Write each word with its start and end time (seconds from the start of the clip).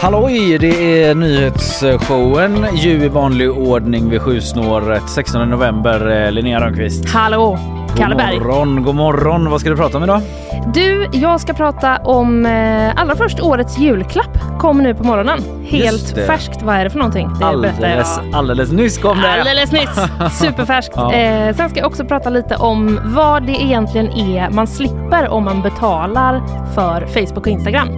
Halloj! 0.00 0.58
Det 0.60 1.02
är 1.04 1.14
nyhetsshowen 1.14 2.66
ju 2.76 3.04
i 3.04 3.08
vanlig 3.08 3.50
ordning 3.50 4.10
vid 4.10 4.22
sjusnåret 4.22 5.10
16 5.10 5.50
november. 5.50 6.24
Eh, 6.26 6.32
Linnea 6.32 6.60
Rönnqvist. 6.60 7.08
Hallå! 7.08 7.58
Kalle 7.96 8.14
Berg. 8.16 8.38
God 8.38 8.46
morgon, 8.46 8.82
god 8.82 8.94
morgon. 8.94 9.50
Vad 9.50 9.60
ska 9.60 9.70
du 9.70 9.76
prata 9.76 9.96
om 9.96 10.04
idag? 10.04 10.20
Du, 10.74 11.08
jag 11.12 11.40
ska 11.40 11.52
prata 11.52 11.96
om 11.96 12.46
eh, 12.46 13.00
allra 13.02 13.16
först 13.16 13.40
årets 13.40 13.78
julklapp. 13.78 14.38
Kom 14.58 14.78
nu 14.78 14.94
på 14.94 15.04
morgonen. 15.04 15.38
Helt 15.64 16.10
färskt. 16.26 16.62
Vad 16.62 16.76
är 16.76 16.84
det 16.84 16.90
för 16.90 16.98
någonting? 16.98 17.30
Det 17.40 17.44
alldeles, 17.46 18.20
alldeles 18.32 18.72
nyss 18.72 18.98
kom 18.98 19.18
det. 19.22 19.32
Alldeles 19.40 19.72
nyss. 19.72 19.90
Superfärskt. 20.38 20.92
Ja. 20.96 21.12
eh, 21.12 21.54
sen 21.56 21.70
ska 21.70 21.78
jag 21.78 21.86
också 21.86 22.04
prata 22.04 22.30
lite 22.30 22.56
om 22.56 23.00
vad 23.04 23.46
det 23.46 23.52
egentligen 23.62 24.10
är 24.10 24.50
man 24.50 24.66
slipper 24.66 25.28
om 25.28 25.44
man 25.44 25.62
betalar 25.62 26.42
för 26.74 27.06
Facebook 27.06 27.38
och 27.38 27.46
Instagram. 27.46 27.88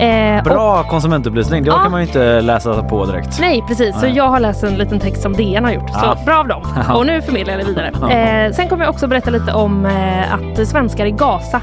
Eh, 0.00 0.38
och, 0.38 0.44
Bra 0.44 0.82
konsumentupplysning. 0.82 1.62
Det 1.64 1.68
Ja. 1.70 1.78
kan 1.78 1.90
man 1.90 2.00
ju 2.00 2.06
inte 2.06 2.40
läsa 2.40 2.82
på 2.82 3.06
direkt. 3.06 3.40
nej, 3.40 3.64
precis. 3.68 4.00
Så 4.00 4.06
jag 4.06 4.28
har 4.28 4.40
läst 4.40 4.62
en 4.64 4.74
liten 4.74 5.00
text 5.00 5.22
som 5.22 5.32
DN 5.32 5.64
har 5.64 5.72
gjort. 5.72 5.90
Ja. 5.94 6.16
Så 6.18 6.24
bra 6.24 6.38
av 6.38 6.48
dem. 6.48 6.62
Ja. 6.88 6.94
Och 6.94 7.06
nu 7.06 7.22
förmedlar 7.22 7.52
jag 7.54 7.60
det 7.62 7.66
vidare. 7.66 7.90
Ja. 8.00 8.10
Eh, 8.10 8.52
sen 8.52 8.68
kommer 8.68 8.84
jag 8.84 8.90
också 8.94 9.06
berätta 9.06 9.21
lite 9.30 9.52
om 9.52 9.86
eh, 9.86 10.34
att 10.34 10.68
svenskar 10.68 11.06
i 11.06 11.10
Gaza 11.10 11.62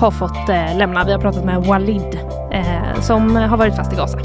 har 0.00 0.10
fått 0.10 0.48
eh, 0.48 0.76
lämna. 0.76 1.04
Vi 1.04 1.12
har 1.12 1.18
pratat 1.18 1.44
med 1.44 1.64
Walid 1.64 2.18
eh, 2.52 3.00
som 3.00 3.36
har 3.36 3.56
varit 3.56 3.76
fast 3.76 3.92
i 3.92 3.96
Gaza. 3.96 4.18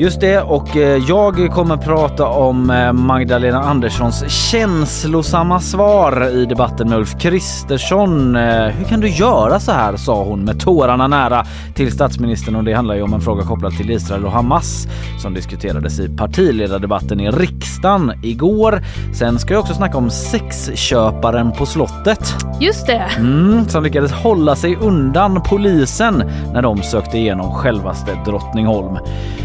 Just 0.00 0.20
det, 0.20 0.40
och 0.40 0.76
eh, 0.76 1.02
jag 1.08 1.50
kommer 1.52 1.76
prata 1.76 2.26
om 2.26 2.70
eh, 2.70 2.92
Magdalena 2.92 3.62
Anderssons 3.62 4.30
känslosamma 4.50 5.60
svar 5.60 6.28
i 6.28 6.44
debatten 6.44 6.88
med 6.88 6.98
Ulf 6.98 7.18
Kristersson. 7.20 8.36
Eh, 8.36 8.66
Hur 8.66 8.84
kan 8.84 9.00
du 9.00 9.08
göra 9.08 9.60
så 9.60 9.72
här, 9.72 9.96
sa 9.96 10.24
hon 10.24 10.44
med 10.44 10.60
tårarna 10.60 11.06
nära 11.06 11.46
till 11.74 11.92
statsministern 11.92 12.56
och 12.56 12.64
det 12.64 12.72
handlar 12.72 12.94
ju 12.94 13.02
om 13.02 13.14
en 13.14 13.20
fråga 13.20 13.42
kopplad 13.42 13.72
till 13.72 13.90
Israel 13.90 14.24
och 14.24 14.32
Hamas 14.32 14.86
som 15.22 15.34
diskuterades 15.34 16.00
i 16.00 16.16
partiledardebatten 16.16 17.20
i 17.20 17.30
riksdagen 17.30 18.12
igår. 18.22 18.82
Sen 19.14 19.38
ska 19.38 19.54
jag 19.54 19.60
också 19.60 19.74
snacka 19.74 19.98
om 19.98 20.10
sexköparen 20.10 21.52
på 21.52 21.66
slottet. 21.66 22.34
Just 22.60 22.86
det. 22.86 23.04
Mm, 23.16 23.68
som 23.68 23.82
lyckades 23.82 24.12
hålla 24.12 24.56
sig 24.56 24.76
undan 24.76 25.42
polisen 25.42 26.30
när 26.52 26.62
de 26.62 26.82
sökte 26.82 27.18
igenom 27.18 27.54
självaste 27.54 28.18
Drottningholm. 28.24 28.98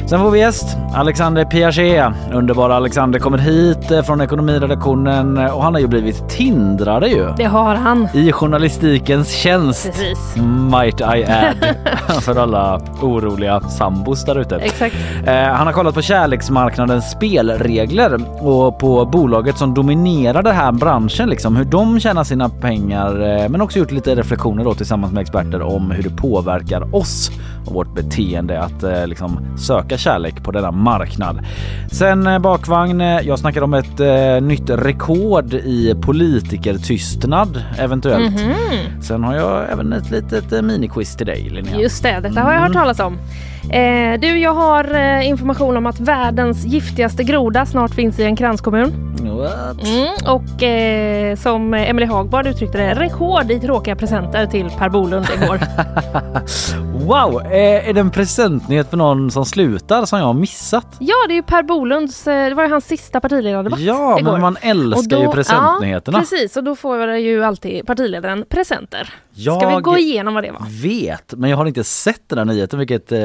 Sen 0.05 0.19
får 0.19 0.31
vi 0.31 0.42
gäst, 0.43 0.77
Alexander 0.93 1.45
Piaget. 1.45 2.13
Underbara 2.33 2.75
Alexander 2.75 3.19
kommer 3.19 3.37
hit 3.37 3.91
eh, 3.91 4.01
från 4.01 4.21
ekonomiredaktionen 4.21 5.37
eh, 5.37 5.55
och 5.55 5.63
han 5.63 5.73
har 5.73 5.81
ju 5.81 5.87
blivit 5.87 6.29
tindrare 6.29 7.07
ju. 7.07 7.33
Det 7.37 7.43
har 7.43 7.75
han. 7.75 8.07
I 8.13 8.31
journalistikens 8.31 9.29
tjänst. 9.29 9.85
Precis. 9.85 10.35
Might 10.71 11.01
I 11.01 11.23
add. 11.23 11.75
För 12.21 12.35
alla 12.35 12.81
oroliga 13.01 13.61
sambos 13.61 14.25
där 14.25 14.39
ute. 14.39 14.55
Exakt. 14.55 14.95
Eh, 15.25 15.33
han 15.33 15.67
har 15.67 15.73
kollat 15.73 15.95
på 15.95 16.01
kärleksmarknadens 16.01 17.11
spelregler 17.11 18.19
och 18.39 18.79
på 18.79 19.05
bolaget 19.05 19.57
som 19.57 19.73
dominerar 19.73 20.43
den 20.43 20.55
här 20.55 20.71
branschen, 20.71 21.29
liksom, 21.29 21.55
hur 21.55 21.65
de 21.65 21.99
tjänar 21.99 22.23
sina 22.23 22.49
pengar, 22.49 23.21
eh, 23.21 23.49
men 23.49 23.61
också 23.61 23.79
gjort 23.79 23.91
lite 23.91 24.15
reflektioner 24.15 24.63
då 24.63 24.73
tillsammans 24.73 25.13
med 25.13 25.21
experter 25.21 25.61
om 25.61 25.91
hur 25.91 26.03
det 26.03 26.09
påverkar 26.09 26.95
oss 26.95 27.31
och 27.65 27.73
vårt 27.73 27.95
beteende 27.95 28.61
att 28.61 28.83
eh, 28.83 29.07
liksom, 29.07 29.39
söka 29.57 29.97
kärlek 29.97 30.43
på 30.43 30.51
denna 30.51 30.71
marknad. 30.71 31.39
Sen 31.91 32.27
eh, 32.27 32.39
bakvagn, 32.39 33.01
eh, 33.01 33.19
jag 33.21 33.39
snackar 33.39 33.61
om 33.61 33.73
ett 33.73 33.99
eh, 33.99 34.41
nytt 34.41 34.69
rekord 34.69 35.53
i 35.53 35.95
politikertystnad 36.01 37.63
eventuellt. 37.77 38.41
Sen 39.01 39.23
har 39.23 39.35
jag 39.35 39.71
även 39.71 39.93
ett 39.93 40.11
litet 40.11 40.51
eh, 40.53 40.61
miniquiz 40.61 41.15
till 41.15 41.25
dig 41.27 41.49
Linnea. 41.49 41.79
Just 41.79 42.03
det, 42.03 42.19
detta 42.19 42.41
har 42.41 42.53
jag 42.53 42.61
hört 42.61 42.73
talas 42.73 42.99
om. 42.99 43.17
Eh, 43.71 44.19
du, 44.19 44.39
jag 44.39 44.53
har 44.53 44.95
eh, 44.95 45.27
information 45.27 45.77
om 45.77 45.85
att 45.85 45.99
världens 45.99 46.65
giftigaste 46.65 47.23
groda 47.23 47.65
snart 47.65 47.95
finns 47.95 48.19
i 48.19 48.23
en 48.23 48.35
kranskommun. 48.35 48.93
What? 49.37 49.87
Mm, 49.87 50.35
och 50.35 50.63
eh, 50.63 51.35
som 51.35 51.73
Emily 51.73 52.05
Hagbard 52.05 52.47
uttryckte 52.47 52.77
det, 52.77 52.93
rekord 52.93 53.51
i 53.51 53.59
tråkiga 53.59 53.95
presenter 53.95 54.45
till 54.45 54.69
Per 54.69 54.89
Bolund 54.89 55.25
igår. 55.43 55.59
Wow, 56.93 57.41
eh, 57.45 57.89
är 57.89 57.93
det 57.93 57.99
en 57.99 58.11
presentnyhet 58.11 58.89
för 58.89 58.97
någon 58.97 59.31
som 59.31 59.45
slutar 59.45 60.05
som 60.05 60.19
jag 60.19 60.25
har 60.25 60.33
missat? 60.33 60.87
ja, 60.99 61.15
det 61.27 61.33
är 61.33 61.35
ju 61.35 61.43
Per 61.43 61.63
Bolunds, 61.63 62.27
eh, 62.27 62.49
det 62.49 62.55
var 62.55 62.63
ju 62.63 62.69
hans 62.69 62.85
sista 62.85 63.19
partiledardebatt 63.19 63.79
Ja, 63.79 64.19
igår. 64.19 64.31
men 64.31 64.41
man 64.41 64.57
älskar 64.61 65.17
ju 65.17 65.27
presentnyheterna. 65.27 66.17
Ja, 66.17 66.21
precis, 66.21 66.57
och 66.57 66.63
då 66.63 66.75
får 66.75 67.15
ju 67.15 67.43
alltid 67.43 67.85
partiledaren 67.85 68.45
presenter. 68.49 69.09
Ska 69.33 69.67
vi 69.67 69.73
Jag 69.73 69.83
gå 69.83 69.97
igenom 69.97 70.33
vad 70.33 70.43
det 70.43 70.51
var? 70.51 70.81
vet, 70.83 71.33
men 71.37 71.49
jag 71.49 71.57
har 71.57 71.65
inte 71.65 71.83
sett 71.83 72.29
den 72.29 72.37
här 72.37 72.45
nyheten 72.45 72.79
vilket 72.79 73.11
eh, 73.11 73.17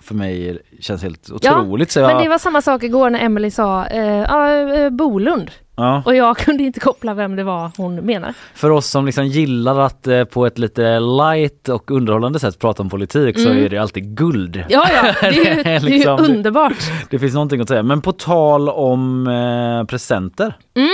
för 0.00 0.12
mig 0.14 0.58
känns 0.80 1.02
helt 1.02 1.30
otroligt. 1.30 1.90
så 1.90 2.00
jag, 2.00 2.12
Men 2.12 2.22
det 2.22 2.28
var 2.28 2.38
samma 2.38 2.62
sak 2.62 2.82
igår 2.82 3.10
när 3.10 3.20
Emily 3.24 3.50
sa 3.50 3.86
eh, 3.86 4.04
ja, 4.06 4.52
eh, 4.52 4.90
Bolund. 4.90 5.50
ja. 5.76 6.02
Och 6.06 6.14
jag 6.16 6.36
kunde 6.36 6.62
inte 6.62 6.80
koppla 6.80 7.14
vem 7.14 7.36
det 7.36 7.44
var 7.44 7.70
hon 7.76 7.94
menar. 7.96 8.34
För 8.54 8.70
oss 8.70 8.86
som 8.86 9.06
liksom 9.06 9.26
gillar 9.26 9.78
att 9.80 10.06
eh, 10.06 10.24
på 10.24 10.46
ett 10.46 10.58
lite 10.58 11.00
light 11.00 11.68
och 11.68 11.90
underhållande 11.90 12.38
sätt 12.38 12.58
prata 12.58 12.82
om 12.82 12.88
politik 12.90 13.38
så 13.38 13.48
Mm. 13.50 13.64
är 13.64 13.68
det 13.68 13.78
alltid 13.78 14.16
guld. 14.16 14.64
Ja, 14.68 14.86
ja, 14.94 15.12
det 15.20 15.26
är 15.26 15.32
ju, 15.32 15.44
Det 15.54 15.62
det 15.62 15.70
är 15.70 15.80
ju 15.80 15.88
liksom- 15.88 16.20
underbart. 16.24 16.90
Det 17.10 17.18
finns 17.18 17.34
någonting 17.34 17.60
att 17.60 17.68
säga. 17.68 17.82
Men 17.82 18.00
på 18.00 18.12
tal 18.12 18.68
om 18.68 19.26
eh, 19.26 19.86
presenter. 19.86 20.56
Mm. 20.76 20.88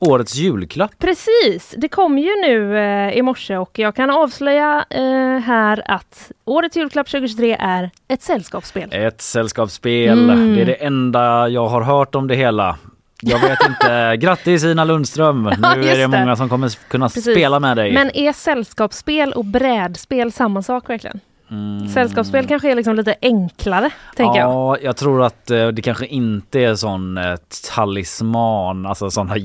Årets 0.00 0.34
julklapp. 0.34 0.90
Precis, 0.98 1.74
det 1.76 1.88
kom 1.88 2.18
ju 2.18 2.30
nu 2.40 2.78
eh, 2.78 3.18
i 3.18 3.22
morse 3.22 3.56
och 3.56 3.78
jag 3.78 3.94
kan 3.94 4.10
avslöja 4.10 4.84
eh, 4.90 5.38
här 5.38 5.82
att 5.90 6.32
årets 6.44 6.76
julklapp 6.76 7.06
2023 7.08 7.56
är 7.60 7.90
ett 8.08 8.22
sällskapsspel. 8.22 8.88
Ett 8.92 9.20
sällskapsspel. 9.20 10.30
Mm. 10.30 10.54
Det 10.54 10.62
är 10.62 10.66
det 10.66 10.84
enda 10.84 11.48
jag 11.48 11.66
har 11.66 11.82
hört 11.82 12.14
om 12.14 12.26
det 12.28 12.34
hela. 12.34 12.76
Jag 13.22 13.38
vet 13.40 13.58
inte. 13.68 14.16
Grattis 14.26 14.64
Ina 14.64 14.84
Lundström! 14.84 15.42
Nu 15.42 15.68
är 15.68 15.76
just 15.76 15.90
det 15.90 15.96
det. 15.96 16.08
många 16.08 16.36
som 16.36 16.48
kommer 16.48 16.88
kunna 16.88 17.06
Precis. 17.08 17.34
spela 17.34 17.60
med 17.60 17.76
dig. 17.76 17.92
Men 17.92 18.16
är 18.16 18.32
sällskapsspel 18.32 19.32
och 19.32 19.44
brädspel 19.44 20.32
samma 20.32 20.62
sak 20.62 20.90
verkligen? 20.90 21.20
Mm. 21.50 21.88
Sällskapsspel 21.88 22.46
kanske 22.46 22.70
är 22.70 22.74
liksom 22.74 22.96
lite 22.96 23.14
enklare, 23.22 23.90
tänker 24.16 24.40
jag. 24.40 24.50
Ja, 24.50 24.78
jag 24.82 24.96
tror 24.96 25.22
att 25.22 25.50
eh, 25.50 25.68
det 25.68 25.82
kanske 25.82 26.06
inte 26.06 26.60
är 26.60 26.74
sån 26.74 27.18
eh, 27.18 27.36
talisman, 27.74 28.86
alltså 28.86 29.10
sådana 29.10 29.36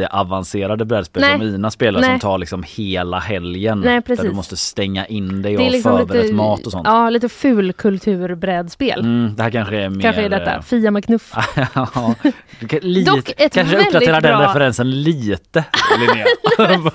jätteavancerade 0.00 0.84
brädspel 0.84 1.20
Nej. 1.20 1.38
som 1.38 1.50
mina 1.52 1.70
spelar 1.70 2.02
som 2.02 2.10
Nej. 2.10 2.20
tar 2.20 2.38
liksom 2.38 2.64
hela 2.66 3.18
helgen. 3.18 3.80
Nej, 3.80 4.00
där 4.06 4.16
du 4.22 4.32
måste 4.32 4.56
stänga 4.56 5.06
in 5.06 5.42
dig 5.42 5.56
och 5.58 5.70
liksom 5.70 5.98
förberett 5.98 6.22
lite, 6.22 6.34
mat 6.34 6.66
och 6.66 6.72
sånt. 6.72 6.86
ja, 6.86 7.10
lite 7.10 7.28
fulkulturbrädspel. 7.28 9.00
Mm, 9.00 9.34
det 9.36 9.42
här 9.42 9.50
kanske 9.50 9.76
är 9.76 9.88
mer... 9.88 10.00
Kanske 10.02 10.22
är 10.22 10.28
detta, 10.28 10.62
Fia 10.62 10.90
med 10.90 11.04
knuff. 11.04 11.32
Ja, 11.74 12.14
lite, 12.82 13.10
Dock 13.10 13.30
ett 13.36 13.54
kanske 13.54 13.78
uppdatera 13.78 14.20
den 14.20 14.38
bra- 14.38 14.48
referensen 14.48 14.90
lite 15.02 15.64
Linnea. 16.00 16.26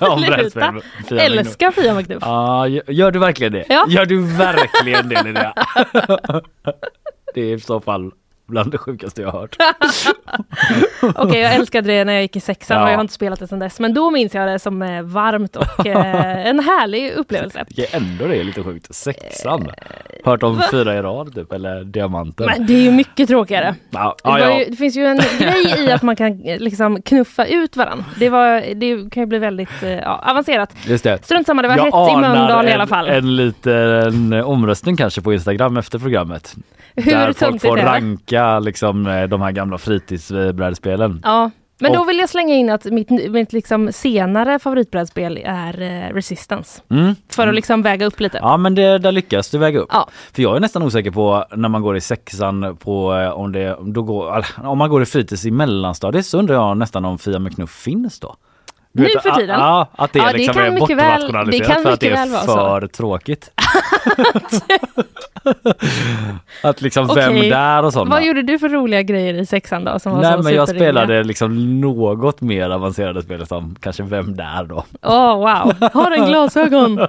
Om 0.10 0.20
brädspel. 0.20 0.80
Fia. 1.08 1.20
Älskar 1.22 1.70
Fia 1.70 1.94
med 1.94 2.06
knuff. 2.06 2.22
Ja, 2.26 2.68
gör- 2.68 2.90
gör 2.92 3.10
du 3.10 3.18
verkligen 3.18 3.52
det? 3.52 3.64
Ja. 3.68 3.86
Gör 3.88 4.06
du 4.06 4.20
verkligen 4.22 5.08
det 5.08 5.22
Linnea? 5.22 5.54
det 7.34 7.40
är 7.40 7.54
i 7.56 7.60
så 7.60 7.80
fall 7.80 8.10
bland 8.46 8.70
det 8.72 8.78
sjukaste 8.78 9.22
jag 9.22 9.30
har 9.30 9.40
hört. 9.40 9.56
Okej, 11.14 11.40
jag 11.40 11.54
älskade 11.54 11.88
det 11.92 12.04
när 12.04 12.12
jag 12.12 12.22
gick 12.22 12.36
i 12.36 12.40
sexan 12.40 12.76
Ja. 12.76 12.84
och 12.84 12.90
jag 12.90 12.94
har 12.96 13.00
inte 13.00 13.14
spelat 13.14 13.38
det 13.40 13.46
sedan 13.48 13.58
dess. 13.58 13.80
Men 13.80 13.94
då 13.94 14.10
minns 14.10 14.34
jag 14.34 14.48
det 14.48 14.58
som 14.58 14.82
eh, 14.82 15.02
varmt 15.02 15.56
och 15.56 15.86
eh, 15.86 16.46
en 16.46 16.60
härlig 16.60 17.12
upplevelse. 17.12 17.64
Det 17.68 17.94
är 17.94 17.96
ändå 17.96 18.26
det 18.26 18.36
är 18.36 18.44
lite 18.44 18.62
sjukt. 18.62 18.94
Sexan. 18.94 19.70
Hört 20.24 20.42
om 20.42 20.62
fyra 20.70 20.94
i 20.94 21.02
rad 21.02 21.34
typ, 21.34 21.52
eller 21.52 21.84
diamanten. 21.84 22.46
Men 22.46 22.66
det 22.66 22.74
är 22.74 22.82
ju 22.82 22.90
mycket 22.90 23.28
tråkigare. 23.28 23.74
Ja, 23.90 24.16
Det, 24.24 24.30
ja, 24.30 24.38
ja. 24.38 24.58
ju, 24.58 24.64
det 24.64 24.76
finns 24.76 24.96
ju 24.96 25.06
en 25.06 25.16
grej 25.38 25.84
i 25.86 25.92
att 25.92 26.02
man 26.02 26.16
kan 26.16 26.40
eh, 26.44 26.58
liksom 26.58 27.02
knuffa 27.02 27.46
ut 27.46 27.76
varandra. 27.76 28.04
Det, 28.18 28.28
var, 28.28 28.74
det 28.74 29.10
kan 29.10 29.22
ju 29.22 29.26
bli 29.26 29.38
väldigt 29.38 29.82
eh, 29.82 30.28
avancerat. 30.30 30.74
Just 30.86 31.04
det. 31.04 31.24
Strunt 31.24 31.46
samma, 31.46 31.62
det 31.62 31.68
var 31.68 31.76
Jag 31.76 31.84
hett 31.84 32.12
i 32.12 32.20
Mölndal 32.20 32.68
i 32.68 32.72
alla 32.72 32.86
fall. 32.86 33.08
En 33.08 33.36
liten 33.36 34.32
omröstning 34.32 34.96
kanske 34.96 35.20
på 35.20 35.32
Instagram 35.32 35.76
efter 35.76 35.98
programmet. 35.98 36.54
Hur 36.96 37.12
där 37.12 37.32
folk 37.32 37.62
får 37.62 37.76
ranka 37.76 38.58
liksom 38.58 39.06
eh, 39.06 39.22
de 39.24 39.40
här 39.42 39.52
gamla 39.52 39.78
fritidsbrädspelen. 39.78 41.20
Ja, 41.24 41.50
men 41.78 41.92
då 41.92 42.00
Och- 42.00 42.08
vill 42.08 42.18
jag 42.18 42.28
slänga 42.28 42.54
in 42.54 42.70
att 42.70 42.84
mitt, 42.84 43.10
mitt 43.10 43.52
liksom 43.52 43.92
senare 43.92 44.58
favoritbrädspel 44.58 45.38
är 45.44 45.80
eh, 45.82 46.14
Resistance. 46.14 46.82
Mm. 46.90 47.14
För 47.28 47.48
att 47.48 47.54
liksom 47.54 47.82
väga 47.82 48.06
upp 48.06 48.20
lite. 48.20 48.38
Ja 48.42 48.56
men 48.56 48.74
det, 48.74 48.98
där 48.98 49.12
lyckas 49.12 49.50
du 49.50 49.58
väga 49.58 49.80
upp. 49.80 49.88
Ja. 49.92 50.08
För 50.32 50.42
jag 50.42 50.56
är 50.56 50.60
nästan 50.60 50.82
osäker 50.82 51.10
på 51.10 51.44
när 51.54 51.68
man 51.68 51.82
går 51.82 51.96
i 51.96 52.00
sexan 52.00 52.76
på 52.76 53.14
eh, 53.14 53.28
om 53.30 53.52
det 53.52 53.76
då 53.82 54.02
går, 54.02 54.46
om 54.64 54.78
man 54.78 54.90
går 54.90 55.02
i 55.02 55.06
fritids 55.06 55.44
i 55.44 55.50
mellanstadiet 55.50 56.26
så 56.26 56.38
undrar 56.38 56.54
jag 56.54 56.76
nästan 56.76 57.04
om 57.04 57.18
Fia 57.18 57.38
med 57.38 57.54
knuff 57.54 57.70
finns 57.70 58.20
då. 58.20 58.36
Du 58.96 59.02
Nu 59.02 59.08
vet, 59.08 59.22
för 59.22 59.30
tiden? 59.30 59.60
Ja, 59.60 59.88
att 59.96 60.12
det, 60.12 60.18
Ja, 60.18 60.26
det 60.32 60.38
liksom 60.38 60.54
kan 60.54 60.64
är 60.64 60.70
mycket 60.70 60.96
väl- 60.96 61.20
bortrationaliserat 61.20 61.68
det 61.68 61.74
kan 61.74 61.82
för 61.82 61.92
att 61.92 62.00
det 62.00 62.08
är 62.08 62.12
väl 62.14 62.30
vara 62.30 62.42
så. 62.42 62.56
för 62.80 62.86
tråkigt. 62.86 63.50
att 66.62 66.82
liksom 66.82 67.06
vem 67.14 67.34
där 67.34 67.82
och 67.82 67.92
sådana. 67.92 68.10
Vad 68.10 68.24
gjorde 68.24 68.42
du 68.42 68.58
för 68.58 68.68
roliga 68.68 69.02
grejer 69.02 69.34
i 69.34 69.46
sexan 69.46 69.84
då? 69.84 69.98
Som 69.98 70.12
var 70.12 70.22
Nej 70.22 70.36
så 70.36 70.42
men 70.42 70.54
jag 70.54 70.68
spelade 70.68 71.24
liksom 71.24 71.80
något 71.80 72.40
mer 72.40 72.70
avancerade 72.70 73.22
spel 73.22 73.46
som 73.46 73.76
kanske 73.80 74.02
Vem 74.02 74.36
där 74.36 74.64
då. 74.64 74.84
Åh 75.02 75.36
wow, 75.36 75.74
har 75.92 76.10
en 76.10 76.26
glasögon! 76.26 77.00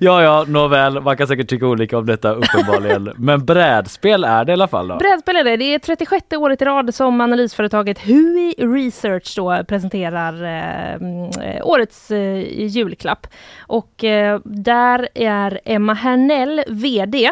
Ja 0.00 0.22
ja 0.22 0.44
nåväl, 0.48 1.00
man 1.00 1.16
kan 1.16 1.26
säkert 1.26 1.48
tycka 1.48 1.66
olika 1.66 1.98
om 1.98 2.06
detta 2.06 2.32
uppenbarligen. 2.32 3.12
men 3.16 3.44
brädspel 3.44 4.24
är 4.24 4.44
det 4.44 4.50
i 4.50 4.52
alla 4.52 4.68
fall 4.68 4.88
då. 4.88 4.96
Brädspel 4.96 5.36
är 5.36 5.44
det. 5.44 5.56
Det 5.56 5.74
är 5.74 5.78
36 5.78 6.26
året 6.36 6.62
i 6.62 6.64
rad 6.64 6.94
som 6.94 7.20
analysföretaget 7.20 7.98
Hui 7.98 8.54
Research 8.58 9.32
då 9.36 9.64
presenterar 9.68 9.91
eh, 9.94 10.94
mm, 10.94 11.30
eh, 11.42 11.66
årets 11.66 12.10
eh, 12.10 12.66
julklapp. 12.66 13.26
Och 13.60 14.04
eh, 14.04 14.40
där 14.44 15.08
är 15.14 15.60
Emma 15.64 15.94
Hernell, 15.94 16.64
VD. 16.68 17.30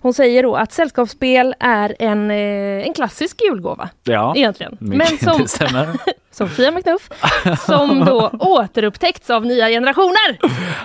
Hon 0.00 0.14
säger 0.14 0.42
då 0.42 0.56
att 0.56 0.72
sällskapsspel 0.72 1.54
är 1.60 1.96
en, 1.98 2.30
eh, 2.30 2.86
en 2.86 2.94
klassisk 2.94 3.40
julgåva 3.42 3.90
ja. 4.04 4.34
egentligen. 4.36 4.76
Men 4.80 5.06
som, 5.06 5.46
det 6.44 6.50
stämmer. 6.52 7.56
som 7.56 8.04
då 8.04 8.30
återupptäckts 8.40 9.30
av 9.30 9.46
nya 9.46 9.68
generationer. 9.68 10.38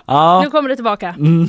Ja. 0.05 0.41
Nu 0.43 0.49
kommer 0.49 0.69
det 0.69 0.75
tillbaka. 0.75 1.15
Mm. 1.19 1.47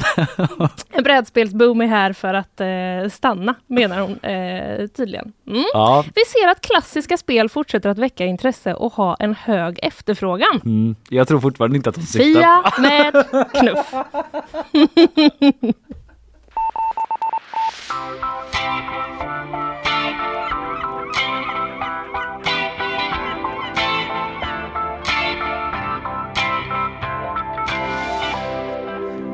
En 0.92 1.04
brädspelsboom 1.04 1.80
är 1.80 1.86
här 1.86 2.12
för 2.12 2.34
att 2.34 2.60
eh, 2.60 3.10
stanna, 3.12 3.54
menar 3.66 4.00
hon 4.00 4.18
eh, 4.24 4.86
tydligen. 4.86 5.32
Mm. 5.48 5.64
Ja, 5.72 6.04
Vi 6.14 6.22
ser 6.24 6.48
att 6.48 6.60
klassiska 6.60 7.16
spel 7.16 7.48
fortsätter 7.48 7.90
att 7.90 7.98
väcka 7.98 8.24
intresse 8.24 8.74
och 8.74 8.92
ha 8.92 9.16
en 9.18 9.34
hög 9.34 9.78
efterfrågan. 9.82 10.60
mm. 10.64 10.96
Jag 11.08 11.28
tror 11.28 11.40
fortfarande 11.40 11.76
inte 11.76 11.88
att 11.90 11.96
de 11.96 12.02
syftar 12.02 12.40
Fia 12.40 12.62
med 12.78 13.24
knuff. 13.52 13.92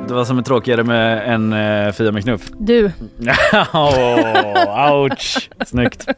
Det 0.08 0.14
var 0.14 0.24
som 0.24 0.38
är 0.38 0.42
tråkigare 0.42 0.84
med 0.84 1.34
en 1.34 1.52
uh, 1.52 1.92
Fia 1.92 2.12
med 2.12 2.22
knuff. 2.22 2.50
Du, 2.58 2.86
oh, 3.72 4.92
ouch! 4.92 5.50
Snyggt. 5.66 6.08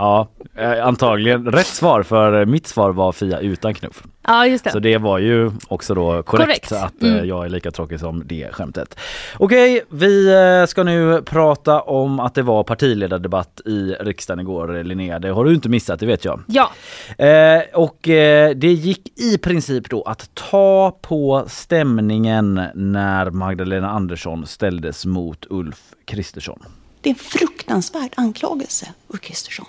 Ja, 0.00 0.28
eh, 0.56 0.86
antagligen 0.86 1.46
rätt 1.52 1.66
svar 1.66 2.02
för 2.02 2.44
mitt 2.46 2.66
svar 2.66 2.90
var 2.92 3.12
Fia 3.12 3.38
utan 3.40 3.74
knuff. 3.74 4.02
ja 4.26 4.46
just 4.46 4.64
det. 4.64 4.70
Så 4.70 4.78
det 4.78 4.98
var 4.98 5.18
ju 5.18 5.50
också 5.68 5.94
då 5.94 6.22
korrekt, 6.22 6.46
Korrekt. 6.68 6.72
att 6.72 7.02
eh, 7.02 7.12
Mm. 7.12 7.28
jag 7.28 7.44
är 7.44 7.48
lika 7.48 7.70
tråkig 7.70 8.00
som 8.00 8.22
det 8.26 8.48
skämtet. 8.52 8.98
Okej, 9.38 9.82
vi 9.90 10.32
eh, 10.60 10.66
ska 10.66 10.82
nu 10.82 11.22
prata 11.22 11.80
om 11.80 12.20
att 12.20 12.34
det 12.34 12.42
var 12.42 12.62
partiledardebatt 12.64 13.60
i 13.64 13.94
riksdagen 14.00 14.40
igår 14.40 14.84
Linnea. 14.84 15.18
Det 15.18 15.28
har 15.30 15.44
du 15.44 15.54
inte 15.54 15.68
missat, 15.68 16.00
det 16.00 16.06
vet 16.06 16.24
jag. 16.24 16.40
Ja, 16.46 16.70
Eh, 17.18 17.62
och 17.74 18.08
eh, 18.08 18.50
det 18.56 18.72
gick 18.72 19.20
i 19.20 19.38
princip 19.38 19.90
då 19.90 20.02
att 20.02 20.30
ta 20.34 20.98
på 21.02 21.44
stämningen 21.48 22.62
när 22.74 23.30
Magdalena 23.30 23.90
Andersson 23.90 24.46
ställdes 24.46 25.06
mot 25.06 25.46
Ulf 25.50 25.80
Kristersson. 26.04 26.58
Det 27.00 27.08
är 27.08 27.12
en 27.14 27.18
fruktansvärd 27.18 28.10
anklagelse, 28.16 28.86
Ulf 29.08 29.20
Kristersson. 29.20 29.66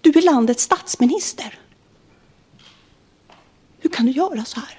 Du 0.00 0.10
är 0.10 0.22
landets 0.24 0.62
statsminister. 0.62 1.58
Hur 3.80 3.90
kan 3.90 4.06
du 4.06 4.12
göra 4.12 4.44
så 4.44 4.60
här? 4.60 4.76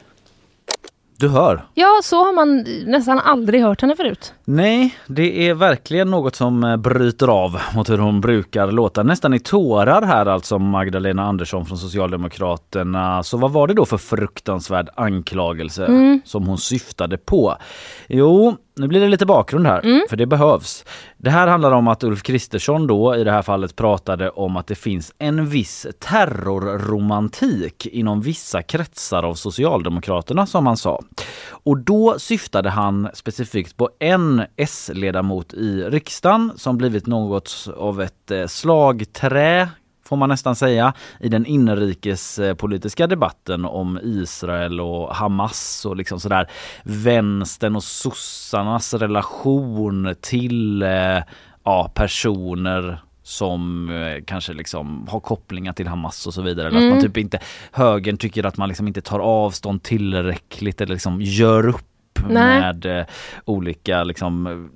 Du 1.17 1.29
hör. 1.29 1.65
ja, 1.73 1.99
så 2.03 2.23
har 2.25 2.33
man 2.33 2.65
nästan 2.91 3.19
aldrig 3.19 3.61
hört 3.61 3.81
henne 3.81 3.95
förut. 3.95 4.33
Nej, 4.45 4.95
det 5.07 5.47
är 5.49 5.53
verkligen 5.53 6.11
något 6.11 6.35
som 6.35 6.63
eh, 6.63 6.77
bryter 6.77 7.27
av 7.27 7.61
mot 7.75 7.89
hur 7.89 7.97
hon 7.97 8.21
brukar 8.21 8.71
låta. 8.71 9.03
Nästan 9.03 9.33
i 9.33 9.39
tårar 9.39 10.01
här 10.01 10.25
alltså 10.25 10.59
Magdalena 10.59 11.23
Andersson 11.23 11.65
från 11.65 11.77
Socialdemokraterna. 11.77 13.23
Så 13.23 13.37
vad 13.37 13.51
var 13.51 13.67
det 13.67 13.73
då 13.73 13.85
för 13.85 13.97
fruktansvärd 13.97 14.89
anklagelse 14.95 15.87
som 16.25 16.47
hon 16.47 16.57
syftade 16.57 17.17
på? 17.17 17.57
Jo, 18.07 18.55
nu 18.75 18.87
blir 18.87 18.99
det 18.99 19.07
lite 19.07 19.25
bakgrund 19.25 19.67
här, 19.67 19.81
för 20.09 20.17
det 20.17 20.25
behövs. 20.25 20.85
Det 21.17 21.29
här 21.29 21.47
handlar 21.47 21.71
om 21.71 21.87
att 21.87 22.03
Ulf 22.03 22.23
Kristersson 22.23 22.87
då 22.87 23.15
i 23.15 23.23
det 23.23 23.31
här 23.31 23.41
fallet 23.41 23.75
pratade 23.75 24.29
om 24.29 24.57
att 24.57 24.67
det 24.67 24.75
finns 24.75 25.13
en 25.19 25.45
viss 25.45 25.87
terrorromantik 25.99 27.85
inom 27.85 28.21
vissa 28.21 28.61
kretsar 28.61 29.23
av 29.23 29.33
Socialdemokraterna 29.33 30.45
som 30.45 30.67
han 30.67 30.77
sa. 30.77 31.01
Och 31.49 31.77
då 31.77 32.19
syftade 32.19 32.69
han 32.69 33.09
specifikt 33.13 33.77
på 33.77 33.89
en 33.99 34.43
S-ledamot 34.55 35.53
i 35.53 35.83
riksdagen 35.83 36.51
som 36.55 36.77
blivit 36.77 37.07
något 37.07 37.67
av 37.77 38.01
ett 38.01 38.31
eh, 38.31 38.47
slagträ 38.47 39.69
får 40.11 40.17
man 40.17 40.29
nästan 40.29 40.55
säga, 40.55 40.93
i 41.19 41.29
den 41.29 41.45
inrikespolitiska 41.45 43.07
debatten 43.07 43.65
om 43.65 43.99
Israel 44.03 44.81
och 44.81 45.15
Hamas 45.15 45.85
och 45.85 45.95
liksom 45.95 46.19
sådär 46.19 46.47
vänstern 46.83 47.75
och 47.75 47.83
sossarnas 47.83 48.93
relation 48.93 50.15
till 50.21 50.83
eh, 50.83 51.23
ja, 51.63 51.91
personer 51.95 53.01
som 53.23 53.89
eh, 53.89 54.23
kanske 54.25 54.53
liksom 54.53 55.07
har 55.07 55.19
kopplingar 55.19 55.73
till 55.73 55.87
Hamas 55.87 56.27
och 56.27 56.33
så 56.33 56.41
vidare. 56.41 56.67
Eller 56.67 56.87
att 56.87 56.93
man 56.93 57.01
typ 57.01 57.17
inte, 57.17 57.39
högern 57.71 58.17
tycker 58.17 58.45
att 58.45 58.57
man 58.57 58.69
liksom 58.69 58.87
inte 58.87 59.01
tar 59.01 59.19
avstånd 59.19 59.83
tillräckligt 59.83 60.81
eller 60.81 60.93
liksom 60.93 61.21
gör 61.21 61.67
upp 61.67 62.19
Nej. 62.29 62.59
med 62.59 62.85
eh, 62.85 63.05
olika 63.45 64.03
liksom 64.03 64.69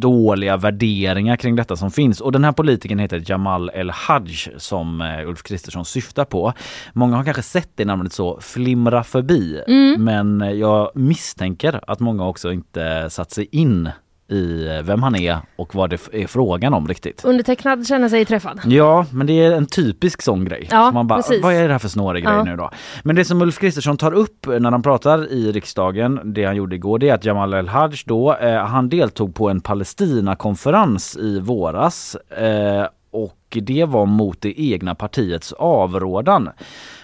dåliga 0.00 0.56
värderingar 0.56 1.36
kring 1.36 1.56
detta 1.56 1.76
som 1.76 1.90
finns. 1.90 2.20
Och 2.20 2.32
den 2.32 2.44
här 2.44 2.52
politikern 2.52 2.98
heter 2.98 3.22
Jamal 3.26 3.70
El-Haj 3.74 4.52
som 4.56 5.00
eh, 5.00 5.28
Ulf 5.28 5.42
Kristersson 5.42 5.84
syftar 5.84 6.24
på. 6.24 6.52
Många 6.92 7.16
har 7.16 7.24
kanske 7.24 7.42
sett 7.42 7.70
det 7.74 7.84
namnet 7.84 8.12
så 8.12 8.40
flimra 8.40 9.04
förbi 9.04 9.62
men 9.98 10.58
jag 10.58 10.90
misstänker 10.94 11.80
att 11.86 12.00
många 12.00 12.26
också 12.26 12.52
inte 12.52 13.10
satt 13.10 13.30
sig 13.30 13.48
in 13.52 13.90
i 14.32 14.80
vem 14.84 15.02
han 15.02 15.14
är 15.16 15.38
och 15.56 15.74
vad 15.74 15.90
det 15.90 15.98
är 16.12 16.26
frågan 16.26 16.74
om 16.74 16.88
riktigt. 16.88 17.24
Undertecknad 17.24 17.86
känner 17.86 18.08
sig 18.08 18.24
träffad. 18.24 18.60
Ja, 18.64 19.06
men 19.12 19.26
det 19.26 19.32
är 19.44 19.52
en 19.52 19.66
typisk 19.66 20.22
sån 20.22 20.44
grej. 20.44 20.68
Ja, 20.70 20.86
Så 20.88 20.94
man 20.94 21.06
bara, 21.06 21.18
precis. 21.22 21.42
vad 21.42 21.54
är 21.54 21.66
det 21.66 21.72
här 21.74 21.78
för 21.78 21.88
snårig 21.88 22.24
grej 22.24 22.34
Ja. 22.34 22.44
nu 22.44 22.56
då? 22.56 22.70
Men 23.02 23.16
det 23.16 23.24
som 23.24 23.42
Ulf 23.42 23.58
Kristersson 23.58 23.96
tar 23.96 24.12
upp 24.14 24.46
när 24.46 24.70
han 24.70 24.82
pratar 24.82 25.32
i 25.32 25.52
riksdagen, 25.52 26.20
det 26.24 26.44
han 26.44 26.56
gjorde 26.56 26.76
igår, 26.76 26.98
det 26.98 27.08
är 27.08 27.14
att 27.14 27.24
Jamal 27.24 27.54
El-Haj 27.54 27.92
då, 28.06 28.34
eh, 28.34 28.64
han 28.64 28.88
deltog 28.88 29.34
på 29.34 29.48
en 29.50 29.60
Palestinakonferens 29.60 31.16
i 31.16 31.40
våras. 31.40 32.14
Eh, 32.30 32.86
och 33.10 33.38
det 33.62 33.84
var 33.84 34.06
mot 34.06 34.40
det 34.40 34.60
egna 34.60 34.94
partiets 34.94 35.52
avrådan. 35.52 36.48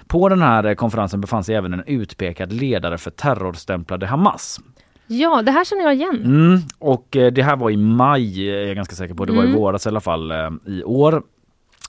På 0.07 0.29
den 0.29 0.43
här 0.43 0.75
konferensen 0.75 1.21
befann 1.21 1.45
sig 1.45 1.55
även 1.55 1.73
en 1.73 1.83
utpekad 1.87 2.53
ledare 2.53 2.99
för 2.99 3.11
terrorstämplade 3.11 4.07
Hamas. 4.07 4.61
Ja, 5.09 5.43
det 5.43 5.50
här 5.50 5.65
känner 5.65 5.83
jag 5.83 5.95
igen. 5.95 6.23
Mm, 6.25 6.59
och 6.79 7.17
eh, 7.17 7.33
det 7.33 7.43
här 7.43 7.57
var 7.57 7.71
i 7.71 7.77
maj, 7.77 8.50
är 8.50 8.67
jag 8.67 8.77
ganska 8.77 8.95
säker 8.97 9.15
på. 9.15 9.25
Det 9.25 9.33
var 9.33 9.43
i 9.45 9.47
Mm. 9.47 9.59
våras 9.59 9.87
i 9.87 9.88
alla 9.88 10.00
fall 10.00 10.31
eh, 10.31 10.50
i 10.67 10.83
år. 10.85 11.23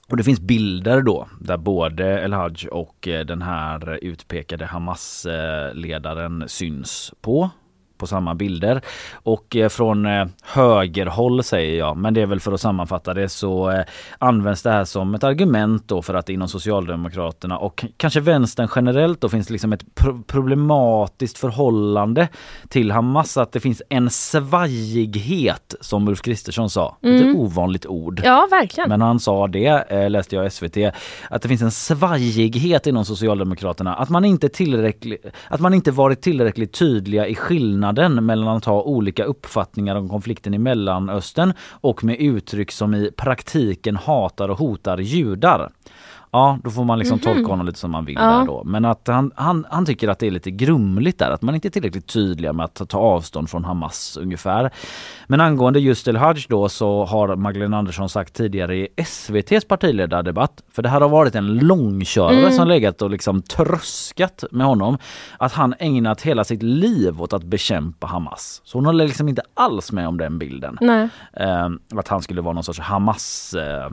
Och 0.08 0.16
det 0.16 0.22
finns 0.24 0.40
bilder 0.40 1.02
då 1.02 1.28
där 1.40 1.56
både 1.56 2.04
El 2.20 2.32
Haj 2.32 2.68
och 2.70 3.08
eh, 3.08 3.24
den 3.24 3.42
här 3.42 3.98
utpekade 4.04 4.64
Hamas-ledaren 4.66 6.48
syns 6.48 7.12
på 7.20 7.50
på 8.00 8.06
samma 8.06 8.34
bilder. 8.34 8.80
Och 9.12 9.56
eh, 9.56 9.68
från 9.68 10.06
eh, 10.06 10.26
högerhåll 10.42 11.42
säger 11.42 11.78
jag, 11.78 11.96
men 11.96 12.14
det 12.14 12.22
är 12.22 12.26
väl 12.26 12.40
för 12.40 12.52
att 12.52 12.60
sammanfatta 12.60 13.14
det 13.14 13.28
så 13.28 13.70
eh, 13.70 13.84
används 14.18 14.62
det 14.62 14.70
här 14.70 14.84
som 14.84 15.14
ett 15.14 15.24
argument 15.24 15.88
då 15.88 16.02
för 16.02 16.14
att 16.14 16.28
inom 16.28 16.48
Socialdemokraterna 16.48 17.58
och 17.58 17.84
kanske 17.96 18.20
vänstern 18.20 18.68
generellt 18.76 19.20
då 19.20 19.28
finns 19.28 19.50
liksom 19.50 19.72
ett 19.72 19.94
pro- 19.94 20.22
problematiskt 20.26 21.38
förhållande 21.38 22.28
till 22.68 22.90
Hamas. 22.90 23.36
Att 23.36 23.52
det 23.52 23.60
finns 23.60 23.82
en 23.88 24.10
svajighet 24.10 25.74
som 25.80 26.08
Ulf 26.08 26.22
Kristersson 26.22 26.70
sa. 26.70 26.96
Ett 27.02 27.36
ovanligt 27.36 27.86
ord. 27.86 28.20
Ja, 28.24 28.48
verkligen. 28.50 28.88
Men 28.88 29.00
han 29.00 29.20
sa 29.20 29.46
det, 29.46 30.08
läste 30.08 30.36
jag 30.36 30.46
i 30.46 30.50
SVT, 30.50 30.76
att 31.30 31.42
det 31.42 31.48
finns 31.48 31.62
en 31.62 31.70
svajighet 31.70 32.86
inom 32.86 33.04
Socialdemokraterna. 33.04 33.94
Att 33.94 34.08
man 34.08 34.24
inte, 34.24 34.48
tillräckligt, 34.48 35.26
att 35.48 35.60
man 35.60 35.74
inte 35.74 35.90
varit 35.90 36.20
tillräckligt 36.22 36.72
tydliga 36.72 37.26
i 37.26 37.34
skillnaden 37.90 38.26
mellan 38.26 38.56
att 38.56 38.64
ha 38.64 38.82
olika 38.82 39.24
uppfattningar 39.24 39.96
om 39.96 40.08
konflikten 40.08 40.54
i 40.54 40.58
Mellanöstern 40.58 41.52
och 41.82 42.04
med 42.04 42.16
uttryck 42.20 42.72
som 42.72 42.94
i 42.94 43.10
praktiken 43.16 43.96
hatar 43.96 44.48
och 44.48 44.58
hotar 44.58 44.98
judar. 44.98 45.70
Ja, 46.32 46.58
då 46.64 46.70
får 46.70 46.84
man 46.84 46.98
liksom 46.98 47.18
tolka 47.18 47.46
honom 47.50 47.66
lite 47.66 47.78
som 47.78 47.90
man 47.90 48.04
vill. 48.04 48.14
Ja. 48.14 48.22
där 48.30 48.46
då. 48.46 48.62
Men 48.64 48.84
att 48.84 49.06
han, 49.08 49.32
han, 49.34 49.66
han 49.70 49.86
tycker 49.86 50.08
att 50.08 50.18
det 50.18 50.26
är 50.26 50.30
lite 50.30 50.50
grumligt 50.50 51.18
där, 51.18 51.30
att 51.30 51.42
man 51.42 51.54
inte 51.54 51.68
är 51.68 51.70
tillräckligt 51.70 52.06
tydliga 52.06 52.52
med 52.52 52.64
att 52.64 52.88
ta- 52.88 52.98
avstånd 52.98 53.50
från 53.50 53.64
Hamas 53.64 54.16
ungefär. 54.20 54.70
Men 55.26 55.40
angående 55.40 55.80
just 55.80 56.08
El 56.08 56.16
Haj 56.16 56.44
då 56.48 56.68
så 56.68 57.04
har 57.04 57.36
Magdalena 57.36 57.78
Andersson 57.78 58.08
sagt 58.08 58.34
tidigare 58.34 58.76
i 58.76 58.88
SVTs 58.96 59.64
partiledardebatt, 59.68 60.62
för 60.72 60.82
det 60.82 60.88
här 60.88 61.00
har 61.00 61.08
varit 61.08 61.34
en 61.34 61.58
långkörare 61.58 62.40
Mm. 62.40 62.52
som 62.52 62.68
legat 62.68 63.02
och 63.02 63.10
liksom 63.10 63.42
tröskat 63.42 64.44
med 64.50 64.66
honom, 64.66 64.98
att 65.38 65.52
han 65.52 65.74
ägnat 65.78 66.22
hela 66.22 66.44
sitt 66.44 66.62
liv 66.62 67.22
åt 67.22 67.32
att 67.32 67.42
bekämpa 67.44 68.06
Hamas. 68.06 68.60
Så 68.64 68.78
hon 68.78 68.86
håller 68.86 69.06
liksom 69.06 69.28
inte 69.28 69.42
alls 69.54 69.92
med 69.92 70.08
om 70.08 70.18
den 70.18 70.38
bilden. 70.38 70.78
Eh, 71.32 71.68
att 71.98 72.08
han 72.08 72.22
skulle 72.22 72.40
vara 72.40 72.54
någon 72.54 72.64
sorts 72.64 72.78
Hamas 72.80 73.54
eh, 73.54 73.90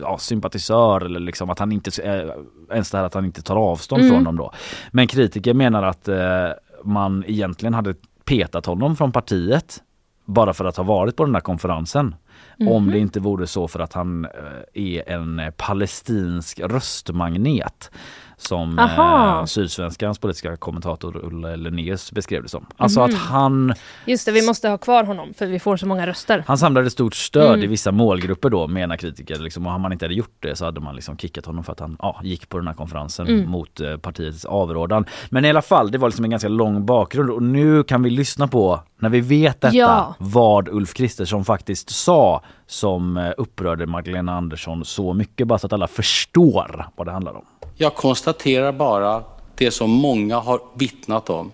ja, 0.00 0.18
sympatisör 0.18 1.00
eller 1.04 1.20
liksom 1.20 1.50
att 1.50 1.57
han 1.58 1.72
inte, 1.72 2.02
eh, 2.02 2.30
ens 2.72 2.90
det 2.90 2.98
här 2.98 3.04
att 3.04 3.14
han 3.14 3.24
inte 3.24 3.42
tar 3.42 3.56
avstånd 3.56 4.02
Mm. 4.02 4.14
från 4.14 4.24
dem 4.24 4.36
då. 4.36 4.52
Men 4.90 5.06
kritiker 5.06 5.54
menar 5.54 5.82
att 5.82 6.08
eh, 6.08 6.48
man 6.84 7.24
egentligen 7.26 7.74
hade 7.74 7.94
petat 8.24 8.66
honom 8.66 8.96
från 8.96 9.12
partiet 9.12 9.82
bara 10.24 10.52
för 10.54 10.64
att 10.64 10.76
ha 10.76 10.84
varit 10.84 11.16
på 11.16 11.24
den 11.24 11.34
här 11.34 11.40
konferensen. 11.42 12.14
Mhm. 12.58 12.68
Om 12.68 12.90
det 12.90 12.98
inte 12.98 13.20
vore 13.20 13.46
så 13.46 13.68
för 13.68 13.80
att 13.80 13.92
han 13.92 14.24
eh, 14.24 14.30
är 14.74 15.08
en 15.10 15.52
palestinsk 15.56 16.60
röstmagnet. 16.60 17.90
Som 18.40 18.78
eh, 18.78 19.44
Sydsvenskans 19.44 20.18
politiska 20.18 20.56
kommentator 20.56 21.20
Ulla 21.24 21.56
Lennéus 21.56 22.12
beskrev 22.12 22.42
det 22.42 22.48
som. 22.48 22.66
Alltså 22.76 23.00
Mhm. 23.00 23.08
att 23.10 23.14
han 23.20 23.74
Just 24.06 24.26
det, 24.26 24.32
vi 24.32 24.46
måste 24.46 24.68
ha 24.68 24.78
kvar 24.78 25.04
honom 25.04 25.34
för 25.34 25.46
vi 25.46 25.58
får 25.58 25.76
så 25.76 25.86
många 25.86 26.06
röster. 26.06 26.44
han 26.46 26.58
samlade 26.58 26.90
stort 26.90 27.14
stöd 27.14 27.48
Mm. 27.48 27.62
i 27.62 27.66
vissa 27.66 27.92
målgrupper 27.92 28.50
då 28.50 28.66
menar 28.66 28.96
kritiker. 28.96 29.38
Liksom, 29.38 29.66
och 29.66 29.72
om 29.74 29.80
man 29.80 29.92
inte 29.92 30.04
hade 30.04 30.14
gjort 30.14 30.36
det 30.40 30.56
så 30.56 30.64
hade 30.64 30.80
man 30.80 30.94
liksom 30.94 31.16
kickat 31.16 31.46
honom 31.46 31.64
för 31.64 31.72
att 31.72 31.80
han 31.80 31.96
ja, 32.02 32.20
gick 32.22 32.48
på 32.48 32.58
den 32.58 32.66
här 32.66 32.74
konferensen 32.74 33.26
Mm. 33.28 33.50
mot 33.50 33.80
eh, 33.80 33.96
partiets 33.96 34.44
avrådan. 34.44 35.04
Men 35.30 35.44
i 35.44 35.50
alla 35.50 35.62
fall, 35.62 35.90
det 35.90 35.98
var 35.98 36.08
liksom 36.08 36.24
en 36.24 36.30
ganska 36.30 36.48
lång 36.48 36.86
bakgrund 36.86 37.30
och 37.30 37.42
nu 37.42 37.82
kan 37.82 38.02
vi 38.02 38.10
lyssna 38.10 38.48
på, 38.48 38.80
när 39.00 39.08
vi 39.08 39.20
vet 39.20 39.60
detta, 39.60 39.76
Ja. 39.76 40.14
vad 40.18 40.68
Ulf 40.68 40.94
Kristersson 40.94 41.44
faktiskt 41.44 41.90
sa 41.90 42.42
som 42.66 43.16
eh, 43.16 43.30
upprörde 43.36 43.86
Magdalena 43.86 44.36
Andersson 44.36 44.84
så 44.84 45.12
mycket, 45.14 45.46
bara 45.46 45.58
så 45.58 45.66
att 45.66 45.72
alla 45.72 45.86
förstår 45.86 46.86
vad 46.96 47.06
det 47.06 47.10
handlar 47.12 47.36
om. 47.36 47.44
Jag 47.80 47.94
konstaterar 47.94 48.72
bara 48.72 49.24
det 49.54 49.70
som 49.70 49.90
många 49.90 50.38
har 50.38 50.60
vittnat 50.74 51.30
om, 51.30 51.52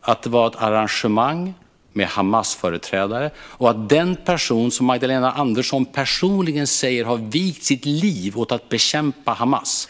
att 0.00 0.22
det 0.22 0.30
var 0.30 0.46
ett 0.46 0.56
arrangemang 0.56 1.54
med 1.92 2.06
Hamas-företrädare 2.06 3.30
och 3.38 3.70
att 3.70 3.88
den 3.88 4.16
person 4.16 4.70
som 4.70 4.86
Magdalena 4.86 5.32
Andersson 5.32 5.84
personligen 5.84 6.66
säger 6.66 7.04
har 7.04 7.16
vikt 7.16 7.64
sitt 7.64 7.84
liv 7.84 8.38
åt 8.38 8.52
att 8.52 8.68
bekämpa 8.68 9.32
Hamas 9.32 9.88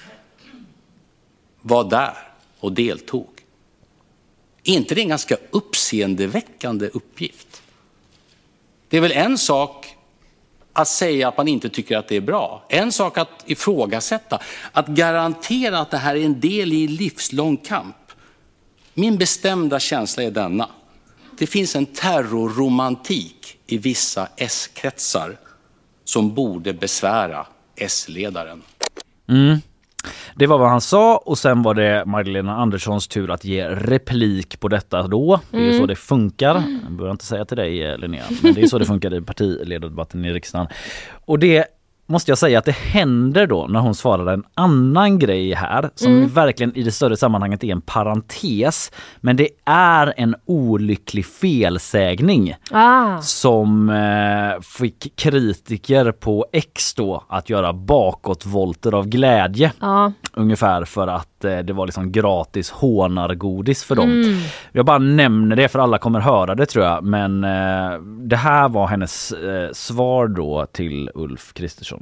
var 1.61 1.85
där 1.85 2.19
och 2.61 2.73
deltog. 2.73 3.29
Är 4.65 4.73
inte 4.73 4.95
det 4.95 5.01
en 5.01 5.09
ganska 5.09 5.37
uppseendeväckande 5.51 6.89
uppgift? 6.89 7.63
Det 8.89 8.97
är 8.97 9.01
väl 9.01 9.13
en 9.13 9.39
sak 9.39 9.97
att 10.75 10.89
säga 10.89 11.29
att 11.29 11.37
man 11.37 11.49
inte 11.49 11.69
tycker 11.69 11.97
att 11.97 12.09
det 12.09 12.17
är 12.17 12.21
bra. 12.21 12.65
En 12.69 12.93
sak 12.93 13.19
att 13.19 13.31
ifrågasätta, 13.47 14.39
att 14.73 14.89
garantera 14.89 15.79
att 15.79 15.91
det 15.91 15.99
här 15.99 16.17
är 16.17 16.25
en 16.25 16.41
del 16.41 16.73
i 16.73 16.85
en 16.85 16.95
livslång 16.95 17.57
kamp. 17.57 17.97
Min 18.95 19.19
bestämda 19.19 19.81
känsla 19.81 20.23
är 20.23 20.31
denna. 20.31 20.69
Det 21.39 21.47
finns 21.47 21.77
en 21.77 21.87
terrorromantik 21.87 23.57
i 23.67 23.79
vissa 23.79 24.29
S-kretsar 24.37 25.37
som 26.05 26.35
borde 26.35 26.73
besvära 26.73 27.47
S-ledaren. 27.77 28.63
Mm. 29.29 29.59
Det 30.35 30.47
var 30.47 30.59
vad 30.59 30.69
han 30.69 30.81
sa 30.81 31.17
och 31.17 31.39
sen 31.39 31.63
var 31.63 31.75
det 31.75 32.05
Magdalena 32.07 32.57
Anderssons 32.57 33.09
tur 33.09 33.31
att 33.31 33.45
ge 33.45 33.69
replik 33.69 34.61
på 34.61 34.69
detta 34.69 35.07
då. 35.07 35.41
Det 35.51 35.57
är 35.57 35.73
ju 35.73 35.79
så 35.79 35.87
det 35.87 35.97
funkar. 35.97 36.55
Jag 36.83 36.93
behöver 36.93 37.11
inte 37.11 37.25
säga 37.25 37.45
till 37.45 37.57
dig 37.57 37.83
eh, 37.83 37.99
Linnea, 37.99 38.25
men 38.43 38.55
det 38.55 38.63
är 38.63 38.67
så 38.67 38.79
det 38.79 38.85
funkar 38.85 39.15
i 39.15 39.21
partiledardebatten 39.21 40.25
i 40.25 40.33
riksdagen. 40.33 40.67
Och 41.25 41.39
det 41.39 41.67
måste 42.07 42.31
jag 42.31 42.39
säga 42.39 42.59
att 42.59 42.65
det 42.65 42.77
händer 42.77 43.47
då 43.47 43.67
när 43.67 43.81
hon 43.81 43.95
svarar 43.95 44.33
en 44.33 44.45
annan 44.55 45.19
grej 45.19 45.55
här 45.55 45.91
som 45.95 46.29
verkligen 46.29 46.77
i 46.77 46.83
det 46.83 46.91
större 46.91 47.17
sammanhanget 47.17 47.65
är 47.65 47.69
en 47.73 47.81
parentes. 47.81 48.93
Men 49.21 49.37
det 49.37 49.49
är 49.65 50.15
en 50.17 50.35
olycklig 50.47 51.27
felsägning 51.27 52.55
Ah. 52.71 53.21
som 53.21 53.91
eh, 53.91 54.61
fick 54.63 55.17
kritiker 55.17 56.13
på 56.13 56.47
X 56.53 56.95
då 56.95 57.25
att 57.29 57.51
göra 57.51 57.73
bakåtvolter 57.73 58.95
av 58.95 59.07
glädje. 59.07 59.73
Ja. 59.81 60.13
Ungefär 60.33 60.85
för 60.85 61.07
att 61.09 61.45
eh, 61.45 61.59
det 61.59 61.73
var 61.73 61.87
liksom 61.87 62.13
gratis 62.13 62.71
hånargodis 62.71 63.85
för 63.85 63.95
dem. 63.95 64.41
Jag 64.73 64.87
bara 64.87 64.99
nämner 64.99 65.57
det 65.57 65.69
för 65.69 65.79
alla 65.79 65.99
kommer 65.99 66.21
höra 66.21 66.55
det 66.55 66.67
tror 66.67 66.85
jag. 66.85 67.05
Men 67.05 67.45
eh, 67.45 67.99
det 68.29 68.37
här 68.37 68.69
var 68.69 68.87
hennes 68.87 69.33
eh, 69.33 69.71
svar 69.73 70.29
då 70.29 70.67
till 70.73 71.11
Ulf 71.15 71.53
Kristersson. 71.55 71.94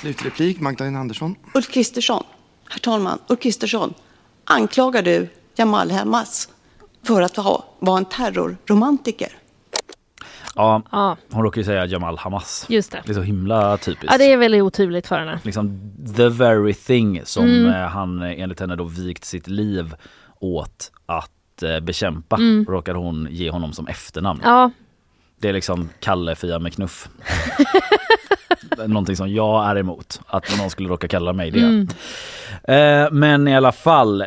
Slutreplik, 0.00 0.60
Magdalena 0.60 0.98
Andersson. 0.98 1.34
Ulf 1.54 1.68
Kristersson, 1.72 2.24
herr 2.68 2.78
talman, 2.78 3.18
Ulf 3.28 3.40
Kristersson, 3.40 3.94
anklagar 4.44 5.02
du 5.02 5.28
Jamal 5.56 5.90
Hamas 5.90 6.48
för 7.02 7.22
att 7.22 7.36
ha, 7.36 7.64
vara 7.78 7.98
en 7.98 8.04
terrorromantiker? 8.04 9.28
Ja, 10.54 10.82
Ja. 10.92 11.16
hon 11.30 11.42
råkar 11.42 11.60
ju 11.60 11.64
säga 11.64 11.86
Jamal 11.86 12.18
Hamas. 12.18 12.66
Just 12.68 12.92
det. 12.92 13.02
Det 13.06 13.12
är 13.12 13.14
så 13.14 13.22
himla 13.22 13.76
typiskt. 13.76 14.06
ja, 14.12 14.18
det 14.18 14.32
är 14.32 14.36
väldigt 14.36 14.62
oturligt 14.62 15.06
för 15.06 15.18
henne. 15.18 15.40
liksom 15.44 15.92
the 16.16 16.28
very 16.28 16.74
thing 16.74 17.20
som 17.24 17.44
Mm. 17.44 17.66
eh, 17.74 17.88
han 17.88 18.22
eh, 18.22 18.40
enligt 18.42 18.60
henne 18.60 18.76
då 18.76 18.84
vikt 18.84 19.24
sitt 19.24 19.46
liv 19.46 19.94
åt 20.40 20.90
att 21.06 21.62
eh, 21.62 21.80
bekämpa. 21.80 22.36
Råkar 22.68 22.94
hon 22.94 23.28
ge 23.30 23.50
honom 23.50 23.72
som 23.72 23.86
efternamn. 23.86 24.40
Mm. 24.40 24.52
Ja, 24.54 24.70
Det 25.40 25.48
är 25.48 25.52
liksom 25.52 25.88
Kalle 26.00 26.36
Fia 26.36 26.58
med 26.58 26.72
knuff. 26.74 27.08
Någonting 28.86 29.16
som 29.16 29.28
jag 29.32 29.70
är 29.70 29.78
emot, 29.78 30.20
att 30.26 30.58
någon 30.58 30.70
skulle 30.70 30.88
råka 30.88 31.08
kalla 31.08 31.32
mig 31.32 31.50
det. 31.50 31.58
Mm. 31.58 31.88
Eh, 32.64 33.12
men 33.12 33.48
i 33.48 33.56
alla 33.56 33.72
fall, 33.72 34.20
eh, 34.20 34.26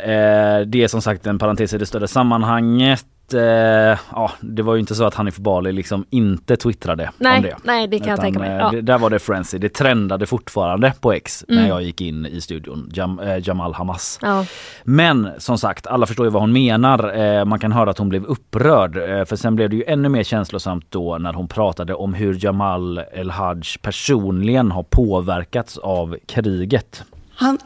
det 0.65 0.75
är 0.75 0.87
som 0.87 1.01
sagt 1.01 1.27
en 1.27 1.39
parentes 1.39 1.73
i 1.73 1.77
det 1.77 1.85
större 1.85 2.07
sammanhanget. 2.07 3.05
Eh, 3.33 3.99
ja, 4.11 4.31
det 4.41 4.61
var 4.61 4.73
ju 4.73 4.79
inte 4.79 4.95
så 4.95 5.03
att 5.03 5.15
Hanif 5.15 5.37
Bali 5.37 5.71
liksom 5.71 6.05
inte 6.09 6.57
twittrade 6.57 7.11
Nej, 7.17 7.37
om 7.37 7.43
det. 7.43 7.55
nej, 7.63 7.87
det 7.87 7.99
kan 7.99 8.07
jag 8.07 8.19
tänka 8.21 8.39
mig. 8.39 8.49
eh, 8.49 8.55
Ja. 8.57 8.69
det, 8.71 8.81
där 8.81 8.97
var 8.97 9.09
det 9.09 9.19
frenzy. 9.19 9.57
Det 9.57 9.69
trendade 9.69 10.25
fortfarande 10.25 10.93
på 11.01 11.13
X 11.13 11.45
Mm. 11.49 11.61
när 11.61 11.69
jag 11.69 11.83
gick 11.83 12.01
in 12.01 12.25
i 12.25 12.41
studion. 12.41 12.89
Jam, 12.93 13.19
eh, 13.19 13.47
Jamal 13.47 13.73
Hamas. 13.73 14.19
ja. 14.21 14.45
Men 14.83 15.29
som 15.37 15.57
sagt, 15.57 15.87
alla 15.87 16.05
förstår 16.05 16.25
ju 16.25 16.29
vad 16.29 16.41
hon 16.41 16.53
menar. 16.53 17.17
Eh, 17.39 17.45
man 17.45 17.59
kan 17.59 17.71
höra 17.71 17.89
att 17.89 17.97
hon 17.97 18.09
blev 18.09 18.25
upprörd. 18.25 18.97
Eh, 18.97 19.25
för 19.25 19.35
sen 19.35 19.55
blev 19.55 19.69
det 19.69 19.75
ju 19.75 19.83
ännu 19.87 20.09
mer 20.09 20.23
känslosamt 20.23 20.85
då 20.89 21.17
när 21.17 21.33
hon 21.33 21.47
pratade 21.47 21.93
om 21.93 22.13
hur 22.13 22.45
Jamal 22.45 23.01
El-Haj 23.13 23.61
personligen 23.81 24.71
har 24.71 24.83
påverkats 24.83 25.77
av 25.77 26.17
kriget. 26.25 27.03
Han, 27.35 27.57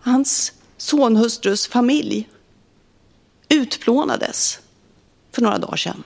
hans 0.00 0.52
sonhustrus 0.76 1.66
familj 1.68 2.28
utplånades 3.52 4.60
för 5.30 5.42
några 5.42 5.58
dagar 5.58 5.76
sedan. 5.76 6.02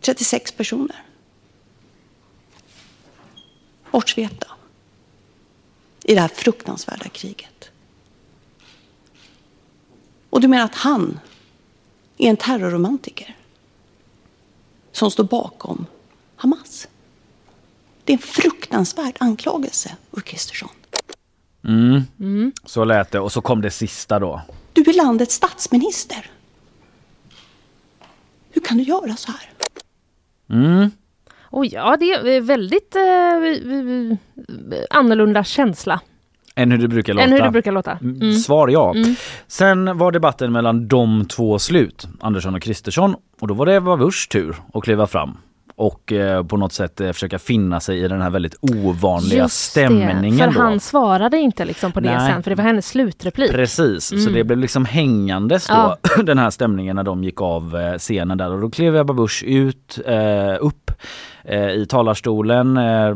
36 0.00 0.52
personer. 0.52 1.04
Bortsvepta. 3.90 4.46
I 6.04 6.14
det 6.14 6.20
här 6.20 6.28
fruktansvärda 6.28 7.08
kriget. 7.08 7.70
Och 10.30 10.40
du 10.40 10.48
menar 10.48 10.64
att 10.64 10.74
han 10.74 11.20
är 12.18 12.30
en 12.30 12.36
terrorromantiker? 12.36 13.36
Som 14.92 15.10
står 15.10 15.24
bakom 15.24 15.86
Hamas? 16.36 16.88
Det 18.04 18.12
är 18.12 18.16
en 18.16 18.22
fruktansvärd 18.22 19.16
anklagelse, 19.20 19.96
Ulf 20.10 20.24
Kristersson. 20.24 20.68
Mm. 21.64 22.52
Så 22.64 22.84
lät 22.84 23.10
det 23.10 23.20
och 23.20 23.32
så 23.32 23.40
kom 23.40 23.60
det 23.60 23.70
sista 23.70 24.18
då. 24.18 24.42
Du 24.72 24.80
är 24.80 24.96
landets 24.96 25.34
statsminister. 25.34 26.26
Hur 28.50 28.62
kan 28.62 28.76
du 28.76 28.82
göra 28.82 29.16
så 29.16 29.32
här? 29.32 29.50
Mm. 30.58 30.90
Och 31.40 31.66
ja, 31.66 31.96
det 32.00 32.10
är 32.12 32.40
väldigt 32.40 32.96
eh, 32.96 34.18
annorlunda 34.90 35.44
känsla 35.44 36.00
Än 36.54 36.70
hur 36.70 36.78
det 36.78 36.88
brukar 36.88 37.14
låta. 37.14 37.24
än 37.24 37.32
hur 37.32 37.42
det 37.42 37.50
brukar 37.50 37.72
låta. 37.72 37.92
Mm, 37.92 38.16
Mm. 38.16 38.34
Svar 38.34 38.68
ja. 38.68 38.94
Sen 39.46 39.98
var 39.98 40.12
debatten 40.12 40.52
mellan 40.52 40.88
de 40.88 41.24
två 41.26 41.58
slut, 41.58 42.08
Andersson 42.20 42.54
och 42.54 42.62
Kristersson. 42.62 43.14
Och 43.40 43.48
då 43.48 43.54
var 43.54 43.66
det 43.66 43.74
Ebba 43.76 43.96
Buschs 43.96 44.28
tur 44.28 44.56
att 44.74 44.82
kliva 44.84 45.06
fram 45.06 45.36
och 45.82 46.12
eh, 46.12 46.44
på 46.44 46.56
något 46.56 46.72
sätt 46.72 47.00
eh, 47.00 47.12
försöka 47.12 47.38
finna 47.38 47.80
sig 47.80 47.98
i 48.04 48.08
den 48.08 48.22
här 48.22 48.30
väldigt 48.30 48.56
ovanliga 48.60 49.42
Just 49.42 49.56
stämningen. 49.70 50.22
det, 50.38 50.52
för 50.52 50.60
då. 50.60 50.60
han 50.60 50.80
svarade 50.80 51.36
inte 51.38 51.64
liksom 51.64 51.92
på 51.92 52.00
det 52.00 52.16
Nej. 52.18 52.32
sen, 52.32 52.42
för 52.42 52.50
det 52.50 52.54
var 52.54 52.64
hennes 52.64 52.88
slutreplik. 52.88 53.50
Precis, 53.50 54.04
så 54.08 54.14
Mm. 54.14 54.32
det 54.32 54.44
blev 54.44 54.58
liksom 54.58 54.84
hängandes 54.84 55.66
då, 55.68 55.74
Ja. 55.74 55.98
den 56.22 56.38
här 56.38 56.50
stämningen 56.50 56.96
när 56.96 57.02
de 57.02 57.24
gick 57.24 57.40
av 57.40 57.76
eh, 57.76 57.98
scenen 57.98 58.38
där 58.38 58.50
och 58.52 58.60
då 58.60 58.70
klev 58.70 58.96
Ebba 58.96 59.14
Busch 59.14 59.42
ut, 59.46 59.98
upp 60.60 60.90
i 61.50 61.86
talarstolen. 61.88 62.76
Eh, 62.76 63.14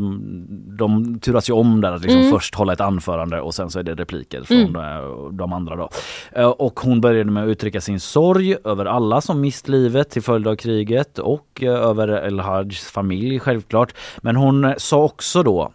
de 0.78 1.18
turas 1.21 1.49
ju 1.50 1.52
om 1.54 1.80
där 1.80 1.92
att 1.92 2.02
liksom 2.02 2.21
Mm. 2.21 2.33
först 2.33 2.54
hålla 2.54 2.73
ett 2.73 2.80
anförande 2.80 3.40
och 3.40 3.54
sen 3.54 3.71
så 3.71 3.78
är 3.78 3.83
det 3.83 3.95
repliker 3.95 4.42
från 4.42 4.56
Mm. 4.59 4.73
de, 4.73 5.37
de 5.37 5.52
andra 5.52 5.76
då. 5.76 5.88
Eh, 6.33 6.47
och 6.49 6.80
hon 6.80 7.00
började 7.00 7.30
med 7.30 7.42
att 7.45 7.49
uttrycka 7.49 7.80
sin 7.80 8.00
sorg 8.00 8.56
över 8.64 8.85
alla 8.87 9.21
som 9.21 9.40
mist 9.40 9.68
livet 9.68 10.11
till 10.11 10.23
följd 10.23 10.49
av 10.49 10.56
kriget 10.56 11.18
och 11.18 11.62
eh, 11.62 11.75
över 11.75 12.26
El 12.26 12.40
Hajs 12.40 12.90
familj 12.90 13.38
självklart. 13.38 13.95
Men 14.21 14.37
hon 14.37 14.64
eh, 14.64 14.75
sa 14.78 15.02
också 15.02 15.42
då 15.42 15.73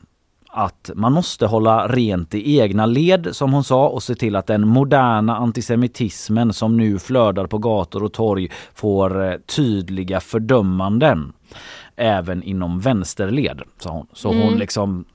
att 0.54 0.90
man 0.96 1.14
måste 1.14 1.46
hålla 1.46 1.88
rent 1.88 2.34
i 2.36 2.60
egna 2.60 2.86
led 2.86 3.28
som 3.32 3.54
hon 3.54 3.64
sa 3.64 3.88
och 3.88 4.04
se 4.04 4.16
till 4.16 4.36
att 4.36 4.48
den 4.48 4.68
moderna 4.68 5.36
antisemitismen 5.38 6.54
som 6.54 6.78
nu 6.78 7.00
flödar 7.00 7.48
på 7.48 7.58
gator 7.58 8.04
och 8.04 8.14
torg 8.14 8.48
får 8.74 9.24
eh, 9.26 9.34
tydliga 9.56 10.20
fördömanden. 10.20 11.34
Även 11.96 12.44
inom 12.44 12.80
vänsterled, 12.80 13.62
sa 13.80 13.90
hon. 13.92 14.08
Så 14.14 14.28
hon 14.28 14.42
Mm. 14.42 14.60
liksom, 14.60 15.06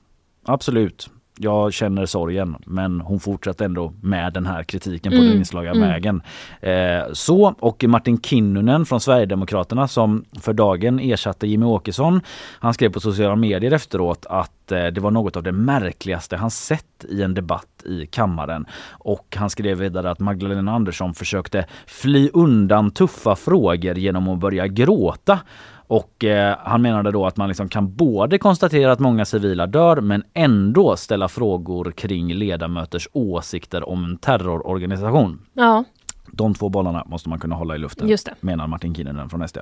absolut, 0.45 1.09
jag 1.39 1.73
känner 1.73 2.05
sorgen 2.05 2.55
men 2.65 3.01
hon 3.01 3.19
fortsatte 3.19 3.65
ändå 3.65 3.93
med 4.01 4.33
den 4.33 4.45
här 4.45 4.63
kritiken 4.63 5.11
på 5.11 5.15
Mm, 5.15 5.27
den 5.29 5.37
inslagna 5.37 5.71
mm. 5.71 5.89
vägen. 5.89 6.21
Eh, 6.61 7.13
så, 7.13 7.55
och 7.59 7.83
Martin 7.83 8.21
Kinnunen 8.21 8.85
från 8.85 8.99
Sverigedemokraterna 8.99 9.87
som 9.87 10.25
för 10.41 10.53
dagen 10.53 10.99
ersatte 10.99 11.47
Jimmy 11.47 11.65
Åkesson. 11.65 12.21
Han 12.59 12.73
skrev 12.73 12.91
på 12.91 12.99
sociala 12.99 13.35
medier 13.35 13.71
efteråt 13.73 14.25
att 14.29 14.71
eh, 14.71 14.85
det 14.85 14.99
var 14.99 15.11
något 15.11 15.35
av 15.35 15.43
det 15.43 15.51
märkligaste 15.51 16.37
han 16.37 16.51
sett 16.51 17.05
i 17.09 17.23
en 17.23 17.33
debatt 17.33 17.83
i 17.85 18.05
kammaren. 18.05 18.65
Och 18.91 19.35
han 19.39 19.49
skrev 19.49 19.77
vidare 19.77 20.11
att 20.11 20.19
Magdalena 20.19 20.71
Andersson 20.71 21.13
försökte 21.13 21.65
fly 21.85 22.29
undan 22.33 22.91
tuffa 22.91 23.35
frågor 23.35 23.97
genom 23.97 24.27
att 24.27 24.39
börja 24.39 24.67
gråta. 24.67 25.39
Och 25.87 26.23
eh, 26.23 26.57
han 26.63 26.81
menade 26.81 27.11
då 27.11 27.25
att 27.25 27.37
man 27.37 27.47
liksom 27.47 27.69
kan 27.69 27.95
både 27.95 28.37
konstatera 28.37 28.91
att 28.91 28.99
många 28.99 29.25
civila 29.25 29.67
dör 29.67 30.01
men 30.01 30.23
ändå 30.33 30.95
ställa 30.95 31.27
frågor 31.27 31.91
kring 31.91 32.33
ledamöters 32.33 33.07
åsikter 33.13 33.89
om 33.89 34.03
en 34.05 34.17
terrororganisation. 34.17 35.39
Ja, 35.53 35.83
De 36.31 36.53
två 36.53 36.69
bollarna 36.69 37.03
måste 37.07 37.29
man 37.29 37.39
kunna 37.39 37.55
hålla 37.55 37.75
i 37.75 37.77
luften, 37.77 38.07
Just 38.07 38.25
det. 38.25 38.33
menar 38.39 38.67
Martin 38.67 38.95
Kinnunen 38.95 39.29
från 39.29 39.47
SD. 39.47 39.57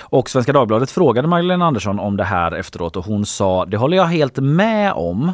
Och 0.00 0.30
Svenska 0.30 0.52
Dagbladet 0.52 0.90
frågade 0.90 1.28
Magdalena 1.28 1.66
Andersson 1.66 1.98
om 2.00 2.16
det 2.16 2.24
här 2.24 2.52
efteråt 2.52 2.96
och 2.96 3.04
hon 3.04 3.26
sa 3.26 3.64
det 3.64 3.76
håller 3.76 3.96
jag 3.96 4.04
helt 4.06 4.38
med 4.38 4.92
om. 4.92 5.32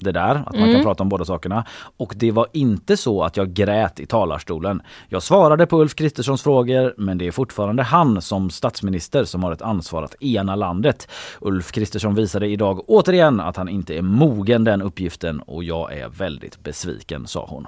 Det 0.00 0.12
där, 0.12 0.34
att 0.46 0.52
man 0.52 0.62
Mm. 0.62 0.74
kan 0.74 0.82
prata 0.84 1.02
om 1.02 1.08
båda 1.08 1.24
sakerna. 1.24 1.64
Och 1.96 2.12
det 2.16 2.30
var 2.30 2.46
inte 2.52 2.96
så 2.96 3.22
att 3.22 3.36
jag 3.36 3.52
grät 3.52 4.00
i 4.00 4.06
talarstolen. 4.06 4.82
Jag 5.08 5.22
svarade 5.22 5.66
på 5.66 5.80
Ulf 5.80 5.94
Kristerssons 5.94 6.42
frågor 6.42 6.94
men 6.96 7.18
det 7.18 7.26
är 7.26 7.30
fortfarande 7.30 7.82
han 7.82 8.22
som 8.22 8.50
statsminister 8.50 9.24
som 9.24 9.44
har 9.44 9.52
ett 9.52 9.62
ansvar 9.62 10.02
att 10.02 10.22
ena 10.22 10.56
landet. 10.56 11.08
Ulf 11.40 11.72
Kristersson 11.72 12.14
visade 12.14 12.46
idag 12.46 12.84
återigen 12.86 13.40
att 13.40 13.56
han 13.56 13.68
inte 13.68 13.94
är 13.98 14.02
mogen 14.02 14.64
den 14.64 14.82
uppgiften 14.82 15.40
och 15.40 15.64
jag 15.64 15.92
är 15.98 16.08
väldigt 16.08 16.62
besviken, 16.62 17.26
sa 17.26 17.46
hon. 17.48 17.66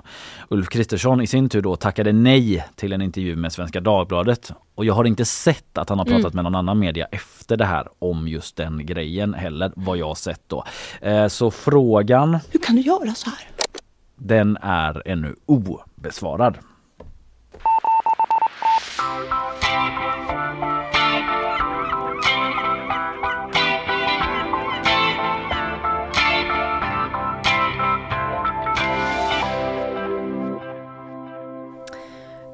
Ulf 0.49 0.69
Kristersson 0.69 1.21
i 1.21 1.27
sin 1.27 1.49
tur 1.49 1.63
då 1.63 1.77
tackade 1.77 2.13
nej 2.13 2.65
till 2.77 2.93
en 2.93 3.03
intervju 3.03 3.37
med 3.37 3.53
Svenska 3.53 3.81
Dagbladet 3.81 4.53
och 4.75 4.85
jag 4.85 4.95
har 4.95 5.05
inte 5.05 5.25
sett 5.25 5.79
att 5.79 5.89
han 5.89 5.99
har 5.99 6.07
pratat 6.07 6.35
med 6.35 6.45
någon 6.45 6.55
annan 6.55 6.79
media 6.79 7.07
efter 7.13 7.57
det 7.57 7.65
här 7.65 7.89
om 7.99 8.29
just 8.29 8.57
den 8.57 8.87
grejen 8.87 9.35
heller, 9.35 9.73
vad 9.77 9.97
jag 9.99 10.07
har 10.07 10.15
sett 10.15 10.41
då. 10.47 10.65
Eh, 11.01 11.27
så 11.29 11.51
frågan, 11.51 12.22
Hur 12.51 12.61
kan 12.61 12.77
du 12.77 12.83
göra 12.83 13.15
så 13.15 13.31
här? 13.31 13.49
den 14.25 14.57
är 14.63 15.03
ännu 15.09 15.35
obesvarad. 15.47 16.59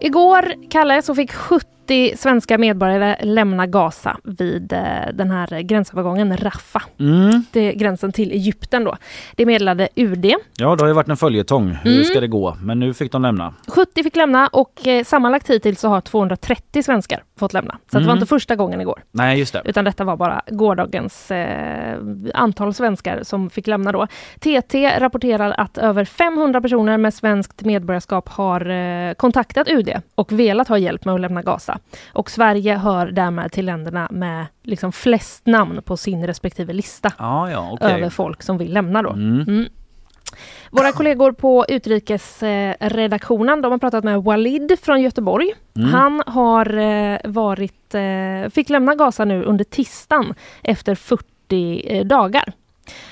Igår, 0.01 0.71
Kalle, 0.71 1.03
så 1.03 1.15
fick 1.15 1.33
70 1.33 1.78
svenska 2.17 2.59
medborgare 2.59 3.17
lämna 3.23 3.67
Gaza 3.67 4.17
vid 4.25 4.73
eh, 4.73 4.81
den 5.15 5.31
här 5.31 5.61
gränsövergången 5.61 6.37
Rafah. 6.37 6.83
Mm. 7.01 7.45
Det 7.53 7.61
är 7.61 7.73
gränsen 7.73 8.13
till 8.13 8.33
Egypten 8.33 8.85
då. 8.85 8.97
Det 9.37 9.47
meddelade 9.47 9.89
UD. 9.95 10.25
Ja, 10.57 10.77
det 10.77 10.83
har 10.83 10.89
ju 10.89 10.93
varit 10.95 11.09
en 11.09 11.17
följetong. 11.17 11.71
Hur 11.83 11.93
Mm. 11.93 12.05
ska 12.05 12.21
det 12.21 12.29
gå? 12.29 12.57
Men 12.63 12.81
nu 12.81 12.95
fick 12.95 13.13
de 13.13 13.23
lämna. 13.23 13.55
70 13.69 14.03
fick 14.03 14.17
lämna 14.17 14.47
och 14.53 14.87
eh, 14.87 15.05
sammanlagt 15.05 15.51
hittills 15.51 15.81
så 15.81 15.89
har 15.89 16.01
230 16.01 16.83
svenskar 16.83 17.23
fått 17.39 17.53
lämna. 17.53 17.73
Så 17.73 17.79
att 17.79 17.91
det 18.03 18.07
var 18.07 18.13
Mm. 18.13 18.17
inte 18.17 18.27
första 18.27 18.57
gången 18.57 18.81
igår. 18.81 19.03
Nej, 19.11 19.39
just 19.39 19.53
det. 19.53 19.63
Utan 19.65 19.85
detta 19.85 20.05
var 20.05 20.17
bara 20.17 20.43
gårdagens 20.51 21.31
eh, 21.31 21.99
antal 22.35 22.75
svenskar 22.75 23.21
som 23.23 23.51
fick 23.51 23.67
lämna 23.67 23.93
då. 23.93 24.07
TT 24.41 24.99
rapporterar 24.99 25.55
att 25.59 25.79
över 25.79 26.05
500 26.05 26.61
personer 26.61 26.99
med 26.99 27.15
svenskt 27.15 27.65
medborgarskap 27.65 28.29
har 28.29 28.71
eh, 28.71 29.13
kontaktat 29.15 29.69
UD 29.69 29.91
och 30.15 30.33
velat 30.33 30.69
ha 30.69 30.79
hjälp 30.79 31.05
med 31.05 31.15
att 31.15 31.21
lämna 31.21 31.43
Gaza. 31.43 31.78
Och 32.13 32.31
Sverige 32.31 32.77
hör 32.77 33.07
därmed 33.07 33.53
till 33.53 33.67
länderna 33.67 34.09
med 34.11 34.47
liksom 34.63 34.93
flest 34.93 35.47
namn 35.47 35.83
på 35.83 35.97
sin 35.97 36.27
respektive 36.27 36.73
lista 36.73 37.13
Ja, 37.19 37.51
ja, 37.51 37.69
okej. 37.73 37.93
över 37.93 38.11
folk 38.11 38.43
som 38.43 38.59
vill 38.59 38.73
lämna 38.73 39.03
då. 39.03 39.11
Mm. 39.11 39.45
Mm. 39.49 39.69
Våra 40.71 40.93
kollegor 40.93 41.33
på 41.33 41.65
utrikesredaktionen, 41.69 43.63
de 43.63 43.73
har 43.73 43.79
pratat 43.79 44.05
med 44.05 44.23
Walid 44.23 44.79
från 44.83 45.03
Göteborg. 45.03 45.55
Mm. 45.77 45.91
Han 45.91 46.23
har 46.27 46.79
eh, 46.79 47.19
varit, 47.25 47.95
eh, 47.95 48.51
fick 48.51 48.69
lämna 48.69 48.95
Gaza 48.95 49.25
nu 49.25 49.45
under 49.45 49.65
tisdagen 49.65 50.35
efter 50.63 50.95
40 50.95 51.83
eh, 51.85 52.05
dagar. 52.07 52.53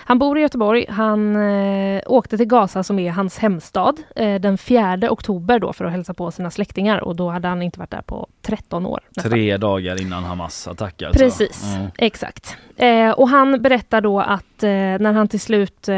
Han 0.04 0.18
bor 0.18 0.38
i 0.38 0.40
Göteborg. 0.40 0.86
Han 0.88 1.36
eh, 1.36 2.02
åkte 2.06 2.36
till 2.36 2.46
Gaza 2.46 2.82
som 2.82 2.98
är 2.98 3.10
hans 3.10 3.38
hemstad 3.38 3.96
eh, 4.16 4.34
den 4.40 4.58
4 4.58 4.98
oktober 5.10 5.58
då 5.58 5.72
för 5.72 5.84
att 5.84 5.92
hälsa 5.92 6.14
på 6.14 6.30
sina 6.30 6.50
släktingar 6.50 6.98
och 7.04 7.16
då 7.16 7.30
hade 7.30 7.48
han 7.48 7.62
inte 7.62 7.78
varit 7.78 7.90
där 7.90 8.02
på 8.02 8.26
13 8.42 8.86
år. 8.86 9.00
nästan. 9.16 9.32
Tre 9.32 9.56
dagar 9.56 10.00
innan 10.02 10.24
Hamas 10.24 10.68
attack 10.68 11.02
alltså. 11.02 11.18
Precis, 11.24 11.64
Mm. 11.76 11.86
exakt. 11.98 12.56
Eh, 12.76 13.10
och 13.10 13.28
han 13.28 13.62
berättar 13.62 14.00
då 14.00 14.20
att 14.20 14.62
eh, 14.62 14.68
när 14.70 15.12
han 15.12 15.28
till 15.28 15.40
slut 15.40 15.88
eh, 15.88 15.96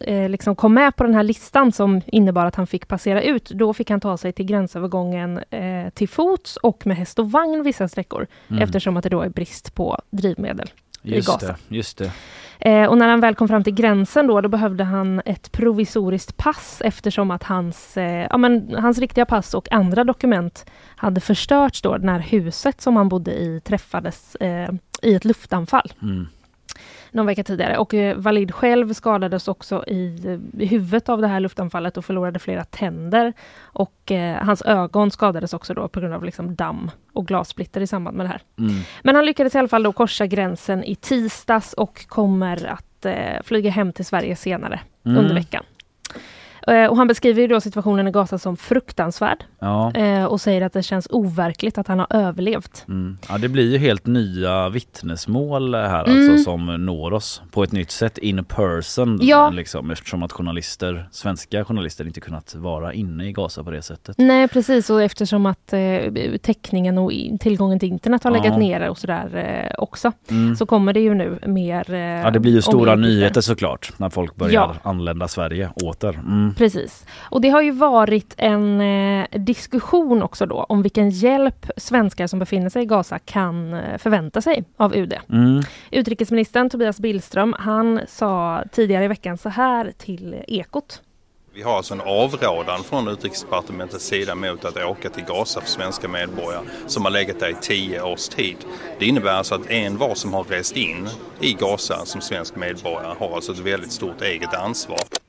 eh, 0.00 0.28
liksom 0.28 0.56
kom 0.56 0.74
med 0.74 0.96
på 0.96 1.04
den 1.04 1.14
här 1.14 1.22
listan 1.22 1.72
som 1.72 2.00
innebar 2.06 2.46
att 2.46 2.54
han 2.54 2.66
fick 2.66 2.88
passera 2.88 3.22
ut, 3.22 3.50
då 3.50 3.74
fick 3.74 3.90
han 3.90 4.00
ta 4.00 4.16
sig 4.16 4.32
till 4.32 4.44
gränsövergången 4.46 5.40
till 5.94 6.08
fots 6.08 6.56
och 6.56 6.86
med 6.86 6.96
häst 6.96 7.18
och 7.18 7.30
vagn 7.30 7.62
vissa 7.62 7.88
sträckor 7.88 8.26
Mm. 8.50 8.62
eftersom 8.62 8.96
att 8.96 9.02
det 9.02 9.08
då 9.08 9.20
är 9.22 9.28
brist 9.28 9.74
på 9.74 9.98
drivmedel. 10.10 10.70
i 11.02 11.14
Just 11.14 11.28
Gaza. 11.28 11.46
det, 11.46 11.76
just 11.76 11.98
det. 11.98 12.12
Eh, 12.64 12.88
och 12.88 12.98
när 12.98 13.08
han 13.08 13.20
väl 13.20 13.34
kom 13.34 13.48
fram 13.48 13.64
till 13.64 13.74
gränsen 13.74 14.26
då, 14.26 14.40
då 14.40 14.48
behövde 14.48 14.84
han 14.84 15.22
ett 15.24 15.52
provisoriskt 15.52 16.36
pass 16.36 16.82
eftersom 16.84 17.30
att 17.30 17.42
hans, 17.42 17.96
eh, 17.96 18.26
ja, 18.30 18.36
men, 18.36 18.74
hans 18.74 18.98
riktiga 18.98 19.26
pass 19.26 19.54
och 19.54 19.72
andra 19.72 20.04
dokument 20.04 20.70
hade 20.96 21.20
förstörts 21.20 21.82
då 21.82 21.96
när 22.00 22.18
huset 22.18 22.80
som 22.80 22.96
han 22.96 23.08
bodde 23.08 23.32
i 23.32 23.60
träffades 23.64 24.34
eh, 24.34 24.70
i 25.02 25.14
ett 25.14 25.24
luftanfall. 25.24 25.92
Mm 26.02 26.26
någon 27.12 27.26
vecka 27.26 27.44
tidigare. 27.44 27.78
Och 27.78 27.94
eh, 27.94 28.16
Walid 28.16 28.54
själv 28.54 28.92
skadades 28.92 29.48
också 29.48 29.84
i, 29.86 29.94
i 30.58 30.66
huvudet 30.66 31.08
av 31.08 31.20
det 31.20 31.26
här 31.26 31.40
luftanfallet 31.40 31.96
och 31.96 32.04
förlorade 32.04 32.38
flera 32.38 32.64
tänder. 32.64 33.32
Och 33.62 34.12
eh, 34.12 34.44
hans 34.44 34.62
ögon 34.62 35.10
skadades 35.10 35.54
också 35.54 35.74
då 35.74 35.88
på 35.88 36.00
grund 36.00 36.14
av 36.14 36.24
liksom 36.24 36.54
damm 36.54 36.90
och 37.12 37.26
glassplitter 37.26 37.80
i 37.80 37.86
samband 37.86 38.16
med 38.16 38.26
det 38.26 38.30
här. 38.30 38.40
Mm. 38.58 38.72
Men 39.02 39.14
han 39.16 39.26
lyckades 39.26 39.54
i 39.54 39.58
alla 39.58 39.68
fall 39.68 39.82
då 39.82 39.92
korsa 39.92 40.26
gränsen 40.26 40.84
i 40.84 40.94
tisdags 40.94 41.72
och 41.72 42.06
kommer 42.08 42.66
att 42.66 43.06
eh, 43.06 43.42
flyga 43.44 43.70
hem 43.70 43.92
till 43.92 44.04
Sverige 44.04 44.36
senare 44.36 44.80
Mm. 45.06 45.18
under 45.18 45.34
veckan. 45.34 45.64
Eh, 46.68 46.86
och 46.86 46.96
han 46.96 47.06
beskriver 47.08 47.42
ju 47.42 47.48
då 47.48 47.60
situationen 47.60 48.08
i 48.08 48.10
Gaza 48.10 48.38
som 48.38 48.56
fruktansvärd 48.56 49.44
Ja. 49.60 49.92
eh, 49.94 50.24
och 50.24 50.40
säger 50.40 50.62
att 50.62 50.72
det 50.72 50.82
känns 50.82 51.06
overkligt 51.10 51.78
att 51.78 51.88
han 51.88 51.98
har 51.98 52.06
överlevt. 52.10 52.84
Mm. 52.88 53.18
ja, 53.28 53.38
det 53.38 53.48
blir 53.48 53.72
ju 53.72 53.78
helt 53.78 54.06
nya 54.06 54.68
vittnesmål 54.68 55.74
här 55.74 56.04
Mm. 56.04 56.30
alltså 56.30 56.44
som 56.44 56.86
når 56.86 57.12
oss 57.12 57.42
på 57.50 57.62
ett 57.62 57.72
nytt 57.72 57.90
sätt 57.90 58.18
in 58.18 58.44
person 58.44 59.18
Ja. 59.22 59.50
liksom, 59.50 59.90
eftersom 59.90 60.22
att 60.22 60.32
journalister, 60.32 61.08
svenska 61.12 61.64
journalister 61.64 62.06
inte 62.06 62.20
kunnat 62.20 62.54
vara 62.54 62.92
inne 62.92 63.26
i 63.28 63.32
Gaza 63.32 63.64
på 63.64 63.70
det 63.70 63.82
sättet. 63.82 64.16
Nej 64.18 64.48
precis 64.48 64.90
och 64.90 65.02
eftersom 65.02 65.46
att 65.46 65.72
eh, 65.72 65.80
täckningen 66.42 66.98
och 66.98 67.12
tillgången 67.40 67.78
till 67.78 67.88
internet 67.88 68.24
har 68.24 68.30
Ja. 68.36 68.42
legat 68.42 68.58
nere 68.58 68.88
och 68.90 68.98
sådär 68.98 69.36
eh, 69.36 69.82
också. 69.82 70.12
Mm. 70.30 70.56
Så 70.56 70.66
kommer 70.66 70.92
det 70.92 71.00
ju 71.00 71.14
nu 71.14 71.38
mer... 71.46 71.92
Eh, 71.94 71.98
Ja 72.00 72.30
det 72.30 72.40
blir 72.40 72.52
ju 72.52 72.58
om 72.58 72.62
stora 72.62 72.94
nyheter 72.96 73.40
såklart 73.40 73.92
när 73.96 74.08
folk 74.10 74.36
börjar 74.36 74.52
Ja. 74.54 74.74
anlända 74.82 75.28
Sverige 75.28 75.70
åter. 75.84 76.14
Mm. 76.26 76.51
Precis. 76.58 77.06
Och 77.20 77.40
det 77.40 77.48
har 77.48 77.62
ju 77.62 77.70
varit 77.70 78.34
en 78.36 78.80
eh, 78.80 79.26
diskussion 79.32 80.22
också 80.22 80.46
då 80.46 80.66
om 80.68 80.82
vilken 80.82 81.10
hjälp 81.10 81.66
svenskar 81.76 82.26
som 82.26 82.38
befinner 82.38 82.68
sig 82.68 82.82
i 82.82 82.86
Gaza 82.86 83.18
kan 83.18 83.74
eh, 83.74 83.98
förvänta 83.98 84.40
sig 84.40 84.64
av 84.76 84.96
UD. 84.96 85.14
Mm. 85.30 85.62
Utrikesministern 85.90 86.70
Tobias 86.70 87.00
Billström, 87.00 87.54
han 87.58 88.00
sa 88.08 88.62
tidigare 88.72 89.04
i 89.04 89.08
veckan 89.08 89.38
så 89.38 89.48
här 89.48 89.92
till 89.98 90.42
Ekot. 90.48 91.00
Vi 91.54 91.62
har 91.62 91.76
alltså 91.76 91.94
en 91.94 92.00
avrådan 92.00 92.84
från 92.84 93.08
Utrikesdepartementets 93.08 94.06
sida 94.06 94.34
mot 94.34 94.64
att 94.64 94.76
åka 94.76 95.10
till 95.10 95.24
Gaza 95.24 95.60
för 95.60 95.68
svenska 95.68 96.08
medborgare 96.08 96.64
som 96.86 97.04
har 97.04 97.10
legat 97.10 97.40
där 97.40 97.48
i 97.48 97.54
tio 97.60 98.02
års 98.02 98.28
tid. 98.28 98.56
Det 98.98 99.06
innebär 99.06 99.32
alltså 99.32 99.54
att 99.54 99.70
en 99.70 99.98
var 99.98 100.14
som 100.14 100.34
har 100.34 100.44
rest 100.44 100.76
in 100.76 101.08
i 101.40 101.52
Gaza 101.52 102.04
som 102.04 102.20
svensk 102.20 102.56
medborgare 102.56 103.14
har 103.18 103.34
alltså 103.34 103.52
ett 103.52 103.58
väldigt 103.58 103.92
stort 103.92 104.22
eget 104.22 104.54
ansvar. 104.54 105.21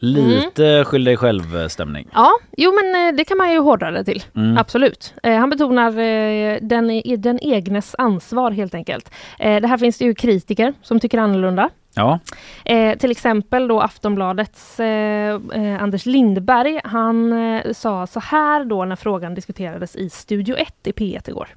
Lite 0.00 0.84
skyll 0.84 1.04
dig 1.04 1.16
själv 1.16 1.68
stämning. 1.68 2.08
Ja, 2.14 2.30
jo 2.56 2.72
men 2.72 3.08
eh, 3.08 3.16
det 3.16 3.24
kan 3.24 3.38
man 3.38 3.52
ju 3.52 3.58
hårdra 3.58 3.90
det 3.90 4.04
till. 4.04 4.22
Mm. 4.36 4.58
Absolut. 4.58 5.14
Eh, 5.22 5.34
han 5.36 5.50
betonar 5.50 5.98
eh, 5.98 6.58
den, 6.62 6.90
i- 6.90 7.16
den 7.16 7.38
egnes 7.42 7.94
ansvar 7.98 8.50
helt 8.50 8.74
enkelt. 8.74 9.10
Eh, 9.38 9.60
det 9.60 9.68
här 9.68 9.78
finns 9.78 9.98
det 9.98 10.04
ju 10.04 10.14
kritiker 10.14 10.74
som 10.82 11.00
tycker 11.00 11.18
annorlunda. 11.18 11.70
Ja. 11.94 12.18
Eh, 12.64 12.98
till 12.98 13.10
exempel 13.10 13.68
då 13.68 13.80
Aftonbladets 13.80 14.80
eh, 14.80 15.40
eh, 15.54 15.82
Anders 15.82 16.06
Lindberg, 16.06 16.80
han 16.84 17.32
eh, 17.32 17.72
sa 17.72 18.06
så 18.06 18.20
här 18.20 18.64
då 18.64 18.84
när 18.84 18.96
frågan 18.96 19.34
diskuterades 19.34 19.96
i 19.96 20.10
Studio 20.10 20.56
1 20.56 20.74
i 20.84 20.92
P1 20.92 21.28
igår. 21.28 21.48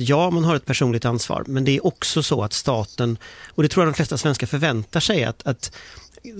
Ja, 0.00 0.30
man 0.30 0.44
har 0.44 0.56
ett 0.56 0.66
personligt 0.66 1.04
ansvar, 1.04 1.44
men 1.46 1.64
det 1.64 1.76
är 1.76 1.86
också 1.86 2.22
så 2.22 2.42
att 2.42 2.52
staten, 2.52 3.18
och 3.54 3.62
det 3.62 3.68
tror 3.68 3.84
jag 3.84 3.92
de 3.92 3.96
flesta 3.96 4.16
svenskar 4.16 4.46
förväntar 4.46 5.00
sig, 5.00 5.24
att, 5.24 5.46
att 5.46 5.76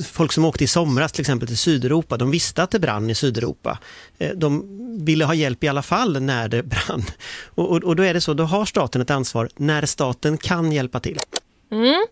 folk 0.06 0.32
som 0.32 0.44
åkte 0.44 0.64
i 0.64 0.66
somras 0.66 1.12
till 1.12 1.20
exempel 1.20 1.48
till 1.48 1.56
Sydeuropa, 1.58 2.16
de 2.16 2.30
visste 2.30 2.62
att 2.62 2.70
det 2.70 2.78
brann 2.78 3.10
i 3.10 3.14
Sydeuropa. 3.14 3.78
Eh, 4.18 4.30
De 4.36 4.64
ville 5.04 5.24
ha 5.24 5.34
hjälp 5.34 5.64
i 5.64 5.68
alla 5.68 5.82
fall 5.82 6.22
när 6.22 6.48
det 6.48 6.62
brann. 6.88 7.02
Och, 7.46 7.70
och, 7.70 7.84
och 7.84 7.96
då 7.96 8.02
är 8.02 8.14
det 8.14 8.20
så, 8.20 8.34
då 8.34 8.44
har 8.44 8.64
staten 8.64 9.00
ett 9.02 9.10
ansvar 9.10 9.48
när 9.56 9.86
staten 9.86 10.36
kan 10.38 10.72
hjälpa 10.72 11.00
till. 11.00 11.18
Mm. 11.72 12.04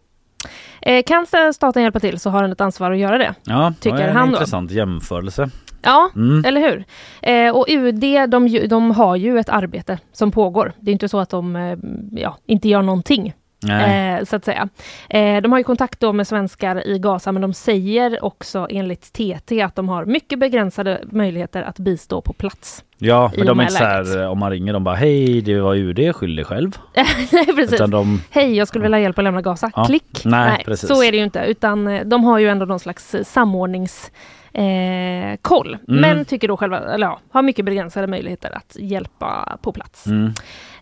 Eh, 0.82 1.02
kan 1.02 1.26
staten 1.54 1.82
hjälpa 1.82 2.00
till 2.00 2.18
så 2.20 2.30
har 2.30 2.42
den 2.42 2.52
ett 2.52 2.60
ansvar 2.60 2.90
att 2.90 2.98
göra 2.98 3.18
det. 3.18 3.34
Ja, 3.44 3.74
Tycker 3.80 3.96
det 3.96 4.02
är 4.02 4.08
en 4.08 4.16
han 4.16 4.28
då. 4.28 4.34
intressant 4.34 4.70
jämförelse. 4.70 5.50
Ja, 5.82 6.10
Mm. 6.16 6.44
eller 6.44 6.60
hur? 6.60 6.84
Eh, 7.22 7.56
och 7.56 7.66
UD 7.68 8.00
de, 8.30 8.66
de 8.68 8.90
har 8.90 9.16
ju 9.16 9.38
ett 9.38 9.48
arbete 9.48 9.98
som 10.12 10.30
pågår. 10.30 10.72
Det 10.80 10.90
är 10.90 10.92
inte 10.92 11.08
så 11.08 11.18
att 11.18 11.30
de 11.30 11.76
ja, 12.12 12.38
inte 12.46 12.68
gör 12.68 12.82
någonting. 12.82 13.34
Nej. 13.62 14.18
Eh, 14.18 14.24
så 14.24 14.36
att 14.36 14.44
säga. 14.44 14.68
Eh, 15.10 15.42
de 15.42 15.52
har 15.52 15.58
ju 15.58 15.64
kontakt 15.64 16.00
då 16.00 16.12
med 16.12 16.26
svenskar 16.26 16.86
i 16.86 16.98
Gaza 16.98 17.32
men 17.32 17.42
de 17.42 17.52
säger 17.52 18.24
också 18.24 18.66
enligt 18.70 19.12
TT 19.12 19.62
att 19.62 19.74
de 19.74 19.88
har 19.88 20.04
mycket 20.04 20.38
begränsade 20.38 21.00
möjligheter 21.10 21.62
att 21.62 21.78
bistå 21.78 22.20
på 22.20 22.32
plats. 22.32 22.84
Ja, 22.98 23.32
men 23.36 23.46
de 23.46 23.60
är 23.60 23.62
inte 23.62 23.74
så 23.74 23.84
här, 23.84 24.28
om 24.28 24.38
man 24.38 24.50
ringer 24.50 24.72
de 24.72 24.84
bara 24.84 24.94
hej 24.94 25.40
det 25.40 25.60
var 25.60 25.74
UD, 25.74 26.16
skyll 26.16 26.36
dig 26.36 26.44
själv. 26.44 26.78
Nej, 27.32 27.46
precis. 27.56 27.80
De, 27.90 28.22
Hej, 28.30 28.56
jag 28.56 28.68
skulle 28.68 28.82
vilja 28.82 28.96
ha 28.96 29.02
hjälp 29.02 29.18
att 29.18 29.24
lämna 29.24 29.42
Gaza. 29.42 29.70
Ja. 29.74 29.84
Klick! 29.84 30.24
Nej, 30.24 30.62
precis. 30.64 30.88
så 30.88 31.02
är 31.02 31.12
det 31.12 31.18
ju 31.18 31.24
inte, 31.24 31.40
utan 31.40 31.88
eh, 31.88 32.04
de 32.04 32.24
har 32.24 32.38
ju 32.38 32.48
ändå 32.48 32.66
någon 32.66 32.80
slags 32.80 33.14
eh, 33.14 33.24
samordnings 33.24 34.10
eh, 34.52 35.36
koll. 35.42 35.78
Mm. 35.88 36.00
Men 36.00 36.24
tycker 36.24 36.48
då 36.48 36.56
själva, 36.56 36.78
eller 36.78 37.06
ja, 37.06 37.20
har 37.30 37.42
mycket 37.42 37.64
begränsade 37.64 38.06
möjligheter 38.06 38.56
att 38.56 38.76
hjälpa 38.80 39.58
på 39.62 39.72
plats. 39.72 40.06
mm. 40.06 40.32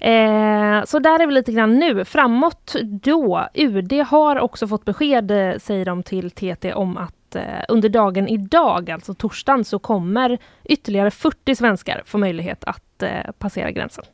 Eh, 0.05 0.85
så 0.85 0.99
där 0.99 1.21
är 1.21 1.27
vi 1.27 1.33
lite 1.33 1.53
grann 1.53 1.79
nu. 1.79 2.05
Framåt 2.05 2.77
då, 2.83 3.49
UD 3.55 3.93
har 3.93 4.37
också 4.37 4.69
fått 4.69 4.85
besked, 4.85 5.31
eh, 5.31 5.59
säger 5.59 5.85
de 5.85 6.03
till 6.03 6.31
TT, 6.31 6.75
om 6.75 6.97
att 6.97 7.37
eh, 7.37 7.43
under 7.69 7.88
dagen 7.88 8.29
idag, 8.29 8.90
alltså 8.90 9.14
torsdagen, 9.14 9.64
så 9.64 9.79
kommer 9.79 10.38
ytterligare 10.64 11.11
40 11.11 11.55
svenskar 11.55 12.03
få 12.07 12.19
möjlighet 12.19 12.64
att 12.64 13.03
eh, 13.03 13.31
passera 13.38 13.71
gränsen. 13.71 14.05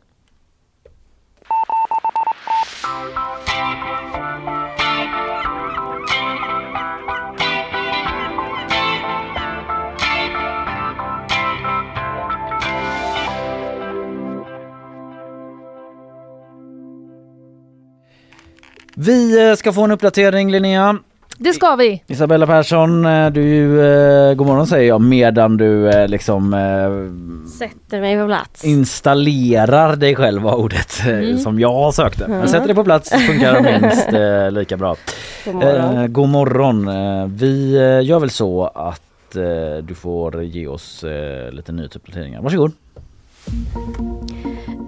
Vi 19.04 19.48
eh, 19.50 19.54
ska 19.56 19.72
få 19.72 19.82
en 19.84 19.90
uppdatering 19.90 20.50
Linnea. 20.52 20.98
Det 21.38 21.52
ska 21.52 21.76
vi! 21.76 22.02
Isabella 22.06 22.46
Persson, 22.46 23.04
eh, 23.04 23.30
du, 23.30 23.80
eh, 23.84 24.34
god 24.34 24.46
morgon 24.46 24.66
säger 24.66 24.88
jag 24.88 25.00
medan 25.00 25.56
du 25.56 25.88
eh, 25.88 26.08
liksom 26.08 26.54
eh, 26.54 27.50
Sätter 27.58 28.00
mig 28.00 28.18
på 28.20 28.26
plats. 28.26 28.64
installerar 28.64 29.96
dig 29.96 30.14
själv 30.16 30.42
var 30.42 30.54
ordet 30.54 31.00
eh, 31.06 31.08
Mm. 31.18 31.38
som 31.38 31.60
jag 31.60 31.94
sökte. 31.94 32.24
Men 32.28 32.36
Mm. 32.36 32.48
sätter 32.48 32.66
dig 32.66 32.74
på 32.76 32.84
plats 32.84 33.10
funkar 33.10 33.60
minst 33.80 34.12
eh, 34.12 34.50
lika 34.60 34.76
bra. 34.76 34.96
God 35.44 35.54
morgon. 35.54 35.98
Eh, 35.98 36.06
god 36.06 36.28
morgon. 36.28 36.90
Vi 37.36 37.74
eh, 37.76 38.06
gör 38.08 38.18
väl 38.20 38.30
så 38.30 38.64
att 38.74 39.36
eh, 39.36 39.82
du 39.84 39.94
får 39.94 40.42
ge 40.42 40.66
oss 40.66 41.04
eh, 41.04 41.52
lite 41.52 41.72
nyhetsuppdateringar. 41.72 42.40
Varsågod. 42.42 42.72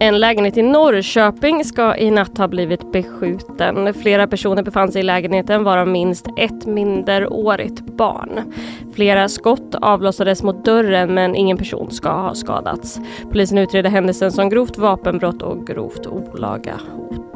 En 0.03 0.21
lägenhet 0.21 0.57
i 0.57 0.63
Norrköping 0.63 1.65
ska 1.65 1.97
i 1.97 2.11
natt 2.11 2.39
ha 2.39 2.49
blivit 2.49 2.93
beskjuten. 2.93 3.95
Flera 3.95 4.27
personer 4.27 4.63
befann 4.63 4.93
sig 4.93 5.01
i 5.01 5.03
lägenheten 5.03 5.65
varav 5.65 5.89
minst 5.89 6.27
ett 6.37 6.67
minderårigt 6.67 7.81
barn. 7.81 8.53
Flera 8.95 9.29
skott 9.29 9.75
avlossades 9.75 10.43
mot 10.43 10.65
dörren 10.65 11.15
men 11.15 11.37
ingen 11.37 11.57
person 11.57 11.91
ska 11.91 12.09
ha 12.09 12.35
skadats. 12.35 13.01
Polisen 13.31 13.59
utreder 13.59 13.91
händelsen 13.91 14.33
som 14.33 14.49
grovt 14.49 14.79
vapenbrott 14.79 15.43
och 15.43 15.67
grovt 15.67 16.07
olaga 16.07 16.73
hot. 16.73 17.32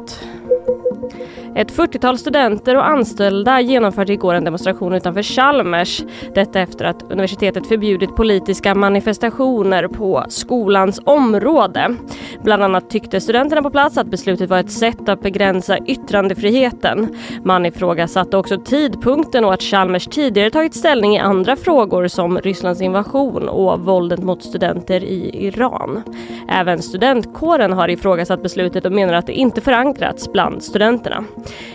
Ett 1.57 1.71
40-tal 1.71 2.17
studenter 2.17 2.75
och 2.75 2.87
anställda 2.87 3.61
genomförde 3.61 4.13
igår 4.13 4.33
en 4.33 4.43
demonstration 4.43 4.93
utanför 4.93 5.23
Chalmers. 5.23 6.03
Detta 6.35 6.59
efter 6.59 6.85
att 6.85 7.03
universitetet 7.03 7.67
förbjudit 7.67 8.15
politiska 8.15 8.75
manifestationer 8.75 9.87
på 9.87 10.25
skolans 10.29 11.01
område. 11.03 11.95
Bland 12.43 12.63
annat 12.63 12.89
tyckte 12.89 13.21
studenterna 13.21 13.61
på 13.61 13.69
plats 13.69 13.97
att 13.97 14.07
beslutet 14.07 14.49
var 14.49 14.59
ett 14.59 14.71
sätt 14.71 15.09
att 15.09 15.21
begränsa 15.21 15.77
yttrandefriheten. 15.77 17.15
Man 17.43 17.65
ifrågasatte 17.65 18.37
också 18.37 18.57
tidpunkten 18.57 19.45
och 19.45 19.53
att 19.53 19.63
Chalmers 19.63 20.07
tidigare 20.07 20.49
tagit 20.49 20.75
ställning 20.75 21.15
i 21.15 21.19
andra 21.19 21.55
frågor 21.55 22.07
som 22.07 22.37
Rysslands 22.39 22.81
invasion 22.81 23.49
och 23.49 23.79
våldet 23.79 24.23
mot 24.23 24.43
studenter 24.43 25.03
i 25.03 25.45
Iran. 25.47 26.03
Även 26.49 26.81
studentkåren 26.81 27.73
har 27.73 27.89
ifrågasatt 27.89 28.43
beslutet 28.43 28.85
och 28.85 28.91
menar 28.91 29.13
att 29.13 29.27
det 29.27 29.33
inte 29.33 29.61
förankrats 29.61 30.31
bland 30.31 30.63
studenterna. 30.63 31.23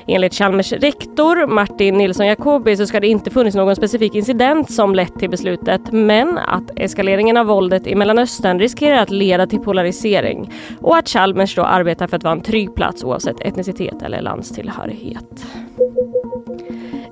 Enligt 0.07 0.35
Chalmers 0.35 0.73
rektor 0.73 1.47
Martin 1.47 1.95
Nilsson 1.95 2.27
Jacobi 2.27 2.77
så 2.77 2.87
ska 2.87 3.01
det 3.01 3.07
inte 3.07 3.31
funnits 3.31 3.57
någon 3.57 3.77
specifik 3.77 4.15
incident 4.15 4.71
som 4.71 4.95
lett 4.95 5.19
till 5.19 5.31
beslutet 5.31 5.81
men 5.93 6.39
att 6.39 6.71
eskaleringen 6.77 7.37
av 7.37 7.47
våldet 7.47 7.87
i 7.87 7.95
Mellanöstern 7.95 8.59
riskerar 8.59 8.97
att 8.97 9.11
leda 9.11 9.47
till 9.47 9.61
polarisering 9.61 10.53
och 10.81 10.97
att 10.97 11.09
Chalmers 11.09 11.55
då 11.55 11.63
arbetar 11.63 12.07
för 12.07 12.17
att 12.17 12.25
vara 12.25 12.35
en 12.35 12.41
trygg 12.41 12.75
plats 12.75 13.05
oavsett 13.05 13.41
etnicitet 13.41 14.03
eller 14.03 14.21
landstillhörighet. 14.21 15.47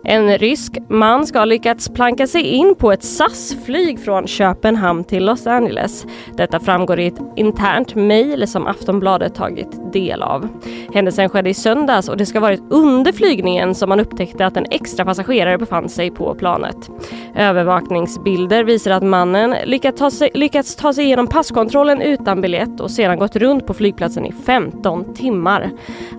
En 0.04 0.38
rysk 0.38 0.78
man 0.88 1.26
ska 1.26 1.38
ha 1.38 1.44
lyckats 1.44 1.88
planka 1.88 2.26
sig 2.26 2.42
in 2.42 2.74
på 2.74 2.92
ett 2.92 3.02
SAS-flyg 3.02 4.00
från 4.00 4.26
Köpenhamn 4.26 5.04
till 5.04 5.24
Los 5.24 5.46
Angeles. 5.46 6.06
Detta 6.36 6.60
framgår 6.60 7.00
i 7.00 7.06
ett 7.06 7.20
internt 7.36 7.94
mejl 7.94 8.48
som 8.48 8.66
Aftonbladet 8.66 9.34
tagit 9.34 9.92
del 9.92 10.22
av. 10.22 10.48
Händelsen 10.94 11.28
skedde 11.28 11.50
i 11.50 11.54
söndags 11.54 12.08
och 12.08 12.16
det 12.16 12.26
ska 12.26 12.38
ha 12.38 12.46
varit 12.46 12.62
under 12.70 13.12
flygningen 13.12 13.74
som 13.74 13.88
man 13.88 14.00
upptäckte 14.00 14.46
att 14.46 14.56
en 14.56 14.66
extra 14.70 15.04
passagerare 15.04 15.58
befann 15.58 15.88
sig 15.88 16.10
på 16.10 16.34
planet. 16.34 16.90
Övervakningsbilder 17.34 18.64
visar 18.64 18.90
att 18.90 19.02
mannen 19.02 19.54
lyckats 19.64 19.98
ta 19.98 20.10
sig, 20.10 20.30
lyckats 20.34 20.76
ta 20.76 20.92
sig 20.92 21.04
igenom 21.04 21.26
passkontrollen 21.26 22.00
utan 22.00 22.40
biljett 22.40 22.80
och 22.80 22.90
sedan 22.90 23.18
gått 23.18 23.36
runt 23.36 23.66
på 23.66 23.74
flygplatsen 23.74 24.26
i 24.26 24.32
15 24.32 25.14
timmar. 25.14 25.70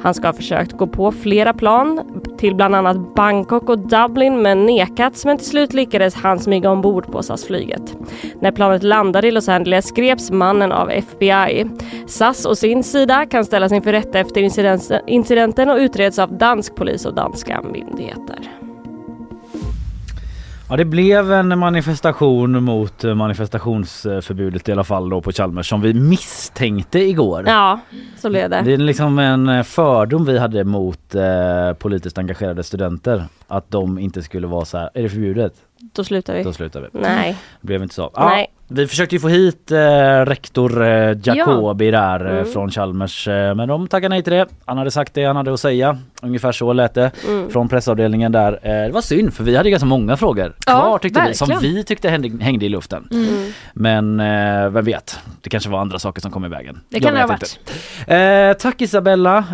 Han 0.02 0.14
ska 0.14 0.28
ha 0.28 0.34
försökt 0.34 0.72
gå 0.72 0.88
på 0.88 1.12
flera 1.12 1.54
plan 1.54 2.02
till 2.38 2.56
bland 2.56 2.76
annat 2.76 3.16
Bangkok 3.16 3.70
och 3.72 3.80
Dublin 3.80 4.42
men 4.42 4.66
nekats 4.66 5.26
men 5.26 5.38
till 5.38 5.48
slut 5.48 5.74
lyckades 5.74 6.16
han 6.16 6.40
smyga 6.40 6.72
ombord 6.72 7.12
på 7.12 7.24
SAS-flyget. 7.24 7.96
När 8.40 8.52
planet 8.52 8.84
landade 8.84 9.28
i 9.28 9.32
Los 9.32 9.50
Angeles 9.50 9.92
greps 9.92 10.32
mannen 10.32 10.72
av 10.72 10.90
FBI. 10.90 11.70
SAS 12.08 12.46
å 12.46 12.56
sin 12.56 12.84
sida 12.84 13.26
kan 13.26 13.46
ställas 13.46 13.72
inför 13.72 13.92
rätta 13.92 14.20
efter 14.20 14.42
incidenten 15.08 15.70
och 15.70 15.78
utreds 15.78 16.20
av 16.20 16.38
dansk 16.38 16.76
polis 16.76 17.06
och 17.06 17.14
danska 17.14 17.62
myndigheter. 17.62 18.61
Ja 20.72 20.78
det 20.78 20.86
blev 20.86 21.32
en 21.32 21.60
manifestation 21.60 22.64
mot 22.64 23.04
manifestationsförbudet 23.04 24.70
i 24.70 24.72
alla 24.72 24.84
fall 24.84 25.10
då 25.10 25.22
på 25.22 25.32
Chalmers 25.32 25.70
som 25.70 25.82
vi 25.82 25.94
misstänkte 25.94 27.00
igår. 27.00 27.44
Ja, 27.48 27.80
så 28.18 28.30
blev 28.30 28.50
det. 28.50 28.62
Det 28.62 28.74
är 28.74 28.78
liksom 28.78 29.20
en 29.20 29.64
fördom 29.64 30.26
vi 30.26 30.38
hade 30.38 30.64
mot 30.64 31.16
eh, 31.16 31.74
politiskt 31.74 32.18
engagerade 32.18 32.64
studenter 32.64 33.26
att 33.48 33.72
de 33.72 34.00
inte 34.00 34.22
skulle 34.22 34.48
vara 34.48 34.66
så 34.66 34.78
här, 34.78 34.90
är 34.94 35.04
det 35.04 35.10
förbjudet? 35.10 35.54
Då 35.94 36.04
slutar 36.04 36.34
vi. 36.34 36.44
Då 36.44 36.54
slutar 36.54 36.82
vi. 36.82 36.88
Nej. 37.00 37.38
Det 37.62 37.68
blev 37.68 37.84
inte 37.84 37.96
så. 37.96 38.12
Ja, 38.14 38.30
Nej. 38.30 38.48
Vi 38.74 38.88
försökte 38.88 39.16
ju 39.16 39.20
få 39.20 39.28
hit 39.28 39.72
eh, 39.72 39.78
rektor 40.26 40.84
eh, 40.84 41.18
Jacobi 41.24 41.86
ja. 41.86 41.92
där 41.92 42.26
eh, 42.26 42.32
mm. 42.32 42.46
från 42.46 42.72
Chalmers 42.72 43.28
eh, 43.28 43.56
men 43.56 43.68
de 43.68 43.88
tackade 43.88 44.10
nej 44.10 44.24
till 44.24 44.34
det. 44.34 44.48
Han 44.66 44.78
hade 44.78 44.92
sagt 44.92 45.14
det 45.14 45.26
han 45.26 45.36
hade 45.36 45.54
att 45.54 45.60
säga. 45.60 45.98
Ungefär 46.22 46.52
så 46.52 46.74
lät 46.74 46.94
det 46.94 47.12
mm. 47.28 47.50
från 47.50 47.70
pressavdelningen 47.70 48.32
där. 48.32 48.54
Eh, 48.54 48.86
det 48.86 48.92
var 48.92 49.02
synd 49.02 49.34
för 49.34 49.44
vi 49.44 49.56
hade 49.56 49.70
ganska 49.70 49.86
många 49.86 50.18
frågor 50.18 50.54
kvar 50.60 50.76
ja, 50.76 51.00
tyckte 51.02 51.20
verkligen. 51.20 51.50
vi 51.50 51.56
som 51.56 51.62
vi 51.62 51.84
tyckte 51.84 52.10
hängde, 52.10 52.44
hängde 52.44 52.66
i 52.66 52.70
luften. 52.70 53.08
Mm. 53.12 53.52
Men 53.74 54.20
eh, 54.20 54.70
vem 54.70 54.86
vet, 54.86 55.20
det 55.42 55.50
kanske 55.50 55.70
var 55.70 55.80
andra 55.80 56.00
saker 56.00 56.22
som 56.22 56.32
kom 56.32 56.46
i 56.46 56.50
vägen. 56.50 56.80
Det 56.90 57.00
kan 57.00 57.14
det 57.14 57.20
ha 57.20 57.28
varit. 57.28 58.60
tack 58.62 58.82
Isabella. 58.82 59.46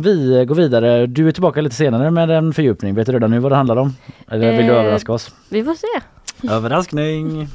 vi 0.00 0.44
går 0.48 0.54
vidare. 0.54 1.06
Du 1.06 1.28
är 1.28 1.32
tillbaka 1.32 1.60
lite 1.60 1.76
senare 1.76 2.10
med 2.10 2.30
en 2.30 2.52
fördjupning. 2.52 2.94
Vet 2.94 3.06
du 3.06 3.12
redan 3.12 3.30
nu 3.30 3.38
vad 3.38 3.52
det 3.52 3.56
handlar 3.56 3.76
om? 3.76 3.96
Eller 4.30 4.56
vill 4.56 4.66
du 4.66 4.72
överraska 4.72 5.12
oss? 5.12 5.34
Vi 5.48 5.64
får 5.64 5.74
se. 5.74 6.06
Överraskning. 6.48 7.48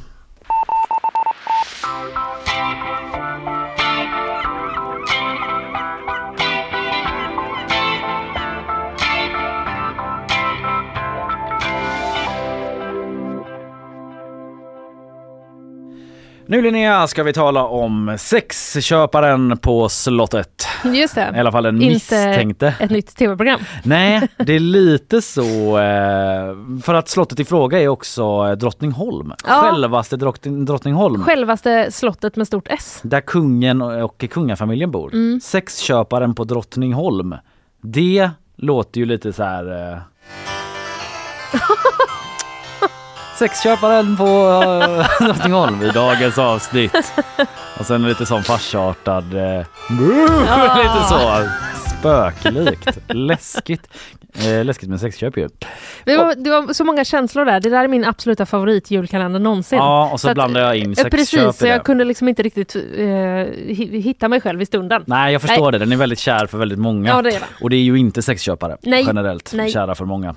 Nu 16.50 16.62
Linnea 16.62 17.08
ska 17.08 17.24
vi 17.24 17.34
tala 17.34 17.64
om 17.64 18.16
sexköparen 18.20 19.58
på 19.58 19.90
slottet. 19.90 20.68
Just 20.84 21.16
det. 21.16 21.34
I 21.36 21.40
alla 21.40 21.52
fall 21.52 21.64
den 21.64 21.78
misstänkte. 21.78 22.74
ett 22.80 22.90
nytt 22.90 23.16
tv-program. 23.16 23.60
Nej, 23.84 24.28
det 24.38 24.56
är 24.56 24.60
lite 24.80 25.22
så. 25.22 25.78
Eh, 25.78 26.82
för 26.84 26.94
att 26.94 27.10
slottet 27.10 27.40
i 27.40 27.46
fråga 27.46 27.82
är 27.82 27.88
också 27.88 28.56
Drottningholm. 28.56 29.34
Ja. 29.48 29.62
Självaste 29.62 30.18
Drottningholm. 30.18 31.24
Självaste 31.24 31.92
slottet 31.92 32.36
med 32.36 32.48
stort 32.48 32.68
S. 32.70 33.00
Där 33.04 33.22
kungen 33.22 33.82
och 33.82 34.26
kungafamiljen 34.30 34.92
bor. 34.92 35.14
Mm. 35.14 35.40
Sexköparen 35.44 36.36
på 36.36 36.44
Drottningholm. 36.44 37.36
Det 37.82 38.30
låter 38.56 39.00
ju 39.00 39.06
lite 39.06 39.34
så 39.34 39.44
här... 39.44 40.02
Eh, 43.38 43.40
Sexköparen 43.40 44.18
på 44.18 44.24
uh, 44.24 45.06
Drottningholm 45.28 45.82
i 45.82 45.90
dagens 45.90 46.38
avsnitt. 46.38 47.14
Och 47.80 47.86
sen 47.86 48.04
lite 48.04 48.26
sån 48.26 48.44
farsartad, 48.44 49.34
uh, 49.34 49.64
lite 50.78 51.04
så 51.10 51.48
spöklikt, 52.00 52.98
läskigt. 53.08 53.88
Eh, 54.34 54.66
läskigt 54.66 54.90
med 54.90 55.00
sexköp 55.00 55.38
ju. 55.38 55.50
Det 56.04 56.18
var, 56.18 56.36
det 56.36 56.50
var 56.50 56.74
så 56.74 56.84
många 56.84 57.06
känslor 57.06 57.46
där. 57.46 57.60
Det 57.60 57.70
där 57.70 57.84
är 57.84 57.88
min 57.88 58.06
absoluta 58.06 58.46
favorit 58.46 58.92
julkalender 58.92 59.40
någonsin. 59.40 59.78
Ja, 59.78 60.10
och 60.14 60.20
så, 60.20 60.28
så 60.28 60.34
blandar 60.34 60.62
jag 60.62 60.78
in 60.78 60.96
sexköp 60.96 61.12
Precis, 61.12 61.58
så 61.58 61.68
jag 61.68 61.84
kunde 61.84 62.04
liksom 62.04 62.28
inte 62.28 62.44
riktigt 62.44 62.76
eh, 62.76 63.06
hitta 64.02 64.28
mig 64.28 64.42
själv 64.42 64.62
i 64.62 64.66
stunden. 64.66 65.04
Nej, 65.08 65.34
jag 65.34 65.42
förstår 65.42 65.64
Nej. 65.64 65.72
det. 65.72 65.78
Den 65.86 65.92
är 65.92 65.98
väldigt 65.98 66.20
kär 66.20 66.46
för 66.46 66.58
väldigt 66.58 66.80
många. 66.80 67.10
Ja, 67.10 67.22
det 67.22 67.30
är 67.30 67.40
det. 67.40 67.46
Och 67.62 67.70
det 67.70 67.76
är 67.76 67.82
ju 67.82 67.96
inte 67.96 68.22
sexköpare 68.22 68.78
Nej. 68.84 69.04
generellt. 69.08 69.52
Nej. 69.54 69.72
Kära 69.72 69.96
för 69.96 70.06
många. 70.06 70.36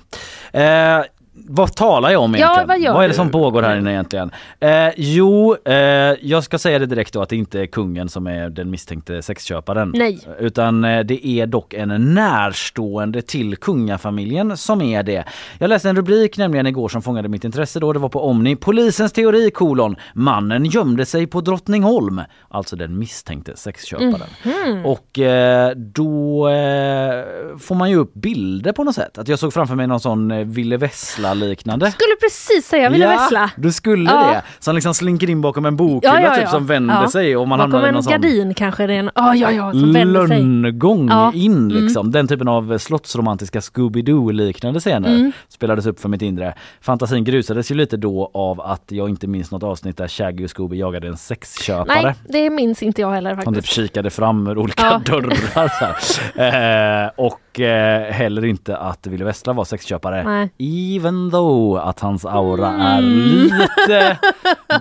Eh, 0.51 1.01
vad 1.47 1.75
talar 1.75 2.11
jag 2.11 2.21
om 2.21 2.35
egentligen? 2.35 2.59
Ja, 2.59 2.65
vad, 2.67 2.79
gör 2.79 2.93
vad 2.93 3.03
är 3.03 3.07
det 3.07 3.13
som 3.13 3.29
pågår 3.29 3.61
här 3.63 3.77
inne 3.77 3.91
egentligen? 3.91 4.31
Eh, 4.59 4.89
jo, 4.97 5.55
eh, 5.65 5.75
jag 6.21 6.43
ska 6.43 6.57
säga 6.57 6.79
det 6.79 6.85
direkt 6.85 7.13
då 7.13 7.21
att 7.21 7.29
det 7.29 7.35
inte 7.35 7.59
är 7.59 7.65
kungen 7.65 8.09
som 8.09 8.27
är 8.27 8.49
den 8.49 8.69
misstänkte 8.69 9.21
sexköparen. 9.21 9.91
Nej. 9.95 10.19
Utan 10.39 10.83
eh, 10.83 10.99
det 10.99 11.27
är 11.27 11.45
dock 11.45 11.73
en 11.73 12.13
närstående 12.13 13.21
till 13.21 13.57
kungafamiljen 13.57 14.57
som 14.57 14.81
är 14.81 15.03
det. 15.03 15.23
Jag 15.59 15.67
läste 15.69 15.89
en 15.89 15.95
rubrik 15.95 16.37
nämligen 16.37 16.67
igår 16.67 16.89
som 16.89 17.01
fångade 17.01 17.29
mitt 17.29 17.43
intresse 17.43 17.79
då. 17.79 17.93
Det 17.93 17.99
var 17.99 18.09
på 18.09 18.25
Omni. 18.25 18.55
Polisens 18.55 19.11
teori 19.11 19.51
kolon. 19.51 19.95
Mannen 20.13 20.65
gömde 20.65 21.05
sig 21.05 21.27
på 21.27 21.41
Drottningholm. 21.41 22.21
Alltså 22.49 22.75
den 22.75 22.97
misstänkte 22.99 23.55
sexköparen. 23.55 24.29
Mm. 24.43 24.85
Och 24.85 25.19
eh, 25.19 25.71
då 25.75 26.49
eh, 26.49 27.23
får 27.59 27.75
man 27.75 27.89
ju 27.89 27.95
upp 27.95 28.13
bilder 28.13 28.71
på 28.71 28.83
något 28.83 28.95
sätt. 28.95 29.17
Att 29.17 29.27
jag 29.27 29.39
såg 29.39 29.53
framför 29.53 29.75
mig 29.75 29.87
någon 29.87 29.99
sån 29.99 30.31
eh, 30.31 30.45
Ville 30.45 30.77
Vessla 30.77 31.30
liknande 31.33 31.91
Skulle 31.91 32.15
precis 32.21 32.67
säga 32.67 32.89
Ville 32.89 33.05
ja, 33.05 33.11
Vessla. 33.11 33.51
Du 33.55 33.71
skulle 33.71 34.11
ja. 34.11 34.27
det. 34.27 34.43
Som 34.59 34.75
liksom 34.75 34.93
slinker 34.93 35.29
in 35.29 35.41
bakom 35.41 35.65
en 35.65 35.75
bokhylla 35.75 36.21
ja, 36.21 36.21
ja, 36.21 36.35
typ 36.35 36.49
som 36.49 36.65
vänder 36.65 37.07
sig 37.07 37.37
och 37.37 37.47
man 37.47 37.59
bakom 37.59 37.71
hamnar 37.71 37.89
i 37.89 37.91
någon 37.91 38.03
en 38.03 38.11
gardin 38.11 38.53
kanske 38.53 38.87
det 38.87 38.93
är 38.93 38.99
en, 38.99 39.09
oh, 39.09 39.37
ja, 39.37 39.51
ja, 39.51 39.71
som 39.71 39.93
lönngång 39.93 41.33
in 41.33 41.53
mm. 41.53 41.83
liksom. 41.83 42.05
Mm. 42.05 42.11
Den 42.11 42.27
typen 42.27 42.47
av 42.47 42.77
slottsromantiska 42.77 43.59
Scooby-Doo 43.59 44.31
liknande 44.31 44.79
scener 44.79 45.09
mm. 45.09 45.31
spelades 45.47 45.85
upp 45.85 45.99
för 45.99 46.09
mitt 46.09 46.21
inre. 46.21 46.53
Fantasin 46.81 47.23
grusades 47.23 47.71
ju 47.71 47.75
lite 47.75 47.97
då 47.97 48.31
av 48.33 48.61
att 48.61 48.83
jag 48.87 49.09
inte 49.09 49.27
minns 49.27 49.51
något 49.51 49.63
avsnitt 49.63 49.97
där 49.97 50.07
Shaggy 50.07 50.43
och 50.43 50.49
Scooby 50.49 50.77
jagade 50.77 51.07
en 51.07 51.17
sexköpare. 51.17 52.03
Nej, 52.03 52.15
det 52.29 52.49
minns 52.49 52.83
inte 52.83 53.01
jag 53.01 53.11
heller 53.11 53.29
faktiskt. 53.29 53.45
Som 53.45 53.53
typ 53.53 53.65
kikade 53.65 54.09
fram 54.09 54.47
ur 54.47 54.57
olika 54.57 55.01
dörrar. 55.05 56.31
eh, 57.05 57.11
och 57.15 57.50
eh, 57.59 58.13
heller 58.13 58.45
inte 58.45 58.77
att 58.77 59.07
Ville 59.07 59.25
Vessla 59.25 59.53
var 59.53 59.65
sexköpare. 59.65 60.23
Nej. 60.23 60.51
Even 60.97 61.31
though 61.31 61.87
att 61.87 61.99
hans 61.99 62.25
aura 62.25 62.69
mm. 62.69 62.81
är 62.81 63.01
lite 63.01 64.17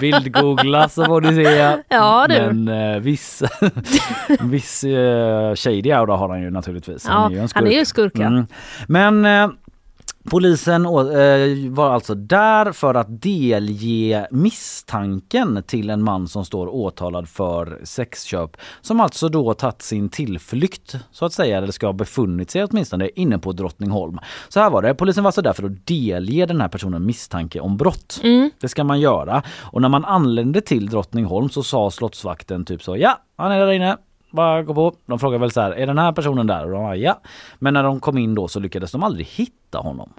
bildgoogla 0.00 0.88
så 0.88 1.04
får 1.04 1.20
du 1.20 1.44
se. 1.44 1.76
Ja, 1.88 2.26
du. 2.28 2.52
Men 2.52 2.94
eh, 2.94 3.00
viss, 3.00 3.42
viss 4.40 4.84
eh, 4.84 5.54
shady 5.54 5.92
aura 5.92 6.16
har 6.16 6.28
han 6.28 6.42
ju 6.42 6.50
naturligtvis. 6.50 7.04
Ja, 7.08 7.12
han 7.12 7.32
är 7.32 7.36
ju 7.36 7.40
en 7.40 7.48
skurk. 7.48 7.62
Han 7.62 7.72
är 7.72 7.84
skurk 7.84 8.12
ja. 8.14 8.26
mm. 8.26 8.46
Men 8.86 9.24
eh, 9.24 9.50
Polisen 10.24 10.82
var 11.70 11.90
alltså 11.90 12.14
där 12.14 12.72
för 12.72 12.94
att 12.94 13.22
delge 13.22 14.26
misstanken 14.30 15.62
till 15.66 15.90
en 15.90 16.02
man 16.02 16.28
som 16.28 16.44
står 16.44 16.74
åtalad 16.74 17.28
för 17.28 17.80
sexköp 17.84 18.56
som 18.80 19.00
alltså 19.00 19.28
då 19.28 19.54
tagit 19.54 19.82
sin 19.82 20.08
tillflykt 20.08 20.96
så 21.12 21.24
att 21.24 21.32
säga, 21.32 21.58
eller 21.58 21.72
ska 21.72 21.86
ha 21.86 21.92
befunnit 21.92 22.50
sig 22.50 22.64
åtminstone 22.64 23.08
inne 23.16 23.38
på 23.38 23.52
Drottningholm. 23.52 24.18
Så 24.48 24.60
här 24.60 24.70
var 24.70 24.82
det, 24.82 24.94
polisen 24.94 25.24
var 25.24 25.28
alltså 25.28 25.42
där 25.42 25.52
för 25.52 25.64
att 25.64 25.86
delge 25.86 26.46
den 26.46 26.60
här 26.60 26.68
personen 26.68 27.06
misstanke 27.06 27.60
om 27.60 27.76
brott. 27.76 28.20
Mm. 28.22 28.50
Det 28.60 28.68
ska 28.68 28.84
man 28.84 29.00
göra. 29.00 29.42
Och 29.60 29.82
när 29.82 29.88
man 29.88 30.04
anlände 30.04 30.60
till 30.60 30.86
Drottningholm 30.86 31.50
så 31.50 31.62
sa 31.62 31.90
slottsvakten 31.90 32.64
typ 32.64 32.82
så, 32.82 32.96
ja 32.96 33.18
han 33.36 33.52
är 33.52 33.58
där 33.58 33.72
inne, 33.72 33.96
bara 34.30 34.62
gå 34.62 34.74
på. 34.74 34.94
De 35.06 35.18
frågar 35.18 35.38
väl 35.38 35.50
så 35.50 35.60
här, 35.60 35.70
är 35.70 35.86
den 35.86 35.98
här 35.98 36.12
personen 36.12 36.46
där? 36.46 36.64
Och 36.64 36.70
de 36.70 36.82
bara, 36.82 36.96
ja. 36.96 37.20
Men 37.58 37.74
när 37.74 37.82
de 37.82 38.00
kom 38.00 38.18
in 38.18 38.34
då 38.34 38.48
så 38.48 38.60
lyckades 38.60 38.92
de 38.92 39.02
aldrig 39.02 39.26
hitta 39.26 39.78
honom. 39.78 40.12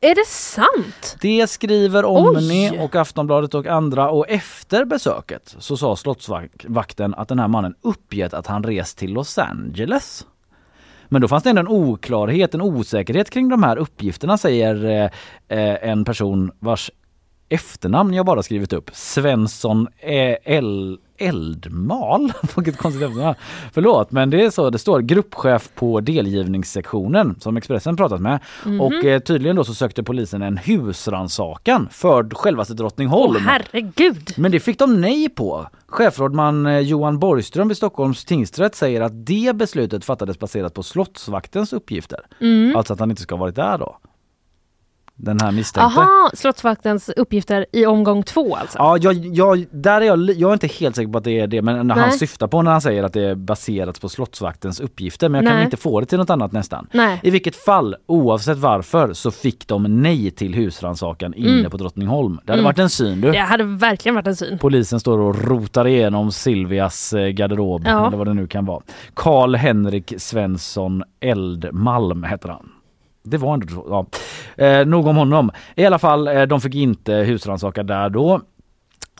Är 0.00 0.14
det 0.14 0.26
sant? 0.26 1.16
Det 1.20 1.46
skriver 1.46 2.04
Omni 2.04 2.70
Oj. 2.72 2.78
och 2.78 2.96
Aftonbladet 2.96 3.54
och 3.54 3.66
andra 3.66 4.10
och 4.10 4.28
efter 4.28 4.84
besöket 4.84 5.56
så 5.58 5.76
sa 5.76 5.96
slottsvakten 5.96 7.14
att 7.14 7.28
den 7.28 7.38
här 7.38 7.48
mannen 7.48 7.74
uppgett 7.80 8.34
att 8.34 8.46
han 8.46 8.62
rest 8.62 8.98
till 8.98 9.12
Los 9.12 9.38
Angeles. 9.38 10.26
Men 11.08 11.22
då 11.22 11.28
fanns 11.28 11.42
det 11.42 11.50
ändå 11.50 11.60
en 11.60 11.68
oklarhet, 11.68 12.54
en 12.54 12.60
osäkerhet 12.60 13.30
kring 13.30 13.48
de 13.48 13.62
här 13.62 13.76
uppgifterna 13.76 14.38
säger 14.38 15.10
eh, 15.48 15.90
en 15.90 16.04
person 16.04 16.50
vars 16.58 16.90
efternamn 17.48 18.14
jag 18.14 18.26
bara 18.26 18.42
skrivit 18.42 18.72
upp. 18.72 18.90
Svensson 18.92 19.88
L 20.44 20.98
Eldmal. 21.18 22.32
Vilket 22.56 22.76
konstigt 22.76 23.02
efternamn. 23.02 23.34
Förlåt 23.72 24.10
men 24.10 24.30
det 24.30 24.44
är 24.44 24.50
så 24.50 24.70
det 24.70 24.78
står. 24.78 25.00
Gruppchef 25.00 25.70
på 25.74 26.00
delgivningssektionen 26.00 27.36
som 27.40 27.56
Expressen 27.56 27.96
pratat 27.96 28.20
med. 28.20 28.38
Mhm. 28.64 28.80
Och 28.80 29.04
eh, 29.04 29.20
tydligen 29.20 29.56
då 29.56 29.64
så 29.64 29.74
sökte 29.74 30.02
polisen 30.02 30.42
en 30.42 30.56
husransakan 30.56 31.88
för 31.90 32.30
självaste 32.34 32.74
Drottningholm. 32.74 33.36
Åh 33.36 33.42
herregud! 33.42 34.30
Men 34.36 34.52
det 34.52 34.60
fick 34.60 34.78
de 34.78 35.00
nej 35.00 35.28
på. 35.28 35.66
Chefrådman 35.86 36.66
eh, 36.66 36.78
Johan 36.78 37.18
Borgström 37.18 37.68
vid 37.68 37.76
Stockholms 37.76 38.24
tingsrätt 38.24 38.74
säger 38.74 39.00
att 39.00 39.26
det 39.26 39.56
beslutet 39.56 40.04
fattades 40.04 40.38
baserat 40.38 40.74
på 40.74 40.82
Slottsvaktens 40.82 41.72
uppgifter. 41.72 42.20
Mm. 42.40 42.76
Alltså 42.76 42.92
att 42.92 43.00
han 43.00 43.10
inte 43.10 43.22
ska 43.22 43.34
ha 43.34 43.40
varit 43.40 43.56
där 43.56 43.78
då. 43.78 43.98
Den 45.16 45.40
här 45.40 45.52
misstänkte. 45.52 46.00
Aha, 46.00 46.30
Slottsvaktens 46.34 47.08
uppgifter 47.08 47.66
i 47.72 47.86
omgång 47.86 48.22
två 48.22 48.56
alltså? 48.56 48.78
Ja, 48.78 48.98
jag, 48.98 49.14
jag, 49.14 49.66
där 49.70 50.00
är 50.00 50.04
jag, 50.04 50.18
jag 50.30 50.48
är 50.48 50.52
inte 50.52 50.66
helt 50.66 50.96
säker 50.96 51.12
på 51.12 51.18
att 51.18 51.24
det 51.24 51.40
är 51.40 51.46
det 51.46 51.62
men 51.62 51.86
när 51.86 51.94
han 51.94 52.08
Nej. 52.08 52.18
syftar 52.18 52.46
på 52.46 52.62
när 52.62 52.70
han 52.70 52.80
säger 52.80 53.02
att 53.04 53.12
det 53.12 53.22
är 53.22 53.34
baserat 53.34 54.00
på 54.00 54.08
Slottsvaktens 54.08 54.80
uppgifter 54.80 55.28
men 55.28 55.38
jag 55.42 55.50
kan 55.50 55.56
Nej. 55.56 55.64
inte 55.64 55.76
få 55.76 56.00
det 56.00 56.06
till 56.06 56.18
något 56.18 56.30
annat 56.30 56.52
nästan. 56.52 56.86
Nej. 56.92 57.20
I 57.22 57.30
vilket 57.30 57.56
fall, 57.56 57.96
oavsett 58.06 58.58
varför, 58.58 59.12
så 59.12 59.30
fick 59.30 59.68
de 59.68 60.02
nej 60.02 60.30
till 60.30 60.54
husrannsakan 60.54 61.34
inne 61.34 61.58
Mm. 61.58 61.70
på 61.70 61.76
Drottningholm. 61.76 62.38
Det 62.44 62.52
hade 62.52 62.60
Mm. 62.60 62.64
varit 62.64 62.78
en 62.78 62.90
syn 62.90 63.20
du. 63.20 63.32
Det 63.32 63.38
hade 63.38 63.64
verkligen 63.64 64.14
varit 64.14 64.26
en 64.26 64.36
syn. 64.36 64.58
Polisen 64.58 65.00
står 65.00 65.18
och 65.18 65.44
rotar 65.44 65.86
igenom 65.86 66.32
Silvias 66.32 67.12
eh, 67.12 67.26
garderob 67.28 67.82
Ja. 67.86 68.06
eller 68.06 68.16
vad 68.16 68.26
det 68.26 68.34
nu 68.34 68.46
kan 68.46 68.64
vara. 68.64 68.82
Karl 69.14 69.54
Henrik 69.54 70.12
Svensson 70.18 71.02
Eldmalm 71.20 72.24
heter 72.24 72.48
han. 72.48 72.68
Det 73.24 73.36
var 73.36 73.54
ändå 73.54 73.66
så. 73.68 73.86
Ja. 74.56 74.64
Eh, 74.64 74.86
nog 74.86 75.06
om 75.06 75.16
honom. 75.16 75.50
I 75.74 75.86
alla 75.86 75.98
fall, 75.98 76.28
eh, 76.28 76.42
de 76.42 76.60
fick 76.60 76.74
inte 76.74 77.12
husrannsaka 77.14 77.82
där 77.82 78.08
då. 78.10 78.40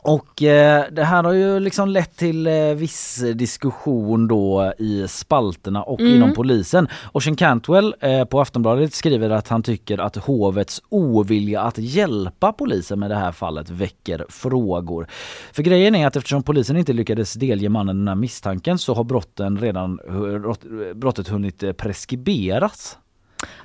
Och 0.07 0.43
eh, 0.43 0.83
det 0.91 1.03
här 1.03 1.23
har 1.23 1.31
ju 1.33 1.59
liksom 1.59 1.89
lett 1.89 2.17
till 2.17 2.47
eh, 2.47 2.53
viss 2.53 3.23
diskussion 3.35 4.27
då 4.27 4.73
i 4.77 5.07
spalterna 5.07 5.83
och 5.83 5.99
Mm. 5.99 6.15
inom 6.15 6.33
polisen. 6.33 6.87
Ocean 7.11 7.35
Cantwell 7.35 7.95
eh, 7.99 8.25
på 8.25 8.41
Aftonbladet 8.41 8.93
skriver 8.93 9.29
att 9.29 9.47
han 9.47 9.63
tycker 9.63 9.97
att 9.97 10.15
hovets 10.15 10.81
ovilja 10.89 11.61
att 11.61 11.77
hjälpa 11.77 12.53
polisen 12.53 12.99
med 12.99 13.09
det 13.11 13.15
här 13.15 13.31
fallet 13.31 13.69
väcker 13.69 14.25
frågor. 14.29 15.07
För 15.53 15.63
grejen 15.63 15.95
är 15.95 16.07
att 16.07 16.15
eftersom 16.15 16.43
polisen 16.43 16.77
inte 16.77 16.93
lyckades 16.93 17.33
delge 17.33 17.69
mannen 17.69 17.97
den 17.97 18.07
här 18.07 18.15
misstanken 18.15 18.77
så 18.77 18.93
har 18.93 19.03
brotten 19.03 19.57
redan, 19.57 19.99
brottet 20.95 21.27
hunnit 21.27 21.63
eh, 21.63 21.71
preskriberas. 21.71 22.97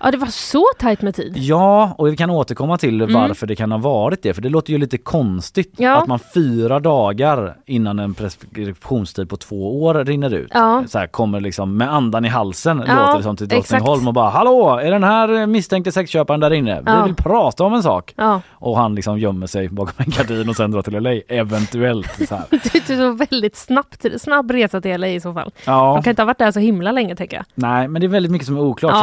Ja, 0.01 0.11
det 0.11 0.17
var 0.17 0.27
så 0.27 0.65
tajt 0.79 1.03
med 1.03 1.15
tid. 1.15 1.33
Ja, 1.37 1.95
och 1.99 2.07
vi 2.09 2.17
kan 2.17 2.31
återkomma 2.31 2.79
till 2.79 3.01
Mm. 3.01 3.15
varför 3.15 3.47
det 3.47 3.57
kan 3.57 3.73
ha 3.73 3.79
varit 3.79 4.23
det. 4.23 4.35
För 4.35 4.43
det 4.43 4.49
låter 4.49 4.73
ju 4.73 4.79
lite 4.79 4.99
konstigt 4.99 5.75
Ja. 5.77 5.97
att 5.97 6.07
man 6.07 6.19
fyra 6.35 6.81
dagar 6.81 7.57
innan 7.67 7.99
en 7.99 8.15
preskriptionstid 8.15 9.29
på 9.29 9.37
två 9.37 9.83
år 9.85 9.95
rinner 9.95 10.35
ut. 10.35 10.51
Ja. 10.55 10.85
Så 10.89 10.99
här, 10.99 11.07
kommer 11.07 11.41
liksom 11.41 11.77
med 11.77 11.93
andan 11.95 12.25
i 12.25 12.29
halsen 12.29 12.85
Ja, 12.87 12.95
låter 13.07 13.17
det 13.17 13.23
som 13.23 13.37
till 13.37 13.49
Drottningholm 13.49 14.09
och 14.09 14.15
bara 14.15 14.31
Hallå, 14.31 14.79
är 14.83 14.91
den 14.91 15.05
här 15.05 15.47
misstänkte 15.47 15.93
sexköparen 15.93 16.41
där 16.41 16.53
inne? 16.53 16.83
Vi 16.87 17.03
vill 17.07 17.15
prata 17.15 17.65
om 17.65 17.75
en 17.75 17.83
sak. 17.83 18.15
Och 18.51 18.77
han 18.77 18.95
liksom 18.95 19.19
gömmer 19.19 19.47
sig 19.47 19.69
bakom 19.69 19.95
en 20.07 20.11
gardin 20.17 20.49
och 20.49 20.57
sen 20.57 20.71
drar 20.71 20.83
till 20.83 21.01
LA, 21.03 21.11
eventuellt. 21.29 22.29
Så 22.29 22.35
här. 22.35 22.45
Det 22.51 22.91
är 22.91 22.97
så 22.97 23.13
väldigt 23.13 23.57
snabbt, 23.57 24.07
snabb 24.21 24.51
resa 24.51 24.81
till 24.81 25.01
LA 25.01 25.09
i 25.09 25.21
så 25.21 25.35
fall. 25.35 25.51
Ja. 25.65 25.93
De 25.95 26.03
kan 26.03 26.11
inte 26.11 26.23
ha 26.23 26.27
varit 26.27 26.39
där 26.39 26.53
så 26.53 26.61
himla 26.61 26.93
länge 26.93 27.17
tänker 27.17 27.37
jag. 27.37 27.45
Nej, 27.55 27.89
men 27.89 28.01
det 28.01 28.07
är 28.07 28.09
väldigt 28.09 28.33
mycket 28.33 28.47
som 28.47 28.57
är 28.57 28.61
oklart 28.61 28.95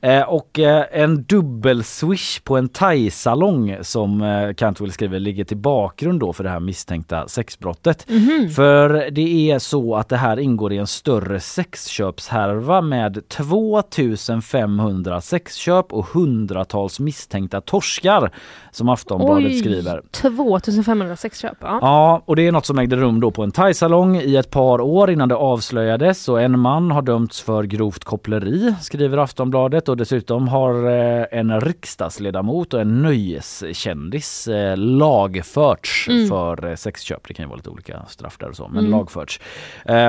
här. 0.00 0.19
Eh, 0.20 0.28
och 0.28 0.58
eh, 0.58 0.84
en 0.92 1.24
dubbel-swish 1.24 2.40
på 2.44 2.56
en 2.56 2.68
thai-salong 2.68 3.76
som 3.82 4.22
eh, 4.22 4.54
Cantwell 4.54 4.92
skriver 4.92 5.18
ligger 5.18 5.44
till 5.44 5.56
bakgrund 5.56 6.20
då 6.20 6.32
för 6.32 6.44
det 6.44 6.50
här 6.50 6.60
misstänkta 6.60 7.28
sexbrottet. 7.28 8.06
Mhm. 8.08 8.50
För 8.50 9.10
det 9.10 9.50
är 9.50 9.58
så 9.58 9.96
att 9.96 10.08
det 10.08 10.16
här 10.16 10.38
ingår 10.38 10.72
i 10.72 10.78
en 10.78 10.86
större 10.86 11.40
sexköpshärva 11.40 12.80
med 12.80 13.28
2500 13.28 15.20
sexköp 15.20 15.92
och 15.92 16.06
hundratals 16.06 17.00
misstänkta 17.00 17.60
torskar 17.60 18.30
som 18.70 18.88
Aftonbladet 18.88 19.58
skriver. 19.58 20.02
2500 20.10 21.16
sexköp. 21.16 21.56
Ja. 21.60 21.78
Ja, 21.82 22.22
och 22.24 22.36
det 22.36 22.46
är 22.46 22.52
något 22.52 22.66
som 22.66 22.78
ägde 22.78 22.96
rum 22.96 23.20
då 23.20 23.30
på 23.30 23.42
en 23.42 23.50
thaisalong 23.50 24.16
i 24.16 24.36
ett 24.36 24.50
par 24.50 24.80
år 24.80 25.10
innan 25.10 25.28
det 25.28 25.34
avslöjades 25.34 26.28
och 26.28 26.42
en 26.42 26.58
man 26.58 26.90
har 26.90 27.02
dömts 27.02 27.40
för 27.40 27.62
grovt 27.62 28.04
koppleri, 28.04 28.74
skriver 28.80 29.18
Aftonbladet 29.18 29.88
och 29.88 29.96
dessutom 30.10 30.48
har 30.48 30.88
eh, 30.90 31.24
en 31.30 31.60
riksdagsledamot 31.60 32.74
och 32.74 32.80
en 32.80 33.02
nöjeskändis 33.02 34.48
eh, 34.48 34.76
lagförts 34.76 36.06
Mm. 36.08 36.28
för 36.28 36.66
eh, 36.66 36.74
sexköp. 36.74 37.28
Det 37.28 37.34
kan 37.34 37.44
ju 37.44 37.48
vara 37.48 37.56
lite 37.56 37.70
olika 37.70 38.02
straff 38.08 38.36
där 38.38 38.48
och 38.48 38.56
så, 38.56 38.68
men 38.68 38.78
Mm. 38.78 38.90
lagförts. 38.90 39.40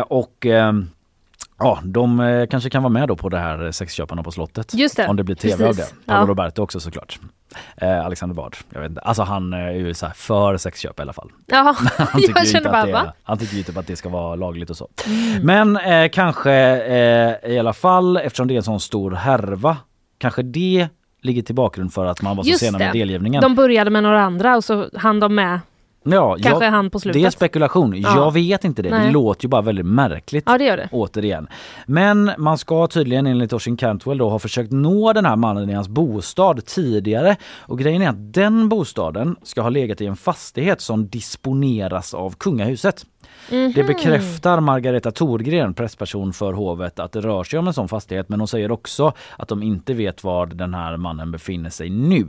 Och 0.08 0.46
eh, 0.46 0.74
Ja, 1.64 1.80
de 1.84 2.48
kanske 2.52 2.70
kan 2.70 2.84
vara 2.84 2.94
med 2.94 3.08
då 3.08 3.16
på 3.16 3.30
det 3.30 3.38
här 3.40 3.72
sexköparna 3.72 4.24
på 4.24 4.32
slottet. 4.32 4.74
Just 4.74 4.98
det, 4.98 5.08
Om 5.08 5.16
det 5.16 5.24
blir 5.24 5.36
tv 5.36 5.68
av 5.68 5.76
det. 5.76 5.94
Paolo 6.06 6.24
Ja. 6.24 6.28
Roberto 6.30 6.62
också 6.64 6.80
såklart. 6.80 7.20
Eh, 7.78 8.06
Alexander 8.06 8.36
Bard. 8.36 8.56
Jag 8.70 8.82
vet 8.82 8.90
inte. 8.90 9.02
Alltså 9.02 9.24
han 9.24 9.54
är 9.54 9.72
ju 9.72 9.94
så 9.94 10.06
här 10.06 10.14
för 10.14 10.58
sexköp 10.58 11.00
i 11.00 11.02
alla 11.02 11.14
fall. 11.14 11.32
Ja, 11.46 11.76
Han 11.98 12.22
tycker, 12.22 12.38
jag 12.40 12.48
känner 12.48 12.72
bara 12.72 12.86
det, 12.86 12.92
va? 12.94 13.14
han 13.24 13.38
tycker 13.38 13.56
ju 13.58 13.64
typ 13.64 13.78
att 13.78 13.88
det 13.88 13.96
ska 13.96 14.10
vara 14.10 14.36
lagligt 14.36 14.70
och 14.70 14.78
så. 14.78 14.90
Mm. 15.08 15.46
Men 15.46 15.78
eh, 15.78 16.10
kanske 16.10 16.52
eh, 16.54 17.52
i 17.52 17.60
alla 17.60 17.74
fall 17.74 18.18
eftersom 18.18 18.48
det 18.48 18.54
är 18.54 18.58
en 18.58 18.64
sån 18.64 18.80
stor 18.80 19.12
härva, 19.12 19.78
kanske 20.22 20.42
det 20.44 20.88
ligger 21.22 21.42
till 21.42 21.56
bakgrund 21.56 21.94
för 21.94 22.06
att 22.06 22.22
man 22.22 22.38
var 22.38 22.44
så 22.44 22.50
Just 22.50 22.60
sena 22.60 22.78
med 22.78 22.94
det. 22.94 23.00
delgivningen. 23.00 23.42
De 23.42 23.56
började 23.56 23.90
med 23.90 24.04
några 24.04 24.22
andra 24.22 24.56
och 24.56 24.64
så 24.64 24.90
hann 24.98 25.20
de 25.20 25.36
med. 25.36 25.60
ja, 26.04 26.38
kanske 26.42 26.66
jag, 26.66 26.72
han 26.72 26.90
på 26.90 27.00
slutet. 27.00 27.22
Det 27.22 27.28
är 27.28 27.32
spekulation. 27.32 27.94
Ja. 28.02 28.16
Jag 28.16 28.34
vet 28.34 28.64
inte 28.64 28.82
det. 28.82 28.90
Det 28.90 28.98
Nej. 28.98 29.12
låter 29.12 29.46
ju 29.46 29.50
bara 29.50 29.62
väldigt 29.62 29.86
märkligt. 29.86 30.44
Ja, 30.48 30.58
det 30.58 30.64
gör 30.64 30.78
det. 30.78 30.90
Återigen. 30.92 31.48
Men 31.86 32.32
man 32.38 32.58
ska 32.58 32.88
tydligen 32.88 33.28
enligt 33.28 33.54
Oisin 33.54 33.78
Cantwell 33.78 34.18
då 34.18 34.30
ha 34.30 34.40
försökt 34.40 34.72
nå 34.72 35.14
den 35.14 35.26
här 35.26 35.36
mannen 35.36 35.70
i 35.70 35.74
hans 35.74 35.88
bostad 35.88 36.66
tidigare. 36.66 37.36
Och 37.60 37.80
grejen 37.80 38.02
är 38.02 38.10
att 38.10 38.34
den 38.34 38.70
bostaden 38.70 39.36
ska 39.44 39.62
ha 39.62 39.70
legat 39.70 40.02
i 40.02 40.06
en 40.06 40.16
fastighet 40.16 40.82
som 40.82 41.08
disponeras 41.08 42.14
av 42.14 42.36
kungahuset. 42.38 43.06
Mhm. 43.52 43.72
Det 43.76 43.84
bekräftar 43.84 44.60
Margareta 44.60 45.12
Thorgren, 45.12 45.74
pressperson 45.74 46.34
för 46.34 46.54
hovet, 46.54 47.00
att 47.00 47.12
det 47.12 47.22
rör 47.22 47.44
sig 47.44 47.60
om 47.60 47.68
en 47.68 47.74
sån 47.74 47.88
fastighet. 47.88 48.30
Men 48.30 48.40
hon 48.40 48.48
säger 48.48 48.72
också 48.72 49.14
att 49.38 49.48
de 49.48 49.64
inte 49.64 49.94
vet 49.94 50.24
var 50.24 50.46
den 50.46 50.74
här 50.74 50.98
mannen 50.98 51.32
befinner 51.32 51.70
sig 51.70 51.90
nu. 51.90 52.28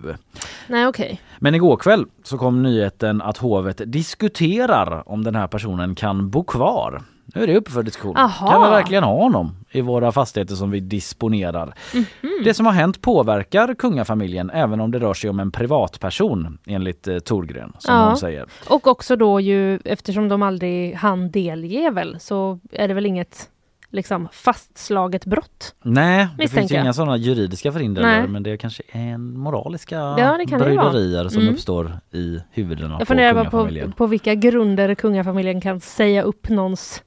Nej, 0.67 0.87
okej. 0.87 1.21
Men 1.39 1.55
igår 1.55 1.77
kväll 1.77 2.07
så 2.23 2.39
kom 2.39 2.63
nyheten 2.63 3.23
att 3.23 3.37
hovet 3.37 3.81
diskuterar 3.87 5.09
om 5.09 5.25
den 5.25 5.35
här 5.35 5.47
personen 5.47 5.95
kan 5.95 6.31
bo 6.31 6.45
kvar. 6.45 7.03
Nu 7.35 7.43
är 7.43 7.47
det 7.47 7.57
uppe 7.57 7.71
för 7.71 7.83
diskussion. 7.83 8.17
Aha. 8.17 8.51
Kan 8.51 8.63
vi 8.63 8.69
verkligen 8.71 9.05
ha 9.05 9.23
honom 9.23 9.57
i 9.73 9.81
våra 9.81 10.13
fastigheter 10.13 10.55
som 10.55 10.71
vi 10.71 10.81
disponerar? 10.81 11.75
Mhm. 11.95 12.05
Det 12.45 12.55
som 12.55 12.67
har 12.67 12.73
hänt 12.73 13.01
påverkar 13.01 13.75
kungafamiljen 13.75 14.51
även 14.51 14.81
om 14.81 14.91
det 14.91 14.99
rör 14.99 15.15
sig 15.15 15.31
om 15.31 15.41
en 15.41 15.51
privatperson 15.51 16.59
enligt 16.67 17.09
eh, 17.09 17.19
Torgren 17.19 17.73
som 17.79 17.95
Ja. 17.95 18.07
hon 18.07 18.17
säger. 18.17 18.47
Och 18.69 18.87
också 18.87 19.17
då 19.17 19.41
ju 19.41 19.79
eftersom 19.85 20.29
de 20.29 20.43
aldrig 20.43 20.95
hann 20.95 21.31
delge 21.31 21.91
väl 21.91 22.17
så 22.21 22.59
är 22.73 22.89
det 22.89 22.95
väl 22.95 23.07
inget 23.07 23.49
liksom 23.91 24.29
fastslaget 24.33 25.25
brott. 25.27 25.75
Nej, 25.83 26.19
det 26.19 26.29
finns 26.29 26.39
Misstänker 26.39 26.75
jag. 26.75 26.85
inga 26.85 26.93
sådana 26.93 27.17
juridiska 27.17 27.73
förhinder 27.73 28.03
där, 28.03 28.27
men 28.27 28.43
det 28.43 28.57
kanske 28.57 28.83
är 28.93 29.01
en 29.01 29.39
moraliska 29.39 29.95
Ja, 29.97 30.39
bryderier 30.59 31.29
som 31.29 31.43
Mm. 31.43 31.55
uppstår 31.55 31.93
i 32.13 32.39
huvudena 32.51 32.91
Jag 32.93 32.99
på 33.01 33.07
funderar 33.07 33.35
bara 33.35 33.45
på, 33.45 33.51
kungafamiljen. 33.51 33.93
på 33.93 34.07
vilka 34.07 34.35
grunder 34.35 34.95
kungafamiljen 34.95 35.61
kan 35.61 35.81
säga 35.81 36.23
upp 36.23 36.49
någons 36.49 37.03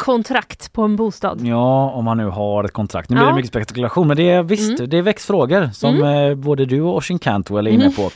kontrakt 0.00 0.72
på 0.72 0.82
en 0.82 0.96
bostad. 0.96 1.40
Ja, 1.46 1.90
om 1.90 2.04
man 2.04 2.16
nu 2.16 2.26
har 2.26 2.64
ett 2.64 2.72
kontrakt. 2.72 3.10
Nu 3.10 3.14
blir 3.16 3.24
Ja. 3.24 3.28
det 3.30 3.36
mycket 3.36 3.48
spekulation 3.50 4.08
men 4.08 4.16
det 4.16 4.30
är 4.30 4.42
visst, 4.42 4.78
Mm. 4.80 4.90
det 4.90 5.02
väcks 5.02 5.26
frågor 5.26 5.70
som 5.72 6.02
eh, 6.04 6.34
både 6.34 6.66
du 6.66 6.80
och 6.82 6.94
Oisin 6.96 7.18
Cantwell 7.18 7.66
är 7.66 7.70
inne 7.70 7.84
Mm. 7.84 7.96
på. 7.96 8.10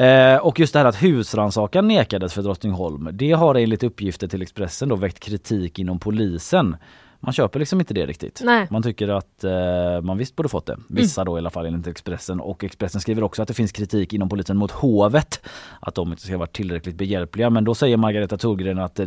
Eh, 0.00 0.36
och 0.36 0.60
just 0.60 0.72
det 0.72 0.78
här 0.78 0.86
att 0.86 1.02
husrannsakan 1.02 1.88
nekades 1.88 2.34
för 2.34 2.42
Drottningholm. 2.42 3.08
Det 3.12 3.32
har 3.32 3.54
enligt 3.54 3.82
uppgifter 3.82 4.28
till 4.28 4.42
Expressen 4.42 4.88
då 4.88 4.96
väckt 4.96 5.20
kritik 5.20 5.78
inom 5.78 5.98
polisen. 5.98 6.76
Man 7.24 7.32
köper 7.32 7.58
liksom 7.58 7.80
inte 7.80 7.94
det 7.94 8.06
riktigt. 8.06 8.40
Nej. 8.44 8.66
Man 8.70 8.82
tycker 8.82 9.08
att 9.08 9.44
eh, 9.44 10.00
man 10.02 10.18
visst 10.18 10.36
borde 10.36 10.48
fått 10.48 10.66
det. 10.66 10.76
Vissa 10.88 11.24
då 11.24 11.36
i 11.36 11.38
alla 11.38 11.50
fall 11.50 11.66
enligt 11.66 11.86
Expressen. 11.86 12.40
Och 12.40 12.64
Expressen 12.64 13.00
skriver 13.00 13.22
också 13.22 13.42
att 13.42 13.48
det 13.48 13.54
finns 13.54 13.72
kritik 13.72 14.12
inom 14.12 14.28
polisen 14.28 14.56
mot 14.56 14.70
hovet. 14.70 15.40
Att 15.80 15.94
de 15.94 16.10
inte 16.10 16.22
ska 16.22 16.36
vara 16.38 16.46
tillräckligt 16.46 16.94
behjälpliga. 16.94 17.50
Men 17.50 17.64
då 17.64 17.74
säger 17.74 17.96
Margareta 17.96 18.36
Thorgren 18.38 18.78
att 18.78 18.94
det 18.94 19.02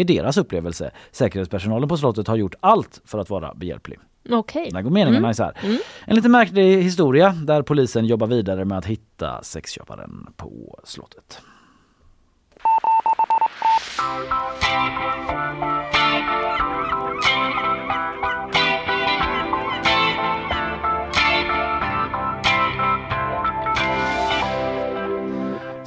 är 0.00 0.04
deras 0.04 0.36
upplevelse. 0.36 0.90
Säkerhetspersonalen 1.12 1.88
på 1.88 1.96
slottet 1.96 2.28
har 2.28 2.36
gjort 2.36 2.54
allt 2.60 3.00
för 3.04 3.18
att 3.18 3.30
vara 3.30 3.54
behjälplig. 3.54 3.98
Okej. 4.30 4.68
Där 4.72 4.82
går 4.82 4.90
meningarna 4.90 5.18
Mm. 5.18 5.30
isär. 5.30 5.52
Mm. 5.62 5.78
En 6.06 6.16
lite 6.16 6.28
märklig 6.28 6.82
historia 6.82 7.30
där 7.46 7.62
polisen 7.62 8.06
jobbar 8.06 8.26
vidare 8.26 8.64
med 8.64 8.78
att 8.78 8.86
hitta 8.86 9.42
sexköparen 9.42 10.26
på 10.36 10.80
slottet. 10.84 11.40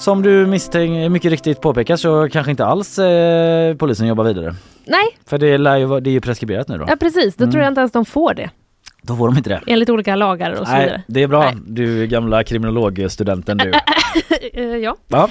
Som 0.05 0.21
du 0.21 0.45
misstänker 0.47 1.09
mycket 1.09 1.31
riktigt 1.31 1.61
påpekar 1.61 1.95
så 1.95 2.29
kanske 2.31 2.51
inte 2.51 2.65
alls 2.65 2.99
eh, 2.99 3.75
polisen 3.75 4.07
jobbar 4.07 4.23
vidare. 4.23 4.55
Nej, 4.87 5.05
För 5.25 5.37
det, 5.37 5.57
lär 5.57 5.77
ju, 5.77 5.85
vara- 5.85 5.99
det 5.99 6.09
är 6.09 6.11
ju 6.11 6.21
preskriberat 6.21 6.67
nu 6.67 6.77
då. 6.77 6.85
ja 6.87 6.95
precis. 6.95 7.35
Då 7.35 7.43
Mm. 7.43 7.51
tror 7.51 7.63
jag 7.63 7.71
inte 7.71 7.81
ens 7.81 7.91
de 7.91 8.05
får 8.05 8.33
det. 8.33 8.49
Då 9.01 9.15
får 9.15 9.27
de 9.27 9.37
inte 9.37 9.49
det. 9.49 9.61
Enligt 9.67 9.89
olika 9.89 10.15
lagar 10.15 10.51
och 10.51 10.67
så 10.67 10.73
Nej, 10.73 10.83
vidare. 10.85 11.03
det 11.07 11.23
är 11.23 11.27
bra. 11.27 11.43
Nej. 11.43 11.55
Du 11.67 12.07
gamla 12.07 12.43
kriminologstudenten 12.43 13.57
du. 13.57 13.71
Eh, 14.53 14.63
ja. 14.63 14.95
Ja. 15.07 15.29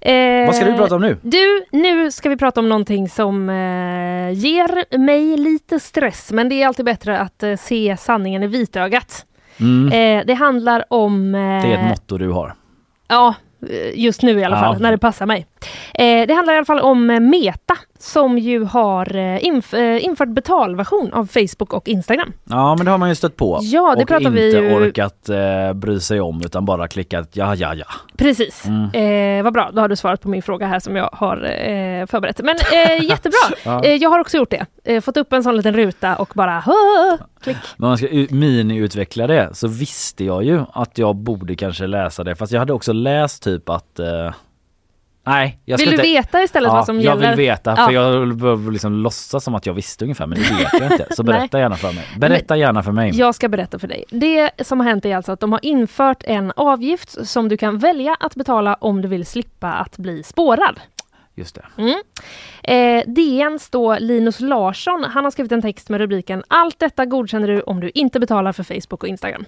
Eh, 0.00 0.46
Vad 0.46 0.54
ska 0.56 0.64
du 0.66 0.76
prata 0.76 0.94
om 0.94 1.00
nu? 1.02 1.16
Du, 1.22 1.64
nu 1.72 2.10
ska 2.10 2.28
vi 2.28 2.36
prata 2.36 2.60
om 2.60 2.68
någonting 2.68 3.08
som 3.08 3.48
eh, 3.50 4.30
ger 4.32 4.98
mig 4.98 5.36
lite 5.36 5.80
stress, 5.80 6.32
men 6.32 6.48
det 6.48 6.62
är 6.62 6.66
alltid 6.66 6.84
bättre 6.84 7.18
att 7.18 7.42
eh, 7.42 7.56
se 7.56 7.96
sanningen 7.98 8.42
i 8.42 8.46
vitögat. 8.46 9.24
Mm. 9.60 10.18
Eh, 10.20 10.26
det 10.26 10.34
handlar 10.34 10.84
om... 10.90 11.34
Eh, 11.34 11.40
Det 11.40 11.46
är 11.74 11.78
ett 11.84 11.88
motto 11.88 12.18
du 12.18 12.30
har. 12.30 12.54
Ja, 13.08 13.28
eh, 13.28 13.34
just 13.94 14.22
nu 14.22 14.40
i 14.40 14.44
alla 14.44 14.56
Ja. 14.56 14.60
fall, 14.62 14.80
när 14.82 14.90
det 14.92 14.98
passar 14.98 15.26
mig. 15.26 15.46
Eh, 15.94 16.26
det 16.26 16.34
handlar 16.34 16.54
i 16.54 16.56
alla 16.56 16.64
fall 16.64 16.80
om 16.80 17.10
eh, 17.10 17.20
Meta, 17.20 17.76
som 17.98 18.38
ju 18.38 18.64
har 18.64 19.16
eh, 19.16 19.38
inf- 19.38 19.98
infört 19.98 20.28
betalversion 20.28 21.12
av 21.12 21.26
Facebook 21.26 21.72
och 21.72 21.88
Instagram. 21.88 22.32
Ja 22.44 22.74
men 22.76 22.84
det 22.84 22.90
har 22.90 22.98
man 22.98 23.08
ju 23.08 23.14
stött 23.14 23.36
på. 23.36 23.58
Ja, 23.62 23.94
det 23.96 24.02
och 24.02 24.08
pratar 24.08 24.26
inte 24.26 24.30
vi 24.30 24.52
ju- 24.56 24.74
orkat 24.74 25.28
eh, 25.28 25.72
bry 25.74 26.00
sig 26.00 26.20
om 26.20 26.42
utan 26.44 26.64
bara 26.64 26.88
klickat 26.88 27.28
ja 27.32 27.54
ja 27.54 27.74
ja. 27.74 27.86
Precis. 28.16 28.64
Mm. 28.66 29.38
Eh, 29.38 29.44
vad 29.44 29.52
bra, 29.52 29.70
då 29.72 29.80
har 29.80 29.88
du 29.88 29.96
svarat 29.96 30.20
på 30.22 30.28
min 30.28 30.42
fråga 30.42 30.66
här 30.66 30.80
som 30.80 30.96
jag 30.96 31.10
har 31.12 31.36
eh, 31.36 32.06
förberett. 32.06 32.40
Men 32.42 32.56
eh, 32.72 33.04
jättebra! 33.08 33.38
Ja. 33.64 33.84
jag 33.86 34.10
har 34.10 34.18
också 34.20 34.36
gjort 34.36 34.50
det. 34.84 35.00
Fått 35.00 35.16
upp 35.16 35.32
en 35.32 35.42
sån 35.42 35.56
liten 35.56 35.74
ruta 35.74 36.16
och 36.16 36.32
bara 36.34 36.60
"Hå!" 36.66 36.72
klick. 37.42 37.56
Om 37.78 37.88
man 37.88 37.98
ska 37.98 38.06
mini-utveckla 38.30 39.26
det 39.26 39.50
så 39.54 39.68
visste 39.68 40.24
jag 40.24 40.44
ju 40.44 40.60
att 40.72 40.98
jag 40.98 41.16
borde 41.16 41.54
kanske 41.56 41.86
läsa 41.86 42.24
det 42.24 42.34
fast 42.36 42.52
jag 42.52 42.58
hade 42.60 42.72
också 42.72 42.92
läst 42.92 43.42
typ 43.42 43.68
att 43.68 44.00
Nej, 45.28 45.58
jag 45.64 45.78
Vill 45.78 45.86
du 45.86 45.92
inte... 45.92 46.02
veta 46.02 46.42
istället 46.42 46.68
ja, 46.68 46.74
vad 46.74 46.86
som 46.86 47.00
jag 47.00 47.04
gäller? 47.16 47.28
vill 47.36 47.36
veta 47.46 47.74
Ja. 47.76 47.86
för 47.86 47.92
jag 47.92 48.36
behöver 48.36 48.72
liksom 48.72 48.92
låtsas 48.92 49.44
som 49.44 49.54
att 49.54 49.66
jag 49.66 49.74
visste 49.74 50.04
ungefär 50.04 50.26
men 50.26 50.38
det 50.38 50.44
vet 50.44 50.72
jag 50.80 50.92
inte. 50.92 51.06
Så 51.14 51.22
berätta 51.22 51.58
gärna 51.58 51.76
för 51.76 51.92
mig. 51.92 52.04
Berätta 52.18 52.56
gärna 52.56 52.82
för 52.82 52.92
mig. 52.92 53.10
Jag 53.14 53.34
ska 53.34 53.48
berätta 53.48 53.78
för 53.78 53.88
dig. 53.88 54.04
Det 54.10 54.50
som 54.66 54.80
har 54.80 54.86
hänt 54.86 55.04
är 55.04 55.16
alltså 55.16 55.32
att 55.32 55.40
de 55.40 55.52
har 55.52 55.64
infört 55.64 56.22
en 56.26 56.52
avgift 56.56 57.26
som 57.28 57.48
du 57.48 57.56
kan 57.56 57.78
välja 57.78 58.16
att 58.20 58.34
betala 58.34 58.74
om 58.74 59.02
du 59.02 59.08
vill 59.08 59.26
slippa 59.26 59.72
att 59.72 59.98
bli 59.98 60.22
spårad. 60.22 60.80
Just 61.34 61.54
det. 61.54 61.82
Mm. 61.82 61.94
Eh, 62.62 63.04
DNs 63.06 63.70
då 63.70 63.96
Linus 63.98 64.40
Larsson, 64.40 65.04
han 65.04 65.24
har 65.24 65.30
skrivit 65.30 65.52
en 65.52 65.62
text 65.62 65.88
med 65.88 66.00
rubriken 66.00 66.42
Allt 66.48 66.78
detta 66.78 67.06
godkänner 67.06 67.48
du 67.48 67.60
om 67.60 67.80
du 67.80 67.90
inte 67.94 68.20
betalar 68.20 68.52
för 68.52 68.62
Facebook 68.62 69.02
och 69.02 69.08
Instagram. 69.08 69.44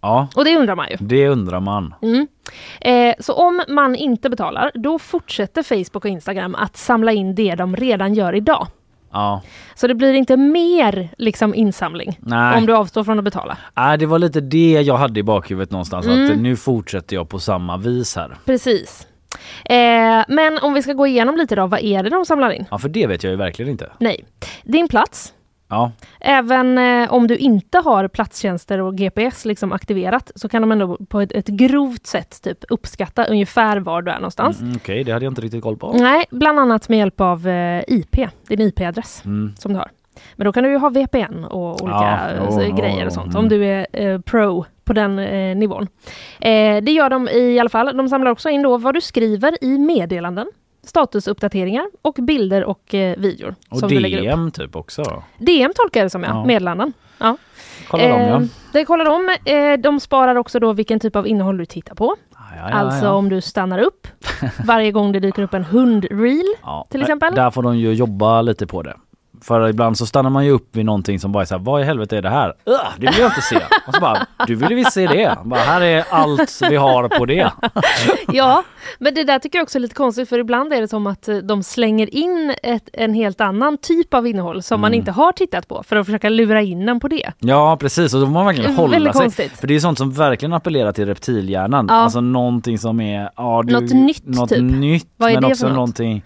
Ja, 0.00 0.28
Och 0.36 0.44
det 0.44 0.56
undrar 0.56 0.76
man 0.76 0.86
ju. 0.90 0.96
det 1.00 1.28
undrar 1.28 1.60
man. 1.60 1.94
Mm. 2.02 2.26
Eh, 2.80 3.14
så 3.20 3.32
om 3.32 3.62
man 3.68 3.94
inte 3.96 4.30
betalar, 4.30 4.70
då 4.74 4.98
fortsätter 4.98 5.62
Facebook 5.62 6.04
och 6.04 6.10
Instagram 6.10 6.54
att 6.54 6.76
samla 6.76 7.12
in 7.12 7.34
det 7.34 7.54
de 7.54 7.76
redan 7.76 8.14
gör 8.14 8.34
idag. 8.34 8.66
Ja. 9.12 9.42
Så 9.74 9.86
det 9.86 9.94
blir 9.94 10.12
inte 10.12 10.36
mer 10.36 11.08
liksom 11.18 11.54
insamling 11.54 12.18
Nej. 12.22 12.56
om 12.58 12.66
du 12.66 12.76
avstår 12.76 13.04
från 13.04 13.18
att 13.18 13.24
betala. 13.24 13.56
Nej, 13.74 13.98
det 13.98 14.06
var 14.06 14.18
lite 14.18 14.40
det 14.40 14.70
jag 14.72 14.96
hade 14.96 15.20
i 15.20 15.22
bakhuvudet 15.22 15.70
någonstans. 15.70 16.06
Mm. 16.06 16.30
Att 16.32 16.38
nu 16.38 16.56
fortsätter 16.56 17.16
jag 17.16 17.28
på 17.28 17.38
samma 17.38 17.76
vis 17.76 18.16
här. 18.16 18.36
Precis. 18.44 19.06
Eh, 19.64 20.24
men 20.28 20.58
om 20.62 20.74
vi 20.74 20.82
ska 20.82 20.92
gå 20.92 21.06
igenom 21.06 21.36
lite 21.36 21.54
då, 21.56 21.66
vad 21.66 21.80
är 21.80 22.02
det 22.02 22.10
de 22.10 22.24
samlar 22.24 22.50
in? 22.50 22.64
Ja, 22.70 22.78
för 22.78 22.88
det 22.88 23.06
vet 23.06 23.24
jag 23.24 23.30
ju 23.30 23.36
verkligen 23.36 23.70
inte. 23.70 23.92
Nej, 23.98 24.24
din 24.64 24.88
plats. 24.88 25.32
Ja, 25.70 25.92
Även 26.20 26.78
eh, 26.78 27.12
om 27.12 27.26
du 27.26 27.36
inte 27.36 27.78
har 27.78 28.08
platstjänster 28.08 28.80
och 28.80 28.96
GPS 28.96 29.44
liksom 29.44 29.72
aktiverat 29.72 30.30
så 30.34 30.48
kan 30.48 30.62
de 30.62 30.72
ändå 30.72 30.96
på 31.08 31.20
ett, 31.20 31.32
ett 31.32 31.46
grovt 31.46 32.06
sätt 32.06 32.42
typ 32.42 32.58
uppskatta 32.68 33.24
ungefär 33.24 33.76
var 33.80 34.02
du 34.02 34.10
är 34.10 34.16
någonstans. 34.16 34.60
mm, 34.60 34.72
okej, 34.76 35.04
det 35.04 35.12
hade 35.12 35.24
jag 35.24 35.30
inte 35.30 35.40
riktigt 35.40 35.62
koll 35.62 35.76
på. 35.76 35.92
Nej, 35.92 36.24
bland 36.30 36.58
annat 36.60 36.88
med 36.88 36.98
hjälp 36.98 37.20
av 37.20 37.48
eh, 37.48 37.82
IP, 37.88 38.16
din 38.48 38.60
IP-adress 38.60 39.22
Mm. 39.24 39.52
som 39.58 39.72
du 39.72 39.78
har. 39.78 39.90
Men 40.36 40.44
då 40.44 40.52
kan 40.52 40.64
du 40.64 40.70
ju 40.70 40.78
ha 40.78 40.88
VPN 40.90 41.44
och 41.44 41.82
olika 41.82 42.28
Ja, 42.48 42.60
jo, 42.68 42.76
grejer 42.76 43.06
och 43.06 43.12
sånt 43.12 43.26
mm. 43.34 43.38
om 43.42 43.48
du 43.48 43.64
är 43.64 43.86
eh, 43.92 44.20
pro 44.20 44.64
på 44.84 44.92
den 44.92 45.18
eh, 45.18 45.56
nivån. 45.56 45.86
Eh, 46.40 46.82
det 46.82 46.90
gör 46.92 47.10
de 47.10 47.28
i 47.28 47.58
alla 47.58 47.68
fall. 47.70 47.96
De 47.96 48.08
samlar 48.08 48.30
också 48.30 48.48
in 48.48 48.62
då 48.62 48.76
vad 48.78 48.94
du 48.94 49.00
skriver 49.00 49.64
i 49.64 49.78
meddelanden, 49.78 50.46
statusuppdateringar 50.88 51.86
och 52.02 52.14
bilder 52.14 52.64
och 52.64 52.94
eh, 52.94 53.16
videor. 53.18 53.54
Och 53.70 53.78
som 53.78 53.88
du 53.88 54.00
lägger 54.00 54.18
upp. 54.18 54.24
DM 54.24 54.50
typ 54.50 54.76
också. 54.76 55.22
DM 55.38 55.72
tolkar 55.76 56.00
jag 56.00 56.06
det 56.06 56.10
som 56.10 56.22
ja, 56.22 56.28
Ja. 56.28 56.44
meddelanden. 56.44 56.92
Ja. 57.18 57.36
Kolla 57.88 58.08
dem 58.08 58.20
ja. 58.20 58.36
Eh, 58.40 58.42
Det 58.72 58.84
kollar 58.84 59.04
de. 59.04 59.50
Eh, 59.52 59.78
de 59.80 60.00
sparar 60.00 60.34
också 60.36 60.60
då 60.60 60.72
vilken 60.72 61.00
typ 61.00 61.16
av 61.16 61.26
innehåll 61.26 61.56
du 61.58 61.66
tittar 61.66 61.94
på. 61.94 62.16
Ja, 62.32 62.38
ja, 62.56 62.62
alltså 62.74 63.04
ja. 63.04 63.12
om 63.12 63.28
du 63.28 63.40
stannar 63.40 63.78
upp 63.78 64.08
varje 64.64 64.92
gång 64.92 65.12
det 65.12 65.20
dyker 65.20 65.42
upp 65.42 65.54
en 65.54 65.64
hundreel 65.64 66.44
till 66.90 67.00
exempel. 67.00 67.34
Där 67.34 67.50
får 67.50 67.62
de 67.62 67.76
ju 67.78 67.92
jobba 67.92 68.42
lite 68.42 68.66
på 68.66 68.82
det. 68.82 68.96
För 69.42 69.68
ibland 69.68 69.98
så 69.98 70.06
stannar 70.06 70.30
man 70.30 70.44
ju 70.44 70.50
upp 70.50 70.76
vid 70.76 70.84
någonting 70.84 71.20
som 71.20 71.32
bara 71.32 71.42
är 71.42 71.46
så 71.46 71.54
här, 71.54 71.62
vad 71.64 71.80
i 71.80 71.84
helvete 71.84 72.16
är 72.16 72.22
det 72.22 72.28
här? 72.30 72.54
Det 72.98 73.06
vill 73.06 73.18
jag 73.18 73.28
inte 73.28 73.40
se. 73.42 73.56
Och 73.86 73.94
så 73.94 74.00
bara, 74.00 74.26
du 74.46 74.54
vill 74.54 74.70
ju 74.70 74.76
visst 74.76 74.92
se 74.92 75.06
det. 75.06 75.36
Bara, 75.44 75.60
här 75.60 75.80
är 75.80 76.04
allt 76.10 76.58
vi 76.70 76.76
har 76.76 77.08
på 77.08 77.26
det. 77.26 77.52
Ja, 78.32 78.62
men 78.98 79.14
det 79.14 79.24
där 79.24 79.38
tycker 79.38 79.58
jag 79.58 79.62
också 79.62 79.78
är 79.78 79.80
lite 79.80 79.94
konstigt 79.94 80.28
för 80.28 80.38
ibland 80.38 80.72
är 80.72 80.80
det 80.80 80.88
som 80.88 81.06
att 81.06 81.28
eh, 81.28 81.36
de 81.36 81.62
slänger 81.62 82.14
in 82.14 82.54
ett, 82.62 82.88
en 82.92 83.14
helt 83.14 83.40
annan 83.40 83.78
typ 83.78 84.14
av 84.14 84.26
innehåll 84.26 84.62
som 84.62 84.80
man 84.80 84.88
Mm. 84.88 84.98
inte 84.98 85.10
har 85.12 85.32
tittat 85.32 85.68
på 85.68 85.82
för 85.82 85.96
att 85.96 86.06
försöka 86.06 86.28
lura 86.28 86.62
in 86.62 86.88
en 86.88 87.00
på 87.00 87.08
det. 87.08 87.32
Ja 87.38 87.76
precis 87.80 88.14
och 88.14 88.20
då 88.20 88.26
får 88.26 88.32
man 88.32 88.46
verkligen 88.46 88.76
Väldigt 88.76 88.98
hålla 88.98 89.12
sig. 89.12 89.22
konstigt. 89.22 89.52
För 89.60 89.66
det 89.66 89.74
är 89.74 89.80
sånt 89.80 89.98
som 89.98 90.12
verkligen 90.12 90.52
appellerar 90.52 90.92
till 90.92 91.06
reptilhjärnan. 91.06 91.86
Ja. 91.88 91.94
Alltså 91.94 92.20
någonting 92.20 92.78
som 92.78 93.00
är... 93.00 93.30
Ja, 93.36 93.62
du, 93.66 93.72
Något 93.72 93.90
nytt, 93.92 94.26
Något 94.26 94.48
typ. 94.48 94.62
nytt 94.62 95.06
Vad 95.16 95.30
är 95.30 95.34
men 95.34 95.42
det 95.42 95.48
också 95.48 95.60
för 95.60 95.68
något? 95.68 95.74
någonting... 95.76 96.22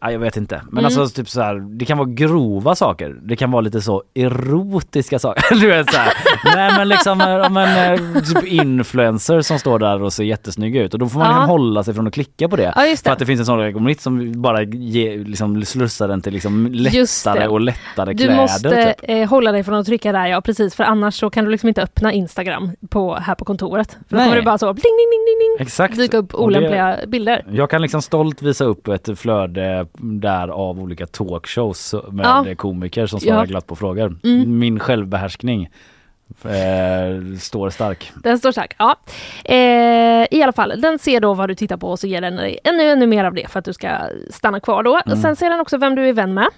Ja, 0.00 0.10
jag 0.12 0.18
vet 0.18 0.36
inte. 0.36 0.62
Men 0.64 0.72
Mm. 0.72 0.84
alltså 0.84 1.08
typ 1.08 1.28
så 1.28 1.40
här, 1.40 1.54
det 1.78 1.84
kan 1.84 1.98
vara 1.98 2.08
grova 2.08 2.74
saker. 2.74 3.16
Det 3.22 3.36
kan 3.36 3.50
vara 3.50 3.60
lite 3.60 3.80
så 3.82 4.02
erotiska 4.14 5.18
saker. 5.18 5.54
du 5.60 5.66
vet 5.68 5.92
så 5.92 5.98
här. 5.98 6.12
Nej 6.44 6.72
men 6.78 6.88
liksom 6.88 7.20
eh, 7.20 7.50
men, 7.50 7.92
eh, 7.94 8.22
typ 8.22 8.44
influencer 8.44 9.40
som 9.40 9.58
står 9.58 9.78
där 9.78 10.02
och 10.02 10.12
ser 10.12 10.24
jättesnygga 10.24 10.82
ut 10.82 10.92
och 10.94 11.00
då 11.00 11.08
får 11.08 11.18
man 11.18 11.28
Ja. 11.28 11.32
liksom 11.34 11.48
hålla 11.50 11.82
sig 11.82 11.94
från 11.94 12.06
att 12.06 12.14
klicka 12.14 12.48
på 12.48 12.56
det. 12.56 12.72
Ja, 12.76 12.86
just 12.86 13.02
För 13.02 13.10
det. 13.10 13.12
att 13.12 13.18
det 13.18 13.26
finns 13.26 13.40
en 13.40 13.46
sån 13.46 13.60
algoritm 13.60 14.00
som 14.00 14.42
bara 14.42 14.62
ger, 14.62 15.18
liksom, 15.18 15.64
slussar 15.64 16.08
den 16.08 16.22
till 16.22 16.32
liksom 16.32 16.64
det. 16.72 16.78
lättare 16.78 17.46
och 17.46 17.60
lättare 17.60 18.12
Du 18.12 18.24
kläder. 18.24 18.36
måste 18.36 18.94
typ. 18.98 19.10
eh, 19.10 19.28
hålla 19.28 19.52
dig 19.52 19.64
från 19.64 19.74
att 19.74 19.86
trycka 19.86 20.12
där, 20.12 20.26
ja 20.26 20.40
precis, 20.40 20.74
för 20.74 20.84
annars 20.84 21.14
så 21.14 21.30
kan 21.30 21.44
du 21.44 21.50
liksom 21.50 21.68
inte 21.68 21.82
öppna 21.82 22.12
Instagram 22.12 22.70
på, 22.90 23.14
här 23.14 23.34
på 23.34 23.44
kontoret. 23.44 23.90
För 23.92 23.98
då 24.08 24.16
Nej. 24.16 24.24
kommer 24.24 24.36
det 24.36 24.42
bara 24.42 24.58
så 24.58 24.72
bling, 24.72 24.82
ding, 24.82 25.10
ding, 25.10 25.26
ding, 25.26 25.38
ding, 25.58 25.66
Exakt. 25.66 25.96
dyka 25.96 26.16
upp 26.16 26.34
Och 26.34 26.50
det- 26.50 26.58
olämpliga 26.58 26.96
bilder. 27.06 27.44
Jag 27.52 27.70
kan 27.70 27.82
liksom 27.82 28.02
stolt 28.02 28.42
visa 28.42 28.64
upp 28.64 28.88
ett 28.88 29.18
flöde 29.18 29.86
där 29.98 30.48
av 30.48 30.80
olika 30.80 31.06
talkshows 31.06 31.94
med 32.10 32.26
Ja. 32.26 32.54
komiker 32.56 33.06
som 33.06 33.20
svarar 33.20 33.38
Ja. 33.38 33.44
glatt 33.44 33.66
på 33.66 33.76
frågor. 33.76 34.18
Mm. 34.24 34.58
Min 34.58 34.78
självbehärskning 34.78 35.68
eh, 36.44 37.38
står 37.38 37.70
stark. 37.70 38.12
Den 38.14 38.38
står 38.38 38.52
stark. 38.52 38.74
Ja. 38.78 38.96
Eh, 39.44 40.26
I 40.30 40.42
alla 40.42 40.52
fall, 40.52 40.80
den 40.80 40.98
ser 40.98 41.20
då 41.20 41.34
vad 41.34 41.48
du 41.48 41.54
tittar 41.54 41.76
på 41.76 41.90
och 41.90 41.98
så 41.98 42.06
ger 42.06 42.20
den 42.20 42.36
dig 42.36 42.58
ännu, 42.64 42.82
ännu 42.82 43.06
mer 43.06 43.24
av 43.24 43.34
det 43.34 43.50
för 43.50 43.58
att 43.58 43.64
du 43.64 43.72
ska 43.72 43.88
stanna 44.30 44.60
kvar 44.60 44.82
då. 44.82 45.00
Mm. 45.06 45.22
Sen 45.22 45.36
ser 45.36 45.50
den 45.50 45.60
också 45.60 45.78
vem 45.78 45.94
du 45.94 46.08
är 46.08 46.12
vän 46.12 46.34
med. 46.34 46.48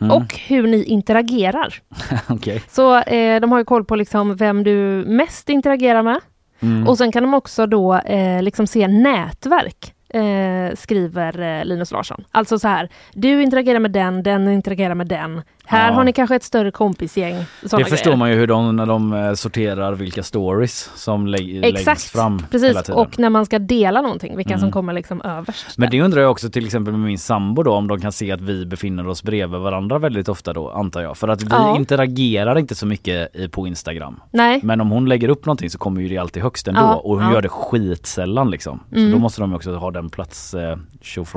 Mm. 0.00 0.16
Och 0.16 0.34
hur 0.34 0.66
ni 0.66 0.84
interagerar. 0.84 1.74
Okej. 2.28 2.62
Så 2.68 2.98
eh, 2.98 3.40
de 3.40 3.52
har 3.52 3.58
ju 3.58 3.64
koll 3.64 3.84
på 3.84 3.96
liksom 3.96 4.36
vem 4.36 4.64
du 4.64 5.04
mest 5.06 5.48
interagerar 5.48 6.02
med. 6.02 6.20
Mm. 6.60 6.88
Och 6.88 6.98
sen 6.98 7.12
kan 7.12 7.22
de 7.22 7.34
också 7.34 7.66
då 7.66 7.94
eh, 7.94 8.42
liksom 8.42 8.66
se 8.66 8.88
nätverk. 8.88 9.94
Eh, 10.08 10.74
skriver 10.74 11.40
eh, 11.40 11.64
Linus 11.64 11.90
Larsson. 11.90 12.24
Alltså 12.30 12.58
så 12.58 12.68
här, 12.68 12.88
du 13.12 13.42
interagerar 13.42 13.78
med 13.78 13.90
den, 13.90 14.22
den 14.22 14.48
interagerar 14.48 14.94
med 14.94 15.06
den. 15.06 15.42
Här 15.66 15.88
Ja. 15.88 15.94
har 15.94 16.04
ni 16.04 16.12
kanske 16.12 16.36
ett 16.36 16.42
större 16.42 16.70
kompisgäng. 16.70 17.44
Det 17.78 17.84
förstår 17.84 18.16
man 18.16 18.30
ju 18.30 18.36
hur 18.36 18.46
de, 18.46 18.76
när 18.76 18.86
de 18.86 19.12
eh, 19.12 19.32
sorterar 19.34 19.92
vilka 19.92 20.22
stories 20.22 20.90
som 20.94 21.26
lä- 21.26 21.38
läggs 21.60 21.78
Exakt, 21.78 22.02
fram 22.02 22.32
hela 22.38 22.48
precis. 22.50 22.88
Och 22.88 23.18
när 23.18 23.30
man 23.30 23.46
ska 23.46 23.58
dela 23.58 24.00
någonting, 24.02 24.36
vilka 24.36 24.54
som 24.54 24.58
Mm. 24.64 24.72
kommer 24.72 24.92
liksom 24.92 25.22
överst. 25.22 25.78
Men 25.78 25.90
det 25.90 26.02
undrar 26.02 26.22
jag 26.22 26.30
också 26.30 26.50
till 26.50 26.64
exempel 26.66 26.92
med 26.92 27.00
min 27.06 27.18
sambo 27.18 27.62
då 27.62 27.72
om 27.72 27.88
de 27.88 28.00
kan 28.00 28.12
se 28.12 28.32
att 28.32 28.40
vi 28.40 28.66
befinner 28.66 29.08
oss 29.08 29.22
bredvid 29.22 29.60
varandra 29.60 29.98
väldigt 29.98 30.28
ofta 30.28 30.52
då 30.52 30.70
antar 30.70 31.00
jag. 31.02 31.16
För 31.16 31.28
att 31.28 31.42
vi 31.42 31.46
Ja. 31.50 31.76
interagerar 31.76 32.58
inte 32.58 32.74
så 32.74 32.86
mycket 32.86 33.50
på 33.52 33.66
Instagram. 33.66 34.20
Nej. 34.30 34.60
Men 34.62 34.80
om 34.80 34.90
hon 34.90 35.08
lägger 35.08 35.28
upp 35.28 35.46
någonting 35.46 35.70
så 35.70 35.78
kommer 35.78 36.00
ju 36.00 36.08
det 36.08 36.18
alltid 36.18 36.42
högst 36.42 36.68
ändå 36.68 36.80
Ja, 36.80 36.94
och 36.94 37.22
hon 37.22 37.32
gör 37.32 37.42
det 37.42 37.48
skitsällan 37.48 38.50
liksom. 38.50 38.80
Mm. 38.92 39.10
Så 39.10 39.16
då 39.16 39.22
måste 39.22 39.40
de 39.40 39.54
också 39.54 39.74
ha 39.76 39.90
den 39.90 40.10
plats 40.10 40.54
eh. 40.54 40.76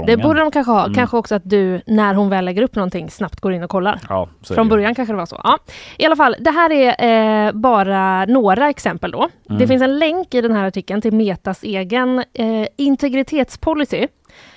Det 0.07 0.17
borde 0.17 0.39
de 0.39 0.51
kanske 0.51 0.71
ha. 0.71 0.81
Mm. 0.83 0.93
Kanske 0.95 1.17
också 1.17 1.35
att 1.35 1.41
du, 1.45 1.81
när 1.87 2.13
hon 2.13 2.29
väl 2.29 2.45
lägger 2.45 2.61
upp 2.61 2.75
någonting, 2.75 3.09
snabbt 3.11 3.39
går 3.39 3.53
in 3.53 3.63
och 3.63 3.69
kollar. 3.69 3.99
Ja, 4.17 4.55
Från 4.55 4.69
början 4.69 4.95
kanske 4.95 5.13
det 5.13 5.17
var 5.17 5.25
så. 5.25 5.41
Ja. 5.43 5.57
I 5.97 6.05
alla 6.05 6.15
fall, 6.15 6.35
det 6.39 6.51
här 6.51 6.71
är 6.71 7.47
eh, 7.47 7.51
bara 7.51 8.25
några 8.25 8.69
exempel 8.69 9.11
då. 9.11 9.29
Mm. 9.49 9.59
Det 9.59 9.67
finns 9.67 9.81
en 9.81 9.99
länk 9.99 10.33
i 10.33 10.41
den 10.41 10.51
här 10.51 10.67
artikeln 10.67 11.01
till 11.01 11.13
Metas 11.13 11.63
egen 11.63 12.23
eh, 12.33 12.67
integritetspolicy. 12.77 14.07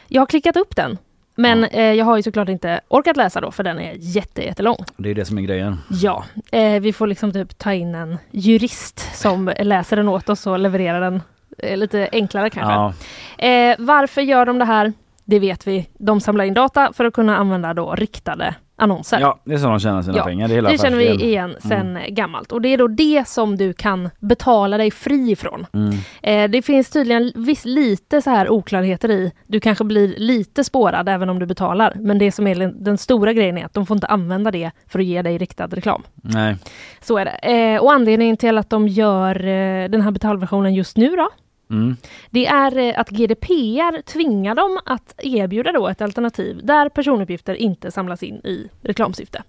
Jag 0.08 0.22
har 0.22 0.26
klickat 0.26 0.56
upp 0.56 0.76
den, 0.76 0.98
men 1.34 1.64
eh, 1.64 1.92
jag 1.92 2.04
har 2.04 2.16
ju 2.16 2.22
såklart 2.22 2.48
inte 2.48 2.80
orkat 2.88 3.16
läsa 3.16 3.40
då, 3.40 3.50
för 3.50 3.62
den 3.62 3.78
är 3.78 3.94
jätte, 3.98 4.42
jättelång. 4.42 4.84
Det 4.96 5.10
är 5.10 5.14
det 5.14 5.24
som 5.24 5.38
är 5.38 5.42
grejen. 5.42 5.78
Ja, 5.90 6.24
eh, 6.52 6.80
vi 6.80 6.92
får 6.92 7.06
liksom 7.06 7.32
typ 7.32 7.58
ta 7.58 7.72
in 7.72 7.94
en 7.94 8.18
jurist 8.30 9.16
som 9.16 9.52
läser 9.60 9.96
den 9.96 10.08
åt 10.08 10.28
oss 10.28 10.46
och 10.46 10.58
levererar 10.58 11.00
den 11.00 11.22
eh, 11.58 11.76
lite 11.76 12.08
enklare 12.12 12.50
kanske. 12.50 12.72
Ja. 12.72 13.48
Eh, 13.48 13.76
varför 13.78 14.20
gör 14.20 14.46
de 14.46 14.58
det 14.58 14.64
här? 14.64 14.92
Det 15.24 15.38
vet 15.38 15.66
vi. 15.66 15.88
De 15.98 16.20
samlar 16.20 16.44
in 16.44 16.54
data 16.54 16.92
för 16.92 17.04
att 17.04 17.14
kunna 17.14 17.36
använda 17.36 17.74
då 17.74 17.94
riktade 17.94 18.54
annonser. 18.80 19.20
ja, 19.20 19.38
det 19.44 19.54
är 19.54 19.58
så 19.58 19.66
de 19.68 19.80
tjänar 19.80 20.02
sina 20.02 20.16
Ja, 20.16 20.24
pengar. 20.24 20.48
Det, 20.48 20.60
det 20.60 20.80
känner 20.80 20.98
vi 20.98 21.24
igen 21.24 21.56
sen 21.60 21.80
Mm. 21.96 22.14
gammalt 22.14 22.52
och 22.52 22.60
det 22.60 22.68
är 22.68 22.78
då 22.78 22.88
det 22.88 23.28
som 23.28 23.56
du 23.56 23.72
kan 23.72 24.10
betala 24.20 24.78
dig 24.78 24.90
fri 24.90 25.30
ifrån. 25.30 25.66
Mm. 25.72 25.94
Eh, 26.22 26.50
det 26.50 26.62
finns 26.62 26.90
tydligen 26.90 27.32
viss, 27.34 27.64
lite 27.64 28.22
så 28.22 28.30
här 28.30 28.48
oklarheter 28.50 29.10
i. 29.10 29.32
Du 29.46 29.60
kanske 29.60 29.84
blir 29.84 30.14
lite 30.18 30.64
spårad 30.64 31.08
även 31.08 31.30
om 31.30 31.38
du 31.38 31.46
betalar. 31.46 31.92
Men 31.96 32.18
det 32.18 32.32
som 32.32 32.46
är 32.46 32.54
den, 32.54 32.84
den 32.84 32.98
stora 32.98 33.32
grejen 33.32 33.58
är 33.58 33.64
att 33.64 33.74
de 33.74 33.86
får 33.86 33.96
inte 33.96 34.06
använda 34.06 34.50
det 34.50 34.70
för 34.86 34.98
att 34.98 35.04
ge 35.04 35.22
dig 35.22 35.38
riktad 35.38 35.66
reklam. 35.66 36.02
Nej. 36.14 36.56
Så 37.00 37.18
är 37.18 37.24
det. 37.24 37.30
Eh, 37.74 37.82
och 37.82 37.92
anledningen 37.92 38.36
till 38.36 38.58
att 38.58 38.70
de 38.70 38.88
gör 38.88 39.36
eh, 39.46 39.88
den 39.88 40.00
här 40.00 40.10
betalversionen 40.10 40.74
just 40.74 40.96
nu 40.96 41.16
då, 41.16 41.28
Mm. 41.70 41.96
det 42.30 42.46
är 42.46 42.78
eh, 42.78 43.00
att 43.00 43.10
GDPR 43.10 44.02
tvingar 44.02 44.54
dem 44.54 44.78
att 44.84 45.14
erbjuda 45.18 45.72
då 45.72 45.88
ett 45.88 46.02
alternativ 46.02 46.60
där 46.62 46.88
personuppgifter 46.88 47.54
inte 47.54 47.90
samlas 47.90 48.22
in 48.22 48.34
i 48.34 48.68
reklamsyfte. 48.82 49.42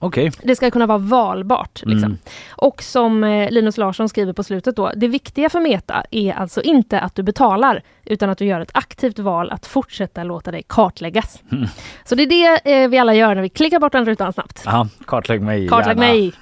Okej. 0.00 0.32
Det 0.42 0.56
ska 0.56 0.70
kunna 0.70 0.86
vara 0.86 0.98
valbart. 0.98 1.82
Liksom. 1.84 2.04
Mm. 2.04 2.18
Och 2.50 2.82
som 2.82 3.24
eh, 3.24 3.50
Linus 3.50 3.76
Larsson 3.76 4.08
skriver 4.08 4.32
på 4.32 4.42
slutet 4.42 4.76
då, 4.76 4.92
det 4.96 5.08
viktiga 5.08 5.50
för 5.50 5.60
Meta 5.60 6.04
är 6.10 6.32
alltså 6.32 6.62
inte 6.62 7.00
att 7.00 7.14
du 7.14 7.22
betalar, 7.22 7.82
utan 8.04 8.30
att 8.30 8.38
du 8.38 8.44
gör 8.44 8.60
ett 8.60 8.70
aktivt 8.74 9.18
val 9.18 9.50
att 9.50 9.66
fortsätta 9.66 10.24
låta 10.24 10.50
dig 10.50 10.62
kartläggas. 10.66 11.42
Mm. 11.52 11.68
Så 12.04 12.14
det 12.14 12.22
är 12.22 12.26
det 12.26 12.82
eh, 12.82 12.88
vi 12.88 12.98
alla 12.98 13.14
gör 13.14 13.34
när 13.34 13.42
vi 13.42 13.48
klickar 13.48 13.80
bort 13.80 13.92
den 13.92 14.04
rutan 14.04 14.32
snabbt. 14.32 14.66
Aha, 14.66 14.88
kartlägg 15.06 15.42
mig 15.42 15.68
Kartlägg 15.68 15.98
gärna. 15.98 16.12
mig! 16.12 16.32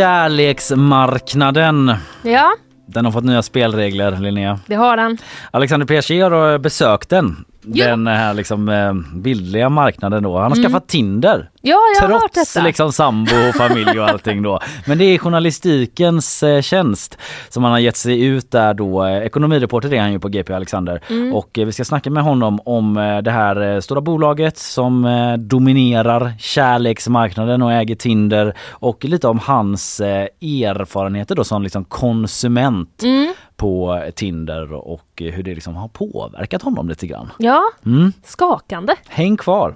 Kärleksmarknaden. 0.00 1.94
Ja, 2.22 2.52
Den 2.86 3.04
har 3.04 3.12
fått 3.12 3.24
nya 3.24 3.42
spelregler, 3.42 4.16
Linnea. 4.20 4.58
det 4.66 4.74
har 4.74 4.96
den. 4.96 5.18
Alexander 5.50 5.86
Piaget 5.86 6.30
har 6.32 6.58
besökt 6.58 7.08
den. 7.08 7.44
Jo. 7.64 7.84
Den 7.84 8.06
här 8.06 8.34
liksom 8.34 8.68
eh, 8.68 8.92
bildliga 9.14 9.68
marknaden 9.68 10.22
då. 10.22 10.38
Han 10.38 10.50
har 10.50 10.56
Mm. 10.58 10.70
skaffat 10.70 10.88
Tinder. 10.88 11.50
Ja, 11.62 11.76
jag 11.96 12.02
har 12.08 12.12
hört 12.12 12.32
Trots 12.32 12.54
detta. 12.54 12.66
liksom 12.66 12.92
sambo 12.92 13.30
och 13.48 13.54
familj 13.54 14.00
och 14.00 14.08
allting 14.08 14.42
då. 14.42 14.60
Men 14.86 14.98
det 14.98 15.04
är 15.04 15.18
journalistikens 15.18 16.42
eh, 16.42 16.60
tjänst 16.60 17.18
som 17.48 17.64
han 17.64 17.72
har 17.72 17.78
gett 17.78 17.96
sig 17.96 18.24
ut 18.24 18.50
där 18.50 18.74
då. 18.74 19.04
Eh, 19.06 19.16
Ekonomireporter 19.26 19.94
är 19.94 20.00
han 20.00 20.12
ju 20.12 20.18
på 20.18 20.28
GP 20.28 20.52
Alexander. 20.54 21.02
Mm. 21.10 21.34
Och 21.34 21.50
vi 21.54 21.72
ska 21.72 21.84
snacka 21.84 22.10
med 22.10 22.22
honom 22.22 22.60
om 22.64 22.94
det 23.24 23.30
här 23.30 23.80
stora 23.80 24.00
bolaget 24.00 24.58
som 24.58 25.06
dominerar 25.38 26.32
kärleksmarknaden 26.38 27.62
och 27.62 27.72
äger 27.72 27.94
Tinder. 27.94 28.54
Och 28.70 29.04
lite 29.04 29.28
om 29.28 29.38
hans 29.38 30.00
erfarenheter 30.00 31.34
då 31.34 31.44
som 31.44 31.62
liksom 31.62 31.84
konsument 31.84 33.02
Mm. 33.02 33.34
På 33.60 34.02
Tinder 34.14 34.72
och 34.72 35.06
hur 35.16 35.42
det 35.42 35.54
liksom 35.54 35.76
har 35.76 35.88
påverkat 35.88 36.62
honom 36.62 36.88
lite 36.88 37.06
grann. 37.06 37.30
Ja, 37.38 37.62
Mm. 37.86 38.12
skakande. 38.24 38.94
Häng 39.08 39.36
kvar! 39.36 39.74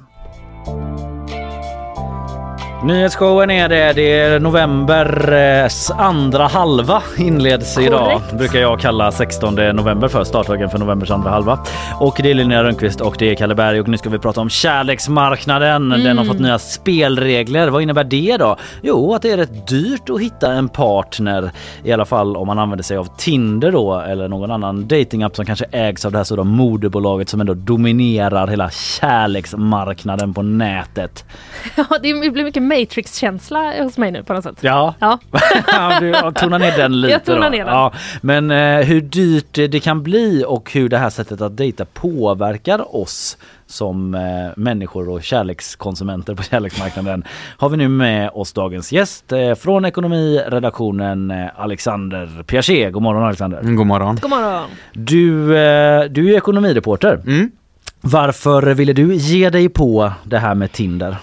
Nyhetsshowen 2.84 3.50
är 3.50 3.68
det. 3.68 3.92
Det 3.92 4.18
är 4.20 4.40
novembers 4.40 5.90
andra 5.90 6.46
halva 6.46 7.02
inleds 7.18 7.78
idag. 7.78 8.00
Korrekt. 8.12 8.32
Brukar 8.38 8.60
jag 8.60 8.80
kalla 8.80 9.12
16 9.12 9.54
november 9.54 10.08
för 10.08 10.24
startdagen 10.24 10.70
för 10.70 10.78
novembers 10.78 11.10
andra 11.10 11.30
halva. 11.30 11.58
Och 12.00 12.20
det 12.22 12.30
är 12.30 12.34
Linnea 12.34 12.64
Rönnqvist 12.64 13.00
och 13.00 13.16
det 13.18 13.30
är 13.30 13.34
Kalle 13.34 13.54
Berg 13.54 13.80
och 13.80 13.88
nu 13.88 13.98
ska 13.98 14.10
vi 14.10 14.18
prata 14.18 14.40
om 14.40 14.48
kärleksmarknaden. 14.50 15.88
Den 15.88 16.00
Mm. 16.00 16.18
har 16.18 16.24
fått 16.24 16.38
nya 16.40 16.58
spelregler. 16.58 17.68
Vad 17.68 17.82
innebär 17.82 18.04
det 18.04 18.36
då? 18.36 18.56
Jo, 18.82 19.14
att 19.14 19.22
det 19.22 19.30
är 19.30 19.36
rätt 19.36 19.68
dyrt 19.68 20.10
att 20.10 20.20
hitta 20.20 20.52
en 20.52 20.68
partner. 20.68 21.50
I 21.84 21.92
alla 21.92 22.04
fall 22.04 22.36
om 22.36 22.46
man 22.46 22.58
använder 22.58 22.82
sig 22.84 22.96
av 22.96 23.08
Tinder 23.16 23.72
då 23.72 24.00
eller 24.00 24.28
någon 24.28 24.50
annan 24.50 24.88
datingapp 24.88 25.36
som 25.36 25.44
kanske 25.46 25.64
ägs 25.70 26.04
av 26.04 26.12
det 26.12 26.18
här 26.18 26.24
stora 26.24 26.44
moderbolaget 26.44 27.28
som 27.28 27.40
ändå 27.40 27.54
dominerar 27.54 28.46
hela 28.46 28.70
kärleksmarknaden 28.70 30.34
på 30.34 30.42
nätet. 30.42 31.24
Ja, 31.76 31.84
det 32.02 32.14
blir 32.30 32.44
mycket 32.44 32.62
Matrix-känsla 32.80 33.82
hos 33.82 33.98
mig 33.98 34.10
nu 34.10 34.22
på 34.22 34.34
något 34.34 34.44
sätt. 34.44 34.58
Ja, 34.60 34.94
Ja. 35.00 35.18
Du 36.00 36.12
tonar 36.34 36.58
ner 36.58 36.76
den 36.76 37.00
lite 37.00 37.12
Jag 37.12 37.24
tonar 37.24 37.50
ner 37.50 37.64
den. 37.64 37.74
Ja, 37.74 37.92
men 38.20 38.50
eh, 38.50 38.86
hur 38.86 39.00
dyrt 39.00 39.54
det 39.54 39.80
kan 39.82 40.02
bli 40.02 40.44
och 40.48 40.72
hur 40.72 40.88
det 40.88 40.98
här 40.98 41.10
sättet 41.10 41.40
att 41.40 41.56
dejta 41.56 41.84
påverkar 41.84 42.96
oss 42.96 43.38
som 43.66 44.14
eh, 44.14 44.20
människor 44.56 45.08
och 45.08 45.22
kärlekskonsumenter 45.22 46.34
på 46.34 46.42
kärleksmarknaden 46.50 47.24
har 47.58 47.68
vi 47.68 47.76
nu 47.76 47.88
med 47.88 48.30
oss 48.34 48.52
dagens 48.52 48.92
gäst 48.92 49.32
eh, 49.32 49.54
från 49.54 49.84
ekonomiredaktionen 49.84 51.30
eh, 51.30 51.46
Alexander 51.56 52.42
Piaget. 52.46 52.92
God 52.92 53.02
morgon 53.02 53.24
Alexander. 53.24 53.62
God 53.62 53.86
morgon. 53.86 54.18
God 54.22 54.30
morgon. 54.30 54.68
Du, 54.92 55.56
eh, 55.58 56.04
du 56.04 56.32
är 56.32 56.36
ekonomireporter. 56.36 57.20
Mm. 57.26 57.50
Varför 58.00 58.74
ville 58.74 58.92
du 58.92 59.14
ge 59.14 59.50
dig 59.50 59.68
på 59.68 60.12
det 60.24 60.38
här 60.38 60.54
med 60.54 60.72
Tinder? 60.72 61.16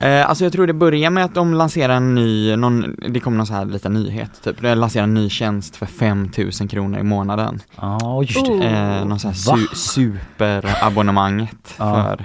Eh, 0.00 0.28
alltså 0.28 0.44
jag 0.44 0.52
tror 0.52 0.66
det 0.66 0.72
börjar 0.72 1.10
med 1.10 1.24
att 1.24 1.34
de 1.34 1.54
lanserar 1.54 1.94
en 1.96 2.14
ny, 2.14 2.56
någon, 2.56 2.96
det 3.08 3.20
kommer 3.20 3.36
någon 3.36 3.46
så 3.46 3.54
här 3.54 3.64
liten 3.64 3.92
nyhet 3.92 4.30
typ, 4.44 4.62
de 4.62 4.74
lanserar 4.74 5.04
en 5.04 5.14
ny 5.14 5.30
tjänst 5.30 5.76
för 5.76 5.86
5000 5.86 6.68
kronor 6.68 7.00
i 7.00 7.02
månaden. 7.02 7.60
Ja, 7.80 7.98
oj. 8.02 8.28
Eh, 8.64 9.04
någon 9.04 9.18
så 9.18 9.28
här 9.28 9.34
su- 9.34 9.74
superabonnemanget 9.74 11.50
Ja. 11.78 11.94
för 11.94 12.24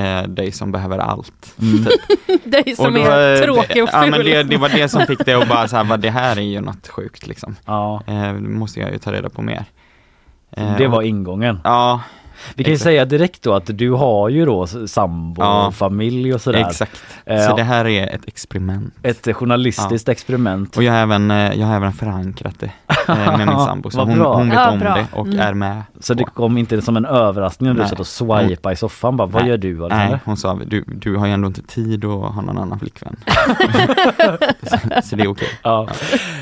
eh, 0.00 0.22
dig 0.28 0.52
som 0.52 0.72
behöver 0.72 0.98
allt. 0.98 1.54
Mm. 1.62 1.84
Typ. 1.84 2.44
Dig 2.44 2.76
som 2.76 2.94
då, 2.94 3.00
är 3.00 3.34
eh, 3.34 3.40
tråkig 3.46 3.82
och 3.82 3.88
Ja 3.92 4.00
ful. 4.02 4.10
men 4.10 4.20
det, 4.24 4.42
det 4.42 4.56
var 4.56 4.68
det 4.68 4.88
som 4.88 5.06
fick 5.06 5.24
det 5.26 5.34
att 5.34 5.48
bara 5.48 5.68
så 5.68 5.76
här, 5.76 5.84
vad 5.84 6.00
det 6.00 6.10
här 6.10 6.36
är 6.36 6.40
ju 6.40 6.60
något 6.60 6.88
sjukt 6.88 7.26
liksom. 7.26 7.56
Ja, 7.66 8.02
Eh, 8.06 8.22
det 8.34 8.40
måste 8.40 8.80
jag 8.80 8.92
ju 8.92 8.98
ta 8.98 9.12
reda 9.12 9.28
på 9.28 9.42
mer. 9.42 9.64
Eh, 10.56 10.76
det 10.78 10.86
och- 10.86 10.92
var 10.92 11.02
ingången. 11.02 11.60
Ja, 11.64 12.00
Vi 12.54 12.64
kan 12.64 12.72
ju 12.72 12.78
säga 12.78 13.04
direkt 13.04 13.42
då 13.42 13.54
att 13.54 13.66
du 13.78 13.90
har 13.90 14.28
ju 14.28 14.46
då 14.46 14.66
sambo 14.66 15.42
Ja. 15.42 15.66
och 15.66 15.74
familj 15.74 16.34
och 16.34 16.40
sådär. 16.40 16.66
exakt. 16.68 17.02
Eh, 17.26 17.46
Så 17.48 17.56
det 17.56 17.62
här 17.62 17.86
är 17.86 18.14
ett 18.14 18.28
experiment. 18.28 18.94
Ett 19.02 19.36
journalistiskt 19.36 20.08
experiment. 20.08 20.76
Och 20.76 20.82
jag 20.82 20.92
har 20.92 20.98
även, 20.98 21.30
eh, 21.30 21.52
jag 21.60 21.66
har 21.66 21.76
även 21.76 21.92
förankrat 21.92 22.54
det 22.58 22.72
eh, 23.08 23.16
med 23.38 23.38
min 23.48 23.58
sambo, 23.58 23.90
så 23.90 24.00
hon, 24.04 24.20
hon 24.20 24.48
vet 24.48 24.58
Ja, 24.58 24.70
om 24.70 24.78
bra. 24.78 24.94
det 24.94 25.06
och 25.12 25.26
Mm. 25.26 25.40
är 25.40 25.54
med. 25.54 25.82
Så 26.00 26.14
det 26.14 26.24
kom 26.24 26.58
inte 26.58 26.82
som 26.82 26.96
en 26.96 27.06
överraskning 27.06 27.66
när 27.68 27.74
du 27.74 27.80
Nej. 27.80 27.88
satt 27.88 28.00
och 28.00 28.06
swipade 28.06 28.72
i 28.72 28.76
soffan 28.76 29.16
bara, 29.16 29.28
vad 29.28 29.42
Nej. 29.42 29.50
gör 29.50 29.58
du 29.58 29.74
Nej, 29.74 29.82
Alexander? 29.84 30.20
hon 30.24 30.36
sa, 30.36 30.58
du, 30.66 30.84
du 30.86 31.16
har 31.16 31.26
ju 31.26 31.32
ändå 31.32 31.46
inte 31.48 31.62
tid 31.62 32.04
att 32.04 32.10
ha 32.34 32.40
någon 32.42 32.58
annan 32.58 32.78
flickvän. 32.78 33.16
så, 34.62 34.76
så 35.02 35.16
det 35.16 35.22
är 35.22 35.28
okej. 35.28 35.48
Ja. 35.62 35.88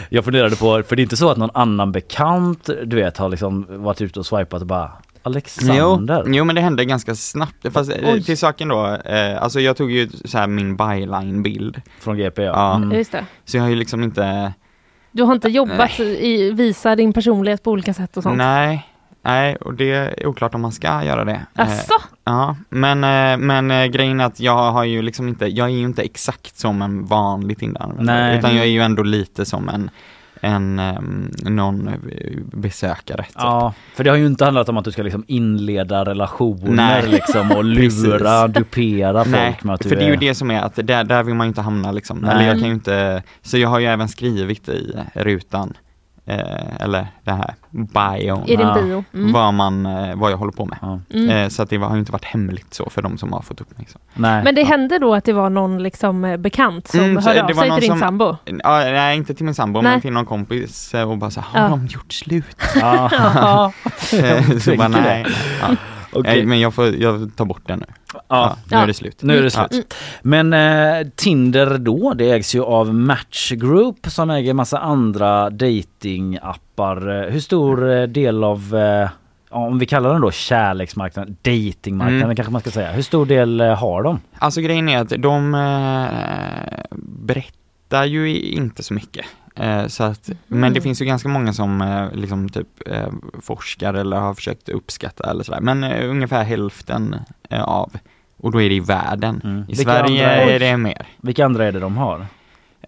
Jag 0.09 0.25
funderade 0.25 0.57
på, 0.57 0.83
för 0.83 0.97
det 0.97 1.01
är 1.01 1.05
inte 1.05 1.17
så 1.17 1.31
att 1.31 1.37
någon 1.39 1.51
annan 1.55 1.93
bekant 1.93 2.71
du 2.85 2.97
vet 2.97 3.17
har 3.19 3.29
liksom 3.29 3.67
varit 3.69 4.01
ute 4.01 4.19
och 4.21 4.27
swipat 4.27 4.61
och 4.61 4.67
bara 4.67 4.91
Alexander? 5.33 6.25
jo 6.27 6.45
men 6.45 6.55
det 6.57 6.61
hände 6.63 6.85
ganska 6.85 7.15
snabbt, 7.15 7.73
fast 7.73 7.91
eh, 7.93 7.97
Oj. 8.13 8.23
till 8.23 8.39
saken 8.39 8.69
då, 8.69 8.87
eh, 9.05 9.43
alltså 9.43 9.61
jag 9.61 9.77
tog 9.77 9.91
ju 9.91 10.09
så 10.25 10.39
här 10.39 10.47
min 10.47 10.77
byline-bild, 10.77 11.81
Från 12.01 12.17
GP 12.19 12.43
ja. 12.43 12.53
Ja. 12.53 12.77
Mm. 12.77 12.99
Just 12.99 13.13
det. 13.13 13.25
så 13.45 13.57
jag 13.57 13.63
har 13.63 13.71
ju 13.71 13.77
liksom 13.77 14.03
inte, 14.03 14.53
Du 15.13 15.23
har 15.23 15.35
inte 15.35 15.49
jobbat 15.49 16.01
i 16.01 16.51
visa 16.53 16.97
din 16.97 17.13
personlighet 17.13 17.63
på 17.63 17.71
olika 17.71 17.95
sätt 17.95 18.17
och 18.17 18.23
sånt? 18.23 18.37
nej, 18.37 18.87
nej 19.23 19.57
och 19.57 19.75
det 19.75 19.91
är 19.93 20.27
oklart 20.27 20.55
om 20.55 20.61
man 20.61 20.73
ska 20.73 21.05
göra 21.05 21.25
det. 21.25 21.41
Eh, 21.59 21.65
Asså? 21.65 21.95
Ja, 22.25 22.57
men, 22.69 23.05
eh, 23.05 23.47
men 23.47 23.71
eh, 23.71 23.87
grejen 23.87 24.21
är 24.21 24.25
att 24.25 24.41
jag 24.41 24.73
har 24.73 24.85
ju 24.85 25.03
liksom 25.03 25.29
inte, 25.29 25.47
jag 25.47 25.67
är 25.67 25.73
ju 25.73 25.85
inte 25.85 26.03
exakt 26.03 26.59
som 26.59 26.83
en 26.83 27.07
vanlig 27.07 27.59
Tinder-användare, 27.59 28.27
Nej. 28.27 28.39
utan 28.39 28.57
jag 28.57 28.65
är 28.65 28.71
ju 28.71 28.81
ändå 28.81 29.03
lite 29.03 29.45
som 29.45 29.69
en, 29.69 29.91
en, 30.41 30.79
um, 30.79 31.31
någon 31.43 31.91
besökare. 32.53 33.23
Typ. 33.23 33.33
Ja, 33.35 33.75
för 33.95 34.05
det 34.05 34.11
har 34.11 34.17
ju 34.17 34.27
inte 34.27 34.45
handlat 34.45 34.69
om 34.69 34.77
att 34.77 34.85
du 34.85 34.93
ska 34.93 35.03
liksom 35.03 35.25
inleda 35.27 36.05
relationer 36.05 36.73
Nej. 36.73 37.09
liksom 37.09 37.53
och 37.53 37.65
lura, 38.05 38.49
dupera 38.49 39.25
folk 39.25 39.37
Nej, 39.37 39.59
med 39.63 39.75
att 39.75 39.81
du 39.81 39.89
för 39.89 39.97
det 39.97 40.05
är 40.05 40.11
ju 40.11 40.17
det 40.17 40.35
som 40.35 40.51
är 40.51 40.61
att 40.61 40.75
där, 40.75 41.05
där 41.05 41.23
vill 41.23 41.35
man 41.35 41.47
ju 41.47 41.49
inte 41.49 41.61
hamna 41.61 41.93
liksom. 41.93 42.19
Nej. 42.19 42.31
Eller 42.31 42.47
jag 42.47 42.59
kan 42.59 42.69
ju 42.69 42.75
inte, 42.75 43.23
så 43.43 43.59
jag 43.59 43.69
har 43.69 43.79
ju 43.79 43.87
även 43.87 44.09
skrivit 44.09 44.69
i 44.69 44.97
rutan, 45.13 45.75
eh, 46.29 46.77
eller 46.85 47.07
det 47.25 47.31
här 47.33 47.55
bion, 47.71 48.45
I 48.47 48.57
din 48.57 48.75
bio? 48.75 49.05
Mm. 49.15 49.33
vad 49.33 49.55
man, 49.55 49.87
eh, 49.87 50.15
vad 50.17 50.33
jag 50.33 50.37
håller 50.37 50.53
på 50.53 50.65
med. 50.67 51.01
Mm. 51.15 51.31
Eh, 51.31 51.49
så 51.49 51.63
att 51.63 51.71
det 51.71 51.77
har 51.77 51.97
inte 51.97 52.13
varit 52.13 52.25
hemligt 52.25 52.75
så 52.75 52.91
för 52.91 53.03
de 53.03 53.19
som 53.19 53.33
har 53.33 53.43
fått 53.43 53.61
upp 53.61 53.79
mig. 53.79 53.87
Så. 53.93 53.99
Nej. 54.15 54.45
Men 54.45 54.55
det 54.55 54.63
hände 54.65 54.99
då 54.99 55.15
att 55.15 55.25
det 55.25 55.33
var 55.33 55.51
någon 55.51 55.83
liksom 55.83 56.37
bekant 56.39 56.89
som 56.89 57.01
Mm, 57.01 57.17
hörde 57.25 57.35
det 57.35 57.43
av 57.45 57.55
sig 57.55 57.71
till 57.71 57.81
din 57.81 57.91
som- 57.91 57.99
sambo? 57.99 58.37
Ja, 58.45 58.79
nej, 58.79 59.17
inte 59.17 59.35
till 59.35 59.45
min 59.45 59.55
sambo, 59.55 59.81
Nej. 59.81 59.93
men 59.93 60.01
till 60.01 60.13
någon 60.13 60.27
kompis 60.27 60.95
och 61.07 61.19
bara 61.19 61.31
så 61.31 61.41
har 61.41 61.61
Ja. 61.63 61.69
de 61.69 61.87
gjort 61.87 62.13
slut? 62.13 62.57
Ja. 62.81 63.11
Så 64.61 64.75
bara, 64.77 64.89
nej. 64.89 65.27
Ja. 65.61 65.69
Okej. 66.13 66.37
Nej, 66.37 66.47
Men 66.47 66.61
jag 66.61 66.75
får, 66.75 66.95
jag 66.95 67.31
tar 67.37 67.45
bort 67.45 67.63
den 67.69 67.79
nu. 67.79 67.87
Ja. 68.15 68.21
Ja, 68.29 68.57
nu 68.65 68.77
Ja. 68.77 68.83
är 68.83 68.87
det 68.87 68.95
slut. 68.95 69.23
Nu 69.23 69.39
är 69.39 69.43
det 69.43 69.55
Ja. 69.57 69.69
slut. 69.71 69.95
Men 70.23 70.53
eh, 70.53 71.07
Tinder 71.17 71.79
då, 71.79 72.15
det 72.15 72.31
ägs 72.31 72.55
ju 72.55 72.63
av 72.65 72.95
Match 72.95 73.53
Group 73.53 74.07
som 74.07 74.31
äger 74.31 74.55
massa 74.55 74.79
andra 74.79 75.51
datingappar. 75.51 77.25
Eh, 77.25 77.31
Hur 77.33 77.41
stor 77.41 77.91
eh, 77.91 78.03
del 78.03 78.45
av 78.45 78.77
eh, 78.77 79.09
om 79.51 79.79
vi 79.79 79.87
kallar 79.87 80.13
den 80.13 80.21
då 80.21 80.31
kärleksmarknaden, 80.31 81.37
datingmarknaden 81.43 82.23
Mm. 82.23 82.37
kanske 82.37 82.53
man 82.53 82.61
ska 82.61 82.71
säga. 82.71 82.93
Hur 82.93 83.03
stor 83.03 83.27
del 83.27 83.61
eh, 83.61 83.75
har 83.75 84.03
de? 84.03 84.21
Alltså 84.39 84.61
grejen 84.61 84.89
är 84.89 84.99
att 84.99 85.09
de 85.19 85.55
eh, 85.55 86.97
berättar 87.03 88.05
ju 88.05 88.39
inte 88.41 88.83
så 88.83 88.95
mycket. 88.95 89.27
Eh, 89.61 89.87
så 89.87 90.05
att, 90.05 90.31
Men 90.47 90.73
det 90.73 90.81
finns 90.81 91.03
ju 91.03 91.07
ganska 91.07 91.29
många 91.29 91.53
som 91.53 91.81
eh, 91.81 92.13
liksom 92.13 92.49
typ 92.49 92.89
eh, 92.89 93.09
forskar 93.41 93.95
eller 93.95 94.17
har 94.17 94.35
försökt 94.35 94.69
uppskatta 94.69 95.31
eller 95.31 95.45
sådär. 95.45 95.61
Men 95.61 95.85
eh, 95.85 96.11
ungefär 96.11 96.45
hälften 96.45 97.17
eh, 97.51 97.63
av, 97.63 97.93
och 98.37 98.51
då 98.53 98.63
är 98.63 98.69
det 98.69 98.75
i 98.75 98.81
världen. 98.81 99.41
I 99.45 99.47
Mm. 99.47 99.65
Vilka 99.67 99.83
Sverige 99.83 100.31
andra- 100.41 100.53
är 100.55 100.59
det 100.61 100.77
mer. 100.77 101.07
Vilka 101.21 101.45
andra 101.45 101.65
är 101.67 101.73
det 101.73 101.81
de 101.81 101.97
har? 101.97 102.27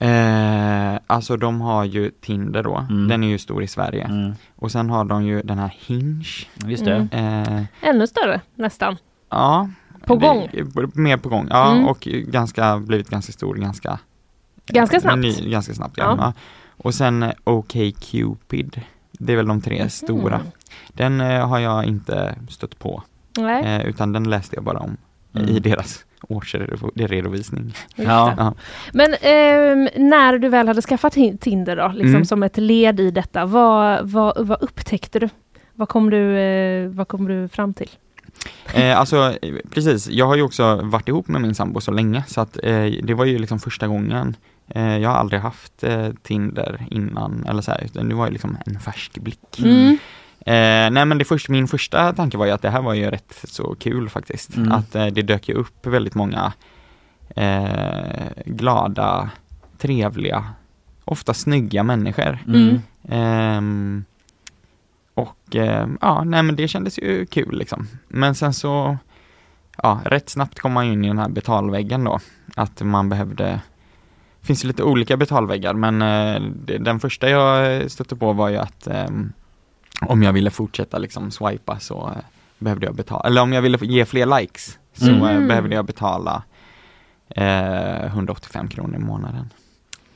Eh, 0.01 0.99
alltså 1.07 1.37
de 1.37 1.61
har 1.61 1.85
ju 1.85 2.11
Tinder 2.11 2.63
då, 2.63 2.77
Mm. 2.91 3.09
den 3.09 3.25
är 3.25 3.29
ju 3.29 3.39
stor 3.39 3.63
i 3.63 3.67
Sverige. 3.67 4.05
Mm. 4.05 4.33
Och 4.57 4.73
sen 4.73 4.91
har 4.91 5.05
de 5.05 5.25
ju 5.27 5.43
den 5.43 5.59
här 5.59 5.75
Hinge. 5.87 6.25
Just 6.67 6.85
det. 6.85 7.09
Eh, 7.13 7.89
Ännu 7.91 8.07
större 8.07 8.41
nästan. 8.55 8.97
ja. 9.31 9.69
På 10.07 10.15
det- 10.17 10.27
gång. 10.27 10.49
Mer 10.95 11.17
på 11.17 11.29
gång, 11.29 11.47
ja 11.51 11.73
Mm. 11.73 11.87
och 11.89 12.01
ganska, 12.27 12.77
blivit 12.79 13.09
ganska 13.11 13.33
stor 13.33 13.55
ganska 13.55 13.99
Ganska 14.67 15.01
snabbt. 15.01 15.19
Ny, 15.19 15.51
ganska 15.51 15.75
snabbt 15.75 15.95
ja. 15.99 16.17
Ja. 16.19 16.33
Och 16.83 16.95
sen 16.95 17.23
eh, 17.23 17.31
OK 17.45 17.73
Cupid. 18.11 18.81
Det 19.13 19.33
är 19.33 19.37
väl 19.37 19.47
de 19.49 19.61
tre 19.61 19.91
stora. 19.91 20.41
Den 20.89 21.21
eh, 21.21 21.49
har 21.49 21.59
jag 21.59 21.85
inte 21.85 22.35
stött 22.49 22.79
på. 22.79 23.03
Nej. 23.39 23.65
Eh, 23.65 23.87
utan 23.87 24.13
den 24.13 24.31
läste 24.31 24.57
jag 24.57 24.65
bara 24.65 24.79
om 24.79 24.97
Mm. 25.35 25.49
i 25.49 25.59
deras 25.61 26.05
årsredovisning. 26.29 27.75
Ja. 27.95 28.35
Ja. 28.39 28.55
Men 28.93 29.15
ehm, 29.21 29.89
när 29.97 30.39
du 30.39 30.49
väl 30.49 30.69
hade 30.69 30.83
skaffat 30.83 31.13
Tin- 31.17 31.39
Tinder 31.39 31.77
då, 31.77 31.89
liksom 31.89 32.09
Mm. 32.15 32.25
som 32.25 32.43
ett 32.43 32.57
led 32.59 33.01
i 33.01 33.11
detta, 33.11 33.47
vad, 33.47 34.11
vad, 34.11 34.47
vad 34.47 34.63
upptäckte 34.63 35.19
du? 35.19 35.29
Vad 35.75 35.89
kom 35.89 36.11
du, 36.11 36.39
eh, 36.39 36.89
vad 36.89 37.09
kom 37.09 37.29
du 37.29 37.49
fram 37.49 37.75
till? 37.75 37.91
Eh, 38.75 38.99
alltså 39.01 39.35
eh, 39.43 39.55
precis, 39.75 40.09
jag 40.09 40.27
har 40.27 40.37
ju 40.37 40.43
också 40.43 40.77
varit 40.77 41.09
ihop 41.09 41.29
med 41.29 41.41
min 41.41 41.55
sambo 41.55 41.81
så 41.81 41.91
länge 41.91 42.25
så 42.29 42.41
att 42.41 42.57
eh, 42.63 42.85
det 43.03 43.15
var 43.15 43.25
ju 43.25 43.39
liksom 43.39 43.59
första 43.59 43.87
gången. 43.89 44.37
Eh, 44.71 44.99
jag 44.99 45.11
har 45.11 45.17
aldrig 45.17 45.41
haft 45.41 45.85
eh, 45.85 46.09
Tinder 46.23 46.87
innan 46.91 47.47
eller 47.47 47.63
så 47.63 47.71
här, 47.71 47.85
utan 47.85 48.09
det 48.09 48.15
var 48.15 48.27
ju 48.27 48.33
liksom 48.33 48.57
en 48.67 48.81
färsk 48.81 49.19
blick. 49.19 49.59
Mm. 49.59 49.99
Eh, 50.41 50.91
nej 50.91 51.05
men 51.05 51.19
det 51.19 51.25
först, 51.25 51.49
min 51.49 51.69
första 51.69 52.13
tanke 52.13 52.37
var 52.37 52.47
ju 52.47 52.53
att 52.53 52.63
det 52.63 52.71
här 52.71 52.83
var 52.83 52.95
ju 52.95 53.11
rätt 53.11 53.41
så 53.45 53.75
kul 53.75 54.09
faktiskt. 54.09 54.57
Mm. 54.57 54.73
Att 54.73 54.95
eh, 54.95 55.07
det 55.07 55.23
dök 55.23 55.49
ju 55.49 55.55
upp 55.55 55.87
väldigt 55.87 56.15
många 56.15 56.53
eh, 57.37 58.29
glada, 58.45 59.31
trevliga, 59.79 60.45
ofta 61.05 61.35
snygga 61.35 61.83
människor. 61.83 62.39
Mm. 62.47 62.81
Ehm, 63.09 64.05
och 65.15 65.57
eh, 65.57 65.89
ja, 66.01 66.25
nej 66.25 66.43
men 66.43 66.57
det 66.57 66.69
kändes 66.69 66.99
ju 66.99 67.27
kul 67.27 67.59
liksom. 67.59 67.89
Men 68.09 68.35
sen 68.35 68.55
så, 68.55 68.99
ja, 69.83 70.01
rätt 70.05 70.29
snabbt 70.29 70.61
kom 70.61 70.73
man 70.73 70.85
in 70.85 71.05
i 71.05 71.09
den 71.09 71.19
här 71.19 71.29
betalväggen 71.29 72.05
då. 72.05 72.19
Att 72.57 72.83
man 72.83 73.09
behövde, 73.09 73.61
finns 74.43 74.65
ju 74.65 74.69
lite 74.69 74.83
olika 74.83 75.17
betalväggar 75.17 75.75
men 75.75 76.03
eh, 76.03 76.41
den 76.81 77.01
första 77.01 77.29
jag 77.31 77.91
stötte 77.91 78.17
på 78.17 78.33
var 78.33 78.49
ju 78.49 78.57
att 78.57 78.87
ehm, 78.87 79.33
om 80.03 80.23
jag 80.23 80.33
ville 80.33 80.51
fortsätta 80.51 80.99
liksom 80.99 81.31
swipa 81.31 81.79
så 81.79 82.07
eh, 82.17 82.23
behövde 82.59 82.87
jag 82.87 82.95
betala, 82.95 83.23
eller 83.29 83.43
om 83.43 83.53
jag 83.53 83.63
ville 83.63 83.79
ge 83.83 84.05
fler 84.05 84.41
likes 84.41 84.79
så 84.93 85.09
Mm. 85.11 85.43
eh, 85.43 85.49
behövde 85.49 85.75
jag 85.75 85.85
betala 85.85 86.43
eh, 87.29 88.05
185 88.07 88.69
kronor 88.69 88.97
i 88.97 88.99
månaden. 88.99 89.51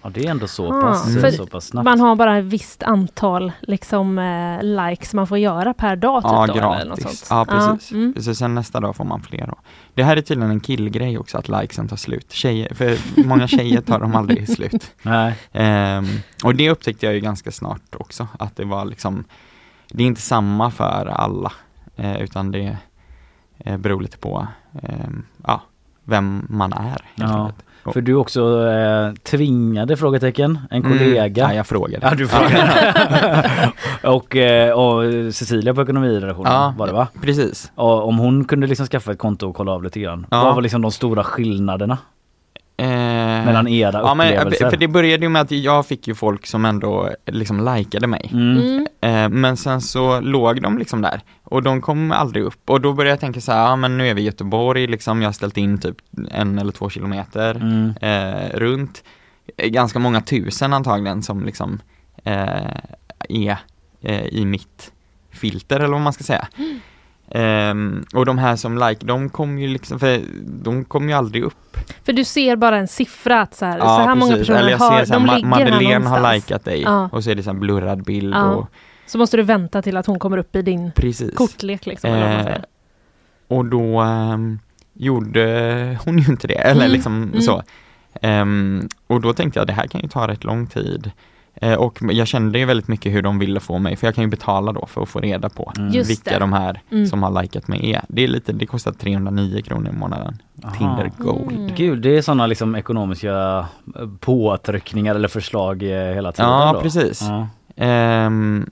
Ja 0.05 0.11
det 0.15 0.27
är 0.27 0.31
ändå 0.31 0.47
så 0.49 0.73
Ah, 0.75 0.81
pass, 0.81 1.15
för 1.21 1.31
så 1.31 1.47
pass 1.47 1.65
snabbt. 1.67 1.85
Man 1.85 2.01
har 2.01 2.17
bara 2.17 2.39
ett 2.39 2.45
visst 2.45 2.83
antal 2.83 3.53
liksom, 3.61 4.19
eh, 4.19 4.63
likes 4.63 5.15
man 5.15 5.27
får 5.27 5.39
göra 5.39 5.75
per 5.75 5.97
dag. 5.97 6.23
Typ, 6.23 6.31
Ja, 6.33 6.47
då, 6.47 6.55
eller 6.75 6.91
något 6.91 7.01
gratis. 7.01 7.19
sånt. 7.21 7.49
Ja, 7.51 7.69
precis. 7.69 7.93
mm. 7.93 8.15
Så 8.23 8.35
sen 8.35 8.55
nästa 8.55 8.81
dag 8.81 8.97
får 8.97 9.05
man 9.05 9.23
fler 9.23 9.47
då. 9.47 9.55
Det 9.95 10.03
här 10.05 10.17
är 10.17 10.21
tydligen 10.23 10.51
en 10.51 10.61
killgrej 10.61 11.19
också, 11.19 11.39
att 11.39 11.49
likesen 11.49 11.89
tar 11.89 11.97
slut. 11.97 12.33
Tjejer, 12.33 12.75
för 12.75 12.99
många 13.27 13.49
tjejer 13.49 13.81
tar 13.81 14.01
dem 14.01 14.15
aldrig 14.15 14.49
slut. 14.49 14.91
Nej. 15.03 15.35
Ehm, 15.53 16.07
och 16.45 16.55
det 16.55 16.71
upptäckte 16.71 17.07
jag 17.07 17.15
ju 17.15 17.21
ganska 17.21 17.53
snart 17.53 17.95
också, 17.97 18.29
att 18.39 18.57
det 18.57 18.65
var 18.65 18.85
liksom, 18.85 19.25
det 19.89 20.03
är 20.03 20.07
inte 20.07 20.21
samma 20.21 20.71
för 20.71 21.07
alla, 21.07 21.53
eh, 21.97 22.17
utan 22.23 22.51
det 22.51 22.77
eh, 23.59 23.77
beror 23.77 24.03
lite 24.03 24.19
på, 24.19 24.47
ehm, 24.83 25.27
ja, 25.47 25.63
vem 26.05 26.47
man 26.51 26.73
är. 26.73 26.81
helt 26.83 27.03
Ja, 27.15 27.45
enkelt. 27.47 27.65
För 27.93 28.01
du 28.01 28.15
också 28.15 28.69
eh, 28.71 29.13
tvingade 29.23 29.97
frågetecken 29.97 30.59
en 30.71 30.85
Mm. 30.85 30.99
kollega. 30.99 31.43
Ja, 31.49 31.55
jag 31.55 31.67
frågade. 31.67 32.07
Ja, 32.07 32.15
du 32.15 32.29
frågade. 32.29 33.73
och, 34.05 34.37
eh, 34.37 34.73
och 34.73 35.03
Cecilia 35.35 35.75
på 35.75 35.83
ekonomiredaktionen 35.83 36.53
Ja, 36.53 36.75
var 36.79 36.87
det 36.87 36.93
va? 36.93 37.07
Precis. 37.23 37.73
Och 37.75 38.09
om 38.09 38.19
hon 38.19 38.45
kunde 38.45 38.67
liksom 38.67 38.87
skaffa 38.87 39.13
ett 39.13 39.19
konto 39.19 39.49
och 39.49 39.57
kolla 39.57 39.73
av 39.73 39.83
lite 39.85 40.01
grann. 40.01 40.27
Ja. 40.31 40.45
Vad 40.45 40.55
var 40.55 40.63
liksom 40.63 40.83
de 40.83 40.91
stora 40.93 41.25
skillnaderna? 41.25 41.99
Eh, 42.77 42.87
Mellan 42.87 43.69
era 43.69 43.99
ja, 43.99 44.15
men, 44.15 44.29
upplevelser? 44.29 44.71
För 44.71 44.77
det 44.77 44.89
började 44.89 45.25
ju 45.25 45.29
med 45.29 45.43
att 45.43 45.51
jag 45.51 45.87
fick 45.87 46.09
ju 46.09 46.15
folk 46.15 46.47
som 46.47 46.65
ändå 46.65 47.11
liksom 47.27 47.75
likade 47.77 48.07
mig. 48.07 48.31
Mm. 48.33 48.57
Mm. 48.59 48.87
Eh, 49.01 49.29
men 49.39 49.57
sen 49.57 49.81
så 49.81 50.21
låg 50.21 50.63
de 50.63 50.79
liksom 50.79 51.03
där 51.03 51.21
och 51.45 51.63
de 51.63 51.81
kom 51.81 52.13
aldrig 52.13 52.45
upp 52.45 52.71
och 52.71 52.81
då 52.81 52.93
började 52.93 53.11
jag 53.11 53.21
tänka 53.21 53.41
så 53.41 53.53
här, 53.53 53.59
ja 53.67 53.77
men 53.77 53.99
nu 53.99 54.09
är 54.09 54.15
vi 54.15 54.23
i 54.23 54.25
Göteborg 54.25 54.87
liksom, 54.87 55.23
jag 55.23 55.29
har 55.29 55.33
ställt 55.33 55.57
in 55.57 55.79
typ 55.79 55.97
en 56.31 56.59
eller 56.59 56.73
två 56.73 56.91
kilometer 56.91 57.55
Mm. 57.55 57.95
eh, 58.01 58.59
runt. 58.59 59.05
Eh, 59.57 59.69
Ganska 59.69 59.99
många 59.99 60.21
tusen 60.21 60.73
antagligen 60.73 61.23
som 61.23 61.45
liksom 61.45 61.81
eh, 62.25 62.77
är 63.29 63.57
eh, 64.03 64.25
i 64.27 64.45
mitt 64.47 64.93
filter 65.31 65.77
eller 65.81 65.93
vad 65.93 66.01
man 66.01 66.13
ska 66.13 66.25
säga. 66.25 66.49
Ehm, 67.31 68.05
och 68.15 68.27
de 68.27 68.39
här 68.39 68.57
som 68.57 68.79
like, 68.79 69.07
de 69.07 69.29
kom 69.29 69.59
ju 69.59 69.69
liksom, 69.69 69.99
för 70.01 70.21
de 70.63 70.85
kom 70.85 71.09
ju 71.09 71.15
aldrig 71.15 71.43
upp. 71.43 71.77
För 72.05 72.13
du 72.13 72.25
ser 72.25 72.57
bara 72.57 72.77
en 72.77 72.89
siffra 72.89 73.41
att 73.41 73.55
så 73.55 73.65
här, 73.65 73.79
så 73.79 73.85
Ja, 73.85 74.05
här 74.09 74.15
många 74.15 74.37
personer 74.37 74.59
Eller 74.59 74.71
jag 74.71 74.79
har, 74.79 74.99
ser 74.99 75.05
så 75.05 75.13
här, 75.13 75.21
de 75.21 75.27
Ma- 75.31 75.35
ligger 75.35 75.49
här 75.49 75.65
Madeleine 75.71 75.95
har 76.09 76.17
någonstans. 76.17 76.35
likat 76.35 76.65
dig 76.65 76.83
Ja. 76.83 77.09
och 77.13 77.25
så 77.25 77.31
är 77.31 77.35
det 77.35 77.43
så 77.43 77.51
här 77.53 77.59
blurrad 77.59 78.05
bild 78.05 78.35
Ja. 78.35 78.45
och 78.45 78.69
Så 79.07 79.19
måste 79.19 79.37
du 79.37 79.43
vänta 79.43 79.83
till 79.83 79.97
att 79.97 80.07
hon 80.07 80.19
kommer 80.19 80.39
upp 80.39 80.57
i 80.57 80.63
din 80.63 80.93
Precis. 80.93 81.35
kortlek 81.35 81.87
liksom. 81.87 82.11
Eh, 82.11 82.57
och 83.49 83.65
då 83.65 84.01
ehm, 84.01 84.59
gjorde 84.93 85.99
hon 86.05 86.19
ju 86.19 86.25
inte 86.33 86.47
det, 86.47 86.55
eller 86.55 86.81
Mm, 86.85 86.93
liksom 86.93 87.23
mm. 87.23 87.41
så. 87.43 87.63
Ehm, 88.23 88.89
och 89.07 89.21
då 89.21 89.33
tänkte 89.33 89.61
jag 89.61 89.67
det 89.67 89.73
här 89.73 89.87
kan 89.87 90.01
ju 90.01 90.09
ta 90.09 90.29
rätt 90.29 90.45
lång 90.45 90.67
tid. 90.67 91.11
Eh, 91.57 91.75
och 91.75 91.99
jag 92.11 92.27
kände 92.27 92.59
ju 92.59 92.65
väldigt 92.65 92.89
mycket 92.89 93.13
hur 93.13 93.23
de 93.23 93.39
ville 93.39 93.61
få 93.61 93.79
mig, 93.79 93.97
för 93.97 94.07
jag 94.07 94.15
kan 94.15 94.25
ju 94.25 94.31
betala 94.31 94.73
då 94.73 94.87
för 94.87 95.03
att 95.03 95.09
få 95.09 95.21
reda 95.21 95.49
på 95.49 95.73
Just 95.93 96.11
vilka 96.11 96.31
det. 96.31 96.39
de 96.39 96.53
här 96.53 96.81
Mm. 96.91 97.07
som 97.07 97.23
har 97.23 97.43
likat 97.43 97.69
mig 97.69 97.93
är. 97.93 98.05
Det 98.09 98.25
är 98.25 98.29
lite, 98.29 98.53
det 98.53 98.67
kostar 98.67 98.93
309 98.93 99.63
kronor 99.63 99.91
i 99.91 99.97
månaden. 99.97 100.39
Aha. 100.65 100.75
Tinder 100.75 101.11
Gold. 101.19 101.53
Mm. 101.53 101.75
Gud, 101.77 101.99
det 102.03 102.17
är 102.19 102.23
sådana 102.23 102.47
liksom 102.47 102.75
ekonomiska 102.75 103.67
eh, 103.97 104.09
påtryckningar 104.21 105.15
eller 105.15 105.29
förslag 105.29 105.83
eh, 105.83 106.15
hela 106.15 106.33
tiden 106.33 106.51
Ja, 106.51 106.73
då? 106.75 106.81
precis. 106.81 107.23
Ja. 107.23 107.49
Ehm, 107.77 108.71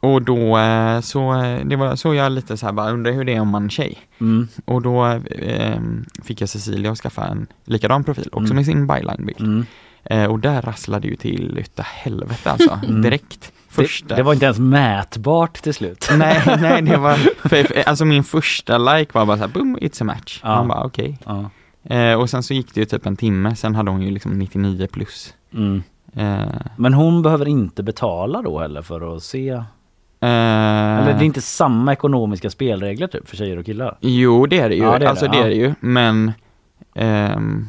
och 0.00 0.22
då 0.22 0.58
så, 1.02 1.32
det 1.64 1.76
var 1.76 1.96
så 1.96 2.14
jag 2.14 2.32
lite 2.32 2.56
så 2.56 2.66
här 2.66 2.72
bara 2.72 2.90
undrar 2.90 3.12
hur 3.12 3.24
det 3.24 3.34
är 3.34 3.40
om 3.40 3.48
man 3.48 3.64
är 3.64 3.68
tjej. 3.68 3.98
Mm. 4.20 4.48
Och 4.64 4.82
då 4.82 5.02
ehm, 5.30 6.04
fick 6.24 6.40
jag 6.40 6.48
Cecilia 6.48 6.92
att 6.92 6.98
skaffa 6.98 7.24
en 7.26 7.46
likadan 7.64 8.04
profil, 8.04 8.28
också 8.32 8.38
Mm. 8.52 8.56
med 8.56 8.66
sin 8.66 8.86
byline-bild. 8.86 9.64
Eh, 10.04 10.24
och 10.24 10.38
där 10.38 10.62
rasslade 10.62 11.08
ju 11.08 11.16
till 11.16 11.58
utav 11.58 11.84
helvete 11.84 12.50
alltså, 12.50 12.80
Mm. 12.88 13.02
direkt. 13.02 13.52
Första. 13.68 14.08
Det, 14.08 14.14
det 14.14 14.22
var 14.22 14.32
inte 14.32 14.44
ens 14.44 14.58
mätbart 14.58 15.54
till 15.62 15.74
slut. 15.74 16.08
nej, 16.18 16.42
nej 16.60 16.82
det 16.82 16.96
var, 16.96 17.14
för, 17.48 17.64
för, 17.64 17.88
alltså 17.88 18.04
min 18.04 18.24
första 18.24 18.78
like 18.78 19.10
var 19.14 19.26
bara 19.26 19.36
såhär, 19.36 19.50
boom, 19.50 19.76
it's 19.80 20.02
a 20.02 20.04
match. 20.04 20.40
Ja. 20.42 20.48
Man 20.56 20.68
bara 20.68 20.84
okej. 20.84 21.18
Ja. 21.24 21.50
Eh, 21.94 22.14
och 22.14 22.30
sen 22.30 22.42
så 22.42 22.54
gick 22.54 22.74
det 22.74 22.80
ju 22.80 22.86
typ 22.86 23.06
en 23.06 23.16
timme, 23.16 23.56
sen 23.56 23.74
hade 23.74 23.90
hon 23.90 24.02
ju 24.02 24.10
liksom 24.10 24.32
99 24.38 24.86
plus. 24.92 25.34
Mm. 25.54 25.82
Eh, 26.16 26.60
Men 26.76 26.94
hon 26.94 27.22
behöver 27.22 27.48
inte 27.48 27.82
betala 27.82 28.42
då 28.42 28.58
heller 28.60 28.82
för 28.82 29.16
att 29.16 29.22
se? 29.22 29.48
eh, 29.50 29.60
Eller 30.20 31.12
det 31.18 31.24
är 31.24 31.26
inte 31.26 31.40
samma 31.40 31.92
ekonomiska 31.92 32.50
spelregler 32.50 33.06
typ 33.06 33.28
för 33.28 33.36
tjejer 33.36 33.56
och 33.56 33.64
killar? 33.66 33.98
Jo 34.00 34.46
det 34.46 34.58
är 34.58 34.68
det 34.68 34.74
ju, 34.74 34.82
Ja, 34.82 34.98
det 34.98 35.04
är 35.04 35.08
alltså 35.10 35.26
det, 35.26 35.32
det, 35.32 35.38
ja. 35.38 35.44
är 35.44 35.48
det 35.48 35.54
ju, 35.56 35.74
men 35.80 36.32
ehm, 36.94 37.68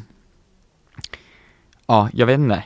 Ja, 1.86 2.08
jag 2.12 2.26
vet 2.26 2.38
inte 2.38 2.62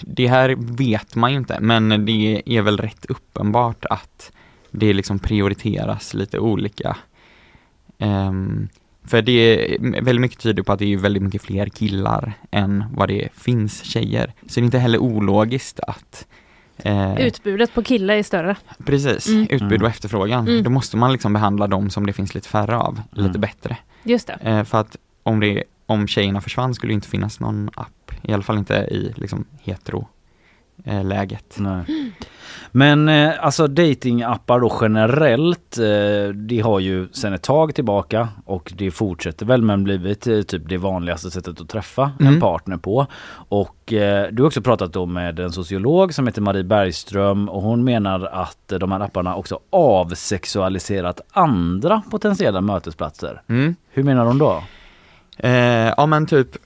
det, 0.00 0.26
här 0.26 0.54
vet 0.58 1.14
man 1.14 1.30
ju 1.32 1.36
inte, 1.38 1.60
men 1.60 2.04
det 2.06 2.42
är 2.46 2.62
väl 2.62 2.76
rätt 2.78 3.04
uppenbart 3.08 3.84
att 3.90 4.32
det 4.70 4.92
liksom 4.92 5.18
prioriteras 5.18 6.14
lite 6.14 6.38
olika 6.38 6.96
Ehm, 7.98 8.68
För 9.04 9.22
det 9.22 9.32
är 9.32 9.78
väldigt 10.02 10.20
mycket 10.20 10.38
tyder 10.38 10.62
på 10.62 10.72
att 10.72 10.78
det 10.78 10.92
är 10.92 10.96
väldigt 10.96 11.22
mycket 11.22 11.42
fler 11.42 11.66
killar 11.66 12.32
än 12.50 12.84
vad 12.92 13.08
det 13.08 13.28
finns 13.34 13.82
tjejer 13.84 14.32
Så 14.46 14.60
det 14.60 14.62
är 14.62 14.64
inte 14.64 14.78
heller 14.78 14.98
ologiskt 14.98 15.80
att 15.80 16.26
eh, 16.78 17.20
Utbudet 17.26 17.74
på 17.74 17.82
killar 17.82 18.14
är 18.14 18.22
större. 18.22 18.56
Precis, 18.86 19.28
Mm. 19.28 19.42
utbud 19.42 19.62
Mm. 19.72 19.82
och 19.82 19.88
efterfrågan. 19.88 20.48
Mm. 20.48 20.62
Då 20.62 20.70
måste 20.70 20.96
man 20.96 21.12
liksom 21.12 21.32
behandla 21.32 21.66
dem 21.66 21.90
som 21.90 22.06
det 22.06 22.12
finns 22.12 22.34
lite 22.34 22.48
färre 22.48 22.76
av, 22.76 23.00
lite 23.12 23.28
Mm. 23.28 23.40
bättre. 23.40 23.76
Just 24.02 24.26
det. 24.26 24.38
Eh, 24.42 24.64
för 24.64 24.80
att 24.80 24.96
om, 25.22 25.40
det, 25.40 25.64
om 25.88 26.06
tjejerna 26.06 26.40
försvann 26.40 26.74
skulle 26.74 26.90
det 26.90 26.94
inte 26.94 27.08
finnas 27.08 27.40
någon 27.40 27.70
app, 27.74 28.12
i 28.22 28.32
alla 28.32 28.42
fall 28.42 28.58
inte 28.58 28.74
i 28.74 29.12
liksom 29.16 29.44
hetero 29.62 30.08
läget. 31.04 31.56
Nej. 31.58 32.12
Men 32.72 33.08
eh, 33.08 33.32
alltså 33.40 33.66
datingappar 33.66 34.60
då 34.60 34.78
generellt, 34.80 35.78
eh, 35.78 36.34
det 36.34 36.60
har 36.60 36.80
ju 36.80 37.08
sedan 37.12 37.32
ett 37.32 37.42
tag 37.42 37.74
tillbaka 37.74 38.28
och 38.44 38.72
det 38.76 38.90
fortsätter 38.90 39.46
väl 39.46 39.62
men 39.62 39.84
blivit 39.84 40.26
eh, 40.26 40.40
typ 40.42 40.68
det 40.68 40.76
vanligaste 40.76 41.30
sättet 41.30 41.60
att 41.60 41.68
träffa 41.68 42.12
en 42.20 42.26
Mm. 42.26 42.40
partner 42.40 42.76
på. 42.76 43.06
Och 43.48 43.92
eh, 43.92 44.28
du 44.32 44.42
har 44.42 44.46
också 44.46 44.62
pratat 44.62 44.92
då 44.92 45.06
med 45.06 45.38
en 45.38 45.52
sociolog 45.52 46.14
som 46.14 46.26
heter 46.26 46.40
Marie 46.42 46.64
Bergström 46.64 47.48
och 47.48 47.62
hon 47.62 47.84
menar 47.84 48.20
att 48.32 48.72
eh, 48.72 48.78
de 48.78 48.92
här 48.92 49.00
apparna 49.00 49.34
också 49.36 49.58
avsexualiserat 49.70 51.20
andra 51.32 52.02
potentiella 52.10 52.60
mötesplatser. 52.60 53.42
Mm. 53.48 53.74
Hur 53.90 54.02
menar 54.02 54.24
hon 54.24 54.38
då? 54.38 54.62
Eh, 55.38 55.92
ja 55.96 56.06
men 56.06 56.26
typ, 56.26 56.56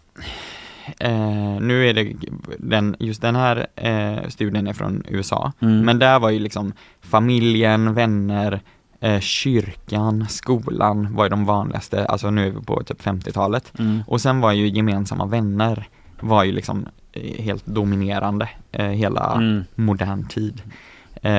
eh, 1.00 1.60
nu 1.60 1.88
är 1.88 1.94
det 1.94 2.12
den, 2.58 2.96
just 2.98 3.22
den 3.22 3.36
här 3.36 3.66
eh, 3.76 4.28
studien 4.28 4.66
är 4.66 4.72
från 4.72 5.04
USA, 5.08 5.52
Mm. 5.60 5.80
men 5.84 5.98
där 5.98 6.18
var 6.18 6.30
ju 6.30 6.38
liksom 6.38 6.72
familjen, 7.00 7.94
vänner, 7.94 8.60
eh, 9.00 9.20
kyrkan, 9.20 10.26
skolan 10.28 11.14
var 11.14 11.24
ju 11.24 11.28
de 11.30 11.44
vanligaste, 11.44 12.06
alltså 12.06 12.30
nu 12.30 12.46
är 12.46 12.50
vi 12.50 12.60
på 12.60 12.82
typ 12.82 13.02
50-talet. 13.02 13.72
Mm. 13.78 14.02
Och 14.06 14.20
sen 14.20 14.40
var 14.40 14.52
ju 14.52 14.68
gemensamma 14.68 15.26
vänner 15.26 15.88
var 16.20 16.44
ju 16.44 16.52
liksom 16.52 16.86
eh, 17.12 17.42
helt 17.44 17.66
dominerande 17.66 18.48
eh, 18.72 18.86
hela 18.86 19.32
Mm. 19.34 19.64
modern 19.74 20.28
tid. 20.28 20.62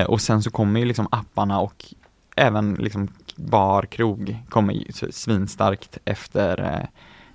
Och 0.08 0.22
sen 0.22 0.44
så 0.44 0.52
kommer 0.52 0.80
ju 0.80 0.86
liksom 0.86 1.08
apparna 1.12 1.60
och 1.60 1.86
även 2.36 2.74
liksom 2.74 3.08
bar, 3.36 3.84
krog 3.84 4.38
kommer 4.50 4.74
ju 4.74 4.86
svinstarkt 5.12 5.98
efter 6.06 6.88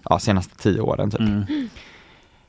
ja, 0.08 0.18
senaste 0.18 0.56
tio 0.56 0.80
åren 0.80 1.10
typ. 1.10 1.20
Mm. 1.20 1.44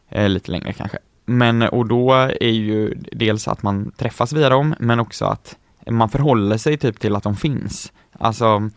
Eh, 0.09 0.29
lite 0.29 0.51
längre 0.51 0.73
kanske. 0.73 0.97
Men 1.25 1.61
och 1.61 1.85
då 1.87 2.13
är 2.41 2.49
ju 2.51 2.93
dels 3.11 3.47
att 3.47 3.63
man 3.63 3.91
träffas 3.97 4.33
via 4.33 4.49
dem 4.49 4.75
men 4.79 4.99
också 4.99 5.25
att 5.25 5.57
man 5.89 6.09
förhåller 6.09 6.57
sig 6.57 6.77
typ 6.77 6.99
till 6.99 7.15
att 7.15 7.23
de 7.23 7.35
finns. 7.35 7.91
Alltså, 8.19 8.69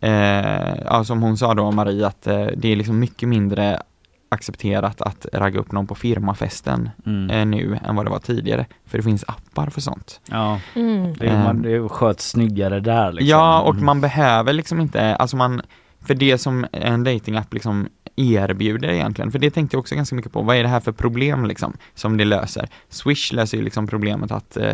eh, 0.00 0.74
ja, 0.84 1.04
som 1.04 1.22
hon 1.22 1.36
sa 1.36 1.54
då 1.54 1.70
Marie 1.72 2.06
att 2.06 2.26
eh, 2.26 2.46
det 2.56 2.72
är 2.72 2.76
liksom 2.76 2.98
mycket 2.98 3.28
mindre 3.28 3.82
accepterat 4.28 5.00
att 5.02 5.26
ragga 5.32 5.60
upp 5.60 5.72
någon 5.72 5.86
på 5.86 5.94
firmafesten 5.94 6.90
Mm. 7.06 7.30
eh, 7.30 7.46
nu 7.46 7.78
än 7.84 7.96
vad 7.96 8.06
det 8.06 8.10
var 8.10 8.18
tidigare. 8.18 8.66
För 8.86 8.98
det 8.98 9.04
finns 9.04 9.24
appar 9.28 9.70
för 9.70 9.80
sånt. 9.80 10.20
Ja, 10.30 10.60
Mm. 10.74 11.14
det, 11.18 11.26
är- 11.26 11.44
man, 11.44 11.62
det 11.62 11.88
sköts 11.88 12.28
snyggare 12.30 12.80
där 12.80 13.12
liksom. 13.12 13.28
Ja, 13.28 13.60
och 13.60 13.74
Mm. 13.74 13.84
man 13.86 14.00
behöver 14.00 14.52
liksom 14.52 14.80
inte, 14.80 15.16
alltså 15.16 15.36
man, 15.36 15.62
för 16.00 16.14
det 16.14 16.38
som 16.38 16.66
en 16.72 17.04
datingapp 17.04 17.54
liksom 17.54 17.88
erbjuder 18.16 18.88
egentligen, 18.88 19.32
för 19.32 19.38
det 19.38 19.50
tänkte 19.50 19.74
jag 19.74 19.80
också 19.80 19.94
ganska 19.94 20.16
mycket 20.16 20.32
på, 20.32 20.42
vad 20.42 20.56
är 20.56 20.62
det 20.62 20.68
här 20.68 20.80
för 20.80 20.92
problem 20.92 21.44
liksom 21.46 21.76
som 21.94 22.16
det 22.16 22.24
löser? 22.24 22.68
Swish 22.88 23.32
löser 23.32 23.58
ju 23.58 23.64
liksom 23.64 23.86
problemet 23.86 24.30
att 24.30 24.56
eh, 24.56 24.72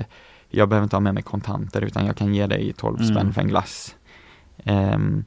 jag 0.50 0.68
behöver 0.68 0.84
inte 0.84 0.96
ha 0.96 1.00
med 1.00 1.14
mig 1.14 1.22
kontanter 1.22 1.82
utan 1.82 2.06
jag 2.06 2.16
kan 2.16 2.34
ge 2.34 2.46
dig 2.46 2.72
12 2.76 2.96
Mm. 3.00 3.14
spänn 3.14 3.32
för 3.34 3.40
en 3.40 3.48
glass. 3.48 3.94
Ehm, 4.64 5.24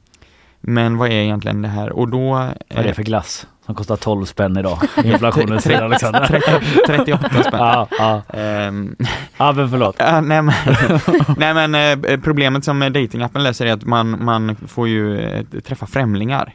men 0.60 0.96
vad 0.96 1.08
är 1.08 1.12
egentligen 1.12 1.62
det 1.62 1.68
här? 1.68 1.92
Och 1.92 2.08
då... 2.08 2.30
Vad 2.30 2.48
är 2.68 2.82
det 2.82 2.88
eh, 2.88 2.94
för 2.94 3.02
glass 3.02 3.46
som 3.66 3.74
kostar 3.74 3.96
12 3.96 4.24
spänn 4.24 4.56
idag? 4.56 4.78
Inflationen 5.04 5.60
säger 5.60 5.82
Alexander. 5.82 6.26
30 6.26 6.42
38 6.86 7.28
spänn. 7.28 7.42
Ja, 7.52 7.88
ja. 7.98 8.22
Ehm, 8.38 8.96
ja 9.36 9.52
men 9.52 9.70
förlåt. 9.70 9.96
Ja, 9.98 10.20
nej 10.20 10.42
men, 10.42 10.54
nej, 11.54 11.54
men 11.68 12.00
eh, 12.04 12.20
problemet 12.20 12.64
som 12.64 12.80
datingappen 12.80 13.42
löser 13.42 13.66
är 13.66 13.72
att 13.72 13.84
man, 13.84 14.24
man 14.24 14.56
får 14.66 14.88
ju 14.88 15.20
eh, 15.20 15.44
träffa 15.66 15.86
främlingar. 15.86 16.54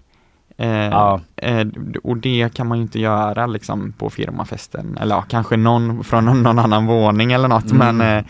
Eh, 0.62 0.70
Ja. 0.89 1.20
eh, 1.36 1.68
och 2.03 2.18
det 2.18 2.53
kan 2.53 2.68
man 2.68 2.78
ju 2.78 2.82
inte 2.82 2.99
göra 2.99 3.45
liksom 3.47 3.93
på 3.97 4.09
firmafesten, 4.09 4.97
eller 5.01 5.16
ja, 5.16 5.22
kanske 5.22 5.57
någon 5.57 6.03
från 6.03 6.26
någon, 6.26 6.59
annan 6.59 6.86
våning 6.86 7.32
eller 7.32 7.47
något 7.47 7.72
Mm. 7.72 7.97
men 7.97 8.18
eh, 8.18 8.24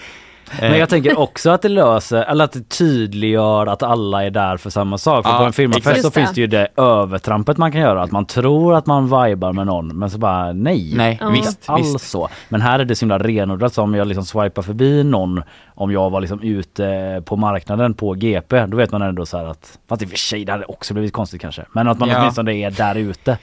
Men 0.60 0.78
jag 0.80 0.90
tänker 0.90 1.20
också 1.20 1.50
att 1.50 1.62
det 1.62 1.70
löser, 1.70 2.24
eller 2.24 2.44
att 2.44 2.52
det 2.52 2.70
tydliggör 2.70 3.68
att 3.68 3.84
alla 3.84 4.24
är 4.26 4.30
där 4.30 4.58
för 4.58 4.70
samma 4.70 4.98
sak. 4.98 5.26
För 5.26 5.32
Ja, 5.32 5.38
på 5.38 5.44
en 5.44 5.54
firmafest 5.54 6.02
så 6.02 6.12
finns 6.12 6.32
det 6.34 6.42
ju 6.42 6.48
det 6.48 6.68
övertrampet 6.78 7.58
man 7.58 7.72
kan 7.72 7.82
göra. 7.82 8.04
Att 8.04 8.12
man 8.12 8.26
tror 8.26 8.76
att 8.76 8.86
man 8.86 9.04
vibar 9.06 9.54
med 9.54 9.66
någon 9.66 10.00
men 10.00 10.10
så 10.10 10.18
bara 10.18 10.54
nej. 10.54 10.94
Nej, 10.96 11.18
Ja. 11.22 11.30
visst, 11.30 11.60
Alls 11.66 11.96
visst. 11.96 12.10
så. 12.10 12.30
Men 12.50 12.62
här 12.62 12.80
är 12.80 12.86
det 12.86 12.96
så 12.96 13.06
himla 13.06 13.18
renodlat 13.20 13.74
så 13.74 13.82
om 13.84 13.94
jag 13.96 14.08
liksom 14.08 14.26
swipar 14.26 14.62
förbi 14.62 15.04
någon 15.04 15.44
om 15.76 15.92
jag 15.92 16.10
var 16.10 16.22
liksom 16.22 16.42
ute 16.42 17.22
på 17.26 17.36
marknaden 17.36 17.94
på 17.94 18.14
GP 18.14 18.66
då 18.66 18.78
vet 18.78 18.92
man 18.92 19.02
ändå 19.02 19.26
så 19.26 19.38
här 19.38 19.46
att 19.46 19.80
fast 19.90 20.02
i 20.02 20.06
och 20.06 20.10
för 20.10 20.18
sig 20.18 20.46
det 20.46 20.52
hade 20.52 20.66
också 20.66 20.94
blivit 20.94 21.14
konstigt 21.14 21.42
kanske. 21.42 21.66
Men 21.74 21.88
att 21.88 22.00
man 22.00 22.10
Ja. 22.10 22.20
åtminstone 22.20 22.54
är 22.54 22.72
där 22.72 22.96
ute 22.96 23.38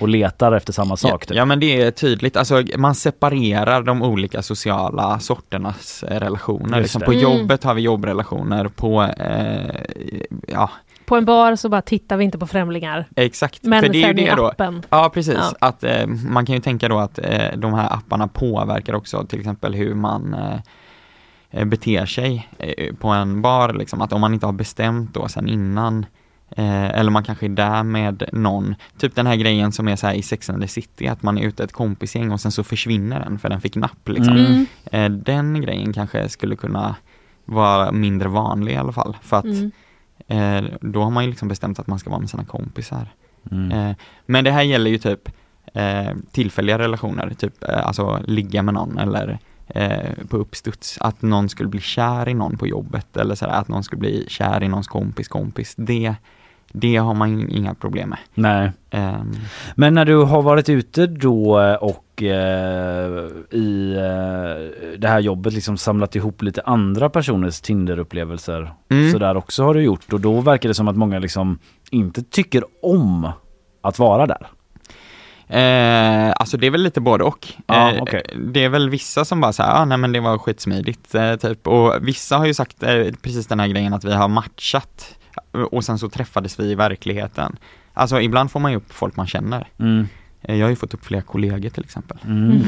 och 0.00 0.08
letar 0.08 0.52
efter 0.52 0.72
samma 0.72 0.96
sak. 0.96 1.12
Ja, 1.12 1.18
typ. 1.26 1.36
ja 1.36 1.44
men 1.44 1.60
det 1.60 1.82
är 1.82 1.90
tydligt, 1.90 2.36
alltså 2.36 2.62
man 2.78 2.94
separerar 2.94 3.82
de 3.82 4.02
olika 4.02 4.42
sociala 4.42 5.18
sorternas 5.20 6.02
eh, 6.02 6.20
relationer. 6.20 6.78
Just 6.78 6.82
Liksom, 6.94 7.02
på 7.02 7.12
Mm. 7.12 7.22
jobbet 7.22 7.64
har 7.64 7.74
vi 7.74 7.82
jobbrelationer, 7.82 8.68
på, 8.68 9.02
eh, 9.02 9.82
ja 10.48 10.70
På 11.04 11.16
en 11.16 11.24
bar 11.24 11.56
så 11.56 11.68
bara 11.68 11.82
tittar 11.82 12.16
vi 12.16 12.24
inte 12.24 12.38
på 12.38 12.46
främlingar. 12.46 13.04
exakt. 13.16 13.62
Men 13.62 13.82
För 13.82 13.88
det 13.88 14.02
är 14.02 14.06
ju 14.08 14.12
det 14.14 14.34
då. 14.36 14.46
appen. 14.46 14.82
Ja 14.90 15.10
precis, 15.14 15.34
Ja. 15.34 15.52
att 15.68 15.84
eh, 15.84 16.06
man 16.06 16.46
kan 16.46 16.54
ju 16.54 16.60
tänka 16.60 16.88
då 16.88 16.98
att 16.98 17.18
eh, 17.18 17.48
de 17.56 17.74
här 17.74 17.92
apparna 17.94 18.28
påverkar 18.28 18.94
också 18.94 19.24
till 19.26 19.38
exempel 19.40 19.74
hur 19.74 19.94
man 19.94 20.34
eh, 20.34 20.58
eh, 21.50 21.64
beter 21.64 22.06
sig 22.06 22.48
eh, 22.58 22.94
på 22.94 23.08
en 23.08 23.42
bar 23.42 23.72
liksom, 23.72 24.02
att 24.02 24.12
om 24.12 24.20
man 24.20 24.34
inte 24.34 24.46
har 24.46 24.52
bestämt 24.52 25.14
då 25.14 25.28
sen 25.28 25.48
innan 25.48 26.06
eh, 26.56 26.84
eller 26.84 27.10
man 27.10 27.24
kanske 27.24 27.46
är 27.46 27.50
där 27.50 27.82
med 27.82 28.22
någon, 28.32 28.74
typ 28.98 29.14
den 29.14 29.26
här 29.26 29.36
grejen 29.36 29.72
som 29.72 29.88
är 29.88 29.96
så 29.96 30.06
här 30.06 30.14
i 30.14 30.22
Sex 30.22 30.50
and 30.50 30.62
the 30.62 30.68
City, 30.68 31.08
att 31.08 31.22
man 31.22 31.38
är 31.38 31.42
ute 31.42 31.64
ett 31.64 31.72
kompisgäng 31.72 32.32
och 32.32 32.40
sen 32.40 32.52
så 32.52 32.64
försvinner 32.64 33.20
den 33.20 33.38
för 33.38 33.48
den 33.48 33.60
fick 33.60 33.76
napp 33.76 34.08
liksom. 34.08 34.36
Mm. 34.36 34.66
Eh, 34.84 35.10
den 35.10 35.60
grejen 35.60 35.92
kanske 35.92 36.28
skulle 36.28 36.56
kunna 36.56 36.96
vara 37.44 37.92
mindre 37.92 38.28
vanlig 38.28 38.72
i 38.72 38.76
alla 38.76 38.92
fall, 38.92 39.16
för 39.22 39.36
att 39.36 39.44
Mm. 39.44 39.70
eh, 40.26 40.70
då 40.80 41.02
har 41.02 41.10
man 41.10 41.24
ju 41.24 41.30
liksom 41.30 41.48
bestämt 41.48 41.78
att 41.78 41.86
man 41.86 41.98
ska 41.98 42.10
vara 42.10 42.20
med 42.20 42.30
sina 42.30 42.44
kompisar. 42.44 43.08
Mm. 43.50 43.94
Men 44.26 44.44
det 44.44 44.50
här 44.50 44.62
gäller 44.62 44.90
ju 44.90 44.98
typ 44.98 45.28
tillfälliga 46.32 46.78
relationer, 46.78 47.34
typ 47.38 47.64
alltså 47.68 48.20
ligga 48.26 48.62
med 48.62 48.74
någon 48.74 48.98
eller 48.98 49.38
på 50.28 50.36
uppstuds, 50.36 50.98
att 51.00 51.22
någon 51.22 51.48
skulle 51.48 51.68
bli 51.68 51.80
kär 51.80 52.28
i 52.28 52.34
någon 52.34 52.58
på 52.58 52.66
jobbet 52.66 53.16
eller 53.16 53.34
sådär, 53.34 53.52
att 53.52 53.68
någon 53.68 53.84
skulle 53.84 54.00
bli 54.00 54.24
kär 54.28 54.62
i 54.62 54.68
någons 54.68 54.88
kompis 54.88 55.28
kompis. 55.28 55.74
Det, 55.76 56.14
det 56.76 56.96
har 56.96 57.14
man 57.14 57.50
inga 57.50 57.74
problem 57.74 58.08
med. 58.08 58.18
Nej. 58.34 58.72
Ehm, 58.90 59.32
Men 59.74 59.94
när 59.94 60.04
du 60.04 60.16
har 60.16 60.42
varit 60.42 60.68
ute 60.68 61.06
då 61.06 61.60
och 61.80 62.22
eh, 62.22 63.08
i 63.50 63.94
eh, 63.96 64.98
det 64.98 65.08
här 65.08 65.20
jobbet 65.20 65.52
liksom 65.52 65.76
samlat 65.76 66.16
ihop 66.16 66.42
lite 66.42 66.62
andra 66.64 67.10
personers 67.10 67.60
Tinder-upplevelser 67.60 68.72
Mm. 68.90 69.12
så 69.12 69.18
där 69.18 69.36
också 69.36 69.64
har 69.64 69.74
du 69.74 69.82
gjort 69.82 70.12
och 70.12 70.20
då 70.20 70.40
verkar 70.40 70.68
det 70.68 70.74
som 70.74 70.88
att 70.88 70.96
många 70.96 71.18
liksom 71.18 71.58
inte 71.90 72.22
tycker 72.22 72.64
om 72.82 73.28
att 73.82 73.98
vara 73.98 74.26
där. 74.26 74.46
Eh, 75.48 76.32
alltså 76.36 76.56
det 76.56 76.66
är 76.66 76.70
väl 76.70 76.82
lite 76.82 77.00
både 77.00 77.24
och. 77.24 77.48
Ja, 77.66 77.92
Eh, 77.92 78.02
okej. 78.02 78.22
Det 78.52 78.64
är 78.64 78.68
väl 78.68 78.90
vissa 78.90 79.24
som 79.24 79.40
bara 79.40 79.52
säger, 79.52 79.70
ah, 79.70 79.84
nej 79.84 79.98
men 79.98 80.12
det 80.12 80.20
var 80.20 80.38
skitsmidigt 80.38 81.14
eh, 81.14 81.36
typ. 81.36 81.66
Och 81.66 81.94
vissa 82.00 82.36
har 82.36 82.46
ju 82.46 82.54
sagt 82.54 82.82
eh, 82.82 83.04
precis 83.22 83.46
den 83.46 83.60
här 83.60 83.68
grejen 83.68 83.94
att 83.94 84.04
vi 84.04 84.12
har 84.14 84.28
matchat 84.28 85.16
och 85.70 85.84
sen 85.84 85.98
så 85.98 86.08
träffades 86.08 86.60
vi 86.60 86.64
i 86.64 86.74
verkligheten. 86.74 87.56
Alltså 87.94 88.20
ibland 88.20 88.50
får 88.50 88.60
man 88.60 88.70
ju 88.70 88.76
upp 88.76 88.92
folk 88.92 89.16
man 89.16 89.26
känner. 89.26 89.68
Mm. 89.78 90.08
Eh, 90.42 90.56
Jag 90.56 90.64
har 90.66 90.70
ju 90.70 90.76
fått 90.76 90.94
upp 90.94 91.04
flera 91.04 91.22
kollegor 91.22 91.68
till 91.70 91.84
exempel. 91.84 92.16
Mm. 92.24 92.62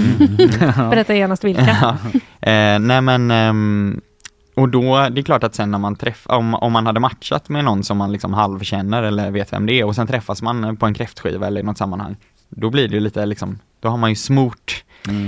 Berätta 0.91 1.15
genast 1.15 1.45
vilka. 1.45 1.63
Ja. 1.81 1.97
eh, 2.51 2.79
nej 2.79 3.01
men, 3.01 3.31
ehm, 3.31 4.01
och 4.57 4.69
då, 4.69 5.09
det 5.11 5.21
är 5.21 5.23
klart 5.23 5.45
att 5.45 5.55
sen 5.55 5.71
när 5.71 5.79
man 5.79 5.97
träffar, 5.97 6.35
om, 6.37 6.55
om 6.55 6.73
man 6.73 6.87
hade 6.87 7.01
matchat 7.01 7.49
med 7.49 7.65
någon 7.65 7.85
som 7.85 7.97
man 7.99 8.13
liksom 8.13 8.35
halvkänner 8.35 9.03
eller 9.03 9.31
vet 9.31 9.53
vem 9.53 9.67
det 9.67 9.73
är 9.81 9.85
och 9.85 9.95
sen 9.95 10.07
träffas 10.07 10.43
man 10.43 10.77
på 10.77 10.87
en 10.87 10.95
kräftskiva 10.95 11.47
eller 11.47 11.61
i 11.61 11.65
något 11.65 11.79
sammanhang, 11.79 12.17
då 12.49 12.71
blir 12.71 12.89
det 12.89 12.95
ju 12.95 13.01
lite 13.01 13.27
liksom, 13.27 13.59
då 13.81 13.89
har 13.89 13.97
man 13.97 14.11
ju 14.11 14.17
smort. 14.17 14.83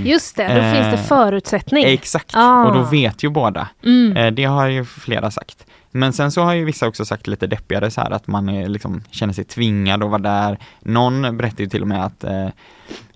Just 0.05 0.35
det, 0.35 0.47
då 0.47 0.53
Eh, 0.53 0.73
finns 0.73 0.91
det 1.01 1.07
förutsättning. 1.07 1.85
Exakt, 1.85 2.31
Ah. 2.33 2.65
och 2.65 2.73
då 2.75 2.81
vet 2.83 3.23
ju 3.23 3.29
båda. 3.29 3.67
Mm. 3.83 4.17
Eh, 4.17 4.31
det 4.31 4.43
har 4.45 4.67
ju 4.67 4.85
flera 4.85 5.31
sagt. 5.31 5.65
Men 5.91 6.13
sen 6.13 6.31
så 6.31 6.41
har 6.41 6.53
ju 6.53 6.65
vissa 6.65 6.87
också 6.87 7.05
sagt 7.05 7.27
lite 7.27 7.47
deppigare 7.47 7.91
så 7.91 8.01
här 8.01 8.11
att 8.11 8.27
man 8.27 8.49
är, 8.49 8.67
liksom, 8.69 9.03
känner 9.11 9.33
sig 9.33 9.43
tvingad 9.43 10.03
att 10.03 10.09
vara 10.09 10.21
där. 10.21 10.57
Någon 10.79 11.37
berättar 11.37 11.63
ju 11.63 11.69
till 11.69 11.81
och 11.81 11.87
med 11.87 12.05
att, 12.05 12.23
eh, 12.23 12.47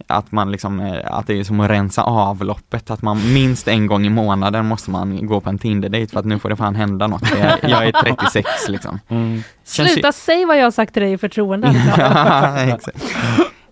att 0.07 0.31
man 0.31 0.51
liksom, 0.51 0.79
eh, 0.79 0.99
att 1.05 1.27
det 1.27 1.39
är 1.39 1.43
som 1.43 1.59
att 1.59 1.69
rensa 1.69 2.03
avloppet, 2.03 2.91
att 2.91 3.01
man 3.01 3.33
minst 3.33 3.67
en 3.67 3.87
gång 3.87 4.05
i 4.05 4.09
månaden 4.09 4.65
måste 4.65 4.91
man 4.91 5.25
gå 5.27 5.39
på 5.41 5.49
en 5.49 5.59
Tinder-dejt 5.59 6.11
för 6.11 6.19
att 6.19 6.25
nu 6.25 6.39
får 6.39 6.49
det 6.49 6.55
fan 6.55 6.75
hända 6.75 7.07
något. 7.07 7.23
Jag, 7.39 7.69
jag 7.71 7.85
är 7.87 7.91
36 7.91 8.47
liksom. 8.67 8.99
Mm. 9.07 9.43
Känns 9.65 9.89
ju- 9.89 9.93
Sluta 9.93 10.11
säg 10.11 10.45
vad 10.45 10.57
jag 10.59 10.63
har 10.63 10.71
sagt 10.71 10.93
till 10.93 11.01
dig 11.01 11.11
i 11.13 11.17
förtroende. 11.17 11.67
Alltså. 11.67 11.91
Ja, 12.01 12.57
exakt. 12.59 13.03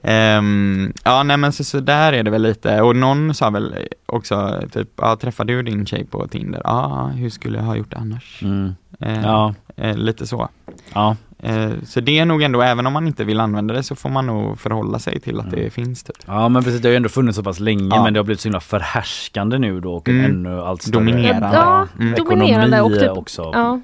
Ehm, 0.04 0.94
ja 1.04 1.24
nej 1.24 1.38
men 1.38 1.52
så, 1.54 1.64
så 1.64 1.80
där 1.80 2.14
är 2.14 2.24
det 2.24 2.32
väl 2.32 2.42
lite 2.42 2.82
och 2.82 2.96
någon 2.96 3.34
sa 3.34 3.50
väl 3.50 3.76
också 4.06 4.62
typ, 4.72 4.90
ja 4.98 5.16
träffade 5.16 5.54
du 5.54 5.62
din 5.64 5.86
tjej 5.86 6.06
på 6.06 6.28
Tinder? 6.28 6.62
Ja, 6.64 7.12
hur 7.16 7.30
skulle 7.30 7.58
jag 7.58 7.66
ha 7.66 7.76
gjort 7.76 7.94
annars? 7.94 8.40
Mm. 8.44 8.76
Eh, 9.00 9.22
Ja, 9.24 9.54
eh, 9.76 9.96
lite 9.98 10.28
så. 10.28 10.50
ja. 10.94 11.16
Eh, 11.44 11.70
Så 11.86 12.00
det 12.02 12.20
är 12.20 12.26
nog 12.26 12.42
ändå, 12.44 12.62
även 12.62 12.88
om 12.88 12.94
man 12.94 13.08
inte 13.08 13.24
vill 13.24 13.40
använda 13.40 13.74
det 13.74 13.84
så 13.84 13.96
får 13.96 14.10
man 14.10 14.26
nog 14.28 14.60
förhålla 14.60 15.00
sig 15.00 15.20
till 15.20 15.40
att 15.40 15.52
det 15.52 15.70
finns. 15.74 16.04
Typ. 16.04 16.16
Ja 16.26 16.50
men 16.50 16.64
precis, 16.64 16.82
det 16.82 16.88
har 16.88 16.92
ju 16.92 16.98
ändå 16.98 17.10
funnits 17.10 17.36
så 17.38 17.44
pass 17.44 17.60
länge 17.60 17.96
Ja. 17.96 18.04
men 18.04 18.14
det 18.14 18.20
har 18.20 18.24
blivit 18.26 18.40
så 18.40 18.48
himla 18.48 18.60
förhärskande 18.60 19.58
nu 19.58 19.80
då 19.80 19.94
och 19.94 20.10
Mm. 20.10 20.26
ännu 20.26 20.62
allt 20.62 20.82
större 20.82 20.94
Dominerande. 20.94 21.50
Ja, 21.54 21.88
Mm. 22.00 22.14
dominerande 22.26 22.82
och 22.82 22.92
typ, 23.00 23.10
också. 23.12 23.52
ja. 23.54 23.82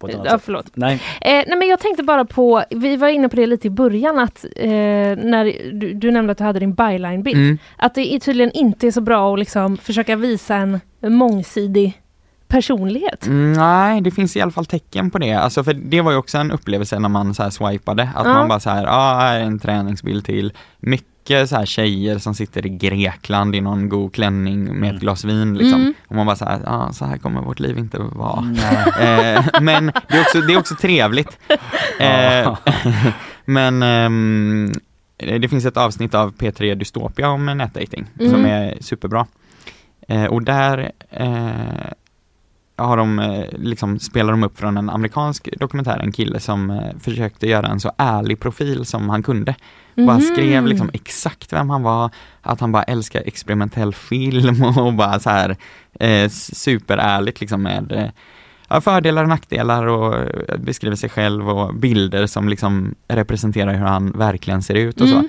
På 0.00 0.08
ett 0.08 0.14
annat 0.14 0.26
Ja, 0.26 0.32
sätt. 0.32 0.42
förlåt. 0.44 0.66
Nej. 0.74 0.94
Eh, 1.20 1.30
nej 1.30 1.56
men 1.58 1.68
jag 1.68 1.80
tänkte 1.80 2.02
bara 2.02 2.24
på, 2.24 2.62
vi 2.70 2.96
var 2.96 3.08
inne 3.08 3.28
på 3.28 3.36
det 3.36 3.46
lite 3.46 3.66
i 3.66 3.70
början 3.70 4.18
att 4.18 4.44
eh, 4.56 4.70
när 4.70 5.72
du, 5.72 5.92
du 5.94 6.10
nämnde 6.10 6.32
att 6.32 6.38
du 6.38 6.44
hade 6.44 6.58
din 6.58 6.74
byline-bild. 6.74 7.36
Mm. 7.38 7.58
Att 7.76 7.94
det 7.94 8.14
är 8.14 8.18
tydligen 8.20 8.50
inte 8.52 8.86
är 8.86 8.90
så 8.90 9.00
bra 9.00 9.32
att 9.32 9.38
liksom 9.38 9.76
försöka 9.76 10.16
visa 10.16 10.56
en 10.56 10.80
mångsidig 11.02 12.00
personlighet. 12.48 13.26
Mm, 13.26 13.52
nej, 13.52 14.00
det 14.00 14.10
finns 14.10 14.36
i 14.36 14.40
alla 14.40 14.50
fall 14.50 14.66
tecken 14.66 15.10
på 15.10 15.18
det. 15.18 15.32
Alltså 15.32 15.64
för 15.64 15.74
det 15.74 16.00
var 16.00 16.12
ju 16.12 16.16
också 16.18 16.38
en 16.38 16.50
upplevelse 16.50 16.98
när 16.98 17.08
man 17.08 17.34
så 17.34 17.42
här 17.42 17.50
swipade, 17.50 18.02
att 18.14 18.26
Ja. 18.26 18.32
man 18.32 18.48
bara 18.48 18.60
så 18.60 18.70
här, 18.70 18.84
ja, 18.84 19.18
här 19.20 19.40
är 19.40 19.44
en 19.44 19.58
träningsbild 19.58 20.24
till. 20.24 20.52
Mycket 20.78 21.06
så 21.28 21.56
här 21.56 21.66
tjejer 21.66 22.18
som 22.18 22.34
sitter 22.34 22.66
i 22.66 22.68
Grekland 22.68 23.56
i 23.56 23.60
någon 23.60 23.88
god 23.88 24.14
klänning 24.14 24.80
med 24.80 24.94
ett 24.94 25.00
glas 25.00 25.24
vin 25.24 25.58
liksom. 25.58 25.80
Mm. 25.80 25.94
Och 26.08 26.16
man 26.16 26.26
bara 26.26 26.36
så 26.36 26.44
här, 26.44 26.60
ja, 26.64 26.92
så 26.92 27.04
här 27.04 27.18
kommer 27.18 27.40
vårt 27.42 27.60
liv 27.60 27.78
inte 27.78 28.02
att 28.02 28.16
vara. 28.16 28.40
eh, 29.00 29.44
men 29.60 29.86
det 29.86 30.16
är 30.16 30.20
också, 30.20 30.40
det 30.40 30.52
är 30.52 30.58
också 30.58 30.74
trevligt. 30.74 31.38
Eh, 32.00 32.56
men 33.44 33.82
ehm, 33.82 34.72
det 35.16 35.48
finns 35.48 35.64
ett 35.64 35.76
avsnitt 35.76 36.14
av 36.14 36.34
P3 36.34 36.74
Dystopia 36.74 37.28
om 37.28 37.46
nätdating 37.46 38.06
som 38.18 38.26
Mm. 38.34 38.44
är 38.44 38.74
superbra. 38.80 39.26
Eh, 40.08 40.24
och 40.24 40.42
där 40.42 40.92
eh, 41.10 41.92
har 42.76 42.96
de, 42.96 43.18
eh, 43.18 43.44
liksom, 43.58 43.98
spelar 43.98 44.30
de 44.30 44.42
upp 44.42 44.58
från 44.58 44.76
en 44.76 44.90
amerikansk 44.90 45.48
dokumentär, 45.58 45.98
en 45.98 46.12
kille 46.12 46.40
som 46.40 46.70
eh, 46.70 46.98
försökte 47.00 47.48
göra 47.48 47.66
en 47.66 47.80
så 47.80 47.92
ärlig 47.96 48.40
profil 48.40 48.84
som 48.84 49.08
han 49.08 49.22
kunde. 49.22 49.54
Bara 49.96 50.16
Mhm. 50.18 50.20
skrev 50.20 50.66
liksom 50.66 50.90
exakt 50.92 51.52
vem 51.52 51.70
han 51.70 51.82
var, 51.82 52.10
att 52.42 52.60
han 52.60 52.72
bara 52.72 52.82
älskar 52.82 53.22
experimentell 53.26 53.94
film 53.94 54.64
och 54.78 54.94
bara 54.94 55.20
så 55.20 55.30
här 55.30 55.56
eh, 56.00 56.28
superärligt 56.30 57.40
liksom 57.40 57.62
med 57.62 58.12
eh, 58.70 58.80
fördelar 58.80 59.22
och 59.22 59.28
nackdelar 59.28 59.86
och 59.86 60.14
eh, 60.14 60.56
beskriver 60.58 60.96
sig 60.96 61.10
själv 61.10 61.48
och 61.48 61.74
bilder 61.74 62.26
som 62.26 62.48
liksom 62.48 62.94
representerar 63.08 63.74
hur 63.74 63.86
han 63.86 64.10
verkligen 64.10 64.62
ser 64.62 64.74
ut 64.74 65.00
och 65.00 65.08
så. 65.08 65.14
Mm. 65.14 65.28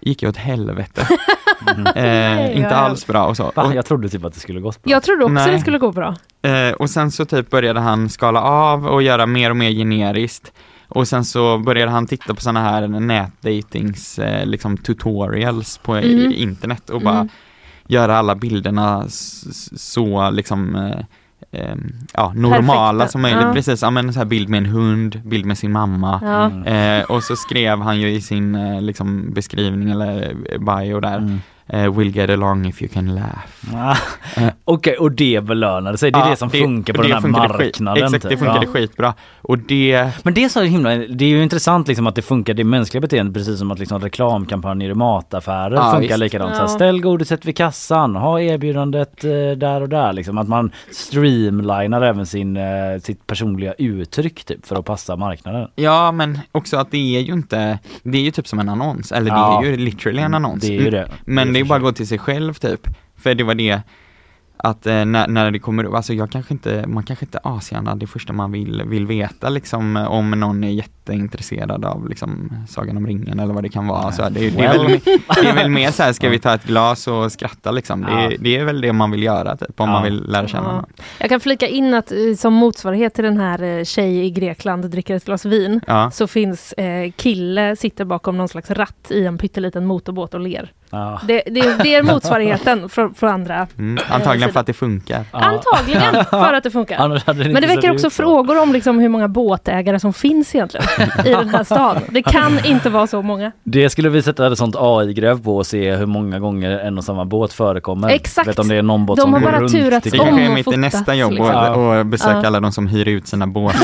Gick 0.00 0.22
ju 0.22 0.28
åt 0.28 0.36
helvete. 0.36 1.08
Nej, 1.94 2.50
eh, 2.50 2.56
inte 2.56 2.68
vad 2.68 2.78
alls 2.78 3.06
bra 3.06 3.24
och 3.26 3.36
så. 3.36 3.52
Va? 3.56 3.62
Och, 3.62 3.74
Jag 3.74 3.86
trodde 3.86 4.08
typ 4.08 4.24
att 4.24 4.34
det 4.34 4.40
skulle 4.40 4.60
gått 4.60 4.82
bra. 4.82 4.90
Jag 4.92 5.02
trodde 5.02 5.24
också 5.24 5.34
Nej. 5.34 5.50
det 5.52 5.60
skulle 5.60 5.78
gå 5.78 5.92
bra. 5.92 6.14
Eh, 6.42 6.72
och 6.72 6.90
sen 6.90 7.10
så 7.10 7.24
typ 7.24 7.50
började 7.50 7.80
han 7.80 8.08
skala 8.08 8.42
av 8.42 8.86
och 8.86 9.02
göra 9.02 9.26
mer 9.26 9.50
och 9.50 9.56
mer 9.56 9.70
generiskt. 9.70 10.52
Och 10.90 11.08
sen 11.08 11.24
så 11.24 11.58
började 11.58 11.90
han 11.90 12.06
titta 12.06 12.34
på 12.34 12.40
sådana 12.40 12.60
här 12.62 12.88
nätdatings 12.88 14.18
eh, 14.18 14.46
liksom 14.46 14.76
tutorials 14.76 15.78
på 15.78 15.98
i- 15.98 16.14
Mm. 16.20 16.32
internet 16.32 16.90
och 16.90 17.00
bara 17.02 17.14
Mm. 17.14 17.28
göra 17.86 18.16
alla 18.18 18.34
bilderna 18.34 19.04
så 19.76 20.30
liksom 20.30 20.74
eh, 20.74 20.98
eh, 21.60 21.76
ja, 22.14 22.32
normala 22.36 22.92
Perfekta. 22.98 23.12
som 23.12 23.22
möjligt. 23.22 23.42
Ja. 23.42 23.52
Precis, 23.52 23.82
ja, 23.82 23.90
men 23.90 24.12
så 24.12 24.18
här 24.18 24.26
bild 24.26 24.48
med 24.48 24.58
en 24.58 24.66
hund, 24.66 25.20
bild 25.24 25.46
med 25.46 25.58
sin 25.58 25.72
mamma. 25.72 26.20
Ja. 26.64 26.72
Eh, 26.72 27.04
och 27.04 27.22
så 27.24 27.36
skrev 27.36 27.80
han 27.80 28.00
ju 28.00 28.10
i 28.10 28.20
sin 28.20 28.54
eh, 28.54 28.82
liksom 28.82 29.32
beskrivning 29.34 29.90
eller 29.90 30.34
bio 30.58 31.00
där, 31.00 31.38
Mm. 31.72 31.84
eh, 31.84 31.98
will 31.98 32.16
get 32.16 32.30
along 32.30 32.66
if 32.66 32.82
you 32.82 32.88
can 32.94 33.14
laugh. 33.14 33.38
Ah, 33.74 33.96
Okej, 34.64 34.96
och 34.96 35.12
det 35.12 35.44
belönade 35.44 35.98
sig. 35.98 36.10
Det 36.10 36.18
är 36.18 36.24
Ja, 36.24 36.30
det 36.30 36.36
som 36.36 36.50
funkar 36.50 36.94
på 36.94 37.02
det 37.02 37.08
den 37.08 37.22
här 37.22 37.30
marknaden. 37.30 38.04
Exakt, 38.04 38.22
det 38.22 38.28
typ. 38.28 38.38
funkade 38.38 38.66
Ja. 38.66 38.72
skitbra. 38.72 39.14
Och 39.42 39.58
det, 39.58 40.08
Men 40.22 40.34
det 40.34 40.44
är 40.44 40.48
så 40.48 40.62
himla, 40.62 40.90
det 40.90 41.24
är 41.24 41.28
ju 41.28 41.42
intressant 41.42 41.88
liksom 41.88 42.06
att 42.06 42.14
det 42.14 42.22
funkar, 42.22 42.54
det 42.54 42.64
mänskliga 42.64 43.00
beteendet 43.00 43.34
precis 43.34 43.58
som 43.58 43.70
att 43.70 43.78
liksom 43.78 44.00
reklamkampanjer 44.00 44.90
i 44.90 44.94
mataffärer 44.94 45.74
Ja, 45.74 45.90
funkar 45.92 46.00
visst. 46.08 46.18
likadant. 46.18 46.50
Så 46.54 46.56
här, 46.56 46.64
Ja. 46.64 46.68
ställ 46.68 47.00
godiset 47.00 47.44
vid 47.44 47.56
kassan, 47.56 48.16
ha 48.16 48.40
erbjudandet 48.40 49.24
eh, 49.24 49.30
där 49.56 49.80
och 49.80 49.88
där 49.88 50.12
liksom. 50.12 50.38
Att 50.38 50.48
man 50.48 50.70
streamlinar 50.90 52.02
även 52.02 52.26
sin, 52.26 52.56
eh, 52.56 52.62
sitt 53.02 53.26
personliga 53.26 53.72
uttryck 53.78 54.44
typ 54.44 54.66
för 54.66 54.76
att 54.76 54.84
passa 54.84 55.16
marknaden. 55.16 55.68
ja 55.74 56.12
men 56.12 56.38
också 56.52 56.76
att 56.76 56.90
det 56.90 57.16
är 57.16 57.20
ju 57.20 57.32
inte, 57.32 57.78
det 58.02 58.18
är 58.18 58.22
ju 58.22 58.30
typ 58.30 58.46
som 58.48 58.58
en 58.58 58.68
annons, 58.68 59.12
eller 59.12 59.30
Ja. 59.30 59.60
det 59.62 59.66
är 59.66 59.70
ju 59.70 59.76
literally 59.76 60.22
en 60.22 60.34
annons. 60.34 60.60
Det 60.62 60.76
är 60.76 60.80
ju 60.82 60.90
det. 60.90 61.08
Men 61.24 61.52
Det 61.52 61.59
är 61.60 61.64
det 61.64 61.64
är 61.64 61.64
för 61.64 61.68
bara 61.68 61.76
att 61.76 61.82
gå 61.82 61.92
till 61.92 62.08
sig 62.08 62.18
själv 62.18 62.54
typ. 62.54 62.80
För 63.16 63.34
det 63.34 63.44
var 63.44 63.54
det 63.54 63.80
att 64.62 64.86
eh, 64.86 65.04
när, 65.04 65.28
när 65.28 65.50
det 65.50 65.58
kommer 65.58 65.84
upp, 65.84 65.94
alltså 65.94 66.12
jag 66.14 66.30
kanske 66.30 66.54
inte, 66.54 66.84
man 66.86 67.02
kanske 67.02 67.24
inte 67.24 67.38
är 67.44 67.56
asgärna 67.56 67.94
det 67.94 68.06
första 68.06 68.32
man 68.32 68.52
vill, 68.52 68.82
vill 68.86 69.06
veta 69.06 69.48
liksom 69.48 69.96
om 69.96 70.30
någon 70.30 70.64
är 70.64 70.70
jätteintresserad 70.70 71.84
av 71.84 72.08
liksom 72.08 72.52
Sagan 72.68 72.96
om 72.96 73.06
ringen 73.06 73.40
eller 73.40 73.54
vad 73.54 73.62
det 73.62 73.68
kan 73.68 73.86
vara. 73.86 74.12
Så 74.12 74.22
det, 74.22 74.28
det, 74.50 74.64
är 74.64 74.78
väl, 74.78 75.00
det 75.42 75.48
är 75.48 75.54
väl 75.54 75.70
mer 75.70 75.90
så 75.90 76.02
här, 76.02 76.12
ska 76.12 76.28
vi 76.28 76.38
ta 76.40 76.54
ett 76.54 76.64
glas 76.64 77.06
och 77.08 77.32
skratta 77.32 77.70
liksom. 77.70 78.02
Det, 78.02 78.36
det 78.40 78.56
är 78.56 78.64
väl 78.64 78.80
det 78.80 78.92
man 78.92 79.10
vill 79.10 79.22
göra 79.22 79.56
typ, 79.56 79.80
om 79.80 79.88
Ja. 79.88 79.92
man 79.92 80.02
vill 80.04 80.24
lära 80.28 80.48
känna 80.48 80.68
Ja. 80.68 80.72
någon. 80.72 80.84
Jag 81.18 81.28
kan 81.28 81.40
flika 81.40 81.66
in 81.68 81.94
att 81.94 82.12
eh, 82.12 82.18
som 82.38 82.54
motsvarighet 82.54 83.14
till 83.14 83.24
den 83.24 83.36
här 83.36 83.62
eh, 83.62 83.84
tjej 83.84 84.24
i 84.26 84.30
Grekland 84.30 84.90
dricker 84.90 85.14
ett 85.14 85.24
glas 85.24 85.44
vin 85.44 85.80
Ja. 85.86 86.10
så 86.10 86.26
finns 86.26 86.72
eh, 86.72 87.10
kille 87.16 87.76
sitter 87.76 88.04
bakom 88.04 88.36
någon 88.36 88.48
slags 88.48 88.70
ratt 88.70 89.06
i 89.10 89.26
en 89.26 89.38
pytteliten 89.38 89.86
motorbåt 89.86 90.34
och 90.34 90.40
ler. 90.40 90.72
Ja. 90.90 91.20
Det, 91.26 91.42
det, 91.46 91.76
det 91.82 91.94
är 91.94 92.02
motsvarigheten 92.02 92.88
från, 92.88 93.14
från 93.14 93.30
andra. 93.30 93.66
Mm. 93.78 94.02
Antagligen 94.10 94.40
sidan. 94.48 94.52
för 94.52 94.60
att 94.60 94.66
det 94.66 94.72
funkar. 94.72 95.24
Ja. 95.32 95.38
Antagligen 95.38 96.24
för 96.24 96.54
att 96.54 96.62
det 96.64 96.70
funkar. 96.70 97.08
Det 97.34 97.34
Men 97.52 97.62
det 97.62 97.68
väcker 97.68 97.92
också 97.92 98.10
frågor 98.10 98.62
om 98.62 98.72
liksom 98.72 98.98
hur 98.98 99.08
många 99.08 99.28
båtägare 99.28 100.00
som 100.00 100.12
finns 100.12 100.54
egentligen 100.54 100.86
i 101.24 101.30
den 101.30 101.48
här 101.48 101.64
staden. 101.64 102.02
Det 102.08 102.22
kan 102.22 102.64
inte 102.64 102.90
vara 102.90 103.06
så 103.06 103.22
många. 103.22 103.52
Det 103.64 103.90
skulle 103.90 104.08
vi 104.08 104.22
sätta 104.22 104.52
ett 104.52 104.58
sånt 104.58 104.74
AI-gräv 104.78 105.42
på 105.44 105.56
och 105.56 105.66
se 105.66 105.96
hur 105.96 106.06
många 106.06 106.38
gånger 106.38 106.70
en 106.78 106.98
och 106.98 107.04
samma 107.04 107.24
båt 107.24 107.52
förekommer. 107.52 108.08
Exakt. 108.08 108.48
Vet 108.48 108.58
om 108.58 108.68
det 108.68 108.76
är 108.76 108.82
någon 108.82 109.06
båt 109.06 109.16
De 109.16 109.22
som 109.22 109.32
har 109.32 109.40
bara 109.40 109.60
runt. 109.60 109.72
turats 109.72 110.10
Det 110.10 110.18
kanske 110.18 110.42
är 110.42 110.54
mitt 110.54 110.78
nästa 110.78 111.14
jobb 111.14 111.30
liksom. 111.32 111.56
och, 111.56 111.98
och 111.98 112.06
besöka 112.06 112.38
Ja. 112.40 112.46
alla 112.46 112.60
de 112.60 112.72
som 112.72 112.86
hyr 112.86 113.08
ut 113.08 113.26
sina 113.28 113.46
båtar. 113.46 113.78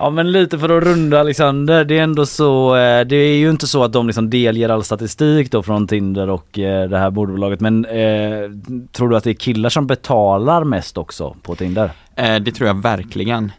Ja 0.00 0.10
men 0.10 0.32
lite 0.32 0.58
för 0.58 0.78
att 0.78 0.84
runda 0.84 1.20
Alexander, 1.20 1.84
det 1.84 1.98
är 1.98 2.02
ändå 2.02 2.26
så, 2.26 2.76
eh, 2.76 3.06
det 3.06 3.16
är 3.16 3.36
ju 3.36 3.50
inte 3.50 3.66
så 3.66 3.84
att 3.84 3.92
de 3.92 4.06
liksom 4.06 4.30
delger 4.30 4.68
all 4.68 4.84
statistik 4.84 5.50
då 5.50 5.62
från 5.62 5.86
Tinder 5.86 6.30
och 6.30 6.58
eh, 6.58 6.88
det 6.88 6.98
här 6.98 7.10
bordbolaget 7.10 7.60
men 7.60 7.84
eh, 7.84 8.50
tror 8.92 9.08
du 9.08 9.16
att 9.16 9.24
det 9.24 9.30
är 9.30 9.34
killar 9.34 9.68
som 9.70 9.86
betalar 9.86 10.64
mest 10.64 10.98
också 10.98 11.36
på 11.42 11.54
Tinder? 11.54 11.90
Eh, 12.16 12.36
det 12.36 12.52
tror 12.52 12.66
jag 12.66 12.82
verkligen. 12.82 13.52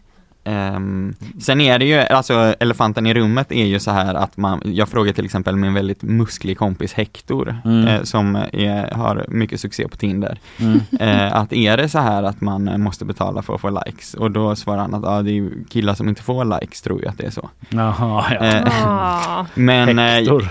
Ehm, 0.44 1.14
sen 1.40 1.60
är 1.60 1.78
det 1.78 1.84
ju, 1.84 1.98
alltså 1.98 2.54
elefanten 2.60 3.06
i 3.06 3.14
rummet 3.14 3.52
är 3.52 3.64
ju 3.64 3.78
så 3.80 3.90
här 3.90 4.14
att 4.14 4.36
man, 4.36 4.60
jag 4.64 4.88
frågar 4.88 5.12
till 5.12 5.24
exempel 5.24 5.56
min 5.56 5.74
väldigt 5.74 6.02
musklig 6.02 6.58
kompis 6.58 6.92
Hector, 6.92 7.56
Mm. 7.64 7.88
eh, 7.88 8.02
som 8.02 8.36
är, 8.52 8.90
har 8.94 9.24
mycket 9.28 9.60
succé 9.60 9.88
på 9.88 9.96
Tinder, 9.96 10.38
Mm. 10.60 10.80
eh, 11.00 11.36
att 11.36 11.52
är 11.52 11.76
det 11.76 11.88
så 11.88 11.98
här 11.98 12.22
att 12.22 12.40
man 12.40 12.68
eh, 12.68 12.76
måste 12.78 13.04
betala 13.04 13.42
för 13.42 13.54
att 13.54 13.60
få 13.60 13.82
likes? 13.86 14.14
Och 14.14 14.30
då 14.30 14.56
svarar 14.56 14.78
han 14.80 14.94
att 14.94 15.02
ja, 15.02 15.22
det 15.22 15.30
är 15.30 15.34
ju 15.34 15.64
killar 15.64 15.94
som 15.94 16.08
inte 16.08 16.22
får 16.22 16.60
likes 16.60 16.82
tror 16.82 17.00
ju 17.02 17.08
att 17.08 17.18
det 17.18 17.26
är 17.26 17.30
så. 17.30 17.50
Jaha, 17.68 18.24
ja. 18.40 18.46
Eh, 18.46 18.86
Ah. 18.86 19.46
men, 19.54 19.98
eh, 19.98 20.04
Hector, 20.04 20.48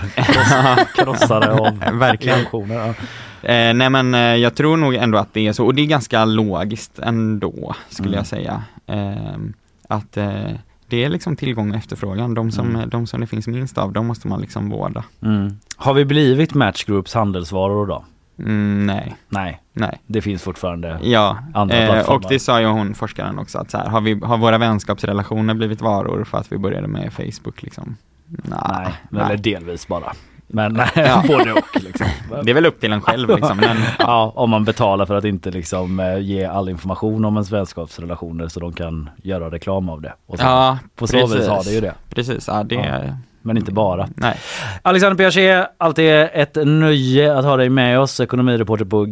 krossare 1.04 1.52
av 1.52 1.78
verkligen. 1.98 2.38
Ja. 2.52 2.94
Eh, 3.42 3.74
nej 3.74 3.90
men 3.90 4.14
eh, 4.14 4.20
jag 4.20 4.54
tror 4.54 4.76
nog 4.76 4.94
ändå 4.94 5.18
att 5.18 5.34
det 5.34 5.46
är 5.46 5.52
så, 5.52 5.66
och 5.66 5.74
det 5.74 5.82
är 5.82 5.86
ganska 5.86 6.24
logiskt 6.24 6.98
ändå, 6.98 7.74
skulle 7.88 8.08
Mm. 8.08 8.18
jag 8.18 8.26
säga. 8.26 8.62
Ehm, 8.86 9.52
att 9.90 10.16
eh, 10.16 10.50
det 10.88 11.04
är 11.04 11.08
liksom 11.08 11.36
tillgång 11.36 11.70
och 11.70 11.76
efterfrågan, 11.76 12.34
de 12.34 12.50
som, 12.50 12.74
Mm. 12.76 12.88
de 12.90 13.06
som 13.06 13.20
det 13.20 13.26
finns 13.26 13.46
minst 13.46 13.78
av, 13.78 13.92
de 13.92 14.06
måste 14.06 14.28
man 14.28 14.40
liksom 14.40 14.70
vårda. 14.70 15.04
Mm. 15.22 15.56
Har 15.76 15.94
vi 15.94 16.04
blivit 16.04 16.54
Match 16.54 16.84
Groups 16.84 17.14
handelsvaror 17.14 17.86
då? 17.86 18.04
Mm, 18.38 18.86
nej, 18.86 19.16
Nej, 19.28 19.60
nej. 19.72 20.00
det 20.06 20.20
finns 20.22 20.42
fortfarande. 20.42 20.98
Ja, 21.02 21.38
Andra 21.54 21.76
eh, 21.76 21.90
plattformar. 21.92 22.16
och 22.24 22.24
det 22.28 22.38
sa 22.38 22.60
ju 22.60 22.66
hon 22.66 22.94
forskaren 22.94 23.38
också, 23.38 23.58
att 23.58 23.70
så 23.70 23.78
här, 23.78 23.88
har, 23.88 24.00
vi, 24.00 24.14
har 24.22 24.38
våra 24.38 24.58
vänskapsrelationer 24.58 25.54
blivit 25.54 25.80
varor 25.80 26.24
för 26.24 26.38
att 26.38 26.52
vi 26.52 26.58
började 26.58 26.86
med 26.88 27.12
Facebook 27.12 27.62
liksom? 27.62 27.96
Nah, 28.26 28.88
Nej, 29.10 29.22
eller 29.24 29.36
delvis 29.36 29.88
bara. 29.88 30.12
Men 30.52 30.82
Ja. 30.94 31.24
både 31.28 31.52
och 31.52 31.82
liksom. 31.82 32.06
Det 32.44 32.50
är 32.50 32.54
väl 32.54 32.66
upp 32.66 32.80
till 32.80 32.92
en 32.92 33.00
själv 33.00 33.28
liksom, 33.28 33.56
men 33.56 33.76
Ja, 33.98 34.32
om 34.36 34.50
man 34.50 34.64
betalar 34.64 35.06
för 35.06 35.14
att 35.14 35.24
inte 35.24 35.50
liksom 35.50 36.00
eh, 36.00 36.18
ge 36.18 36.44
all 36.44 36.68
information 36.68 37.24
om 37.24 37.34
ens 37.36 37.50
vänskapsrelationer 37.50 38.48
så 38.48 38.60
de 38.60 38.72
kan 38.72 39.10
göra 39.22 39.50
reklam 39.50 39.88
av 39.88 40.00
det. 40.00 40.12
Och 40.26 40.38
så, 40.38 40.44
ja, 40.44 40.78
på 40.96 41.06
så 41.06 41.26
vis 41.26 41.48
har 41.48 41.64
det 41.64 41.70
ju 41.70 41.80
det. 41.80 41.94
Precis, 42.14 42.48
ja 42.48 42.62
det 42.62 42.74
Ja. 42.74 43.14
Men 43.42 43.56
inte 43.56 43.72
bara. 43.72 44.08
Nej. 44.14 44.36
Alexander 44.82 45.16
Piaget, 45.16 45.68
alltid 45.78 46.10
ett 46.32 46.56
nöje 46.64 47.38
att 47.38 47.44
ha 47.44 47.56
dig 47.56 47.68
med 47.68 48.00
oss, 48.00 48.20
ekonomireporter 48.20 48.84
på 48.84 49.04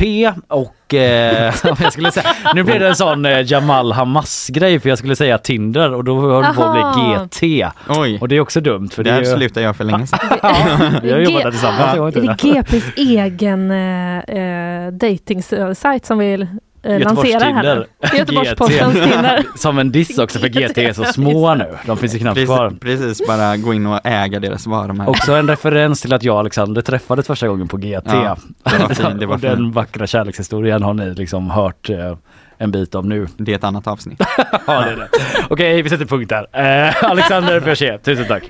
GP 0.00 0.32
och 0.48 0.94
eh, 0.94 1.54
jag 1.80 1.92
skulle 1.92 2.12
säga, 2.12 2.26
nu 2.54 2.62
blev 2.62 2.80
det 2.80 2.88
en 2.88 2.96
sån 2.96 3.24
eh, 3.24 3.52
Jamal 3.52 3.92
Hamas 3.92 4.48
grej 4.52 4.80
för 4.80 4.88
jag 4.88 4.98
skulle 4.98 5.16
säga 5.16 5.38
Tinder 5.38 5.94
och 5.94 6.04
då 6.04 6.20
höll 6.20 6.42
det 6.42 6.54
på 6.54 6.64
att 6.64 6.72
bli 6.72 7.50
GT. 7.62 7.70
Oj, 7.88 8.18
Och 8.20 8.28
det 8.28 8.36
är 8.36 8.40
också 8.40 8.60
dumt 8.60 8.88
för 8.88 9.04
det 9.04 9.10
där 9.10 9.16
är 9.16 9.24
ju... 9.24 9.36
slutade 9.36 9.66
jag 9.66 9.76
för 9.76 9.84
länge 9.84 10.06
sedan. 10.06 10.18
Vi 11.02 11.12
har 11.12 11.18
jobbat 11.18 11.42
där 11.42 11.50
tillsammans 11.50 11.94
Är 11.94 12.20
det 12.20 12.36
tiden. 12.36 12.62
GPs 12.62 12.92
egen 12.96 13.70
eh, 13.70 14.18
eh, 14.18 14.92
dating-sajt 14.92 16.06
som 16.06 16.18
vi 16.18 16.46
eh, 16.82 16.98
lanserar 16.98 17.52
här 17.52 17.62
nu. 17.62 17.86
Göteborgs-Postens 18.18 18.94
Tinder. 18.94 19.44
Som 19.56 19.78
en 19.78 19.92
diss 19.92 20.18
också 20.18 20.38
för 20.38 20.48
GT 20.68 20.78
är 20.78 20.92
så 20.92 21.04
små 21.04 21.54
nu. 21.54 21.76
De 21.86 21.96
finns 21.96 22.14
ju 22.14 22.18
knappt 22.18 22.44
kvar. 22.44 22.70
Precis, 22.80 23.06
precis, 23.06 23.26
bara 23.26 23.56
gå 23.56 23.74
in 23.74 23.86
och 23.86 24.00
äga 24.04 24.40
deras 24.40 24.66
varumärke. 24.66 25.10
Också 25.10 25.32
en 25.32 25.48
referens 25.48 26.00
till 26.00 26.12
att 26.12 26.22
jag 26.22 26.34
och 26.34 26.40
Alexander 26.40 26.82
träffades 26.82 27.26
första 27.26 27.48
gången 27.48 27.68
på 27.68 27.76
GT. 27.76 28.06
Ja, 28.06 28.36
det 28.64 28.78
var 28.78 28.94
fin, 28.94 29.18
det 29.18 29.26
var 29.26 29.34
och 29.34 29.40
den 29.40 29.72
vackra 29.72 30.06
kärlekshistorien 30.06 30.82
har 30.82 30.94
ni 30.94 31.14
liksom 31.14 31.50
hört 31.50 31.90
eh, 31.90 32.16
en 32.58 32.70
bit 32.70 32.94
om 32.94 33.08
nu. 33.08 33.26
Det 33.36 33.52
är 33.52 33.56
ett 33.56 33.64
annat 33.64 33.86
avsnitt. 33.86 34.22
ja, 34.66 34.80
det 34.80 34.90
är 34.90 34.96
det. 34.96 35.08
Okej, 35.50 35.82
vi 35.82 35.88
sätter 35.88 36.04
punkt 36.04 36.28
där. 36.28 36.46
Eh, 36.88 37.04
Alexander 37.10 37.60
Piaget, 37.60 38.04
tusen 38.04 38.26
tack. 38.28 38.42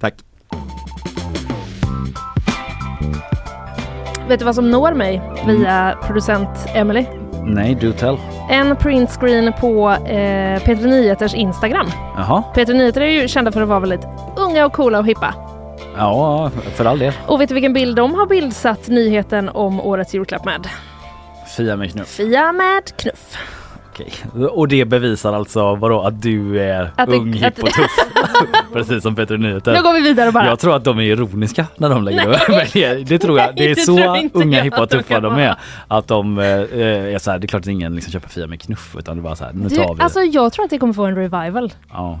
Tack. 0.00 0.14
Vet 4.28 4.38
du 4.38 4.44
vad 4.44 4.54
som 4.54 4.70
når 4.70 4.92
mig 4.92 5.22
via 5.46 5.98
producent 6.06 6.48
Emily? 6.74 7.06
Nej, 7.44 7.74
do 7.74 7.92
tell. 7.92 8.16
En 8.50 8.76
printscreen 8.76 9.52
på 9.60 9.90
eh, 9.90 10.60
P3 10.64 10.86
Nyheters 10.86 11.34
Instagram. 11.34 11.86
Jaha, 12.16 12.42
P3 12.54 12.72
Nyheter 12.74 13.00
är 13.00 13.22
ju 13.22 13.28
kända 13.28 13.52
för 13.52 13.62
att 13.62 13.68
vara 13.68 13.80
väldigt 13.80 14.06
unga 14.36 14.66
och 14.66 14.72
coola 14.72 14.98
och 14.98 15.06
hippa. 15.06 15.34
ja 15.96 16.50
för 16.74 16.84
all 16.84 16.98
del. 16.98 17.12
Och 17.26 17.40
vet 17.40 17.48
du 17.48 17.54
vilken 17.54 17.72
bild 17.72 17.96
de 17.96 18.14
har 18.14 18.26
bildsatt 18.26 18.88
nyheten 18.88 19.48
om 19.48 19.80
årets 19.80 20.14
julklapp 20.14 20.44
med? 20.44 20.68
Fia 21.56 21.76
med 21.76 21.92
knuff. 21.92 22.08
Fia 22.08 22.52
med 22.52 22.96
knuff. 22.96 23.36
Okej. 23.92 24.12
Och 24.50 24.68
det 24.68 24.84
bevisar 24.84 25.32
alltså 25.32 25.74
vadå? 25.74 26.00
Att 26.02 26.22
du 26.22 26.60
är 26.60 26.90
Att 26.96 27.10
det- 27.10 27.16
ung, 27.16 27.32
hipp 27.32 27.62
och 27.62 27.70
tuff. 27.70 27.90
Precis 28.72 29.02
som 29.02 29.14
Peter 29.16 29.38
Nyheter. 29.38 29.72
Nu 29.72 29.82
går 29.82 29.92
vi 29.92 30.00
vidare 30.00 30.32
bara. 30.32 30.46
Jag 30.46 30.58
tror 30.58 30.76
att 30.76 30.84
de 30.84 30.98
är 30.98 31.02
ironiska 31.02 31.66
när 31.76 31.88
de 31.90 32.04
lägger 32.04 32.26
Nej. 32.28 32.38
det. 32.46 32.52
Men 32.56 32.66
det, 32.72 33.04
det 33.08 33.18
tror 33.18 33.38
jag. 33.38 33.56
Det 33.56 33.64
är 33.70 33.74
det 33.74 33.80
så 33.80 34.38
unga, 34.38 34.62
hippa 34.62 34.82
och 34.82 34.90
tuffa 34.90 35.20
de 35.20 35.32
är. 35.38 35.56
Att 35.88 36.08
de 36.08 36.38
eh, 36.38 36.44
är 36.44 37.18
så 37.18 37.30
här, 37.30 37.38
det 37.38 37.44
är 37.44 37.48
klart 37.48 37.60
att 37.62 37.66
ingen 37.66 37.94
liksom 37.94 38.12
köper 38.12 38.28
Fia 38.28 38.46
med 38.46 38.60
knuff 38.60 38.96
utan 38.98 39.16
det 39.16 39.20
är 39.20 39.22
bara 39.22 39.36
så 39.36 39.44
här, 39.44 39.52
nu 39.52 39.68
tar 39.68 39.94
vi 39.94 40.02
alltså 40.02 40.20
jag 40.20 40.52
tror 40.52 40.64
att 40.64 40.70
det 40.70 40.78
kommer 40.78 40.92
få 40.92 41.04
en 41.04 41.16
revival. 41.16 41.72
Ja. 41.92 42.20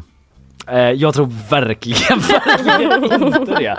Eh, 0.66 0.78
jag 0.78 1.14
tror 1.14 1.28
verkligen, 1.50 2.18
verkligen 2.18 3.24
inte 3.24 3.54
det. 3.54 3.76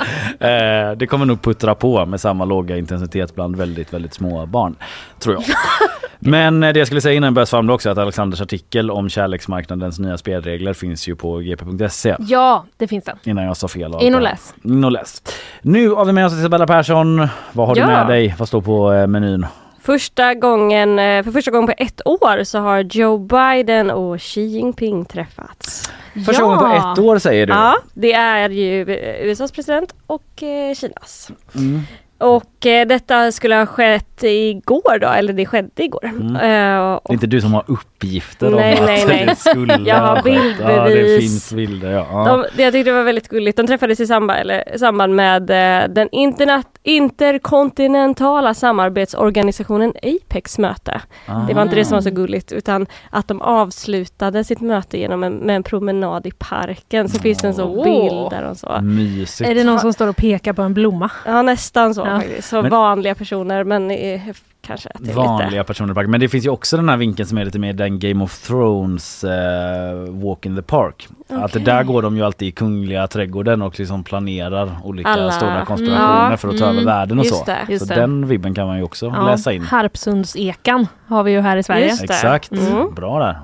Eh, 0.47 0.97
det 0.97 1.07
kommer 1.07 1.25
nog 1.25 1.41
puttra 1.41 1.75
på 1.75 2.05
med 2.05 2.21
samma 2.21 2.45
låga 2.45 2.77
intensitet 2.77 3.35
bland 3.35 3.55
väldigt, 3.55 3.93
väldigt 3.93 4.13
små 4.13 4.45
barn. 4.45 4.75
Tror 5.19 5.35
jag. 5.35 5.43
Men 6.19 6.63
eh, 6.63 6.73
det 6.73 6.79
jag 6.79 6.87
skulle 6.87 7.01
säga 7.01 7.15
innan 7.15 7.27
jag 7.27 7.33
börjar 7.33 7.45
svamla 7.45 7.73
också 7.73 7.89
att 7.89 7.97
Alexanders 7.97 8.41
artikel 8.41 8.91
om 8.91 9.09
kärleksmarknadens 9.09 9.99
nya 9.99 10.17
spelregler 10.17 10.73
finns 10.73 11.07
ju 11.07 11.15
på 11.15 11.37
gp.se. 11.37 12.15
Ja, 12.19 12.65
det 12.77 12.87
finns 12.87 13.03
den. 13.03 13.17
Innan 13.23 13.43
jag 13.43 13.57
sa 13.57 13.67
fel. 13.67 13.93
In 14.01 14.15
och 14.15 14.21
läs. 14.21 14.53
In 14.63 14.83
och 14.83 14.91
läs. 14.91 15.21
Nu 15.61 15.89
har 15.89 16.05
vi 16.05 16.11
med 16.11 16.25
oss 16.25 16.33
Isabella 16.33 16.67
Persson. 16.67 17.27
Vad 17.51 17.67
har 17.67 17.75
Ja. 17.77 17.85
du 17.85 17.91
med 17.91 18.07
dig? 18.07 18.35
Vad 18.37 18.47
står 18.47 18.61
på 18.61 19.07
menyn? 19.07 19.45
Första 19.83 20.33
gången, 20.33 20.99
eh, 20.99 21.23
för 21.23 21.31
första 21.31 21.51
gången 21.51 21.67
på 21.67 21.73
ett 21.77 22.07
år 22.07 22.43
så 22.43 22.59
har 22.59 22.79
Joe 22.79 23.17
Biden 23.17 23.91
och 23.91 24.21
Xi 24.21 24.41
Jinping 24.41 25.05
träffats. 25.05 25.91
Första 26.25 26.43
gången 26.43 26.59
på 26.59 26.65
ett 26.65 26.99
år 26.99 27.17
säger 27.19 27.47
du? 27.47 27.53
Ja, 27.53 27.77
det 27.93 28.13
är 28.13 28.49
ju 28.49 28.85
USAs 29.21 29.51
president 29.51 29.95
och 30.07 30.43
eh, 30.43 30.73
Kinas. 30.73 31.31
Mm. 31.55 31.81
Och 32.17 32.65
eh, 32.65 32.87
detta 32.87 33.31
skulle 33.31 33.55
ha 33.55 33.65
skett 33.65 34.23
igår 34.23 34.99
då, 34.99 35.07
eller 35.07 35.33
det 35.33 35.45
skedde 35.45 35.83
igår. 35.83 36.05
Mm. 36.05 36.35
Eh, 36.35 36.41
Det 36.41 37.09
är 37.09 37.13
inte 37.13 37.27
du 37.27 37.41
som 37.41 37.53
har 37.53 37.63
uppgifter 37.67 38.49
Nej, 38.49 38.79
om 38.79 38.85
nej, 38.85 39.01
att 39.01 39.07
nej. 39.07 39.25
det 39.25 39.35
skulle 39.35 39.79
Jag 39.85 39.95
har 39.95 40.07
ha 40.15 40.21
skett. 40.21 40.55
Ja, 40.59 40.67
det 40.83 40.89
bildbevis. 40.93 41.19
finns 41.21 41.53
bilder. 41.53 41.91
Ja. 41.91 42.25
De, 42.27 42.45
det 42.57 42.63
jag 42.63 42.73
tyckte 42.73 42.91
var 42.91 43.03
väldigt 43.03 43.27
gulligt, 43.27 43.57
de 43.57 43.67
träffades 43.67 43.99
i 43.99 44.07
samband, 44.07 44.39
eller, 44.39 44.75
i 44.75 44.79
samband 44.79 45.15
med 45.15 45.49
eh, 45.49 45.87
den 45.89 46.09
interna- 46.09 46.63
interkontinentala 46.83 48.53
samarbetsorganisationen 48.53 49.93
Apex 50.03 50.57
möte. 50.57 51.01
Det 51.47 51.53
var 51.53 51.61
inte 51.63 51.75
det 51.75 51.85
som 51.85 51.95
var 51.95 52.01
så 52.01 52.09
gulligt 52.09 52.51
utan 52.51 52.85
att 53.09 53.27
de 53.27 53.41
avslutade 53.41 54.43
sitt 54.43 54.61
möte 54.61 54.97
genom 54.97 55.23
en, 55.23 55.33
med 55.33 55.55
en 55.55 55.63
promenad 55.63 56.25
i 56.27 56.31
parken. 56.31 57.09
Så 57.09 57.19
finns 57.19 57.37
det 57.37 57.47
en 57.47 57.53
sån 57.53 57.83
bild 57.83 58.29
där 58.29 58.43
och 58.49 58.57
så. 58.57 58.79
Mysigt. 58.81 59.49
Är 59.49 59.55
det 59.55 59.63
någon 59.63 59.79
som 59.79 59.93
står 59.93 60.07
och 60.07 60.15
pekar 60.15 60.53
på 60.53 60.61
en 60.61 60.73
blomma? 60.73 61.11
Ja 61.25 61.41
nästan 61.41 61.95
så 61.95 62.01
Ja. 62.01 62.12
Faktiskt. 62.21 62.49
Så 62.49 62.61
Men- 62.61 62.71
vanliga 62.71 63.15
personer 63.15 63.63
men 63.63 63.91
eh, 63.91 64.21
kanske 64.61 64.89
att 64.89 65.03
det 65.03 65.11
är 65.11 65.15
Vanliga 65.15 65.49
lite... 65.49 65.63
personer. 65.63 66.07
Men 66.07 66.19
det 66.19 66.29
finns 66.29 66.45
ju 66.45 66.49
också 66.49 66.77
den 66.77 66.89
här 66.89 66.97
vinkeln 66.97 67.29
som 67.29 67.37
är 67.37 67.45
lite 67.45 67.59
mer 67.59 67.73
den 67.73 67.99
Game 67.99 68.23
of 68.23 68.37
Thrones 68.47 69.23
eh, 69.23 69.93
Walk 70.09 70.45
in 70.45 70.55
the 70.55 70.61
Park. 70.61 71.07
Att 71.29 71.43
Okej. 71.51 71.61
där 71.61 71.83
går 71.83 72.01
de 72.01 72.17
ju 72.17 72.23
alltid 72.23 72.47
i 72.47 72.51
Kungliga 72.51 73.07
trädgården 73.07 73.61
och 73.61 73.79
liksom 73.79 74.03
planerar 74.03 74.71
olika 74.83 75.09
Alla- 75.09 75.31
stora 75.31 75.65
konspirationer 75.65 76.25
Mm. 76.25 76.37
För 76.37 76.47
att 76.49 76.57
ta 76.57 76.63
över 76.65 76.73
mm. 76.73 76.85
världen 76.85 77.19
och 77.19 77.25
Just 77.25 77.37
så. 77.37 77.45
det, 77.45 77.57
just 77.69 77.87
så 77.87 77.93
det. 77.93 77.99
den 77.99 78.27
vibben 78.27 78.53
kan 78.53 78.67
man 78.67 78.77
ju 78.77 78.83
också 78.83 79.05
Ja, 79.05 79.25
läsa 79.25 79.53
in. 79.53 79.61
Harpsundsekan 79.61 80.87
har 81.07 81.23
vi 81.23 81.31
ju 81.31 81.41
här 81.41 81.57
i 81.57 81.63
Sverige. 81.63 81.85
Exakt, 82.03 82.51
Mm. 82.51 82.93
bra 82.95 83.19
där. 83.19 83.37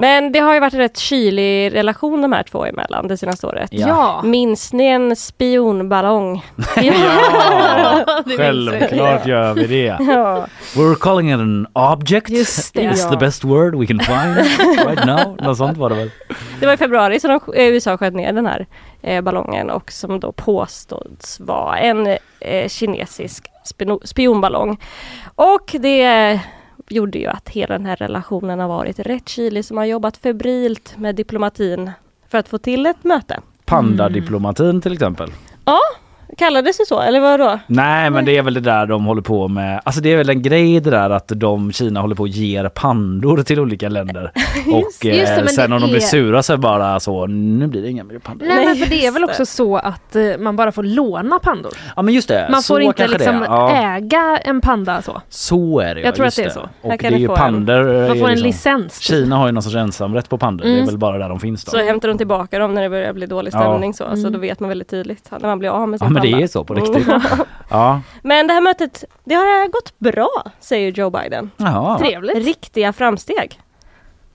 Men 0.00 0.32
det 0.32 0.38
har 0.38 0.54
ju 0.54 0.60
varit 0.60 0.74
en 0.74 0.80
rätt 0.80 0.96
kylig 0.98 1.74
relation 1.74 2.22
de 2.22 2.32
här 2.32 2.42
två 2.42 2.64
emellan 2.64 3.08
det 3.08 3.16
senaste 3.16 3.46
året. 3.46 3.68
Ja. 3.72 3.88
Ja. 3.88 4.20
Minns 4.28 4.72
ni 4.72 4.84
en 4.86 5.16
spionballong? 5.16 6.44
Ja, 6.76 6.92
självklart 8.36 9.26
gör 9.26 9.54
vi 9.54 9.66
det. 9.66 9.96
ja. 10.00 10.46
We're 10.74 10.94
calling 10.94 11.30
it 11.32 11.34
an 11.40 11.66
object. 11.72 12.28
Just 12.28 12.74
det. 12.74 12.80
It's 12.80 13.04
Ja. 13.04 13.10
the 13.10 13.16
best 13.16 13.44
word 13.44 13.74
we 13.74 13.86
can 13.86 14.00
find 14.00 14.36
right 14.86 15.06
now. 15.06 15.36
Något 15.42 15.56
sånt 15.58 15.78
var 15.78 15.90
det 15.90 15.96
väl? 15.96 16.10
Det 16.60 16.66
var 16.66 16.72
i 16.72 16.76
februari 16.76 17.20
som 17.20 17.30
de, 17.30 17.54
eh, 17.54 17.66
USA 17.68 17.96
sköt 17.98 18.14
ner 18.14 18.32
den 18.32 18.46
här 18.46 18.66
eh, 19.02 19.20
ballongen 19.20 19.70
och 19.70 19.92
som 19.92 20.20
då 20.20 20.32
påstås 20.32 21.40
vara 21.40 21.78
en 21.78 22.06
eh, 22.40 22.68
kinesisk 22.68 23.44
spionballong. 24.04 24.78
Och 25.34 25.76
det 25.80 26.40
gjorde 26.90 27.18
ju 27.18 27.26
att 27.26 27.48
hela 27.48 27.78
den 27.78 27.86
här 27.86 27.96
relationen 27.96 28.58
har 28.58 28.68
varit 28.68 28.98
rätt 28.98 29.28
kylig 29.28 29.64
som 29.64 29.76
har 29.76 29.84
jobbat 29.84 30.16
febrilt 30.16 30.94
med 30.98 31.14
diplomatin 31.14 31.90
för 32.28 32.38
att 32.38 32.48
få 32.48 32.58
till 32.58 32.86
ett 32.86 33.04
möte. 33.04 33.40
Pandadiplomatin 33.64 34.80
till 34.80 34.92
exempel. 34.92 35.32
Ja, 35.64 35.80
kallades 36.36 36.78
det 36.78 36.86
så 36.86 37.00
eller 37.00 37.20
vad 37.20 37.40
då? 37.40 37.58
Nej 37.66 38.10
men 38.10 38.24
det 38.24 38.36
är 38.36 38.42
väl 38.42 38.54
det 38.54 38.60
där 38.60 38.86
de 38.86 39.04
håller 39.04 39.22
på 39.22 39.48
med. 39.48 39.80
Alltså 39.84 40.00
det 40.00 40.12
är 40.12 40.16
väl 40.16 40.30
en 40.30 40.42
grej 40.42 40.80
det 40.80 40.90
där 40.90 41.10
att 41.10 41.32
de 41.36 41.72
Kina 41.72 42.00
håller 42.00 42.14
på 42.14 42.22
och 42.22 42.28
ger 42.28 42.68
pandor 42.68 43.42
till 43.42 43.60
olika 43.60 43.88
länder. 43.88 44.32
och 44.66 45.06
eh, 45.06 45.18
just 45.18 45.36
det, 45.36 45.42
men 45.44 45.48
sen 45.48 45.72
om 45.72 45.80
de 45.80 45.86
blir 45.86 45.96
är- 45.96 46.00
sura 46.00 46.42
så 46.42 46.52
är 46.52 46.56
det 46.56 46.60
bara 46.60 47.00
så 47.00 47.26
nu 47.26 47.66
blir 47.66 47.82
det 47.82 47.90
inga 47.90 48.04
mer 48.04 48.18
pandor. 48.18 48.46
Nej, 48.46 48.56
men 48.56 48.66
Nej, 48.66 48.76
för 48.76 48.90
det 48.90 49.06
är 49.06 49.10
väl 49.12 49.22
just 49.22 49.32
också 49.32 49.46
så 49.46 49.76
att 49.76 50.16
eh, 50.16 50.22
man 50.38 50.56
bara 50.56 50.72
får 50.72 50.82
låna 50.82 51.38
pandor. 51.38 51.72
Ja 51.96 52.02
men 52.02 52.14
just 52.14 52.28
det, 52.28 52.48
Man 52.50 52.62
så 52.62 52.74
får 52.74 52.82
inte 52.82 53.08
liksom. 53.08 53.44
Ja, 53.48 53.70
äga 53.96 54.38
en 54.44 54.60
panda 54.60 55.02
så. 55.02 55.22
så 55.28 55.80
är 55.80 55.94
det 55.94 56.00
Jag 56.00 56.14
tror 56.14 56.24
just 56.26 56.38
att 56.38 56.44
det 56.44 56.50
är 56.50 56.54
så. 56.54 56.68
Och 56.82 56.94
det 56.98 57.06
är 57.06 57.10
ju 57.18 57.28
pandor. 57.28 58.08
Man 58.08 58.18
får 58.18 58.28
en 58.28 58.40
liksom- 58.40 58.46
licens. 58.46 59.00
Kina 59.00 59.36
har 59.36 59.46
ju 59.46 59.52
någon 59.52 59.62
sorts 59.62 59.76
ensamrätt 59.76 60.28
på 60.28 60.38
pandor. 60.38 60.64
Det 60.64 60.70
är 60.70 60.74
Mm. 60.74 60.86
väl 60.86 60.98
bara 60.98 61.18
där 61.18 61.28
de 61.28 61.40
finns 61.40 61.64
då. 61.64 61.70
Så 61.70 61.78
hämtar 61.78 62.08
de 62.08 62.18
tillbaka 62.18 62.58
dem 62.58 62.74
när 62.74 62.82
det 62.82 62.88
börjar 62.88 63.12
bli 63.12 63.26
dålig 63.26 63.54
Ja. 63.54 63.58
stämning 63.60 63.94
så. 63.94 64.04
Så 64.04 64.12
Mm. 64.20 64.32
då 64.32 64.38
vet 64.38 64.60
man 64.60 64.68
väldigt 64.68 64.88
tydligt 64.90 65.30
när 65.30 65.48
man 65.48 65.58
blir 65.58 65.68
av 65.70 65.88
med 65.88 66.00
sin 66.00 66.14
Ja 66.14 66.17
men 66.22 66.32
det 66.38 66.42
är 66.42 66.46
så 66.46 66.64
på 66.64 66.74
riktigt. 66.74 67.08
Mm. 67.08 67.20
Ja. 67.70 68.00
Men 68.22 68.46
det 68.46 68.52
här 68.54 68.60
mötet, 68.60 69.04
det 69.24 69.34
har 69.34 69.68
gått 69.68 69.98
bra, 69.98 70.42
säger 70.60 70.92
Joe 70.92 71.10
Biden. 71.10 71.50
Jaha. 71.56 71.98
Trevligt. 71.98 72.36
Riktiga 72.36 72.92
framsteg. 72.92 73.60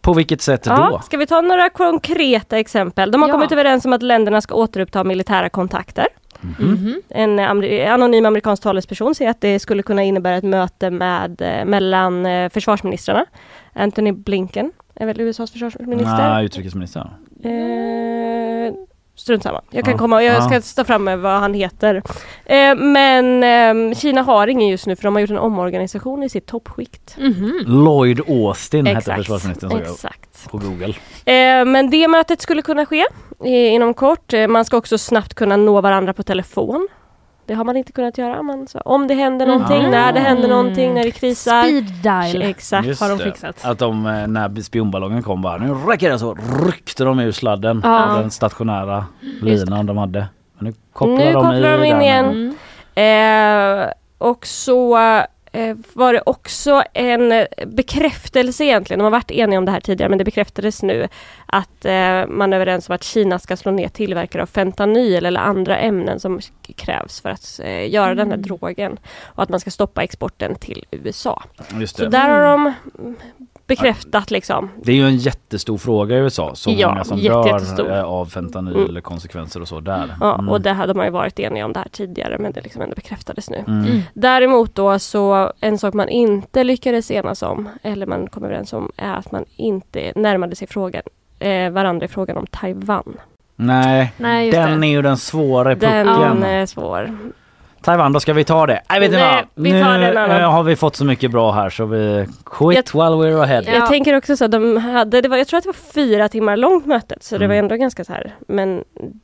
På 0.02 0.14
vilket 0.14 0.42
sätt 0.42 0.64
då? 0.64 0.72
Ja, 0.72 1.02
ska 1.06 1.18
vi 1.18 1.26
ta 1.28 1.42
några 1.42 1.70
konkreta 1.70 2.58
exempel? 2.60 3.12
De 3.12 3.22
har 3.22 3.30
Ja. 3.30 3.34
kommit 3.34 3.52
överens 3.52 3.86
om 3.86 3.94
att 3.94 4.04
länderna 4.04 4.42
ska 4.42 4.56
återuppta 4.56 5.04
militära 5.04 5.50
kontakter. 5.50 6.08
Mhm. 6.42 7.02
En 7.10 7.40
amer- 7.40 7.88
anonym 7.90 8.26
amerikansk 8.26 8.64
talesperson 8.64 9.16
säger 9.16 9.32
att 9.32 9.42
det 9.42 9.60
skulle 9.60 9.84
kunna 9.84 10.04
innebära 10.04 10.36
ett 10.36 10.44
möte 10.44 10.90
med, 10.90 11.42
eh, 11.42 11.66
mellan 11.66 12.26
eh, 12.26 12.50
försvarsministrarna. 12.50 13.26
Anthony 13.74 14.12
Blinken 14.12 14.72
är 14.96 15.06
väl 15.06 15.22
USAs 15.22 15.52
försvarsminister. 15.52 16.30
Nej, 16.30 16.46
utrikesminister. 16.46 17.10
Eh, 17.44 18.74
strunt 19.16 19.44
samma. 19.44 19.62
Jag 19.70 19.84
kan 19.86 19.92
Ja. 19.92 19.98
komma, 19.98 20.24
jag 20.24 20.44
ska 20.44 20.62
ta 20.82 20.88
fram 20.88 21.04
med 21.04 21.20
vad 21.20 21.40
han 21.40 21.54
heter. 21.54 21.96
Eh, 22.46 22.76
men 22.76 23.44
eh, 23.92 23.96
Kina 23.98 24.22
har 24.22 24.48
ingen 24.48 24.68
just 24.68 24.88
nu 24.88 24.96
för 24.96 25.04
de 25.04 25.16
har 25.16 25.20
gjort 25.22 25.30
en 25.30 25.38
omorganisation 25.38 26.24
i 26.24 26.30
sitt 26.30 26.46
toppskikt. 26.46 27.16
Mhm. 27.18 27.64
Lloyd 27.68 28.20
Austin 28.28 28.86
hette 28.86 28.98
Exakt. 28.98 29.18
försvarsministern 29.18 29.70
såg 29.70 29.80
jag 29.80 29.88
Exakt. 29.88 30.50
på 30.50 30.58
Google. 30.58 30.94
Eh, 31.26 31.66
men 31.66 31.90
det 31.90 32.08
mötet 32.08 32.42
skulle 32.42 32.62
kunna 32.62 32.86
ske 32.86 33.06
eh, 33.46 33.74
inom 33.74 33.94
kort. 33.94 34.34
Man 34.50 34.66
ska 34.66 34.78
också 34.78 34.98
snabbt 34.98 35.34
kunna 35.34 35.58
nå 35.58 35.82
varandra 35.82 36.14
på 36.14 36.24
telefon. 36.24 36.88
Det 37.46 37.54
har 37.54 37.64
man 37.64 37.78
inte 37.78 37.92
kunnat 37.92 38.18
göra. 38.18 38.42
Man, 38.44 38.68
så, 38.68 38.80
om 38.80 39.08
det 39.08 39.14
händer 39.14 39.46
någonting, 39.48 39.82
Mhm. 39.82 39.92
när 39.92 40.14
det 40.14 40.20
händer 40.20 40.48
någonting, 40.48 40.94
när 40.94 41.04
det 41.04 41.12
krisar. 41.12 41.64
Speed 41.64 41.84
dial. 42.04 42.42
Exakt. 42.42 42.88
Just 42.88 43.02
har 43.02 43.10
de 43.10 43.18
det. 43.18 43.24
fixat. 43.24 43.66
Att 43.66 43.80
de 43.80 44.06
eh, 44.06 44.28
när 44.28 44.62
spionballongen 44.62 45.24
kom 45.24 45.42
bara 45.42 45.58
nu 45.58 45.74
räcker 45.74 46.10
det 46.12 46.20
så 46.20 46.38
ryckte 46.66 47.04
de 47.04 47.20
ur 47.20 47.32
sladden 47.32 47.82
Ja. 47.84 48.06
av 48.06 48.20
den 48.20 48.32
stationära 48.32 49.06
linan 49.42 49.86
de 49.86 49.98
hade. 49.98 50.26
Men 50.58 50.66
nu 50.68 50.74
kopplar 50.94 51.16
Nu 51.18 51.26
de 51.26 51.34
kopplar 51.34 51.78
de 51.78 51.84
in 51.86 51.92
den. 51.94 52.02
igen. 52.02 52.54
Mm. 52.96 53.84
Eh, 53.84 53.90
och 54.18 54.46
så 54.48 54.98
var 55.94 56.14
det 56.14 56.22
också 56.26 56.84
en 56.94 57.32
eh, 57.32 57.46
bekräftelse 57.66 58.64
egentligen, 58.64 59.00
de 59.00 59.04
har 59.04 59.12
varit 59.12 59.32
eniga 59.32 59.60
om 59.60 59.66
det 59.66 59.72
här 59.72 59.80
tidigare 59.80 60.10
men 60.10 60.18
det 60.18 60.24
bekräftades 60.24 60.84
nu 60.84 61.08
att 61.46 61.86
eh, 61.86 62.28
man 62.28 62.54
är 62.54 62.56
överens 62.56 62.90
om 62.90 62.96
att 62.96 63.04
Kina 63.04 63.40
ska 63.40 63.58
slå 63.58 63.72
ner 63.72 63.88
tillverkare 63.88 64.42
av 64.42 64.46
fentanyl 64.46 65.26
eller 65.26 65.40
andra 65.40 65.78
ämnen 65.78 66.20
som 66.20 66.40
krävs 66.76 67.22
för 67.22 67.30
att 67.30 67.60
eh, 67.64 67.90
göra 67.90 68.16
den 68.16 68.32
här 68.32 68.38
drogen 68.38 68.98
och 69.24 69.44
att 69.44 69.50
man 69.50 69.60
ska 69.60 69.72
stoppa 69.72 70.04
exporten 70.04 70.56
till 70.56 70.86
USA. 70.92 71.44
Just 71.80 71.98
Så 71.98 72.06
där 72.06 72.30
har 72.30 72.42
de 72.42 72.74
mm, 73.00 73.16
bekräftat 73.68 74.32
liksom. 74.32 74.70
Det 74.84 74.92
är 74.92 74.96
ju 74.96 75.06
en 75.08 75.18
jättestor 75.18 75.78
fråga 75.78 76.16
i 76.16 76.20
USA. 76.20 76.56
Så 76.56 76.72
Ja, 76.78 76.90
många 76.90 77.04
som 77.04 77.20
dör 77.20 77.98
eh, 77.98 78.04
av 78.04 78.26
fentanyl 78.26 78.76
Mm. 78.76 78.90
eller 78.90 79.02
konsekvenser 79.02 79.62
och 79.62 79.68
så 79.68 79.80
där. 79.80 80.16
Ja, 80.20 80.34
Mm. 80.34 80.50
och 80.50 80.62
det 80.62 80.72
hade 80.72 80.94
man 80.94 81.06
ju 81.06 81.12
varit 81.12 81.40
eniga 81.40 81.66
om 81.66 81.74
det 81.74 81.80
här 81.80 81.88
tidigare 81.92 82.38
men 82.40 82.52
det 82.52 82.62
liksom 82.62 82.82
ändå 82.82 82.96
bekräftades 82.96 83.50
nu. 83.50 83.64
Mm. 83.68 83.86
Mm. 83.86 84.02
Däremot 84.14 84.76
då 84.76 85.00
så 85.00 85.52
en 85.60 85.78
sak 85.78 85.94
man 85.94 86.10
inte 86.10 86.64
lyckades 86.64 87.12
enas 87.12 87.42
om 87.42 87.70
eller 87.84 88.06
man 88.06 88.28
kom 88.28 88.44
överens 88.44 88.74
om 88.74 88.92
är 88.98 89.14
att 89.14 89.32
man 89.32 89.46
inte 89.56 90.12
närmade 90.16 90.56
sig 90.56 90.68
frågan 90.68 91.04
eh, 91.40 91.70
varandra 91.70 92.06
i 92.06 92.10
frågan 92.10 92.38
om 92.38 92.46
Taiwan. 92.48 93.18
Nej, 93.56 94.14
Nej, 94.18 94.52
den 94.52 94.82
det. 94.82 94.88
är 94.88 94.92
ju 94.92 95.02
den 95.02 95.18
svåra 95.18 95.76
Den 95.76 96.08
pucken. 96.08 96.44
är 96.44 96.66
svår. 96.66 97.18
Taiwan, 97.84 98.14
då 98.14 98.20
ska 98.20 98.34
vi 98.34 98.44
ta 98.44 98.66
det. 98.66 98.82
Nej, 98.90 99.00
vet 99.00 99.12
ni 99.12 99.18
Nej, 99.18 99.36
vad? 99.56 99.64
vi 99.66 99.72
tar 99.82 99.98
nu 99.98 100.18
annan. 100.18 100.42
eh, 100.42 100.52
har 100.52 100.64
vi 100.64 100.76
fått 100.76 100.96
så 100.96 101.06
mycket 101.06 101.32
bra 101.32 101.52
här 101.52 101.70
så 101.70 101.86
vi 101.86 102.28
quit 102.46 102.96
while 102.96 103.04
we're 103.04 103.42
ahead. 103.44 103.62
Jag 103.62 103.88
tänker 103.90 104.18
också 104.18 104.38
så 104.38 104.46
att 104.46 104.52
de 104.52 104.78
hade, 104.78 105.22
det 105.22 105.28
var, 105.30 105.38
jag 105.38 105.48
tror 105.48 105.58
att 105.58 105.64
det 105.64 105.68
var 105.70 105.94
fyra 105.94 106.28
timmar 106.30 106.58
långt 106.58 106.86
mötet 106.86 107.24
så 107.24 107.38
det 107.38 107.48
var 107.48 107.56
ändå 107.56 107.76
ganska 107.76 108.04
så 108.04 108.14
här 108.14 108.36
men 108.48 108.84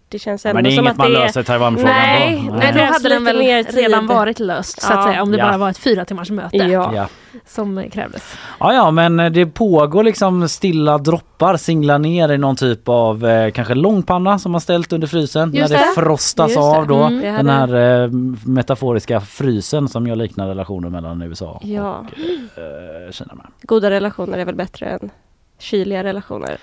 det 0.09 0.19
känns 0.19 0.45
ändå 0.45 0.59
Mm. 0.59 0.63
Men 0.63 0.63
det 0.63 0.69
är 0.69 0.75
som 0.75 0.83
inget 0.83 0.91
att 0.91 0.97
man 0.97 1.11
det 1.11 1.17
är- 1.17 1.21
löser 1.25 1.43
Taiwanfrågan 1.43 1.93
Nej, 1.95 2.35
på. 2.47 2.53
nej, 2.53 2.59
Nej, 2.59 2.67
då 2.73 2.79
krävs 2.79 2.91
hade 2.91 3.09
den 3.09 3.23
lite 3.23 3.33
väl 3.33 3.43
mer 3.45 3.63
tid. 3.63 3.75
redan 3.75 4.07
varit 4.07 4.39
löst 4.39 4.81
så 4.81 4.93
att 4.93 4.99
Ja. 4.99 5.03
säga, 5.11 5.21
om 5.23 5.31
det 5.31 5.37
Ja. 5.37 5.45
bara 5.45 5.57
var 5.57 5.69
ett 5.69 5.77
fyra 5.77 6.05
timmars 6.05 6.31
möte 6.31 6.57
Ja. 6.57 6.91
Ja. 6.95 7.07
som 7.47 7.83
krävdes. 7.91 8.33
Ja, 8.59 8.73
ja, 8.73 8.91
men 8.91 9.19
eh, 9.19 9.31
det 9.31 9.45
pågår 9.45 10.03
liksom 10.03 10.49
stilla 10.49 10.97
droppar 10.97 11.57
singlar 11.57 11.99
ner 11.99 12.31
i 12.31 12.37
någon 12.37 12.55
typ 12.55 12.89
av 12.89 13.25
eh, 13.27 13.51
kanske 13.51 13.73
långpanna 13.75 14.39
som 14.39 14.51
man 14.51 14.61
ställt 14.61 14.93
under 14.93 15.07
frysen 15.07 15.53
Just 15.53 15.71
när 15.71 15.77
det, 15.79 15.85
det. 15.95 16.01
frostas 16.01 16.47
Just 16.47 16.55
det. 16.61 16.61
av 16.77 16.87
då. 16.87 16.95
Mm. 17.03 17.21
Det 17.21 17.27
Den 17.31 17.49
hade- 17.49 17.77
här 17.77 18.03
eh, 18.03 18.09
metaforiska 18.53 19.21
frysen 19.21 19.87
som 19.87 20.07
jag 20.07 20.17
liknar 20.17 20.47
relationen 20.47 20.91
mellan 20.91 21.21
USA 21.21 21.59
Ja. 21.63 21.97
och 21.97 22.05
eh, 22.59 23.11
Kina 23.11 23.33
med. 23.35 23.45
Goda 23.61 23.89
relationer 23.89 24.37
är 24.37 24.45
väl 24.45 24.55
bättre 24.55 24.85
än 24.85 25.09
kyliga 25.59 26.03
relationer. 26.03 26.57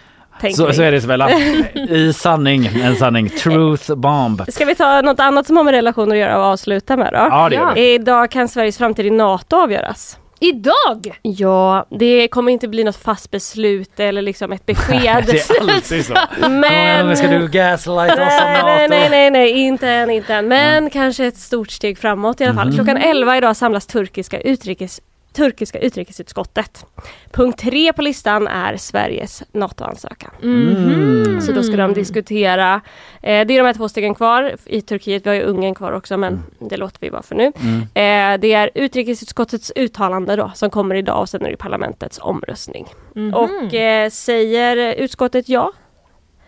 Så, 0.54 0.72
så 0.72 0.82
är 0.82 0.90
det 0.90 0.96
Isabella. 0.96 1.30
I 1.74 2.12
sanning, 2.12 2.66
en 2.66 2.96
sanning. 2.96 3.28
Truth 3.28 3.94
bomb. 3.94 4.42
Ska 4.48 4.64
vi 4.64 4.74
ta 4.74 5.00
något 5.02 5.20
annat 5.20 5.46
som 5.46 5.56
har 5.56 5.64
med 5.64 5.72
relationer 5.74 6.12
att 6.14 6.20
göra 6.20 6.38
och 6.38 6.44
avsluta 6.44 6.96
med 6.96 7.12
då? 7.12 7.18
Ja, 7.18 7.48
det 7.48 7.54
gör 7.54 7.74
vi. 7.74 7.94
Idag 7.94 8.30
kan 8.30 8.48
Sveriges 8.48 8.78
framtid 8.78 9.06
i 9.06 9.10
NATO 9.10 9.56
avgöras. 9.56 10.18
Idag? 10.40 11.18
Ja, 11.22 11.86
det 11.90 12.28
kommer 12.28 12.52
inte 12.52 12.68
bli 12.68 12.84
något 12.84 12.96
fast 12.96 13.30
beslut 13.30 14.00
eller 14.00 14.22
liksom 14.22 14.52
ett 14.52 14.66
besked. 14.66 15.24
Det 15.26 15.50
är 15.50 15.60
alltid 15.60 16.06
så. 16.06 16.14
Men... 16.40 16.60
Men... 16.60 17.16
Ska 17.16 17.28
du 17.28 17.48
gaslight 17.48 18.12
oss 18.12 18.18
Nej, 18.18 18.62
nej, 18.62 18.88
nej, 18.88 19.10
nej, 19.10 19.30
nej, 19.30 19.50
inte 19.50 19.88
än, 19.88 20.10
inte 20.10 20.34
än. 20.34 20.48
Men 20.48 20.90
kanske 20.90 21.26
ett 21.26 21.36
stort 21.36 21.70
steg 21.70 21.98
framåt 21.98 22.40
i 22.40 22.44
alla 22.44 22.54
fall. 22.54 22.66
Mhm. 22.68 22.74
Klockan 22.76 22.96
11 22.96 23.36
idag 23.36 23.56
samlas 23.56 23.86
turkiska 23.86 24.40
utrikes 24.40 25.00
turkiska 25.36 25.78
utrikesutskottet. 25.78 26.86
Punkt 27.32 27.58
tre 27.58 27.92
på 27.92 28.02
listan 28.02 28.48
är 28.48 28.76
Sveriges 28.76 29.42
NATO-ansökan. 29.52 30.30
Mm. 30.42 31.40
Så 31.40 31.52
då 31.52 31.62
ska 31.62 31.76
de 31.76 31.94
diskutera, 31.94 32.80
eh, 33.22 33.46
det 33.46 33.54
är 33.54 33.58
de 33.58 33.66
här 33.66 33.74
två 33.74 33.88
stegen 33.88 34.14
kvar 34.14 34.56
i 34.64 34.80
Turkiet, 34.80 35.26
vi 35.26 35.30
har 35.30 35.34
ju 35.34 35.42
Ungern 35.42 35.74
kvar 35.74 35.92
också 35.92 36.16
men 36.16 36.42
det 36.58 36.76
låter 36.76 37.00
vi 37.00 37.08
vara 37.08 37.22
för 37.22 37.34
nu. 37.34 37.44
Eh, 37.94 38.38
det 38.40 38.52
är 38.52 38.70
utrikesutskottets 38.74 39.72
uttalande 39.76 40.36
då 40.36 40.52
som 40.54 40.70
kommer 40.70 40.94
idag 40.94 41.20
och 41.20 41.28
sen 41.28 41.46
är 41.46 41.50
det 41.50 41.56
parlamentets 41.56 42.18
omröstning. 42.22 42.86
Mhm. 43.14 43.34
Och 43.34 43.74
eh, 43.74 44.10
säger 44.10 44.94
utskottet 44.94 45.48
ja 45.48 45.72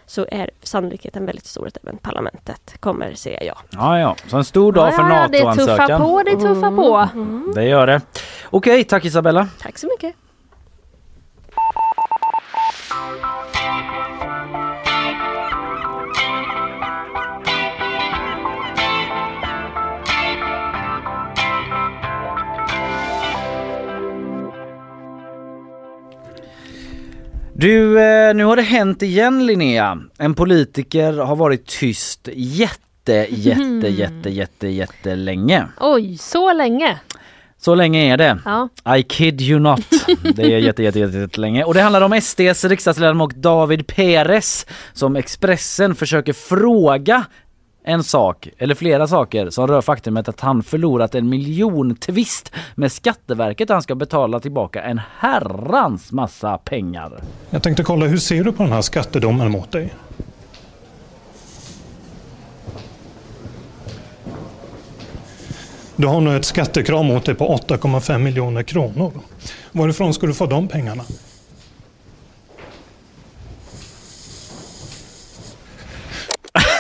så 0.08 0.26
är 0.30 0.50
sannolikheten 0.62 1.26
väldigt 1.26 1.46
stor 1.46 1.66
att 1.66 1.76
även 1.82 1.98
parlamentet 1.98 2.76
kommer 2.80 3.14
säga 3.14 3.42
ja. 3.44 3.58
Ja, 3.70 3.98
ja. 4.00 4.16
Så 4.26 4.36
en 4.36 4.44
stor 4.44 4.72
dag 4.72 4.94
för 4.94 5.02
Ja, 5.02 5.28
det 5.28 5.38
tuffa 5.38 5.50
NATO-ansökan. 5.54 6.00
på, 6.00 6.22
det 6.22 6.36
tuffa 6.36 6.70
på. 6.70 7.08
Det 7.54 7.64
gör 7.64 7.86
det. 7.86 8.00
Okej, 8.50 8.84
tack 8.84 9.04
Isabella. 9.04 9.48
Tack 9.60 9.78
så 9.78 9.86
mycket. 9.86 10.14
Du, 27.60 28.00
eh, 28.00 28.34
nu 28.34 28.44
har 28.44 28.56
det 28.56 28.62
hänt 28.62 29.02
igen 29.02 29.46
Linnea. 29.46 29.98
En 30.18 30.34
politiker 30.34 31.12
har 31.12 31.36
varit 31.36 31.66
tyst 31.66 32.28
jätte, 32.32 33.26
jätte, 33.30 33.88
jätte, 33.88 34.30
jätte, 34.30 34.68
jätte 34.68 35.16
länge. 35.16 35.66
Oj, 35.80 36.16
så 36.18 36.52
länge. 36.52 36.98
Så 37.60 37.74
länge 37.74 38.12
är 38.12 38.16
det. 38.16 38.38
Ja. 38.44 38.68
I 38.96 39.02
kid 39.02 39.40
you 39.40 39.60
not. 39.60 39.80
Det 40.34 40.42
är 40.42 40.58
jätte, 40.58 40.82
jätte, 40.82 40.98
jätte, 40.98 41.18
jätte 41.18 41.40
länge. 41.40 41.64
Och 41.64 41.74
det 41.74 41.80
handlar 41.80 42.00
om 42.00 42.20
SDs 42.20 42.64
riksdagsledamot 42.64 43.34
David 43.34 43.86
Peres 43.86 44.66
som 44.92 45.16
Expressen 45.16 45.94
försöker 45.94 46.32
fråga 46.32 47.24
en 47.88 48.04
sak, 48.04 48.48
eller 48.58 48.74
flera 48.74 49.06
saker, 49.06 49.50
som 49.50 49.66
rör 49.66 49.80
faktumet 49.80 50.28
att 50.28 50.40
han 50.40 50.62
förlorat 50.62 51.14
en 51.14 51.28
miljontvist 51.28 52.52
med 52.74 52.92
Skatteverket. 52.92 53.68
Han 53.68 53.82
ska 53.82 53.94
betala 53.94 54.40
tillbaka 54.40 54.82
en 54.82 55.00
herrans 55.18 56.12
massa 56.12 56.58
pengar. 56.58 57.20
Jag 57.50 57.62
tänkte 57.62 57.82
kolla, 57.82 58.06
hur 58.06 58.18
ser 58.18 58.44
du 58.44 58.52
på 58.52 58.62
den 58.62 58.72
här 58.72 58.82
skattedomen 58.82 59.50
mot 59.50 59.72
dig? 59.72 59.94
Du 65.96 66.06
har 66.06 66.20
nu 66.20 66.36
ett 66.36 66.44
skattekrav 66.44 67.04
mot 67.04 67.24
dig 67.24 67.34
på 67.34 67.56
8,5 67.56 68.18
miljoner 68.18 68.62
kronor. 68.62 69.12
Varifrån 69.72 70.14
ska 70.14 70.26
du 70.26 70.34
få 70.34 70.46
de 70.46 70.68
pengarna? 70.68 71.04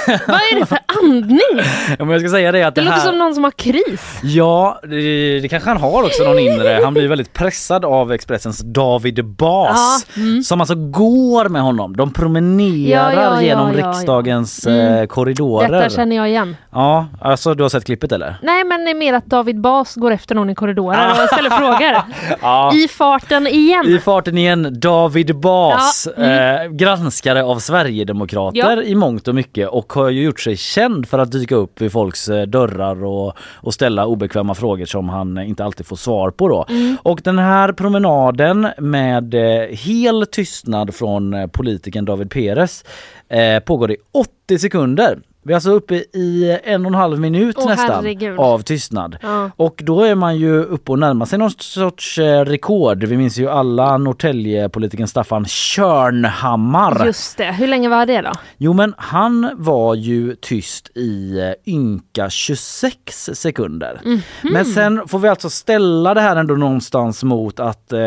Vad 0.08 0.36
är 0.36 0.60
det 0.60 0.66
för 0.66 0.78
andning? 1.02 1.38
Ja, 1.98 2.04
men 2.04 2.10
jag 2.10 2.20
ska 2.20 2.30
säga 2.30 2.52
det 2.52 2.62
att 2.62 2.74
Det 2.74 2.80
det, 2.80 2.84
låter 2.84 2.98
här... 2.98 3.06
som 3.06 3.18
någon 3.18 3.34
som 3.34 3.44
har 3.44 3.50
kris. 3.50 4.18
Ja, 4.22 4.80
det, 4.82 5.40
det 5.40 5.48
kanske 5.48 5.68
han 5.70 5.76
har 5.78 6.02
också 6.02 6.22
någon 6.24 6.38
inre. 6.38 6.80
Han 6.84 6.94
blir 6.94 7.08
väldigt 7.08 7.32
pressad 7.32 7.84
av 7.84 8.12
Expressens 8.12 8.58
David 8.64 9.24
Bas 9.24 10.06
Ja, 10.14 10.22
mm. 10.22 10.42
som 10.42 10.60
alltså 10.60 10.74
går 10.74 11.48
med 11.48 11.62
honom. 11.62 11.96
De 11.96 12.12
promenerar 12.12 13.12
Ja, 13.12 13.22
ja, 13.22 13.42
genom 13.42 13.72
riksdagens 13.72 14.66
Mm. 14.66 14.94
eh, 14.94 15.06
korridorer. 15.06 15.68
Detta 15.68 15.90
känner 15.90 16.16
jag 16.16 16.28
igen. 16.28 16.56
Ja, 16.72 17.06
alltså 17.20 17.54
du 17.54 17.62
har 17.62 17.68
sett 17.70 17.84
klippet 17.84 18.12
eller? 18.12 18.36
Nej 18.42 18.64
men 18.64 18.84
det 18.84 18.90
är 18.90 18.94
mer 18.94 19.14
att 19.14 19.26
David 19.26 19.60
Bas 19.60 19.94
går 19.94 20.10
efter 20.10 20.34
någon 20.34 20.50
i 20.50 20.54
korridoren 20.54 21.10
och 21.10 21.16
ställer 21.32 21.50
frågor. 21.58 22.84
I 22.84 22.88
farten 22.88 23.46
igen. 23.46 23.86
I 23.86 23.98
farten 23.98 24.38
igen, 24.38 24.80
David 24.80 25.36
Bas, 25.36 26.08
mm. 26.16 26.62
eh, 26.66 26.70
granskare 26.72 27.44
av 27.44 27.58
Sverigedemokrater 27.58 28.82
i 28.82 28.94
mångt 28.94 29.28
och 29.28 29.34
mycket 29.34 29.68
och 29.68 29.92
har 29.98 30.10
ju 30.10 30.22
gjort 30.22 30.40
sig 30.40 30.56
känd 30.56 31.08
för 31.08 31.18
att 31.18 31.32
dyka 31.32 31.54
upp 31.54 31.80
vid 31.80 31.92
folks 31.92 32.28
eh, 32.28 32.46
dörrar 32.46 33.04
och, 33.04 33.36
och 33.40 33.74
ställa 33.74 34.06
obekväma 34.06 34.54
frågor 34.54 34.84
som 34.84 35.08
han 35.08 35.38
inte 35.38 35.64
alltid 35.64 35.86
får 35.86 35.96
svar 35.96 36.30
på 36.30 36.48
då. 36.48 36.66
Mm. 36.68 36.96
Och 37.02 37.20
den 37.24 37.38
här 37.38 37.72
promenaden 37.72 38.68
med 38.78 39.34
eh, 39.34 39.68
hel 39.70 40.26
tystnad 40.26 40.94
från 40.94 41.34
eh, 41.34 41.46
politikern 41.46 42.04
David 42.04 42.30
Peres 42.30 42.84
eh, 43.28 43.60
pågår 43.60 43.90
i 43.90 43.96
80 44.12 44.58
sekunder. 44.58 45.18
Vi 45.48 45.52
är 45.52 45.56
alltså 45.56 45.70
uppe 45.70 45.94
i 45.94 46.58
en 46.64 46.86
och 46.86 46.90
en 46.92 46.94
halv 46.94 47.20
minut 47.20 47.56
Åh, 47.58 47.66
nästan 47.66 47.90
herregud. 48.04 48.38
av 48.38 48.62
tystnad. 48.62 49.16
Ja. 49.22 49.50
Och 49.56 49.80
då 49.84 50.02
är 50.02 50.14
man 50.14 50.36
ju 50.36 50.62
uppe 50.62 50.92
och 50.92 50.98
närmar 50.98 51.26
sig 51.26 51.38
någon 51.38 51.50
sorts 51.50 52.18
eh, 52.18 52.44
rekord. 52.44 53.04
Vi 53.04 53.16
minns 53.16 53.38
ju 53.38 53.48
alla 53.48 53.98
Norrtäljepolitikern 53.98 55.06
Staffan 55.08 55.44
Körnhammar. 55.48 57.06
Just 57.06 57.36
det, 57.36 57.52
hur 57.52 57.66
länge 57.66 57.88
var 57.88 58.06
det 58.06 58.20
då? 58.20 58.32
Jo 58.56 58.72
men 58.72 58.94
han 58.98 59.50
var 59.56 59.94
ju 59.94 60.34
tyst 60.34 60.90
i 60.96 61.38
eh, 61.38 61.72
ynka 61.74 62.30
26 62.30 63.30
sekunder. 63.32 64.00
Mhm. 64.04 64.20
Men 64.42 64.64
sen 64.64 65.08
får 65.08 65.18
vi 65.18 65.28
alltså 65.28 65.50
ställa 65.50 66.14
det 66.14 66.20
här 66.20 66.36
ändå 66.36 66.54
någonstans 66.54 67.24
mot 67.24 67.60
att 67.60 67.92
eh, 67.92 68.00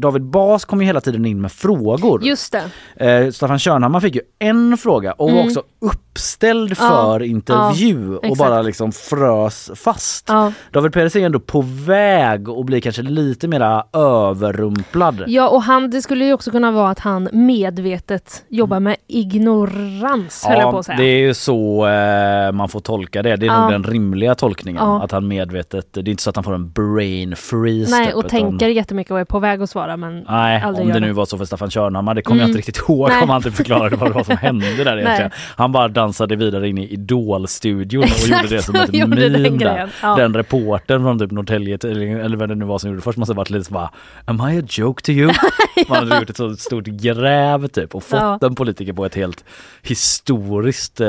David 0.00 0.22
Bas 0.22 0.64
kom 0.64 0.80
ju 0.80 0.86
hela 0.86 1.00
tiden 1.00 1.26
in 1.26 1.40
med 1.40 1.52
frågor. 1.52 2.24
Just 2.24 2.52
det. 2.96 3.06
Eh, 3.06 3.30
Staffan 3.30 3.58
Körnhammar 3.58 4.00
fick 4.00 4.14
ju 4.14 4.20
en 4.38 4.76
fråga 4.76 5.12
och 5.12 5.26
var 5.30 5.34
Mm. 5.38 5.46
också 5.46 5.62
uppställd 5.80 6.70
Ja, 6.70 6.74
för 6.88 7.22
intervju 7.22 8.12
ja, 8.12 8.18
och 8.18 8.24
exakt. 8.24 8.38
bara 8.38 8.62
liksom 8.62 8.92
frös 8.92 9.70
fast. 9.74 10.24
Ja. 10.28 10.52
David 10.70 10.92
Perez 10.92 11.16
är 11.16 11.26
ändå 11.26 11.40
på 11.40 11.64
väg 11.86 12.48
och 12.48 12.64
blir 12.64 12.80
kanske 12.80 13.02
lite 13.02 13.48
mera 13.48 13.84
överrumplad. 13.92 15.24
Ja, 15.26 15.48
och 15.48 15.62
han, 15.62 15.90
det 15.90 16.02
skulle 16.02 16.24
ju 16.24 16.32
också 16.32 16.50
kunna 16.50 16.70
vara 16.70 16.90
att 16.90 16.98
han 16.98 17.28
medvetet 17.32 18.44
jobbar 18.48 18.80
med 18.80 18.96
ignorans, 19.06 20.44
höll 20.44 20.58
jag 20.60 20.70
på 20.72 20.78
att 20.78 20.86
säga. 20.86 20.98
det 20.98 21.04
är 21.04 21.18
ju 21.18 21.34
så 21.34 21.86
eh, 21.86 22.52
man 22.52 22.68
får 22.68 22.80
tolka 22.80 23.22
det. 23.22 23.36
Det 23.36 23.46
är 23.46 23.50
Ja. 23.50 23.60
nog 23.62 23.70
den 23.70 23.84
rimliga 23.84 24.34
tolkningen. 24.34 24.82
Ja. 24.84 25.02
Att 25.02 25.12
han 25.12 25.28
medvetet, 25.28 25.92
det 25.92 26.00
är 26.00 26.08
inte 26.08 26.22
så 26.22 26.30
att 26.30 26.36
han 26.36 26.44
får 26.44 26.54
en 26.54 26.70
brain 26.70 27.36
freeze. 27.36 27.90
Nej, 27.90 28.12
och 28.14 28.18
utan- 28.18 28.30
tänker 28.30 28.68
jättemycket 28.68 29.10
och 29.10 29.20
är 29.20 29.24
på 29.24 29.38
väg 29.38 29.62
att 29.62 29.70
svara 29.70 29.89
men 29.96 30.24
Nej, 30.28 30.64
om 30.64 30.74
gör 30.88 30.94
det 30.94 31.00
nu 31.00 31.12
var 31.12 31.24
så 31.26 31.38
för 31.38 31.44
Staffan 31.44 31.70
Körnhammar, 31.70 32.14
det 32.14 32.22
kommer 32.22 32.40
jag 32.40 32.44
Mm. 32.44 32.50
inte 32.50 32.58
riktigt 32.68 32.88
ihåg 32.88 33.08
Nej. 33.08 33.22
om 33.22 33.28
han 33.28 33.36
inte 33.38 33.50
förklarade 33.50 33.96
vad 33.96 34.10
det 34.10 34.14
var 34.14 34.24
som 34.24 34.36
hände 34.40 34.84
där 34.84 34.98
egentligen. 34.98 35.30
Han 35.56 35.72
bara 35.72 35.88
dansade 35.88 36.36
vidare 36.36 36.68
in 36.68 36.78
i 36.78 36.86
Idol-studion 36.88 38.02
och 38.02 38.28
gjorde 38.28 38.48
det 38.56 38.62
som 38.62 38.74
ett 38.74 38.92
meme 39.08 39.16
där. 39.16 39.88
ja. 40.02 40.16
Den 40.16 40.34
reportern 40.36 41.02
från 41.02 41.18
typ 41.18 41.30
Norrtälje, 41.30 41.78
eller, 41.82 42.36
vad 42.36 42.48
det 42.48 42.54
nu 42.54 42.64
var 42.64 42.78
som 42.78 42.90
gjorde 42.90 42.98
det 42.98 43.04
först 43.04 43.18
måste 43.18 43.32
ha 43.34 43.36
varit 43.36 43.50
lite 43.50 43.64
så 43.64 43.72
bara 43.74 43.90
Am 44.24 44.50
I 44.50 44.58
a 44.58 44.62
joke 44.68 45.02
to 45.02 45.10
you? 45.12 45.32
Man 45.88 45.98
hade 45.98 46.16
gjort 46.20 46.30
ett 46.30 46.36
så 46.36 46.56
stort 46.56 46.84
gräv 46.86 47.66
typ 47.68 47.94
och 47.94 48.02
fått 48.02 48.20
Ja. 48.20 48.38
en 48.42 48.54
politiker 48.54 48.92
på 48.92 49.04
ett 49.06 49.14
helt 49.14 49.44
historiskt 49.82 51.00
eh, 51.00 51.08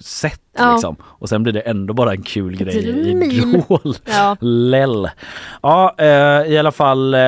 sätt 0.00 0.40
Ja. 0.58 0.72
liksom. 0.72 0.96
Och 1.02 1.28
sen 1.28 1.42
blir 1.42 1.52
det 1.52 1.60
ändå 1.60 1.94
bara 1.94 2.10
en 2.10 2.22
kul 2.22 2.56
grej 2.56 2.76
i. 2.76 2.88
Idol. 3.38 3.94
Ja. 4.04 4.36
Lell. 4.40 5.08
Ja, 5.62 5.94
eh, 5.98 6.06
i 6.52 6.58
alla 6.58 6.72
fall 6.72 7.14
eh, 7.14 7.20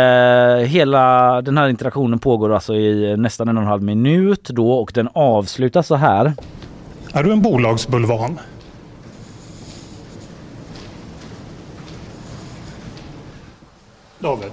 hela 0.67 1.43
den 1.43 1.59
här 1.59 1.69
interaktionen 1.69 2.19
pågår 2.19 2.55
alltså 2.55 2.75
i 2.75 3.17
nästan 3.17 3.49
en 3.49 3.57
och 3.57 3.63
en 3.63 3.69
halv 3.69 3.83
minut 3.83 4.49
då 4.49 4.73
och 4.73 4.91
den 4.95 5.09
avslutas 5.13 5.87
så 5.87 5.95
här. 5.95 6.33
Är 7.13 7.23
du 7.23 7.33
en 7.33 7.43
bolagsbulvan? 7.43 8.39
David. 14.19 14.53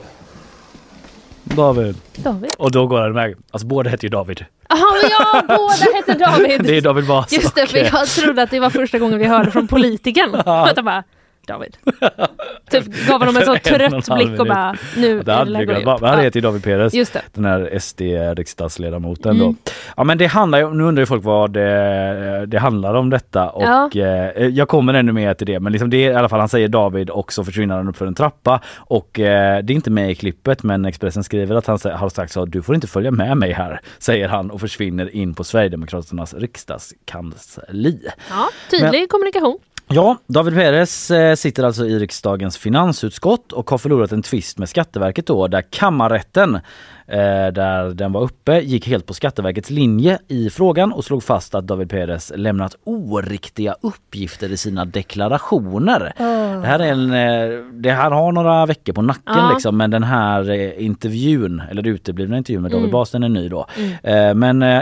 David. 1.43 1.95
David? 2.15 2.51
Och 2.57 2.71
då 2.71 2.87
går 2.87 3.01
han 3.01 3.09
iväg. 3.09 3.35
Alltså 3.51 3.67
båda 3.67 3.89
heter 3.89 4.03
ju 4.03 4.09
David. 4.09 4.45
Men 4.69 5.11
ja, 5.11 5.43
båda 5.47 5.73
heter 5.95 6.19
David! 6.19 6.63
Det 6.63 6.77
är 6.77 6.81
David 6.81 7.07
Bas 7.07 7.31
Just 7.31 7.55
det, 7.55 7.67
för 7.67 7.77
eh, 7.77 7.89
jag 7.93 8.07
trodde 8.07 8.43
att 8.43 8.51
det 8.51 8.59
var 8.59 8.69
första 8.69 8.99
gången 8.99 9.19
vi 9.19 9.25
hörde 9.25 9.51
från 9.51 9.67
politikern. 9.67 10.31
Bara, 10.45 11.03
David. 11.47 11.77
Typ 12.69 13.07
gav 13.07 13.19
honom 13.19 13.37
en 13.37 13.45
sån 13.45 13.55
en 13.65 13.81
en 13.81 13.89
trött 13.91 14.07
halv 14.07 14.27
blick 14.27 14.39
och 14.39 14.47
bara, 14.47 14.75
nu 14.97 15.21
Det 15.23 15.33
hade 15.33 15.59
är 15.59 15.65
det 15.65 15.85
vara. 15.85 15.97
Men 16.01 16.09
Han 16.09 16.19
heter 16.19 16.37
ju 16.37 16.41
David 16.41 16.63
Perez, 16.63 16.93
Just 16.93 17.13
det. 17.13 17.21
den 17.33 17.45
här 17.45 17.79
SD-riksdagsledamoten 17.79 19.31
Mm. 19.35 19.39
då. 19.47 19.55
Ja 19.97 20.03
men 20.03 20.17
det 20.17 20.25
handlar 20.27 20.59
ju, 20.59 20.73
nu 20.73 20.83
undrar 20.83 21.01
ju 21.01 21.05
folk 21.05 21.23
vad 21.23 21.51
det, 21.53 22.45
det 22.47 22.59
handlar 22.59 22.93
om 22.93 23.09
detta 23.09 23.49
och 23.49 23.63
Ja. 23.63 23.89
eh, 24.35 24.47
jag 24.47 24.67
kommer 24.67 24.93
ännu 24.93 25.11
mer 25.11 25.33
till 25.33 25.47
det 25.47 25.59
men 25.59 25.71
liksom 25.71 25.89
det 25.89 25.97
är 26.05 26.11
i 26.11 26.15
alla 26.15 26.29
fall, 26.29 26.39
han 26.39 26.49
säger 26.49 26.67
David 26.67 27.09
och 27.09 27.33
så 27.33 27.43
försvinner 27.43 27.75
han 27.75 27.87
upp 27.89 27.97
för 27.97 28.07
en 28.07 28.15
trappa 28.15 28.59
och 28.75 29.19
eh, 29.19 29.63
det 29.63 29.73
är 29.73 29.75
inte 29.75 29.91
med 29.91 30.11
i 30.11 30.15
klippet 30.15 30.63
men 30.63 30.85
Expressen 30.85 31.23
skriver 31.23 31.55
att 31.55 31.67
han 31.67 31.79
har 31.93 32.09
sagt 32.09 32.31
så 32.31 32.45
du 32.45 32.61
får 32.61 32.75
inte 32.75 32.87
följa 32.87 33.11
med 33.11 33.37
mig 33.37 33.51
här, 33.51 33.79
säger 33.99 34.27
han 34.27 34.51
och 34.51 34.59
försvinner 34.59 35.15
in 35.15 35.33
på 35.33 35.43
Sverigedemokraternas 35.43 36.33
riksdagskansli. 36.33 37.99
Ja, 38.29 38.49
tydlig 38.71 39.09
kommunikation. 39.09 39.57
Ja, 39.87 40.17
David 40.27 40.53
Perez 40.53 41.11
eh, 41.11 41.35
sitter 41.35 41.63
alltså 41.63 41.85
i 41.85 41.99
riksdagens 41.99 42.57
finansutskott 42.57 43.51
och 43.51 43.69
har 43.69 43.77
förlorat 43.77 44.11
en 44.11 44.21
tvist 44.21 44.57
med 44.57 44.69
Skatteverket 44.69 45.25
då 45.25 45.47
där 45.47 45.61
kammarrätten 45.69 46.59
där 47.07 47.93
den 47.93 48.11
var 48.11 48.21
uppe 48.21 48.59
gick 48.59 48.87
helt 48.87 49.05
på 49.05 49.13
Skatteverkets 49.13 49.69
linje 49.69 50.19
i 50.27 50.49
frågan 50.49 50.91
och 50.93 51.05
slog 51.05 51.23
fast 51.23 51.55
att 51.55 51.67
David 51.67 51.89
Perez 51.89 52.31
lämnat 52.35 52.75
oriktiga 52.83 53.75
uppgifter 53.81 54.51
i 54.51 54.57
sina 54.57 54.85
deklarationer. 54.85 56.13
Oh. 56.19 56.61
Det 56.61 56.67
här 56.67 56.79
är 56.79 56.91
en, 56.91 57.11
eh, 57.13 57.59
det 57.73 57.91
här 57.91 58.11
har 58.11 58.31
några 58.31 58.65
veckor 58.65 58.93
på 58.93 59.01
nacken 59.01 59.23
Ja. 59.25 59.49
liksom 59.53 59.77
men 59.77 59.91
den 59.91 60.03
här 60.03 60.49
eh, 60.49 60.83
intervjun, 60.85 61.61
eller 61.71 61.87
uteblivna 61.87 62.37
intervjun 62.37 62.61
med 62.61 62.71
David 62.71 62.83
Mm. 62.83 62.91
Bas, 62.91 63.11
den 63.11 63.23
är 63.23 63.29
ny 63.29 63.49
då. 63.49 63.65
Mm. 63.77 63.91
Eh, 64.29 64.33
Men 64.35 64.61
eh, 64.61 64.81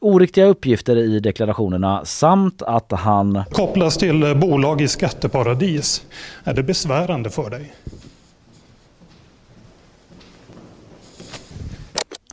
oriktiga 0.00 0.46
uppgifter 0.46 0.96
i 0.96 1.20
deklarationerna 1.20 2.04
samt 2.04 2.62
att 2.62 2.92
han 2.92 3.42
Kopplas 3.52 3.96
till 3.96 4.22
eh, 4.22 4.34
bolag 4.34 4.80
i 4.80 4.88
skatteparadis. 4.88 6.02
Är 6.44 6.54
det 6.54 6.62
besvärande 6.62 7.30
för 7.30 7.50
dig? 7.50 7.72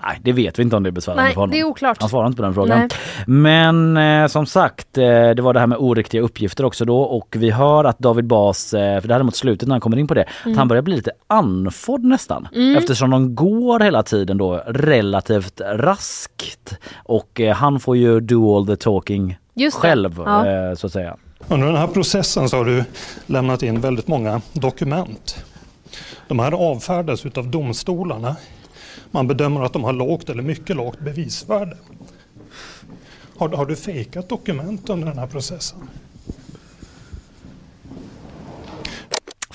Nej, 0.03 0.19
det 0.23 0.31
vet 0.31 0.59
vi 0.59 0.63
inte 0.63 0.75
om 0.75 0.83
det 0.83 0.89
är 0.89 0.91
besvärande 0.91 1.23
Nej, 1.23 1.33
för 1.33 1.41
honom. 1.41 1.51
det 1.51 1.59
är 1.59 1.63
oklart. 1.63 1.97
Han 1.99 2.09
svarar 2.09 2.27
inte 2.27 2.37
på 2.37 2.41
den 2.43 2.53
frågan. 2.53 2.79
Nej. 2.79 2.89
Men 3.27 3.97
eh, 3.97 4.27
som 4.27 4.45
sagt, 4.45 4.97
eh, 4.97 5.03
det 5.29 5.41
var 5.41 5.53
det 5.53 5.59
här 5.59 5.67
med 5.67 5.77
oriktiga 5.77 6.21
uppgifter 6.21 6.65
också 6.65 6.85
då 6.85 7.01
och 7.01 7.35
vi 7.39 7.49
hör 7.51 7.83
att 7.83 7.99
David 7.99 8.25
Bas, 8.25 8.73
eh, 8.73 9.01
för 9.01 9.07
det 9.07 9.13
här 9.13 9.19
är 9.19 9.23
mot 9.23 9.35
slutet 9.35 9.67
när 9.67 9.73
han 9.73 9.81
kommer 9.81 9.97
in 9.97 10.07
på 10.07 10.13
det, 10.13 10.25
Mm. 10.45 10.51
att 10.53 10.57
han 10.57 10.67
börjar 10.67 10.81
bli 10.81 10.95
lite 10.95 11.11
andfådd 11.27 12.03
nästan. 12.03 12.47
Mm. 12.55 12.75
Eftersom 12.77 13.09
de 13.09 13.35
går 13.35 13.79
hela 13.79 14.03
tiden 14.03 14.37
då 14.37 14.63
relativt 14.67 15.61
raskt 15.61 16.77
och 17.03 17.41
eh, 17.41 17.55
han 17.55 17.79
får 17.79 17.97
ju 17.97 18.19
do 18.19 18.57
all 18.57 18.67
the 18.67 18.75
talking 18.75 19.37
själv 19.81 20.23
Ja. 20.25 20.47
eh, 20.47 20.75
så 20.75 20.87
att 20.87 20.93
säga. 20.93 21.15
Under 21.47 21.67
den 21.67 21.75
här 21.75 21.87
processen 21.87 22.49
så 22.49 22.57
har 22.57 22.65
du 22.65 22.83
lämnat 23.25 23.63
in 23.63 23.81
väldigt 23.81 24.07
många 24.07 24.41
dokument. 24.53 25.43
De 26.27 26.39
här 26.39 26.51
avfärdas 26.51 27.25
utav 27.25 27.47
domstolarna. 27.47 28.35
Man 29.11 29.27
bedömer 29.27 29.61
att 29.61 29.73
de 29.73 29.83
har 29.83 29.93
lågt 29.93 30.29
eller 30.29 30.43
mycket 30.43 30.75
lågt 30.75 30.99
bevisvärde. 30.99 31.77
Har, 33.37 33.49
har 33.49 33.65
du 33.65 33.75
fejkat 33.75 34.29
dokument 34.29 34.89
under 34.89 35.07
den 35.07 35.17
här 35.17 35.27
processen? 35.27 35.89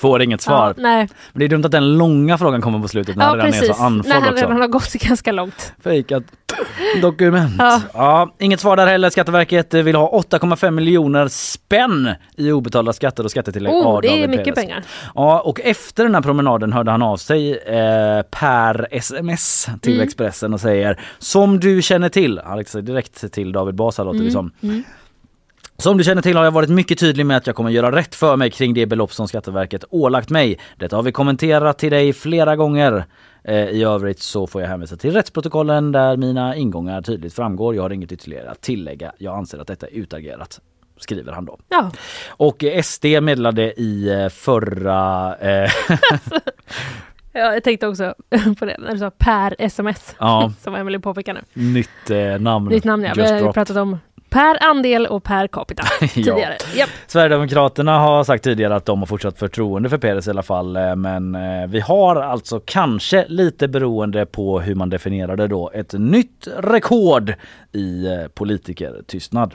Får 0.05 0.21
inget 0.21 0.41
svar. 0.41 0.67
Ja, 0.77 0.83
nej. 0.83 1.07
Men 1.33 1.39
det 1.39 1.45
är 1.45 1.49
dumt 1.49 1.65
att 1.65 1.71
den 1.71 1.97
långa 1.97 2.37
frågan 2.37 2.61
kommer 2.61 2.79
på 2.79 2.87
slutet 2.87 3.15
när 3.15 3.23
Ja, 3.23 3.29
han 3.29 3.37
redan 3.37 3.53
är 3.69 3.73
så 3.73 3.83
andfådd 3.83 4.09
När 4.09 4.19
han 4.21 4.33
också. 4.33 4.45
redan 4.45 4.61
har 4.61 4.67
gått 4.67 4.93
ganska 4.93 5.31
långt. 5.31 5.73
Fejkat 5.83 6.23
dokument. 7.01 7.53
Ja. 7.57 7.81
Ja. 7.93 8.33
inget 8.39 8.59
svar 8.59 8.77
där 8.77 8.87
heller. 8.87 9.09
Skatteverket 9.09 9.73
vill 9.73 9.95
ha 9.95 10.11
8,5 10.21 10.71
miljoner 10.71 11.27
spänn 11.27 12.09
i 12.37 12.51
obetalda 12.51 12.93
skatter 12.93 13.23
och 13.23 13.31
skattetillägg 13.31 13.73
Oh, 13.73 14.01
det 14.01 14.23
är 14.23 14.27
mycket 14.27 14.55
pengar. 14.55 14.83
Ja, 15.15 15.39
och 15.39 15.59
efter 15.61 16.03
den 16.03 16.15
här 16.15 16.21
promenaden 16.21 16.73
hörde 16.73 16.91
han 16.91 17.01
av 17.01 17.17
sig 17.17 17.51
eh, 17.57 18.21
per 18.31 18.87
sms 18.91 19.67
till 19.81 19.93
Mm. 19.95 20.03
Expressen 20.07 20.53
och 20.53 20.59
säger 20.61 20.99
som 21.19 21.59
du 21.59 21.81
känner 21.81 22.09
till, 22.09 22.41
sig 22.67 22.81
direkt 22.81 23.33
till 23.33 23.51
David 23.51 23.75
Basa 23.75 24.03
låter 24.03 24.19
det 24.19 24.31
som. 24.31 24.51
Mm. 24.63 24.83
Som 25.77 25.97
du 25.97 26.03
känner 26.03 26.21
till 26.21 26.37
har 26.37 26.43
jag 26.43 26.51
varit 26.51 26.69
mycket 26.69 26.99
tydlig 26.99 27.25
med 27.25 27.37
att 27.37 27.47
jag 27.47 27.55
kommer 27.55 27.69
göra 27.69 27.95
rätt 27.95 28.15
för 28.15 28.35
mig 28.35 28.51
kring 28.51 28.73
det 28.73 28.85
belopp 28.85 29.13
som 29.13 29.27
Skatteverket 29.27 29.83
ålagt 29.89 30.29
mig. 30.29 30.59
Detta 30.77 30.95
har 30.95 31.03
vi 31.03 31.11
kommenterat 31.11 31.77
till 31.79 31.91
dig 31.91 32.13
flera 32.13 32.55
gånger. 32.55 33.05
Eh, 33.43 33.55
I 33.55 33.83
övrigt 33.83 34.19
så 34.19 34.47
får 34.47 34.61
jag 34.61 34.69
hänvisa 34.69 34.97
till 34.97 35.13
rättsprotokollen 35.13 35.91
där 35.91 36.17
mina 36.17 36.55
ingångar 36.55 37.01
tydligt 37.01 37.33
framgår. 37.33 37.75
Jag 37.75 37.81
har 37.83 37.89
inget 37.89 38.11
ytterligare 38.11 38.49
att 38.51 38.61
tillägga. 38.61 39.11
Jag 39.17 39.35
anser 39.37 39.59
att 39.59 39.67
detta 39.67 39.87
är 39.87 39.91
utagerat. 39.93 40.59
Skriver 40.97 41.31
han 41.31 41.45
då. 41.45 41.59
Ja. 41.69 41.91
Och 42.27 42.63
eh, 42.63 42.81
SD 42.81 43.05
meddelade 43.05 43.73
i 43.81 44.09
eh, 44.09 44.29
förra... 44.29 45.35
Eh, 45.35 45.71
Ja, 47.37 47.53
jag 47.53 47.63
tänkte 47.63 47.87
också 47.87 48.13
på 48.59 48.65
det 48.65 48.77
när 48.79 48.91
du 48.91 48.97
sa 48.97 49.11
per 49.17 49.55
sms. 49.59 50.15
Ja. 50.19 50.51
Som 50.63 50.75
Emelie 50.75 50.99
påpekar 50.99 51.33
nu. 51.33 51.41
nytt 51.53 52.09
eh, 52.09 52.39
namn. 52.39 52.69
Nytt 52.69 52.83
namn 52.83 53.03
ja. 53.03 53.13
Vi 53.15 53.21
har 53.21 53.53
pratat 53.53 53.77
om 53.77 53.97
per 54.35 54.63
andel 54.69 55.07
och 55.07 55.23
per 55.23 55.47
capita 55.47 55.83
tidigare. 56.13 56.57
Japp. 56.75 56.89
Sverigedemokraterna 57.07 57.99
har 57.99 58.23
sagt 58.23 58.43
tidigare 58.43 58.75
att 58.75 58.85
de 58.85 58.99
har 58.99 59.05
fortsatt 59.05 59.39
förtroende 59.39 59.89
för 59.89 59.97
Peres 59.97 60.27
i 60.27 60.29
alla 60.29 60.43
fall. 60.43 60.75
eh, 60.75 60.95
Men 60.95 61.35
eh, 61.35 61.67
vi 61.67 61.79
har 61.79 62.15
alltså 62.15 62.61
kanske 62.65 63.25
lite 63.27 63.67
beroende 63.67 64.25
på 64.25 64.59
hur 64.59 64.75
man 64.75 64.89
definierar 64.89 65.35
det 65.35 65.47
då 65.47 65.71
ett 65.73 65.93
nytt 65.93 66.47
rekord 66.57 67.33
i 67.71 68.07
eh, 68.07 68.27
politikertystnad. 68.33 69.53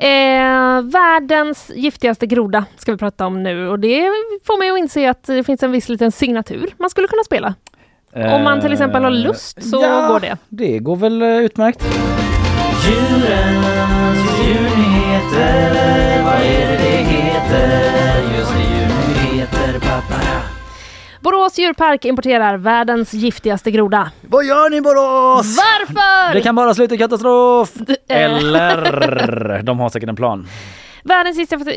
Eh, 0.00 0.82
världens 0.82 1.70
giftigaste 1.74 2.26
groda 2.26 2.64
ska 2.76 2.92
vi 2.92 2.98
prata 2.98 3.26
om 3.26 3.42
nu 3.42 3.68
och 3.68 3.78
det 3.78 4.02
får 4.44 4.58
mig 4.58 4.70
att 4.70 4.78
inse 4.78 5.10
att 5.10 5.22
det 5.26 5.44
finns 5.44 5.62
en 5.62 5.72
viss 5.72 5.88
liten 5.88 6.12
signatur 6.12 6.74
man 6.78 6.90
skulle 6.90 7.08
kunna 7.08 7.24
spela. 7.24 7.54
Om 8.14 8.42
man 8.44 8.60
till 8.60 8.72
exempel 8.72 9.02
har 9.04 9.10
lust 9.10 9.70
så 9.70 9.82
Eh, 9.82 9.88
ja, 9.88 10.08
går 10.08 10.20
det. 10.20 10.36
Det 10.48 10.78
går 10.78 10.96
väl 10.96 11.22
eh, 11.22 11.28
utmärkt. 11.28 11.84
Djurens 12.86 14.18
djurnyheter, 14.40 16.22
vad 16.24 16.34
är 16.34 16.68
det 16.68 16.76
det 16.82 17.04
heter? 17.04 18.07
Borås 21.20 21.58
djurpark 21.58 22.04
importerar 22.04 22.56
världens 22.56 23.12
giftigaste 23.14 23.70
groda. 23.70 24.10
Vad 24.20 24.44
gör 24.44 24.70
ni 24.70 24.80
Borås? 24.80 25.56
Varför? 25.56 26.34
Det 26.34 26.40
kan 26.40 26.54
bara 26.54 26.74
sluta 26.74 26.94
i 26.94 26.98
katastrof! 26.98 27.72
eh. 28.08 28.16
Eller, 28.24 29.62
de 29.62 29.80
har 29.80 29.88
säkert 29.88 30.08
en 30.08 30.16
plan. 30.16 30.48
Världens 31.04 31.38
giftigaste... 31.38 31.72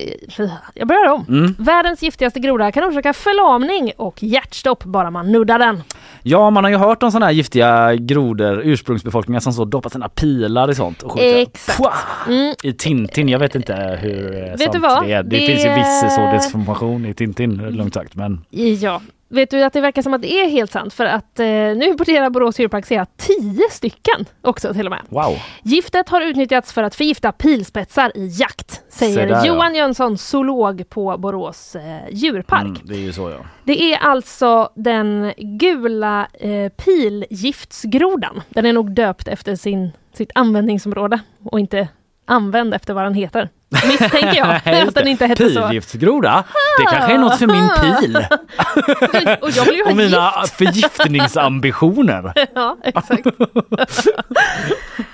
Jag 0.74 0.88
börjar 0.88 1.12
om. 1.12 1.26
Mm. 1.30 1.56
Världens 1.60 2.04
giftigaste 2.04 2.40
groda 2.40 2.72
kan 2.72 2.84
orsaka 2.84 3.14
förlamning 3.14 3.92
och 3.98 4.24
hjärtstopp 4.24 4.84
bara 4.84 5.12
man 5.12 5.32
nuddar 5.32 5.60
den. 5.60 5.84
Ja, 6.24 6.50
man 6.50 6.64
har 6.64 6.72
ju 6.72 6.78
hört 6.78 7.04
om 7.04 7.12
sådana 7.12 7.26
här 7.26 7.34
giftiga 7.34 7.96
grodor, 7.96 8.62
ursprungsbefolkningar 8.64 9.40
som 9.40 9.54
så 9.54 9.66
doppar 9.66 9.90
sina 9.90 10.10
pilar 10.10 10.72
i 10.72 10.76
sånt 10.76 11.04
och 11.04 11.12
skjuter. 11.12 11.36
Exakt. 11.42 11.78
Pua! 11.78 11.94
Mm. 12.28 12.56
I 12.64 12.74
Tintin, 12.74 13.30
jag 13.30 13.40
vet 13.40 13.56
inte 13.56 13.98
hur 14.02 14.32
Vet 14.32 14.60
sant 14.62 14.74
du 14.74 14.80
vad? 14.80 15.04
det 15.04 15.12
är. 15.14 15.24
Det, 15.24 15.30
Det- 15.40 15.46
finns 15.46 15.66
ju 15.66 15.74
viss 15.74 16.16
så 16.16 16.32
desinformation 16.34 17.06
i 17.06 17.14
Tintin, 17.14 17.56
lugnt 17.58 17.94
sagt. 17.94 18.16
Men 18.16 18.46
Ja. 18.82 19.02
Vet 19.32 19.50
du 19.50 19.64
att 19.64 19.74
det 19.74 19.82
verkar 19.82 20.02
som 20.02 20.14
att 20.14 20.22
det 20.22 20.34
är 20.34 20.50
helt 20.50 20.72
sant 20.72 20.94
för 20.94 21.06
att 21.06 21.40
eh, 21.40 21.46
nu 21.46 21.86
importerar 21.86 22.30
Borås 22.30 22.60
djurpark 22.60 22.86
tio 23.18 23.70
stycken 23.72 24.26
också 24.42 24.74
till 24.74 24.86
och 24.88 24.92
med. 24.92 25.02
wow. 25.10 25.38
Giftet 25.64 26.10
har 26.10 26.22
utnyttjat 26.22 26.72
för 26.72 26.84
att 26.84 26.96
förgifta 26.96 27.32
pilspetsar 27.32 28.12
i 28.18 28.28
jakt, 28.28 28.82
säger 28.90 29.28
där, 29.28 29.36
ja. 29.36 29.46
Johan 29.46 29.76
Jönsson, 29.76 30.18
zoolog 30.18 30.90
på 30.90 31.18
Borås 31.18 31.76
eh, 31.76 32.00
djurpark. 32.12 32.64
Mm, 32.64 32.82
det 32.84 32.94
är 32.96 33.00
ju 33.00 33.14
så 33.14 33.30
ja. 33.30 33.38
Det 33.64 33.94
är 33.94 33.98
alltså 33.98 34.70
den 34.76 35.34
gula 35.38 36.28
eh, 36.34 36.70
pilgiftsgrodan. 36.70 38.42
Den 38.50 38.66
är 38.66 38.74
nog 38.74 38.92
döpt 38.92 39.28
efter 39.28 39.56
sin, 39.56 39.92
sitt 40.14 40.32
användningsområde 40.36 41.20
och 41.44 41.60
inte 41.60 41.88
använd 42.26 42.74
efter 42.74 42.94
vad 42.94 43.04
den 43.04 43.14
heter. 43.14 43.50
Misstänker 43.72 44.36
jag. 44.36 44.62
Nej, 44.66 44.82
att 44.82 44.96
den 44.96 45.08
inte 45.08 45.26
hette 45.26 45.50
så. 45.50 45.62
Pilgiftsgroda? 45.68 46.44
Det 46.78 46.86
kanske 46.86 47.14
är 47.14 47.18
något 47.18 47.40
för 47.40 47.48
min 47.48 47.70
pil. 47.82 48.16
Och 49.42 49.50
jag 49.52 49.66
vill 49.66 49.76
ju 49.76 49.84
ha 49.84 49.92
Och 49.92 49.98
mina 49.98 50.34
gift. 50.42 50.56
förgiftningsambitioner. 50.58 52.34
ja, 52.56 52.78
exakt. 52.84 53.28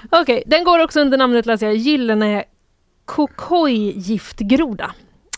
Okej, 0.09 0.43
den 0.45 0.63
går 0.63 0.79
också 0.83 0.99
under 1.01 1.17
namnet 1.17 1.45
läser 1.45 1.65
jag, 1.65 1.75
gyllene 1.75 2.43
kokojgiftgroda. 3.05 4.91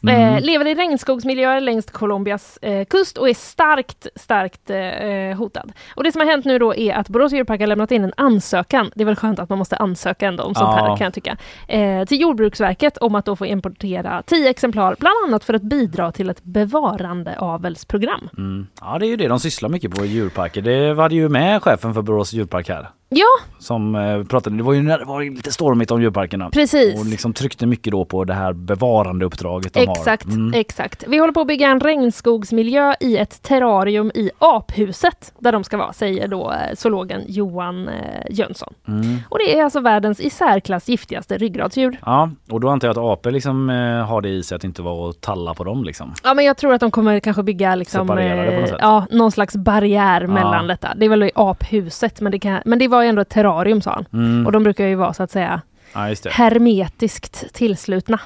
Mm. 0.03 0.35
Eh, 0.35 0.41
lever 0.41 0.67
i 0.67 0.75
regnskogsmiljöer 0.75 1.61
längs 1.61 1.85
Colombias 1.85 2.57
eh, 2.61 2.85
kust 2.85 3.17
och 3.17 3.29
är 3.29 3.33
starkt, 3.33 4.07
starkt 4.15 4.69
eh, 4.69 5.37
hotad. 5.37 5.71
Och 5.95 6.03
det 6.03 6.11
som 6.11 6.21
har 6.21 6.27
hänt 6.27 6.45
nu 6.45 6.59
då 6.59 6.75
är 6.75 6.93
att 6.93 7.09
Borås 7.09 7.33
djurpark 7.33 7.59
har 7.59 7.67
lämnat 7.67 7.91
in 7.91 8.03
en 8.03 8.13
ansökan, 8.17 8.91
det 8.95 9.03
är 9.03 9.05
väl 9.05 9.15
skönt 9.15 9.39
att 9.39 9.49
man 9.49 9.57
måste 9.57 9.75
ansöka 9.77 10.27
ändå 10.27 10.43
om 10.43 10.55
sånt 10.55 10.75
Ja. 10.77 10.85
här 10.87 10.97
kan 10.97 11.05
jag 11.05 11.13
tycka, 11.13 11.37
eh, 11.67 12.05
till 12.05 12.21
Jordbruksverket 12.21 12.97
om 12.97 13.15
att 13.15 13.25
då 13.25 13.35
få 13.35 13.45
importera 13.45 14.21
10 14.25 14.49
exemplar, 14.49 14.95
bland 14.99 15.15
annat 15.27 15.43
för 15.43 15.53
att 15.53 15.61
bidra 15.61 16.11
till 16.11 16.29
ett 16.29 16.43
bevarandeavelsprogram. 16.43 18.29
Mm. 18.37 18.67
Ja 18.81 18.97
det 18.99 19.05
är 19.05 19.09
ju 19.09 19.15
det 19.15 19.27
de 19.27 19.39
sysslar 19.39 19.69
mycket 19.69 19.95
på 19.95 20.05
i 20.05 20.07
djurparker. 20.07 20.61
Det 20.61 20.93
var 20.93 21.09
det 21.09 21.15
ju 21.15 21.29
med 21.29 21.63
chefen 21.63 21.93
för 21.93 22.01
Borås 22.01 22.33
djurpark 22.33 22.69
här. 22.69 22.89
Ja, 23.11 23.25
Som 23.59 23.95
eh, 23.95 24.23
pratade, 24.23 24.57
det 24.57 24.63
var 24.63 24.73
ju 24.73 24.81
när 24.81 24.99
det 24.99 25.05
var 25.05 25.21
lite 25.21 25.51
stormigt 25.51 25.91
om 25.91 26.01
djurparkerna. 26.01 26.49
Precis. 26.49 26.99
Och 26.99 27.05
liksom 27.05 27.33
tryckte 27.33 27.65
mycket 27.65 27.91
då 27.91 28.05
på 28.05 28.23
det 28.23 28.33
här 28.33 28.53
bevarandeuppdraget 28.53 29.73
de 29.73 29.79
Exakt. 29.79 30.25
Mm. 30.25 30.53
exakt. 30.53 31.03
Vi 31.07 31.17
håller 31.17 31.33
på 31.33 31.41
att 31.41 31.47
bygga 31.47 31.67
en 31.67 31.79
regnskogsmiljö 31.79 32.93
i 32.99 33.17
ett 33.17 33.41
terrarium 33.41 34.11
i 34.15 34.31
aphuset 34.39 35.33
där 35.39 35.51
de 35.51 35.63
ska 35.63 35.77
vara, 35.77 35.93
säger 35.93 36.27
då 36.27 36.51
eh, 36.51 36.75
zoologen 36.75 37.21
Johan 37.27 37.87
eh, 37.87 37.93
Jönsson. 38.29 38.73
Mm. 38.87 39.17
Och 39.29 39.37
det 39.39 39.59
är 39.59 39.63
alltså 39.63 39.79
världens 39.79 40.19
i 40.19 40.29
särklass 40.29 40.89
giftigaste 40.89 41.37
ryggradsdjur. 41.37 41.97
Ja, 42.05 42.29
och 42.49 42.59
då 42.59 42.69
antar 42.69 42.87
jag 42.87 42.97
att 42.97 43.03
apor 43.19 43.31
liksom 43.31 43.69
eh, 43.69 44.05
har 44.05 44.21
det 44.21 44.29
i 44.29 44.43
sig 44.43 44.55
att 44.55 44.63
inte 44.63 44.81
vara 44.81 44.95
och 45.07 45.21
talla 45.21 45.53
på 45.53 45.63
dem 45.63 45.83
liksom. 45.83 46.13
Ja 46.23 46.33
men 46.33 46.45
jag 46.45 46.57
tror 46.57 46.73
att 46.73 46.79
de 46.81 46.91
kommer 46.91 47.19
kanske 47.19 47.43
bygga 47.43 47.75
liksom, 47.75 48.17
eh, 48.17 48.65
ja, 48.79 49.05
någon 49.11 49.31
slags 49.31 49.55
barriär 49.55 50.21
Ja. 50.21 50.27
mellan 50.27 50.67
detta. 50.67 50.89
Det 50.95 51.05
är 51.05 51.09
väl 51.09 51.23
i 51.23 51.31
aphuset 51.35 52.21
men 52.21 52.31
det, 52.31 52.39
kan, 52.39 52.61
men 52.65 52.79
det 52.79 52.87
var 52.87 52.98
ju 53.03 53.09
ändå 53.09 53.21
ett 53.21 53.29
terrarium 53.29 53.81
sa 53.81 53.91
han. 53.91 54.05
Mm. 54.13 54.45
Och 54.45 54.51
de 54.51 54.63
brukar 54.63 54.85
ju 54.87 54.95
vara 54.95 55.13
så 55.13 55.23
att 55.23 55.31
säga 55.31 55.61
Ja, 55.93 56.15
hermetiskt 56.31 57.53
tillslutna. 57.53 58.19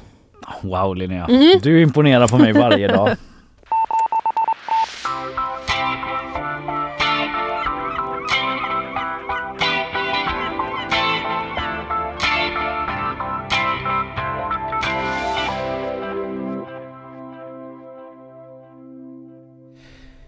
Wow 0.61 0.95
Linnea, 0.95 1.25
Mm. 1.29 1.59
du 1.63 1.81
imponerar 1.81 2.27
på 2.27 2.37
mig 2.37 2.53
varje 2.53 2.87
dag. 2.87 3.09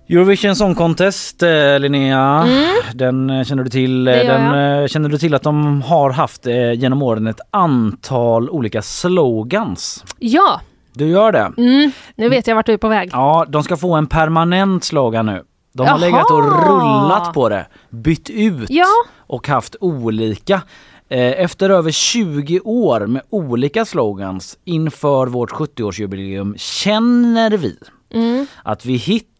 Eurovision 0.09 0.55
Song 0.55 0.75
Contest, 0.75 1.43
eh, 1.43 1.79
Linnea, 1.79 2.47
den 2.93 3.29
eh, 3.29 3.43
känner 3.43 3.63
du 3.63 3.69
till. 3.69 4.07
eh, 4.07 4.13
Mm. 4.19 4.27
Den, 4.51 4.87
känner 4.87 5.09
du 5.09 5.17
till 5.17 5.33
att 5.35 5.43
de 5.43 5.81
har 5.81 6.09
haft 6.09 6.45
genom 6.75 7.01
åren 7.01 7.27
ett 7.27 7.39
antal 7.51 8.49
olika 8.49 8.81
slogans? 8.81 10.03
Ja, 10.19 10.61
Du 10.93 11.07
gör 11.07 11.31
det? 11.31 11.51
mm, 11.57 11.91
nu 12.15 12.29
vet 12.29 12.47
jag 12.47 12.55
vart 12.55 12.65
du 12.65 12.73
är 12.73 12.77
på 12.77 12.87
väg. 12.87 13.09
Ja, 13.13 13.45
de 13.49 13.63
ska 13.63 13.77
få 13.77 13.93
en 13.95 14.07
permanent 14.07 14.83
slogan 14.83 15.25
nu. 15.25 15.43
De 15.73 15.81
har 15.81 15.87
Jaha! 15.89 15.97
legat 15.97 16.31
och 16.31 16.67
rullat 16.67 17.33
på 17.33 17.49
det, 17.49 17.65
bytt 17.89 18.29
ut 18.29 18.69
Ja. 18.69 18.85
och 19.17 19.47
haft 19.47 19.75
olika. 19.79 20.61
Efter 21.09 21.69
över 21.69 21.91
20 21.91 22.59
år 22.59 22.99
med 23.07 23.21
olika 23.29 23.85
slogans 23.85 24.57
inför 24.65 25.27
vårt 25.27 25.51
70-årsjubileum 25.51 26.53
känner 26.57 27.51
vi 27.57 27.77
Mm. 28.13 28.47
att 28.63 28.85
vi 28.85 28.95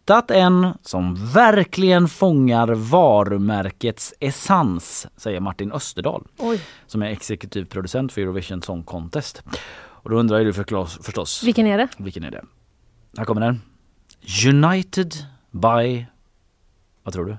hittat 0.06 0.30
en 0.30 0.74
som 0.82 1.14
verkligen 1.32 2.08
fångar 2.08 2.68
varumärkets 2.68 4.14
essens, 4.20 5.06
säger 5.16 5.40
Martin 5.40 5.72
Österdahl 5.72 6.26
Oj. 6.38 6.60
som 6.86 7.02
är 7.02 7.06
exekutiv 7.06 7.64
producent 7.64 8.12
för 8.12 8.20
Eurovision 8.20 8.62
Song 8.62 8.82
Contest. 8.82 9.42
Och 9.78 10.10
då 10.10 10.16
undrar 10.16 10.38
ju 10.38 10.44
du 10.44 10.52
förstås, 10.52 10.98
förstås 11.02 11.42
Vilken 11.42 11.66
är 11.66 11.78
det? 11.78 11.88
vilken 11.98 12.24
är 12.24 12.30
det? 12.30 12.44
Här 13.18 13.24
kommer 13.24 13.40
den. 13.40 13.60
United 14.54 15.14
by... 15.50 16.06
Vad 17.02 17.14
tror 17.14 17.24
du? 17.24 17.36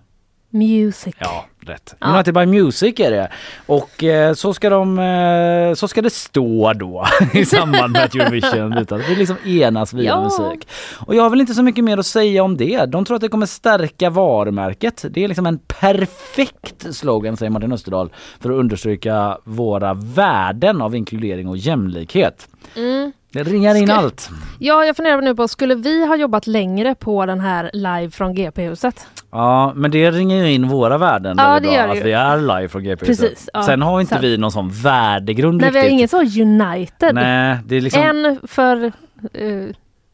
Music. 0.50 1.16
Ja, 1.20 1.46
rätt. 1.60 1.96
Ja. 2.00 2.08
United 2.14 2.34
by 2.34 2.46
Music 2.46 3.00
är 3.00 3.12
det. 3.12 3.32
Och 3.66 4.04
eh, 4.04 4.34
så 4.34 4.54
ska 4.54 4.70
de, 4.70 5.00
eh, 5.00 5.74
så 5.74 5.88
ska 5.88 6.02
det 6.02 6.10
stå 6.14 6.74
då 6.74 7.06
i 7.34 7.46
samband 7.46 7.94
med 7.94 8.04
att 8.04 8.16
Eurovision 8.16 8.78
utan 8.78 9.02
vi 9.10 9.16
liksom 9.16 9.38
enas 9.46 9.94
via 9.94 10.04
Ja. 10.12 10.24
musik. 10.24 10.68
Och 11.06 11.16
jag 11.16 11.24
har 11.24 11.30
väl 11.30 11.42
inte 11.42 11.54
så 11.54 11.64
mycket 11.64 11.84
mer 11.84 11.98
att 11.98 12.06
säga 12.06 12.44
om 12.44 12.58
det. 12.58 12.86
De 12.86 13.06
tror 13.06 13.16
att 13.16 13.22
det 13.22 13.30
kommer 13.30 13.46
stärka 13.46 14.10
varumärket. 14.10 15.06
Det 15.10 15.24
är 15.24 15.28
liksom 15.28 15.46
en 15.46 15.60
perfekt 15.60 16.96
slogan 16.96 17.38
säger 17.38 17.50
Martin 17.50 17.72
Österdahl 17.74 18.10
för 18.40 18.50
att 18.50 18.56
understryka 18.56 19.38
våra 19.44 19.94
värden 19.94 20.82
av 20.82 20.96
inkludering 20.96 21.48
och 21.48 21.58
jämlikhet. 21.58 22.48
Mm. 22.76 23.12
Det 23.44 23.52
ringar 23.52 23.76
in 23.76 23.88
Ska- 23.88 23.96
allt. 23.96 24.30
Ja, 24.60 24.86
jag 24.86 24.96
funderar 24.96 25.22
nu 25.22 25.36
på, 25.36 25.48
skulle 25.48 25.76
vi 25.76 26.06
ha 26.08 26.16
jobbat 26.16 26.48
längre 26.48 26.96
på 26.96 27.26
den 27.26 27.40
här 27.40 27.70
live 27.74 28.10
från 28.12 28.34
GP-huset? 28.36 29.08
Ja, 29.32 29.74
men 29.76 29.92
det 29.92 30.12
ringer 30.12 30.36
ju 30.46 30.52
in 30.52 30.68
våra 30.68 30.98
värden 30.98 31.36
Ja, 31.40 31.54
det 31.54 31.62
bra. 31.62 31.74
gör 31.74 31.88
Att 31.90 31.98
ju. 31.98 32.04
vi 32.04 32.12
är 32.12 32.38
live 32.38 32.68
från 32.68 32.84
GP. 32.84 33.06
Precis, 33.06 33.50
ja. 33.54 33.64
Sen 33.64 33.82
har 33.82 34.02
inte 34.02 34.10
Sant. 34.14 34.24
vi 34.24 34.38
någon 34.38 34.52
sån 34.52 34.70
värdegrund 34.70 35.62
Nej, 35.62 35.72
vi 35.72 35.78
har 35.78 35.84
riktigt. 35.86 35.94
ingen 35.98 36.08
så 36.34 36.42
United. 36.42 37.16
Nej, 37.16 37.58
det 37.66 37.76
är 37.76 37.82
liksom... 37.82 38.02
En 38.02 38.40
för 38.48 38.84
eh, 38.86 38.92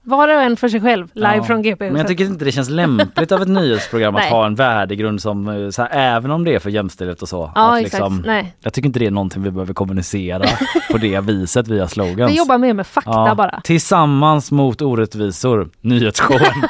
var 0.03 0.27
och 0.27 0.41
en 0.41 0.57
för 0.57 0.69
sig 0.69 0.81
själv, 0.81 1.07
live 1.13 1.35
Ja, 1.35 1.43
från 1.43 1.61
Men 1.79 1.95
jag 1.95 2.07
tycker 2.07 2.25
inte 2.25 2.45
det 2.45 2.51
känns 2.51 2.69
lämpligt 2.69 3.31
av 3.31 3.41
ett 3.41 3.47
nyhetsprogram 3.61 4.15
att 4.15 4.25
ha 4.25 4.45
en 4.45 4.55
värdegrund 4.55 5.21
som, 5.21 5.47
eh, 5.47 5.69
så 5.69 5.81
här, 5.81 5.89
även 6.15 6.31
om 6.31 6.43
det 6.43 6.55
är 6.55 6.59
för 6.59 6.69
jämställdhet 6.69 7.21
och 7.21 7.29
så. 7.29 7.51
Ja, 7.55 7.77
att 7.77 7.85
exakt. 7.85 8.25
Nej. 8.25 8.55
Jag 8.59 8.73
tycker 8.73 8.87
inte 8.87 8.99
det 8.99 9.05
är 9.05 9.11
någonting 9.11 9.43
vi 9.43 9.51
behöver 9.51 9.73
kommunicera 9.73 10.45
på 10.91 10.97
det 10.97 11.19
viset 11.23 11.67
via 11.67 11.87
slogans. 11.87 12.31
Vi 12.31 12.37
jobbar 12.37 12.57
mer 12.57 12.73
med 12.73 12.87
fakta 12.87 13.11
Ja, 13.11 13.35
bara. 13.35 13.61
Tillsammans 13.63 14.51
mot 14.51 14.81
orättvisor, 14.81 15.69
nyhetsshowen. 15.81 16.41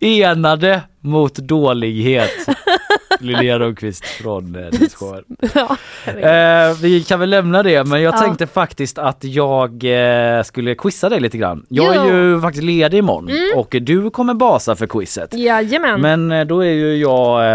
Enade 0.00 0.82
mot 1.00 1.34
dålighet. 1.34 2.48
Linnea 3.20 3.58
Rönnqvist 3.58 4.04
från 4.04 4.54
eh, 4.56 4.60
nyhetsshowen. 4.72 5.24
Ja, 5.54 5.76
Eh, 6.06 6.76
vi 6.82 7.02
kan 7.08 7.20
väl 7.20 7.30
lämna 7.30 7.62
det 7.62 7.84
men 7.84 8.02
jag 8.02 8.14
Ja. 8.14 8.18
tänkte 8.20 8.46
faktiskt 8.46 8.98
att 8.98 9.24
jag 9.24 9.84
eh, 9.84 10.42
skulle 10.42 10.74
quizza 10.74 11.08
dig 11.08 11.20
lite 11.20 11.38
grann. 11.38 11.66
Jag 11.68 11.94
Jo. 11.96 12.02
är 12.02 12.14
ju 12.14 12.40
faktiskt 12.40 12.64
ledig 12.64 12.98
imorgon 12.98 13.28
Mm. 13.28 13.58
och 13.58 13.76
du 13.80 14.10
kommer 14.10 14.34
basa 14.34 14.76
för 14.76 14.86
quizet. 14.86 15.34
Jajamän. 15.34 16.00
Men 16.00 16.32
eh, 16.32 16.44
då 16.44 16.60
är 16.64 16.70
ju 16.72 16.96
jag 16.96 17.50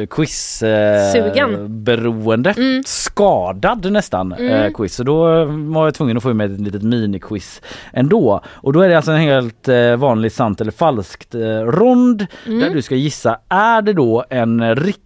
eh, 0.00 0.06
quiz 0.06 0.62
eh, 0.62 1.66
beroende. 1.68 2.54
Skadad 2.86 3.92
nästan 3.92 4.32
Mm. 4.32 4.74
quiz. 4.74 4.94
Så 4.94 5.02
då 5.02 5.44
var 5.44 5.84
jag 5.84 5.94
tvungen 5.94 6.16
att 6.16 6.22
få 6.22 6.34
med 6.34 6.52
ett 6.54 6.60
litet 6.60 6.82
miniquiz 6.82 7.62
ändå. 7.92 8.40
Och 8.46 8.72
då 8.72 8.80
är 8.80 8.88
det 8.88 8.96
alltså 8.96 9.12
en 9.12 9.20
helt 9.20 9.68
vanlig 9.98 10.32
sant 10.32 10.60
eller 10.60 10.72
falskt 10.72 11.34
rond 11.64 12.26
Mm. 12.46 12.60
där 12.60 12.70
du 12.70 12.82
ska 12.82 12.94
gissa. 12.94 13.38
Är 13.48 13.82
det 13.82 13.92
då 13.92 14.24
en 14.30 14.76
riktig 14.76 14.99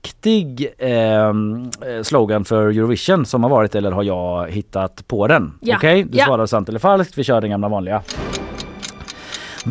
eh, 0.78 0.90
eh, 0.90 1.32
slogan 2.02 2.44
för 2.44 2.66
Eurovision 2.68 3.26
som 3.26 3.42
har 3.42 3.50
varit 3.50 3.74
eller 3.74 3.92
har 3.92 4.02
jag 4.02 4.50
hittat 4.50 5.08
på 5.08 5.26
den? 5.26 5.52
Ja. 5.60 5.76
Okej, 5.76 6.04
du 6.04 6.18
Ja. 6.18 6.24
svarar 6.24 6.46
sant 6.46 6.68
eller 6.68 6.78
falskt. 6.78 7.18
Vi 7.18 7.24
kör 7.24 7.40
den 7.40 7.50
gamla 7.50 7.68
vanliga. 7.68 8.02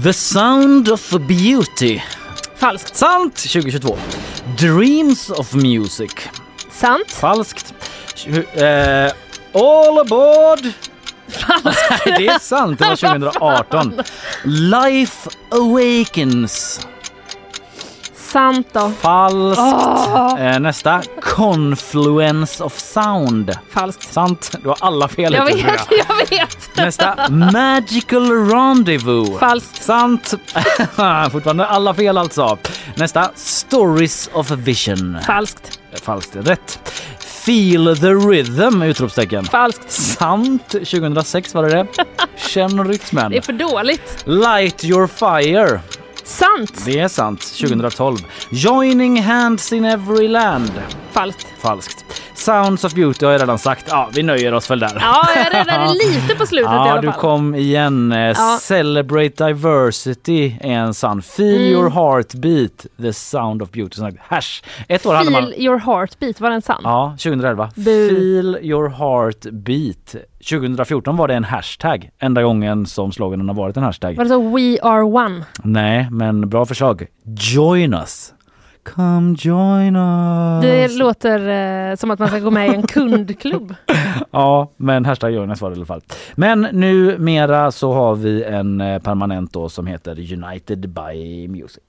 The 0.04 0.14
Sound 0.14 0.90
of 0.90 1.10
Beauty. 1.12 2.00
Falskt. 2.56 2.96
Sant 2.96 3.36
2022. 3.36 3.96
Dreams 4.60 5.30
of 5.30 5.54
Music. 5.54 6.12
Sant. 6.72 7.12
Falskt. 7.12 7.74
Eh, 8.54 9.12
all 9.62 10.00
aboard! 10.00 10.60
Falskt. 11.28 12.04
det 12.06 12.28
är 12.28 12.40
sant, 12.40 12.80
det 12.80 12.86
var 12.86 12.96
2018. 13.20 13.94
Life 14.44 15.30
Awakens. 15.52 16.88
Sant 18.34 18.68
då. 18.74 18.92
Falskt. 19.02 19.62
Åh. 19.62 20.42
Eh, 20.42 20.60
nästa. 20.60 21.02
Confluence 21.22 22.64
of 22.64 22.80
Sound. 22.80 23.58
Falskt. 23.70 24.14
Sant. 24.14 24.52
Du 24.64 24.70
har 24.70 24.78
alla 24.80 25.08
fel 25.08 25.34
Jag 25.34 25.50
hittills, 25.50 25.66
vet, 25.66 26.06
jag 26.08 26.38
vet. 26.38 26.76
Nästa. 26.76 27.30
Magical 27.30 28.50
Rendezvous. 28.50 29.40
Falskt. 29.40 29.84
Sant. 29.84 30.34
Fortfarande 31.32 31.66
alla 31.66 31.94
fel 31.94 32.18
alltså. 32.18 32.58
Nästa. 32.96 33.32
Stories 33.36 34.30
of 34.34 34.52
Vision. 34.52 35.18
Falskt. 35.26 35.80
Falskt. 36.04 36.36
Rätt. 36.36 36.92
Feel 37.20 37.98
the 37.98 38.14
rhythm! 38.14 38.82
Utropstecken. 38.82 39.46
Falskt. 39.46 39.92
Sant. 39.92 40.70
2006 40.70 41.54
var 41.54 41.64
det 41.64 41.70
det. 41.70 41.88
Känn 42.50 42.88
rytmen. 42.88 43.32
Det 43.32 43.38
är 43.38 43.42
för 43.42 43.54
dåligt. 43.54 44.24
Light 44.26 44.84
your 44.84 45.08
fire. 45.08 45.80
Sant. 46.24 46.86
Det 46.86 47.00
är 47.00 47.08
sant. 47.08 47.42
2012. 47.42 48.18
Joining 48.50 49.22
hands 49.22 49.74
in 49.74 49.86
every 49.86 50.28
land. 50.28 50.72
Falskt. 51.12 51.48
Falskt. 51.60 52.23
Sounds 52.36 52.84
of 52.84 52.94
beauty 52.94 53.26
har 53.26 53.32
jag 53.34 53.42
redan 53.42 53.58
sagt. 53.60 53.86
Ja, 53.90 54.10
vi 54.14 54.24
nöjer 54.24 54.54
oss 54.54 54.72
väl 54.72 54.80
där. 54.80 54.98
Ja, 55.00 55.28
jag 55.36 55.54
räddade 55.54 55.94
lite 55.94 56.36
på 56.36 56.46
slutet 56.46 56.72
i 56.72 56.74
Ja, 56.76 56.92
alla 56.92 57.02
du 57.02 57.12
fall. 57.12 57.20
kom 57.22 57.56
igen. 57.56 58.12
Eh, 58.12 58.20
Ja. 58.20 58.58
Celebrate 58.62 59.46
diversity 59.48 60.54
är 60.62 60.72
en 60.74 60.94
sann. 60.94 61.22
Feel 61.22 61.54
Mm. 61.62 61.72
your 61.74 61.90
heartbeat, 61.90 62.86
the 63.02 63.14
sound 63.14 63.62
of 63.62 63.72
beauty. 63.72 64.02
Här 64.02 64.14
Hash. 64.20 64.64
Ett 64.88 65.06
år 65.06 65.14
hade 65.14 65.32
man... 65.32 65.44
Feel 65.44 65.54
your 65.66 65.80
heartbeat, 65.80 66.42
var 66.42 66.50
den 66.50 66.62
sann? 66.62 66.82
Ja, 66.84 67.16
2011. 67.24 67.70
Bu. 67.76 68.10
Feel 68.10 68.58
your 68.62 68.90
heartbeat. 68.90 70.16
2014 70.50 71.18
var 71.18 71.28
det 71.28 71.34
en 71.36 71.44
hashtag. 71.44 72.10
Enda 72.20 72.44
gången 72.44 72.86
som 72.86 73.12
sloganen 73.12 73.48
har 73.48 73.56
varit 73.56 73.78
en 73.78 73.84
hashtag. 73.84 74.16
Var 74.18 74.24
det 74.24 74.30
så 74.30 74.50
We 74.56 74.78
are 74.82 75.04
one? 75.04 75.46
Nej, 75.64 76.08
men 76.12 76.50
bra 76.50 76.66
förslag. 76.66 77.06
Join 77.38 77.94
us. 77.94 78.34
Come 78.84 79.36
join 79.40 79.96
us. 79.96 80.62
Det 80.62 80.98
låter 80.98 81.40
eh, 81.92 81.96
som 81.96 82.12
att 82.12 82.20
man 82.20 82.28
ska 82.28 82.40
gå 82.40 82.52
med 82.52 82.68
i 82.68 82.76
en 82.76 82.88
kundklubb. 82.88 83.76
Ja, 84.32 84.72
men 84.78 85.06
hashtag 85.06 85.32
Jonas 85.32 85.62
var 85.62 85.70
det 85.70 85.74
i 85.74 85.78
alla 85.78 85.86
fall. 85.86 86.02
Men 86.36 86.62
numera 86.62 87.72
så 87.72 87.94
har 87.94 88.16
vi 88.16 88.44
en 88.44 88.82
eh, 88.82 89.00
permanent 89.02 89.54
då 89.54 89.70
som 89.70 89.88
heter 89.88 90.34
United 90.34 90.90
by 90.90 91.48
Music. 91.48 91.84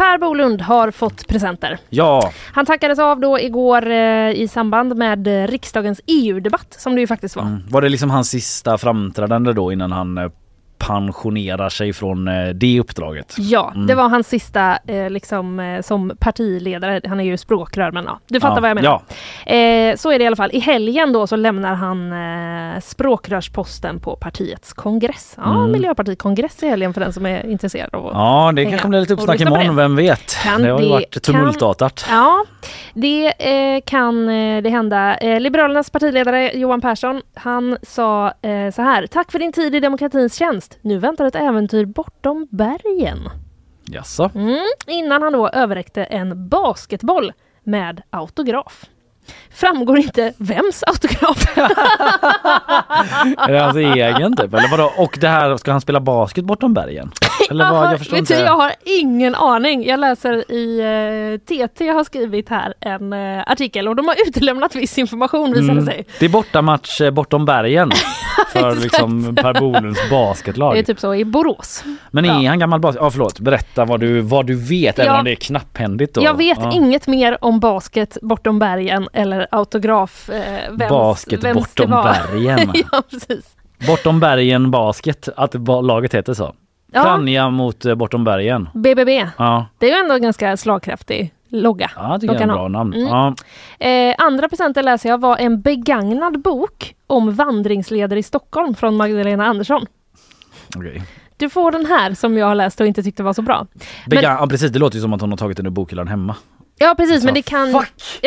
Per 0.00 0.18
Bolund 0.18 0.60
har 0.60 0.90
fått 0.90 1.26
presenter. 1.28 1.78
Ja, 1.90 2.32
Han 2.52 2.66
tackades 2.66 2.98
av 2.98 3.20
då 3.20 3.40
igår 3.40 3.90
eh, 3.90 4.30
i 4.30 4.48
samband 4.48 4.96
med 4.96 5.26
eh, 5.26 5.46
riksdagens 5.46 6.00
EU-debatt 6.06 6.76
som 6.78 6.94
det 6.94 7.00
ju 7.00 7.06
faktiskt 7.06 7.36
var. 7.36 7.42
mm. 7.42 7.62
var 7.68 7.82
det 7.82 7.88
liksom 7.88 8.10
hans 8.10 8.30
sista 8.30 8.78
framträdande 8.78 9.52
då 9.52 9.72
innan 9.72 9.92
han 9.92 10.18
eh, 10.18 10.30
pensionerar 10.86 11.68
sig 11.68 11.92
från 11.92 12.28
eh, 12.28 12.48
det 12.48 12.80
uppdraget? 12.80 13.34
Ja, 13.38 13.72
Mm. 13.74 13.86
det 13.86 13.94
var 13.94 14.08
hans 14.08 14.28
sista 14.28 14.78
eh, 14.86 15.10
liksom, 15.10 15.60
eh, 15.60 15.82
som 15.82 16.12
partiledare. 16.20 17.00
Han 17.08 17.20
är 17.20 17.24
ju 17.24 17.36
språkrör 17.36 17.90
men 17.92 18.04
ja, 18.04 18.18
du 18.28 18.40
fattar 18.40 18.56
Ja, 18.56 18.60
vad 18.60 18.70
jag 18.70 18.74
menar. 18.74 18.90
ja. 18.90 19.96
Så 19.96 20.10
är 20.12 20.18
det 20.18 20.24
i 20.24 20.26
alla 20.26 20.36
fall. 20.36 20.50
I 20.52 20.58
helgen 20.58 21.12
då 21.12 21.26
så 21.26 21.36
lämnar 21.36 21.74
han 21.74 22.12
språkrörsposten 22.80 24.00
på 24.00 24.16
partiets 24.16 24.72
kongress. 24.72 25.34
Ja, 25.36 25.50
Mm. 25.60 25.72
Miljöpartikongress 25.72 26.62
i 26.62 26.68
helgen 26.68 26.94
för 26.94 27.00
den 27.00 27.12
som 27.12 27.26
är 27.26 27.46
intresserad 27.46 27.94
av 27.94 28.06
att 28.06 28.12
Ja, 28.14 28.52
det 28.56 28.64
kanske 28.64 28.88
blir 28.88 29.00
lite 29.00 29.14
uppsnack 29.14 29.40
imorgon, 29.40 29.76
vem 29.76 29.96
vet? 29.96 30.36
Kan 30.42 30.62
det 30.62 30.68
har 30.70 30.80
ju 30.80 30.88
varit 30.88 31.10
kan- 31.10 31.20
tumultartat. 31.34 32.06
Ja, 32.10 32.44
det 32.94 33.32
kan 33.86 34.26
det 34.62 34.70
hända. 34.70 35.16
Liberalernas 35.38 35.90
partiledare 35.90 36.50
Johan 36.54 36.80
Persson, 36.80 37.22
han 37.34 37.76
sa 37.82 38.32
så 38.74 38.82
här. 38.82 39.06
Tack 39.06 39.32
för 39.32 39.38
din 39.38 39.52
tid 39.52 39.74
i 39.74 39.80
demokratins 39.80 40.34
tjänst. 40.36 40.69
Nu 40.80 40.98
väntar 40.98 41.24
ett 41.24 41.34
äventyr 41.34 41.84
bortom 41.84 42.48
bergen. 42.50 43.28
Jaså? 43.84 44.30
Mm, 44.34 44.66
innan 44.86 45.22
han 45.22 45.32
då 45.32 45.48
överräckte 45.48 46.04
en 46.04 46.48
basketboll 46.48 47.32
med 47.62 48.02
autograf. 48.10 48.84
Framgår 49.54 49.98
inte 49.98 50.32
vems 50.38 50.82
autograf. 50.86 51.58
Är 53.38 53.52
det 53.52 53.58
hans 53.60 53.76
egen 53.76 54.36
typ? 54.36 54.54
Eller 54.54 54.70
vadå? 54.70 54.92
Och 54.96 55.18
det 55.20 55.28
här, 55.28 55.56
ska 55.56 55.70
han 55.72 55.80
spela 55.80 56.00
basket 56.00 56.44
bortom 56.44 56.74
bergen? 56.74 57.10
Eller 57.50 57.70
vad? 57.70 57.92
Jag 57.92 57.98
förstår 57.98 58.18
inte. 58.18 58.34
Du, 58.38 58.40
jag 58.44 58.52
har 58.56 58.72
ingen 58.84 59.34
aning. 59.34 59.86
Jag 59.86 60.00
läser 60.00 60.52
i 60.52 60.80
eh, 60.80 61.66
TT 61.68 61.88
har 61.88 62.04
skrivit 62.04 62.48
här 62.48 62.74
en 62.80 63.12
eh, 63.12 63.42
artikel 63.46 63.88
och 63.88 63.96
de 63.96 64.08
har 64.08 64.16
utelämnat 64.28 64.74
viss 64.74 64.98
information 64.98 65.52
visar 65.52 65.62
det 65.66 65.70
Mm. 65.70 65.84
sig. 65.86 66.04
Det 66.18 66.24
är 66.24 66.28
bortamatch 66.30 67.00
eh, 67.00 67.10
bortom 67.10 67.44
bergen 67.44 67.90
för 68.52 68.74
liksom 68.76 69.34
Per 69.34 69.54
Bolunds 69.60 70.10
basketlag. 70.10 70.74
Det 70.74 70.78
är 70.78 70.82
typ 70.82 71.00
så 71.00 71.14
i 71.14 71.24
Borås. 71.24 71.84
Men 72.10 72.24
är 72.24 72.48
han 72.48 72.58
gammal 72.58 72.80
basket? 72.80 73.02
Ja 73.02 73.10
förlåt, 73.10 73.40
berätta 73.40 73.84
vad 73.84 74.00
du, 74.00 74.20
vad 74.20 74.46
du 74.46 74.54
vet 74.68 74.98
även 74.98 75.12
Ja. 75.12 75.18
om 75.18 75.24
det 75.24 75.30
är 75.30 75.34
knapphändigt 75.34 76.14
då. 76.14 76.22
Jag 76.22 76.36
vet 76.36 76.58
ja. 76.62 76.72
inget 76.72 77.06
mer 77.06 77.44
om 77.44 77.60
basket 77.60 78.18
bortom 78.22 78.58
bergen 78.58 79.08
eller 79.12 79.39
autograf. 79.50 80.30
Eh, 80.30 80.70
vems, 80.70 80.90
Basket 80.90 81.44
vems 81.44 81.58
bortom 81.58 81.90
bergen. 81.90 82.72
ja, 82.92 83.02
precis. 83.10 83.56
Bortom 83.86 84.20
bergen 84.20 84.70
basket, 84.70 85.28
att 85.36 85.54
laget 85.84 86.14
heter 86.14 86.34
så. 86.34 86.54
Ja. 86.92 87.02
Franja 87.02 87.50
mot 87.50 87.84
eh, 87.84 87.94
bortom 87.94 88.24
bergen. 88.24 88.68
BBB. 88.74 89.26
Ja, 89.38 89.66
Det 89.78 89.86
är 89.86 89.90
ju 89.96 90.00
ändå 90.04 90.18
ganska 90.18 90.56
slagkraftig 90.56 91.32
logga. 91.48 91.90
ja 91.96 92.18
det 92.20 92.26
är 92.26 92.40
en 92.40 92.48
bra 92.48 92.68
namn. 92.68 92.94
Mm. 92.94 93.08
Ja. 93.08 93.34
Eh, 93.86 94.14
andra 94.18 94.48
presenter 94.48 94.82
läser 94.82 95.08
jag 95.08 95.20
var 95.20 95.36
en 95.36 95.60
begagnad 95.60 96.40
bok 96.42 96.94
om 97.06 97.34
vandringsleder 97.34 98.16
i 98.16 98.22
Stockholm 98.22 98.74
från 98.74 98.96
Magdalena 98.96 99.46
Andersson. 99.46 99.86
okej. 100.76 101.02
Du 101.36 101.50
får 101.50 101.72
den 101.72 101.86
här 101.86 102.14
som 102.14 102.38
jag 102.38 102.46
har 102.46 102.54
läst 102.54 102.80
och 102.80 102.86
inte 102.86 103.02
tyckte 103.02 103.22
var 103.22 103.32
så 103.32 103.42
bra. 103.42 103.66
Began- 104.06 104.22
Men, 104.22 104.22
ja 104.40 104.46
precis, 104.50 104.70
det 104.72 104.78
låter 104.78 104.96
ju 104.96 105.02
som 105.02 105.12
att 105.12 105.20
hon 105.20 105.30
har 105.30 105.36
tagit 105.36 105.56
den 105.56 105.66
ur 105.66 105.70
bokhyllan 105.70 106.08
hemma. 106.08 106.36
Ja 106.80 106.94
precis, 106.98 107.24
men 107.24 107.28
Så, 107.28 107.34
det 107.34 107.42
kan... 107.42 107.72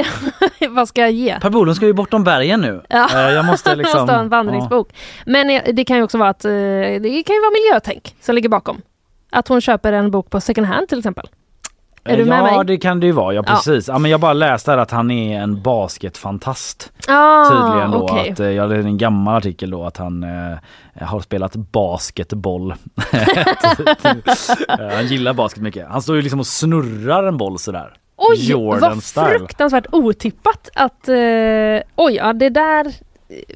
Vad 0.75 0.87
ska 0.87 1.01
jag 1.01 1.11
ge? 1.11 1.39
Per 1.39 1.49
Bolund 1.49 1.75
ska 1.75 1.85
ju 1.85 1.93
bortom 1.93 2.23
bergen 2.23 2.61
nu. 2.61 2.81
Ja. 2.89 3.07
Eh, 3.13 3.33
Jag 3.33 3.45
måste 3.45 3.75
liksom... 3.75 3.99
måste 4.01 4.13
ha 4.15 4.21
en 4.21 4.29
vandringsbok. 4.29 4.89
Men 5.25 5.49
eh, 5.49 5.61
det 5.73 5.83
kan 5.85 5.97
ju 5.97 6.03
också 6.03 6.17
vara 6.17 6.29
att 6.29 6.45
eh, 6.45 6.51
det 6.51 7.23
kan 7.25 7.35
ju 7.35 7.41
vara 7.41 7.51
miljötänk 7.51 8.15
som 8.21 8.35
ligger 8.35 8.49
bakom. 8.49 8.81
Att 9.31 9.47
hon 9.47 9.61
köper 9.61 9.93
en 9.93 10.11
bok 10.11 10.29
på 10.29 10.41
second 10.41 10.67
hand 10.67 10.89
till 10.89 10.97
exempel. 10.97 11.27
Är 12.05 12.17
du 12.17 12.25
med 12.25 12.39
ja, 12.39 12.43
mig? 12.57 12.65
det 12.65 12.77
kan 12.77 12.99
det 12.99 13.05
ju 13.05 13.11
vara. 13.11 13.33
Ja, 13.33 13.43
Ja. 13.47 13.53
precis. 13.55 13.87
Ja. 13.87 13.99
men 13.99 14.11
jag 14.11 14.19
bara 14.19 14.33
läste 14.33 14.71
här 14.71 14.77
att 14.77 14.91
han 14.91 15.11
är 15.11 15.41
en 15.41 15.61
basketfantast. 15.61 16.91
Ah, 17.07 17.49
Tydligen 17.49 17.91
då. 17.91 18.03
okej. 18.03 18.31
Att, 18.31 18.39
ja, 18.39 18.67
det 18.67 18.75
är 18.75 18.79
en 18.79 18.97
gammal 18.97 19.35
artikel 19.37 19.69
då 19.69 19.83
att 19.85 19.97
han 19.97 20.23
eh, 20.23 20.57
har 21.01 21.19
spelat 21.19 21.55
basketboll. 21.55 22.73
Eh, 24.79 24.95
han 24.95 25.07
gillar 25.07 25.33
basket 25.33 25.61
mycket. 25.63 25.87
Han 25.87 26.01
står 26.01 26.15
ju 26.15 26.21
liksom 26.21 26.39
och 26.39 26.47
snurrar 26.47 27.23
en 27.23 27.37
boll 27.37 27.59
sådär. 27.59 27.93
Oj, 28.29 28.51
Jordan 28.51 28.79
vad 28.81 29.03
style. 29.03 29.25
fruktansvärt 29.39 29.85
otippat 29.91 30.69
att... 30.75 31.09
Eh, 31.09 31.15
oj, 31.95 32.13
ja 32.15 32.33
det 32.33 32.49
där 32.49 32.85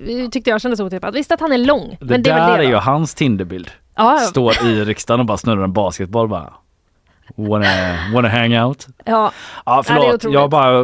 eh, 0.08 0.30
tyckte 0.30 0.50
jag 0.50 0.62
kändes 0.62 0.80
otippat. 0.80 1.16
Visst 1.16 1.32
att 1.32 1.40
han 1.40 1.52
är 1.52 1.58
lång, 1.58 1.98
Det 2.00 2.06
men 2.06 2.24
det 2.24 2.30
är 2.30 2.36
där 2.40 2.48
väl 2.50 2.58
det 2.60 2.66
är 2.66 2.70
ju 2.70 2.76
hans 2.76 3.16
Tinderbild. 3.16 3.70
Ja, 3.96 4.14
ja. 4.14 4.18
Står 4.20 4.54
i 4.66 4.86
riksdagen 4.86 5.20
och 5.20 5.26
bara 5.26 5.38
snurrar 5.38 5.64
en 5.64 5.74
basketboll 5.74 6.28
bara. 6.28 6.54
Wanna, 7.36 7.66
wanna 8.14 8.30
hang 8.30 8.60
out? 8.60 8.88
Ja, 9.06 9.12
Ja 9.14 9.32
Ja, 9.66 9.80
är 9.80 9.84
förlåt, 9.84 10.14
otroligt. 10.14 10.34
jag 10.34 10.50
bara 10.50 10.84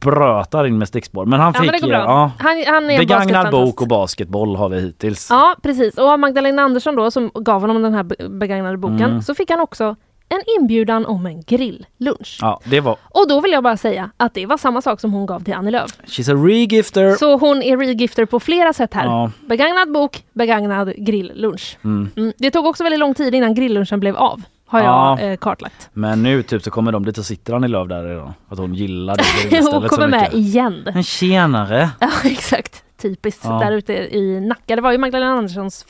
brötar 0.00 0.66
in 0.66 0.78
med 0.78 0.88
stickspår. 0.88 1.26
Men 1.26 1.40
han 1.40 1.52
ja 1.56 1.60
fick 1.62 1.70
men 1.82 1.90
det 1.90 1.96
ja, 1.96 2.30
Han, 2.38 2.62
han 2.66 2.90
är 2.90 2.98
begagnad 2.98 3.50
bok 3.50 3.80
och 3.82 3.88
basketboll 3.88 4.56
har 4.56 4.68
vi 4.68 4.80
hittills. 4.80 5.26
Ja, 5.30 5.56
precis. 5.62 5.94
Och 5.98 6.20
Magdalena 6.20 6.62
Andersson 6.62 6.96
då, 6.96 7.10
som 7.10 7.30
gav 7.34 7.60
honom 7.60 7.82
den 7.82 7.94
här 7.94 8.02
be- 8.02 8.28
begagnade 8.28 8.76
boken, 8.76 9.00
Mm. 9.02 9.22
så 9.22 9.34
fick 9.34 9.50
han 9.50 9.60
också 9.60 9.96
en 10.28 10.40
inbjudan 10.60 11.06
om 11.06 11.26
en 11.26 11.42
grilllunch. 11.42 12.38
Ja, 12.40 12.60
det 12.64 12.80
var 12.80 12.96
Och 13.02 13.28
då 13.28 13.40
vill 13.40 13.52
jag 13.52 13.62
bara 13.62 13.76
säga 13.76 14.10
att 14.16 14.34
det 14.34 14.46
var 14.46 14.56
samma 14.56 14.82
sak 14.82 15.00
som 15.00 15.12
hon 15.12 15.26
gav 15.26 15.44
till 15.44 15.54
Annie 15.54 15.70
Lööf. 15.70 15.90
She's 16.06 16.32
a 16.32 16.46
regifter. 16.46 17.14
Så 17.16 17.36
hon 17.38 17.62
är 17.62 17.76
regifter 17.76 18.24
på 18.24 18.40
flera 18.40 18.72
sätt 18.72 18.94
här. 18.94 19.04
Ja. 19.04 19.30
Begagnad 19.48 19.92
bok, 19.92 20.24
begagnad 20.32 20.92
grilllunch. 20.96 21.78
Mm. 21.84 22.08
Mm. 22.16 22.32
Det 22.38 22.50
tog 22.50 22.66
också 22.66 22.82
väldigt 22.84 23.00
lång 23.00 23.14
tid 23.14 23.34
innan 23.34 23.54
grilllunchen 23.54 24.00
blev 24.00 24.16
av, 24.16 24.42
har 24.66 24.80
Ja. 24.80 25.16
jag 25.20 25.30
eh, 25.32 25.36
kartlagt. 25.36 25.88
Men 25.92 26.22
nu 26.22 26.42
typ 26.42 26.62
så 26.62 26.70
kommer 26.70 26.92
de 26.92 27.04
dit 27.04 27.18
och 27.18 27.24
sitter 27.24 27.64
i 27.64 27.68
Löv 27.68 27.88
där 27.88 28.04
redan. 28.04 28.32
Att 28.48 28.58
hon 28.58 28.74
gillar 28.74 29.16
det 29.50 29.60
Hon 29.72 29.88
kommer 29.88 30.08
med 30.08 30.34
igen. 30.34 30.82
Men 30.94 31.02
tjenare! 31.02 31.90
Ja, 32.00 32.10
exakt. 32.24 32.80
typiskt 33.02 33.44
Ja. 33.44 33.58
där 33.58 33.72
ute 33.72 33.92
i 33.92 34.40
Nacka. 34.40 34.76
Det 34.76 34.82
var 34.82 34.92
ju 34.92 34.98
Magdalena 34.98 35.32
Anderssons 35.32 35.84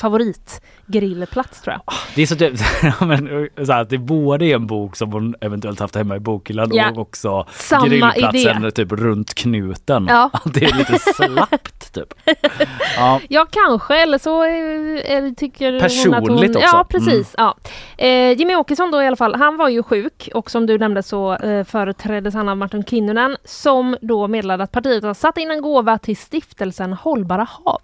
favoritgrillplats 0.87 1.63
tror 1.63 1.73
jag. 1.73 1.95
Det 2.15 2.23
är 2.23 2.27
så 2.27 2.37
typ, 2.37 2.59
så 3.67 3.73
här, 3.73 3.83
att 3.83 3.91
det 3.91 3.99
både 3.99 4.45
är 4.47 4.55
en 4.55 4.67
bok 4.67 4.97
som 4.97 5.13
hon 5.13 5.35
eventuellt 5.41 5.81
haft 5.81 5.95
hemma 5.95 6.17
i 6.17 6.21
bokhyllan 6.21 6.71
Ja. 6.73 6.91
och 6.91 6.99
också 6.99 7.47
Samma 7.53 7.87
grillplatsen 7.89 8.59
idé. 8.65 8.71
typ 8.71 8.93
runt 8.93 9.35
knuten. 9.35 10.07
Ja. 10.09 10.31
Att 10.45 10.55
det 10.55 10.65
är 10.65 10.77
lite 10.77 10.99
slappt 10.99 11.95
typ. 11.95 12.15
Ja. 12.97 13.21
Ja 13.29 13.47
kanske 13.51 14.03
eller 14.03 14.19
så 14.19 14.45
eh, 14.45 15.33
tycker 15.37 15.67
hon 15.67 15.77
att 15.77 15.83
Personligt 15.83 16.55
hon... 16.55 16.63
också. 16.65 16.77
Ja 16.77 16.85
precis. 16.89 17.35
Ja. 17.39 17.57
Eh, 17.99 18.33
Jimmy 18.33 18.55
Åkesson 18.57 18.91
då 18.91 19.03
i 19.03 19.07
alla 19.07 19.17
fall, 19.17 19.35
han 19.35 19.57
var 19.57 19.69
ju 19.69 19.83
sjuk 19.83 20.29
och 20.35 20.51
som 20.51 20.67
du 20.67 20.79
nämnde 20.79 21.03
så 21.03 21.35
eh, 21.37 21.65
företräddes 21.65 22.35
han 22.35 22.49
av 22.49 22.57
Martin 22.57 22.85
Kinnunen 22.85 23.37
som 23.45 23.97
då 24.01 24.29
meddelade 24.29 24.65
att 24.65 24.73
partiet 24.73 25.05
har 25.05 25.15
satt 25.15 25.39
in 25.39 25.51
en 25.51 25.63
gåva 25.63 25.99
till 25.99 26.17
stiftelsen 26.17 26.93
Hållbara 26.93 27.47
hav. 27.65 27.81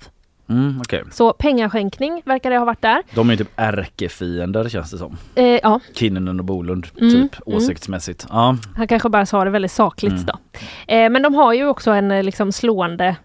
Mm, 0.51 0.81
okej. 0.81 1.03
Så 1.11 1.33
pengaskänkning 1.33 2.23
verkar 2.25 2.51
det 2.51 2.59
ha 2.59 2.65
varit 2.65 2.83
där. 2.83 3.03
De 3.15 3.29
är 3.29 3.33
ju 3.33 3.37
typ 3.37 3.51
ärkefiender 3.57 4.69
känns 4.69 4.91
det 4.91 4.99
som. 4.99 5.17
Eh, 5.35 5.45
ja, 5.45 5.81
Kinnunen 5.95 6.39
och 6.39 6.45
Bolund 6.45 6.87
Mm, 7.01 7.11
typ 7.13 7.47
mm. 7.47 7.57
åsiktsmässigt. 7.59 8.27
Ja. 8.31 8.57
han 8.77 8.89
kanske 8.89 9.09
bara 9.09 9.27
sa 9.27 9.45
det 9.45 9.51
väldigt 9.51 9.73
sakligt 9.73 10.13
Mm. 10.13 10.27
då. 10.27 10.33
Eh, 10.95 11.11
men 11.11 11.23
de 11.23 11.35
har 11.35 11.53
ju 11.53 11.67
också 11.67 11.91
en 11.91 12.11
eh, 12.11 12.23
liksom 12.23 12.53
slående 12.53 13.17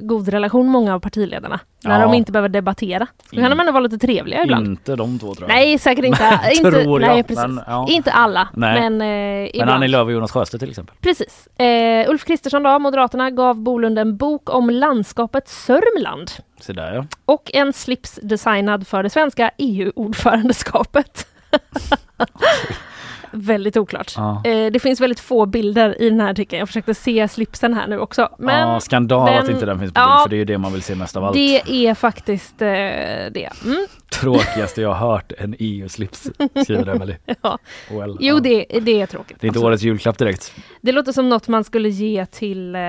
god 0.00 0.28
relation 0.28 0.66
många 0.66 0.94
av 0.94 1.00
partiledarna. 1.00 1.60
När 1.84 2.00
Ja. 2.00 2.06
de 2.06 2.14
inte 2.14 2.32
behöver 2.32 2.48
debattera. 2.48 3.06
Då 3.30 3.40
kan 3.40 3.50
de 3.50 3.60
ändå 3.60 3.72
vara 3.72 3.82
lite 3.82 3.98
trevliga 3.98 4.42
ibland. 4.42 4.66
Inte 4.66 4.96
de 4.96 5.18
två 5.18 5.34
tror 5.34 5.48
jag. 5.48 5.54
Nej, 5.56 5.78
säkert 5.78 6.04
inte. 6.04 6.40
inte 6.56 6.70
Tror 6.70 7.00
jag, 7.02 7.08
nej, 7.14 7.22
precis. 7.22 7.46
men, 7.46 7.60
ja. 7.66 7.86
Inte 7.90 8.12
alla, 8.12 8.48
Nej. 8.54 8.90
men 8.90 9.00
eh, 9.44 9.50
Men. 9.66 9.68
Annie 9.68 9.88
Lööf 9.88 10.04
och 10.06 10.12
Jonas 10.12 10.32
Sjöstedt 10.32 10.60
till 10.60 10.70
exempel. 10.70 10.96
Precis. 11.00 11.48
Eh, 11.58 12.10
Ulf 12.10 12.24
Kristersson 12.24 12.62
då, 12.62 12.78
Moderaterna, 12.78 13.30
gav 13.30 13.56
Bolund 13.62 13.98
en 13.98 14.16
bok 14.16 14.54
om 14.54 14.70
landskapet 14.70 15.48
Sörmland. 15.48 16.30
Så 16.60 16.72
där 16.72 16.94
ja. 16.94 17.04
Och 17.24 17.50
en 17.54 17.72
slips 17.72 18.18
designad 18.22 18.86
för 18.86 19.02
det 19.02 19.10
svenska 19.10 19.50
EU-ordförandeskapet. 19.58 21.26
väldigt 23.34 23.76
oklart. 23.76 24.12
Ja. 24.16 24.42
Eh, 24.44 24.70
det 24.72 24.80
finns 24.80 25.00
väldigt 25.00 25.20
få 25.20 25.46
bilder 25.46 26.02
i 26.02 26.10
den 26.10 26.20
här 26.20 26.30
artikeln. 26.30 26.58
Jag 26.58 26.68
försökte 26.68 26.94
se 26.94 27.28
slipsen 27.28 27.74
här 27.74 27.86
nu 27.86 27.98
också. 27.98 28.28
Men 28.38 28.68
ja, 28.68 28.80
skandal 28.80 29.28
att 29.28 29.44
men- 29.44 29.54
inte 29.54 29.66
den 29.66 29.78
finns 29.80 29.92
på 29.92 30.00
ja, 30.00 30.06
bild 30.16 30.22
för 30.22 30.28
det 30.28 30.36
är 30.36 30.38
ju 30.38 30.44
det 30.44 30.58
man 30.58 30.72
vill 30.72 30.82
se 30.82 30.94
mest 30.94 31.16
av 31.16 31.24
allt. 31.24 31.34
Det 31.34 31.62
är 31.86 31.94
faktiskt 31.94 32.62
eh, 32.62 32.68
det. 32.68 33.48
Mm. 33.64 33.86
Tråkigaste 34.20 34.82
jag 34.82 34.92
har 34.94 35.08
hört, 35.12 35.32
en 35.38 35.54
EU-slips, 35.58 36.30
skriver 36.64 36.88
Emelie. 36.94 37.16
Ja. 37.42 37.58
Well, 37.90 38.16
Jo, 38.20 38.34
ja. 38.36 38.40
det, 38.40 38.66
det 38.80 39.00
är 39.00 39.06
tråkigt. 39.06 39.36
Det 39.40 39.46
är 39.46 39.48
inte 39.48 39.58
årets 39.60 39.82
julklapp 39.82 40.18
direkt. 40.18 40.54
Det 40.80 40.92
låter 40.92 41.12
som 41.12 41.28
något 41.28 41.48
man 41.48 41.64
skulle 41.64 41.88
ge 41.88 42.26
till 42.26 42.74
eh, 42.74 42.80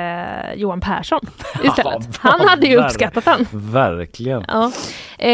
Johan 0.56 0.82
Persson 0.82 1.20
istället. 1.64 2.08
Ja, 2.24 2.30
Han 2.30 2.48
hade 2.48 2.68
ju 2.68 2.78
uppskattat 2.78 3.26
den. 3.26 3.46
Verkligen. 3.52 4.46
Ja. 4.48 4.72
Eh, 5.18 5.30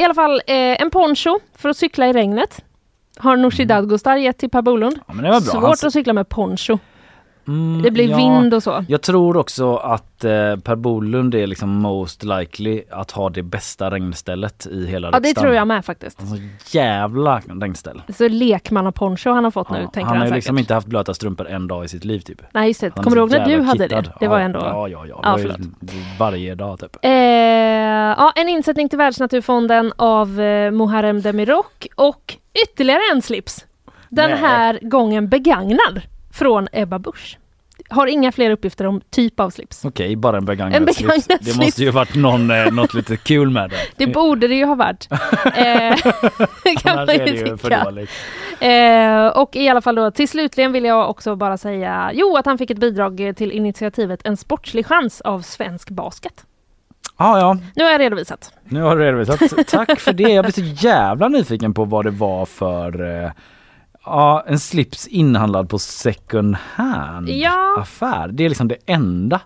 I 0.00 0.02
alla 0.04 0.14
fall 0.14 0.34
eh, 0.46 0.82
en 0.82 0.90
poncho 0.90 1.38
för 1.58 1.68
att 1.68 1.76
cykla 1.76 2.08
i 2.08 2.12
regnet. 2.12 2.64
Har 3.18 3.36
Nooshi 3.36 3.64
Dadgostar 3.64 4.16
gett 4.16 4.38
till 4.38 4.50
Per 4.50 4.62
Bolund. 4.62 4.98
Mm. 5.08 5.24
Ja. 5.24 5.40
Svårt 5.40 5.84
att 5.84 5.92
cykla 5.92 6.12
med 6.12 6.28
poncho. 6.28 6.78
Mm, 7.48 7.82
Det 7.82 7.90
blir 7.90 8.08
ja. 8.10 8.16
vind 8.16 8.54
och 8.54 8.62
så. 8.62 8.84
Jag 8.88 9.02
tror 9.02 9.36
också 9.36 9.76
att 9.76 10.24
eh, 10.24 10.56
Per 10.56 10.74
Bolund 10.76 11.34
är 11.34 11.46
liksom 11.46 11.68
most 11.70 12.24
likely 12.24 12.82
att 12.90 13.10
ha 13.10 13.30
det 13.30 13.42
bästa 13.42 13.90
regnstället 13.90 14.66
i 14.66 14.86
hela 14.86 15.08
Ja, 15.08 15.12
det 15.20 15.28
riksdagen. 15.28 15.44
tror 15.44 15.54
jag 15.56 15.66
med 15.68 15.84
faktiskt. 15.84 16.20
Alltså, 16.20 16.36
jävla 16.78 17.40
regnställ. 17.60 18.02
Så 18.18 18.28
lekmannaponcho 18.28 19.30
han 19.30 19.44
har 19.44 19.50
fått 19.50 19.70
nu, 19.70 19.78
Ja, 19.78 19.86
tänker 19.86 20.00
han 20.00 20.08
han, 20.08 20.18
har 20.18 20.26
ju 20.26 20.34
liksom 20.34 20.58
inte 20.58 20.74
haft 20.74 20.86
blöta 20.86 21.14
strumpor 21.14 21.48
en 21.48 21.66
dag 21.68 21.84
i 21.84 21.88
sitt 21.88 22.04
liv 22.04 22.18
typ. 22.20 22.42
Nej, 22.52 22.68
just 22.68 22.80
det. 22.80 22.92
Han 22.96 23.04
Kommer 23.04 23.16
du 23.16 23.20
ihåg 23.20 23.30
när 23.30 23.46
du 23.56 23.62
hade 23.62 23.84
kittad. 23.84 24.04
det? 24.04 24.12
Det 24.20 24.28
var 24.28 24.40
ändå... 24.40 24.58
Ja, 24.58 24.88
ja, 24.88 25.06
ja. 25.06 25.20
Ja, 25.22 25.56
varje 26.18 26.54
dag 26.54 26.80
typ. 26.80 26.96
Eh, 27.02 27.10
ja, 27.12 28.32
en 28.36 28.48
insättning 28.48 28.88
till 28.88 28.98
Världsnaturfonden 28.98 29.92
av 29.96 30.40
eh, 30.40 30.70
Muharrem 30.70 31.20
Demirok 31.22 31.86
och 31.94 32.34
ytterligare 32.64 33.00
en 33.12 33.22
slips. 33.22 33.64
Den 34.08 34.30
Nej. 34.30 34.38
här 34.40 34.78
gången 34.82 35.28
begagnad 35.28 36.00
från 36.38 36.68
Ebba 36.72 36.98
Busch. 36.98 37.38
Har 37.90 38.06
inga 38.06 38.32
fler 38.32 38.50
uppgifter 38.50 38.86
om 38.86 39.00
typ 39.10 39.40
av 39.40 39.50
slips. 39.50 39.84
Okej, 39.84 40.16
bara 40.16 40.36
en 40.36 40.44
begagnad, 40.44 40.76
En 40.76 40.84
begagnad 40.84 41.22
slips. 41.22 41.44
Det 41.44 41.64
måste 41.64 41.82
ju 41.82 41.90
varit 41.90 42.14
någon, 42.14 42.50
eh, 42.50 42.72
något 42.72 42.94
lite 42.94 43.16
kul 43.16 43.50
med 43.50 43.70
det. 43.70 43.76
Det 43.96 44.06
borde 44.06 44.48
det 44.48 44.54
ju 44.54 44.64
ha 44.64 44.74
varit. 44.74 45.08
Eh, 45.56 45.96
kan 46.76 46.96
man 46.96 46.98
Annars 46.98 47.08
är 47.08 47.24
det 47.24 47.30
ju 47.30 47.56
tycka. 47.56 48.66
Eh, 48.66 49.26
och 49.26 49.56
i 49.56 49.68
alla 49.68 49.80
fall 49.80 49.94
då 49.94 50.10
till 50.10 50.28
slutligen 50.28 50.72
vill 50.72 50.84
jag 50.84 51.10
också 51.10 51.36
bara 51.36 51.56
säga 51.56 52.10
jo 52.14 52.36
att 52.36 52.46
han 52.46 52.58
fick 52.58 52.70
ett 52.70 52.78
bidrag 52.78 53.32
till 53.36 53.52
initiativet 53.52 54.20
En 54.24 54.36
sportslig 54.36 54.86
chans 54.86 55.20
av 55.20 55.40
svensk 55.40 55.90
basket. 55.90 56.44
Ja, 57.18 57.38
ja. 57.38 57.56
Nu 57.74 57.84
har 57.84 57.90
jag 57.90 58.00
redovisat. 58.00 58.52
Nu 58.64 58.82
har 58.82 58.96
du 58.96 59.04
redovisat. 59.04 59.66
Tack 59.68 60.00
för 60.00 60.12
det. 60.12 60.22
Jag 60.22 60.44
blir 60.44 60.52
så 60.52 60.86
jävla 60.86 61.28
nyfiken 61.28 61.74
på 61.74 61.84
vad 61.84 62.04
det 62.04 62.10
var 62.10 62.46
för 62.46 63.22
eh, 63.24 63.30
Ja, 64.10 64.44
en 64.46 64.58
slips 64.58 65.06
inhandlad 65.06 65.68
på 65.68 65.78
second 65.78 66.56
hand 66.56 67.28
Ja. 67.28 67.76
affär. 67.80 68.28
Det 68.28 68.44
är 68.44 68.48
liksom 68.48 68.68
det 68.68 68.76
enda. 68.86 69.40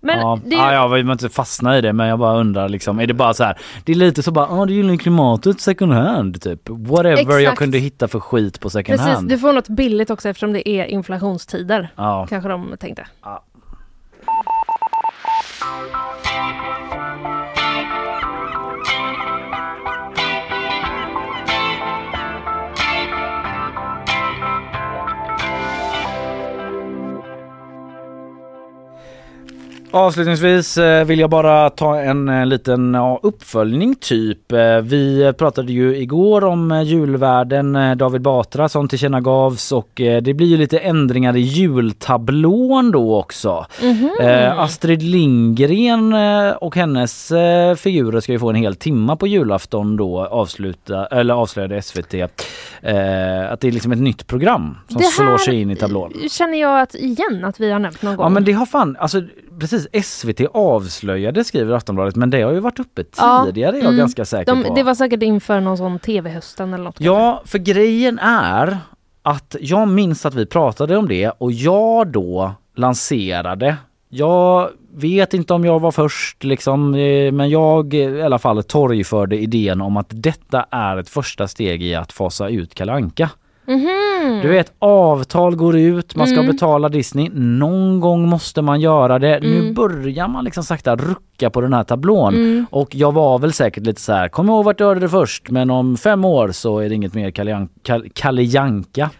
Men 0.00 0.18
ja, 0.20 0.38
det, 0.44 0.54
ja, 0.56 0.72
jag 0.72 0.88
vill 0.88 1.10
inte 1.10 1.28
fastna 1.28 1.78
i 1.78 1.80
det 1.80 1.92
men 1.92 2.08
jag 2.08 2.18
bara 2.18 2.36
undrar 2.40 2.68
liksom, 2.68 3.00
är 3.00 3.06
det 3.06 3.14
bara 3.14 3.34
så 3.34 3.44
här, 3.44 3.58
det 3.84 3.92
är 3.92 3.96
lite 3.96 4.22
så 4.22 4.30
bara, 4.30 4.46
ja 4.50 4.66
det 4.66 4.72
gillar 4.72 4.96
klimatet 4.96 5.60
second 5.60 5.92
hand 5.92 6.42
typ. 6.42 6.68
Whatever 6.68 7.32
jag 7.32 7.40
Exakt. 7.42 7.58
kunde 7.58 7.78
hitta 7.78 8.08
för 8.08 8.20
skit 8.20 8.60
på 8.60 8.70
second 8.70 8.98
precis, 8.98 9.14
hand. 9.14 9.28
du 9.28 9.38
får 9.38 9.52
något 9.52 9.68
billigt 9.68 10.10
också 10.10 10.28
eftersom 10.28 10.52
det 10.52 10.68
är 10.68 10.84
inflationstider. 10.84 11.88
Ja. 11.96 12.26
Kanske 12.30 12.48
de 12.48 12.76
tänkte. 12.80 13.06
Ja. 13.22 13.44
Avslutningsvis 29.90 30.78
eh, 30.78 31.04
vill 31.04 31.18
jag 31.20 31.30
bara 31.30 31.70
ta 31.70 31.98
en 32.00 32.28
eh, 32.28 32.46
liten 32.46 32.94
uppföljning 33.22 33.94
typ. 33.94 34.52
Eh, 34.52 34.78
Vi 34.80 35.32
pratade 35.38 35.72
ju 35.72 35.96
igår 35.96 36.44
om 36.44 36.82
julvärden 36.86 37.78
David 37.98 38.22
Batra 38.22 38.68
som 38.68 38.88
tillkännagavs 38.88 39.72
och 39.72 39.88
det 39.94 40.34
blir 40.36 40.46
ju 40.46 40.56
lite 40.56 40.78
ändringar 40.78 41.36
i 41.36 41.40
jultablån 41.40 42.90
då 42.90 43.16
också. 43.18 43.66
Mhm. 43.82 44.10
Eh, 44.20 44.58
Astrid 44.60 45.02
Lindgren 45.02 46.14
och 46.60 46.76
hennes 46.76 47.32
figurer 47.76 48.20
ska 48.20 48.32
ju 48.32 48.38
få 48.38 48.48
en 48.50 48.54
hel 48.56 48.74
timma 48.74 49.16
på 49.16 49.26
julafton 49.26 49.96
då 49.96 50.26
avsluta, 50.26 51.06
eller 51.06 51.34
avslöjade 51.34 51.82
SVT 51.82 52.14
att 52.22 52.46
det 53.60 53.68
är 53.68 53.72
liksom 53.72 53.92
ett 53.92 53.98
nytt 53.98 54.26
program 54.26 54.76
som 54.88 55.02
slår 55.02 55.38
sig 55.38 55.60
in 55.60 55.70
i 55.70 55.76
tablån. 55.76 56.12
Känner 56.30 56.60
jag 56.60 56.80
att 56.80 56.94
igen 56.94 57.44
att 57.44 57.60
vi 57.60 57.70
har 57.70 57.78
nämnt 57.78 58.02
någon 58.02 58.16
gång. 58.16 58.24
Ja 58.24 58.28
men 58.28 58.44
det 58.44 58.52
har 58.52 58.66
fan, 58.66 58.96
alltså 59.00 59.22
precis 59.60 59.88
SVT 60.04 60.40
avslöjade 60.52 61.44
skriver 61.44 61.74
Aftonbladet 61.74 62.16
men 62.16 62.30
det 62.30 62.42
har 62.42 62.52
ju 62.52 62.60
varit 62.60 62.78
uppe 62.80 63.04
Ja, 63.16 63.42
tidigare 63.46 63.76
är 63.76 63.78
jag 63.78 63.84
mm. 63.84 63.98
ganska 63.98 64.24
säker 64.24 64.54
De, 64.54 64.64
på. 64.64 64.74
det 64.74 64.82
var 64.82 64.94
säkert 64.94 65.22
inför 65.22 65.60
någon 65.60 65.76
sån 65.76 65.98
TV-hösten 65.98 66.74
eller 66.74 66.84
något. 66.84 67.00
Ja, 67.00 67.42
för 67.44 67.58
grejen 67.58 68.18
är 68.18 68.78
att 69.22 69.56
jag 69.60 69.88
minns 69.88 70.26
att 70.26 70.34
vi 70.34 70.46
pratade 70.46 70.96
om 70.96 71.08
det 71.08 71.30
och 71.30 71.52
jag 71.52 72.12
då 72.12 72.52
lanserade 72.76 73.76
jag 74.08 74.70
vet 74.94 75.34
inte 75.34 75.54
om 75.54 75.64
jag 75.64 75.80
var 75.80 75.90
först 75.90 76.44
liksom, 76.44 76.94
eh, 76.94 77.32
men 77.32 77.50
jag 77.50 77.94
i 77.94 78.22
alla 78.22 78.38
fall 78.38 78.62
torgförde 78.62 79.36
idén 79.36 79.80
om 79.80 79.96
att 79.96 80.06
detta 80.10 80.66
är 80.70 80.96
ett 80.96 81.08
första 81.08 81.48
steg 81.48 81.82
i 81.82 81.94
att 81.94 82.12
fasa 82.12 82.48
ut 82.48 82.74
Kalle 82.74 82.92
Anka. 82.92 83.30
Mhm. 83.68 84.40
Du 84.42 84.48
vet 84.48 84.72
avtal 84.78 85.56
går 85.56 85.76
ut, 85.78 86.16
man 86.16 86.26
ska 86.26 86.36
Mm. 86.40 86.52
betala 86.52 86.88
Disney, 86.88 87.28
någon 87.34 88.00
gång 88.00 88.28
måste 88.28 88.62
man 88.62 88.80
göra 88.80 89.18
det. 89.18 89.40
Nu 89.42 89.58
Mm. 89.58 89.74
börjar 89.74 90.28
man 90.28 90.44
liksom 90.44 90.64
sakta 90.64 90.96
rucka 90.96 91.50
på 91.50 91.60
den 91.60 91.72
här 91.72 91.84
tablån 91.84 92.34
Mm. 92.34 92.66
och 92.70 92.94
jag 92.94 93.12
var 93.12 93.38
väl 93.38 93.52
säkert 93.52 93.86
lite 93.86 94.00
så 94.00 94.12
här, 94.12 94.28
kom 94.28 94.48
ihåg 94.48 94.64
vart 94.64 94.78
du 94.78 94.84
hörde 94.84 95.00
det 95.00 95.08
först 95.08 95.50
men 95.50 95.70
om 95.70 95.96
fem 95.96 96.24
år 96.24 96.48
så 96.52 96.78
är 96.78 96.88
det 96.88 96.94
inget 96.94 97.14
mer 97.14 97.30
Kalle 98.14 98.42
Janka 98.42 99.10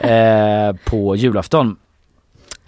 eh, 0.00 0.76
på 0.84 1.16
julafton. 1.16 1.76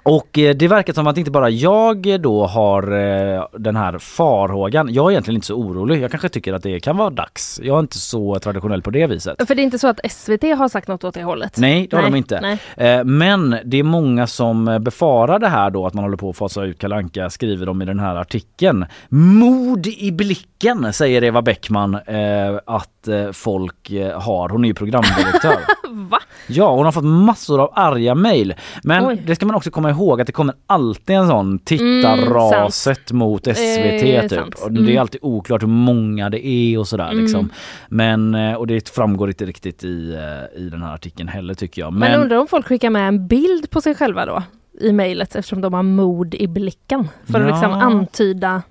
Och 0.09 0.39
eh, 0.39 0.55
det 0.55 0.69
verkar 0.69 0.93
som 0.93 1.07
att 1.07 1.19
inte 1.19 1.31
bara 1.31 1.51
jag 1.51 2.07
eh, 2.07 2.19
då 2.19 2.47
har 2.47 2.83
eh, 2.83 3.45
den 3.53 3.77
här 3.77 3.99
farhågan. 3.99 4.95
Jag 4.95 5.07
är 5.07 5.11
egentligen 5.11 5.35
inte 5.35 5.47
så 5.47 5.55
orolig. 5.55 6.03
Jag 6.03 6.11
kanske 6.11 6.29
tycker 6.29 6.53
att 6.53 6.63
det 6.63 6.81
kan 6.81 6.97
vara 6.97 7.11
dags. 7.11 7.61
Jag 7.63 7.77
är 7.77 7.81
inte 7.81 7.99
så 7.99 8.39
traditionell 8.39 8.83
på 8.83 8.91
det 8.91 9.07
viset. 9.07 9.47
För 9.47 9.55
det 9.55 9.63
är 9.63 9.65
inte 9.65 9.79
så 9.79 9.89
att 9.89 10.01
SVT 10.11 10.43
har 10.43 10.69
sagt 10.69 10.89
något 10.89 11.05
åt 11.05 11.15
det 11.15 11.23
hållet? 11.23 11.57
Nej, 11.57 11.87
det 11.91 11.97
har 11.97 12.03
de 12.03 12.15
inte. 12.15 12.41
Nej. 12.41 13.05
Men 13.05 13.59
det 13.65 13.77
är 13.77 13.83
många 13.83 14.27
som 14.27 14.79
befarar 14.81 15.39
det 15.39 15.49
här 15.49 15.71
då 15.71 15.87
att 15.87 15.95
man 15.95 16.05
håller 16.05 16.17
på 16.17 16.31
att 16.31 16.37
fasa 16.37 16.65
ut 16.65 16.79
Kalle 16.79 16.97
Anka, 16.97 17.31
skriver 17.31 17.67
de 17.67 17.83
i 17.83 17.85
den 17.85 18.01
här 18.01 18.17
artikeln. 18.17 18.87
Mod 19.09 19.87
i 19.87 20.13
blicken 20.13 20.93
säger 20.93 21.25
Eva 21.25 21.43
Bäckman 21.43 21.95
att 22.65 23.09
folk 23.33 23.91
har. 24.15 24.49
Hon 24.49 24.65
är 24.65 24.69
ju 24.69 24.75
programdirektör. 24.75 25.59
Va? 25.91 26.19
Ja, 26.47 26.75
hon 26.75 26.85
har 26.85 26.93
fått 26.93 27.05
massor 27.05 27.61
av 27.61 27.73
arga 27.75 28.15
mejl. 28.15 28.55
Men 28.83 29.07
Oj. 29.07 29.23
det 29.27 29.35
ska 29.35 29.47
man 29.47 29.57
också 29.57 29.71
komma 29.71 29.91
ihåg 29.91 29.98
ihåg 30.05 30.21
att 30.21 30.27
det 30.27 30.33
kommer 30.33 30.55
alltid 30.67 31.17
en 31.17 31.29
sån 31.29 31.59
tittarraset 31.59 33.13
mot 33.13 33.47
SVT 33.47 34.03
Eh, 34.15 34.29
typ. 34.29 34.55
Och 34.65 34.73
det 34.73 34.81
Mm. 34.81 34.97
är 34.97 35.01
alltid 35.01 35.21
oklart 35.23 35.63
hur 35.63 35.67
många 35.69 36.31
det 36.31 36.47
är 36.47 36.79
och 36.79 36.89
sådär 36.89 37.09
Mm. 37.11 37.19
liksom. 37.23 37.51
Men, 37.89 38.35
eh, 38.35 38.55
och 38.55 38.67
det 38.67 38.89
framgår 38.89 39.29
inte 39.29 39.45
riktigt 39.45 39.85
i, 39.85 40.15
eh, 40.15 40.61
i 40.61 40.69
den 40.71 40.83
här 40.83 40.95
artikeln 40.95 41.29
heller 41.29 41.55
tycker 41.55 41.83
jag. 41.83 41.93
Men, 41.93 42.21
undrar 42.21 42.37
om 42.37 42.47
folk 42.47 42.67
skickar 42.67 42.91
med 42.91 43.09
en 43.09 43.27
bild 43.29 43.71
på 43.71 43.81
sig 43.81 43.95
själva 43.95 44.27
då 44.27 44.43
i 44.81 44.93
mejlet 44.93 45.37
eftersom 45.37 45.61
de 45.61 45.75
har 45.75 45.83
mod 45.83 46.35
i 46.35 46.47
blicken 46.49 47.09
för 47.33 47.41
att 47.41 47.47
Ja. 47.47 47.53
liksom 47.53 47.73
antyda 47.73 48.63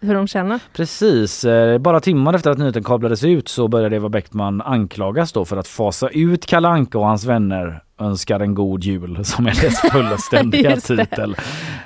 hur 0.00 0.14
de 0.14 0.26
känner. 0.26 0.60
Precis, 0.72 1.44
eh, 1.44 1.78
bara 1.78 2.00
timmar 2.00 2.34
efter 2.34 2.50
att 2.50 2.58
nyheten 2.58 2.84
kablades 2.84 3.24
ut 3.24 3.48
så 3.48 3.68
började 3.68 3.96
Eva 3.96 4.08
Bäckman 4.08 4.62
anklagas 4.62 5.32
då 5.32 5.44
för 5.44 5.56
att 5.56 5.68
fasa 5.68 6.08
ut 6.08 6.46
Kalle 6.46 6.68
Anka 6.68 6.98
och 6.98 7.06
hans 7.06 7.24
vänner 7.24 7.82
önskar 8.00 8.40
en 8.40 8.54
god 8.54 8.84
jul 8.84 9.18
som 9.24 9.46
är 9.46 9.50
dess 9.62 9.80
fullständiga 9.92 10.70
Just 10.70 10.88
det. 10.88 10.96
titel. 11.06 11.30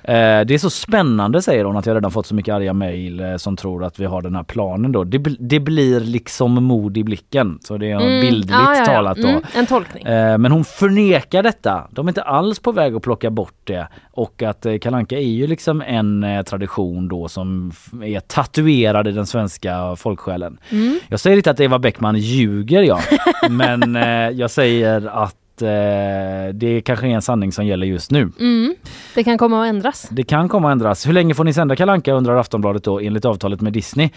Eh, 0.05 0.15
det 0.15 0.51
är 0.55 0.59
så 0.59 0.71
spännande 0.71 1.43
säger 1.43 1.65
hon 1.65 1.77
att 1.77 1.87
jag 1.87 1.95
redan 1.97 2.11
fått 2.11 2.27
så 2.27 2.35
mycket 2.35 2.55
arga 2.55 2.73
mejl 2.73 3.21
eh, 3.21 3.37
som 3.37 3.57
tror 3.57 3.85
att 3.85 3.99
vi 4.01 4.05
har 4.05 4.23
den 4.23 4.35
här 4.35 4.43
planen 4.43 4.93
då. 4.93 5.05
Det, 5.05 5.19
det 5.39 5.61
blir 5.61 6.01
liksom 6.01 6.65
mod 6.65 6.97
i 6.97 7.05
blicken 7.05 7.59
så 7.63 7.77
det 7.79 7.91
är 7.91 8.01
Mm. 8.01 8.21
bildligt 8.21 8.51
Ja, 8.51 8.73
ja, 8.75 8.79
ja. 8.79 8.85
talat 8.85 9.17
då. 9.17 9.29
Mm, 9.29 9.43
en 9.55 9.67
tolkning. 9.67 10.05
Eh, 10.07 10.39
Men 10.39 10.53
hon 10.53 10.65
förnekar 10.65 11.43
detta. 11.43 11.89
De 11.91 12.07
är 12.07 12.11
inte 12.11 12.23
alls 12.23 12.59
på 12.61 12.73
väg 12.73 12.95
att 12.97 13.03
plocka 13.03 13.31
bort 13.31 13.55
det. 13.65 13.89
Och 14.13 14.43
att 14.43 14.67
eh, 14.67 14.79
Kalle 14.79 14.97
Anka 14.97 15.17
är 15.19 15.21
ju 15.23 15.47
liksom 15.47 15.83
en 15.83 16.27
tradition 16.47 17.09
då 17.09 17.29
som 17.29 17.73
är 18.05 18.21
tatuerad 18.21 19.09
i 19.09 19.13
den 19.13 19.27
svenska 19.27 19.97
folksjälen. 19.97 20.59
Mm. 20.71 21.01
Jag 21.09 21.21
säger 21.21 21.37
inte 21.37 21.51
att 21.51 21.61
Eva 21.61 21.79
Bäckman 21.79 22.17
ljuger 22.17 22.83
ja. 22.83 23.01
Men 23.51 23.95
jag 24.39 24.51
säger 24.51 25.07
att 25.25 25.37
eh, 25.63 26.55
det 26.55 26.81
kanske 26.81 27.07
är 27.07 27.11
en 27.11 27.23
sanning 27.23 27.53
som 27.53 27.67
gäller 27.67 27.87
just 27.87 28.11
nu. 28.11 28.31
Mm. 28.41 28.75
Det 29.15 29.25
kan 29.25 29.39
komma 29.39 29.63
att 29.63 29.69
ändras. 29.69 30.09
Det 30.11 30.23
kan 30.23 30.49
komma 30.49 30.69
att 30.69 30.73
ändras. 30.73 31.07
Hur 31.07 31.13
länge 31.13 31.35
får 31.35 31.45
ni 31.45 31.53
sända 31.53 31.77
Kalle 31.77 31.93
Anka 31.93 32.13
undrar 32.13 32.37
Aftonbladet 32.37 32.85
då 32.85 33.01
enligt 33.01 33.25
avtalet 33.25 33.61
med 33.61 33.73
Disney. 33.73 34.11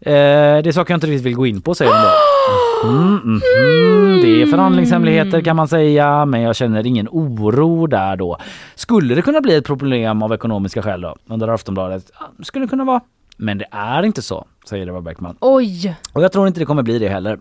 Eh, 0.00 0.12
det 0.62 0.68
är 0.68 0.72
saker 0.72 0.92
jag 0.92 0.96
inte 0.96 1.06
riktigt 1.06 1.26
vill 1.26 1.34
gå 1.34 1.46
in 1.46 1.62
på 1.62 1.74
säger 1.74 1.90
de 1.92 1.98
då. 1.98 2.08
Mm, 2.84 3.20
mm, 3.24 3.40
mm. 3.56 4.20
Det 4.22 4.42
är 4.42 4.46
förhandlingshemligheter 4.46 5.40
kan 5.40 5.56
man 5.56 5.68
säga 5.68 6.24
men 6.26 6.40
jag 6.40 6.56
känner 6.56 6.86
ingen 6.86 7.08
oro 7.10 7.86
där 7.86 8.16
då. 8.16 8.38
Skulle 8.74 9.14
det 9.14 9.22
kunna 9.22 9.40
bli 9.40 9.54
ett 9.54 9.66
problem 9.66 10.22
av 10.22 10.32
ekonomiska 10.32 10.82
skäl 10.82 11.00
då 11.00 11.16
under 11.26 11.48
Aftonbladet? 11.48 12.10
Skulle 12.42 12.64
det 12.64 12.68
kunna 12.70 12.84
vara. 12.84 13.00
Men 13.36 13.58
det 13.58 13.66
är 13.70 14.02
inte 14.02 14.22
så, 14.22 14.46
säger 14.68 14.88
Eva 14.88 15.00
Bäckman. 15.00 15.36
Oj! 15.40 15.96
Och 16.12 16.22
jag 16.22 16.32
tror 16.32 16.46
inte 16.48 16.60
det 16.60 16.66
kommer 16.66 16.82
bli 16.82 16.98
det 16.98 17.08
heller. 17.08 17.38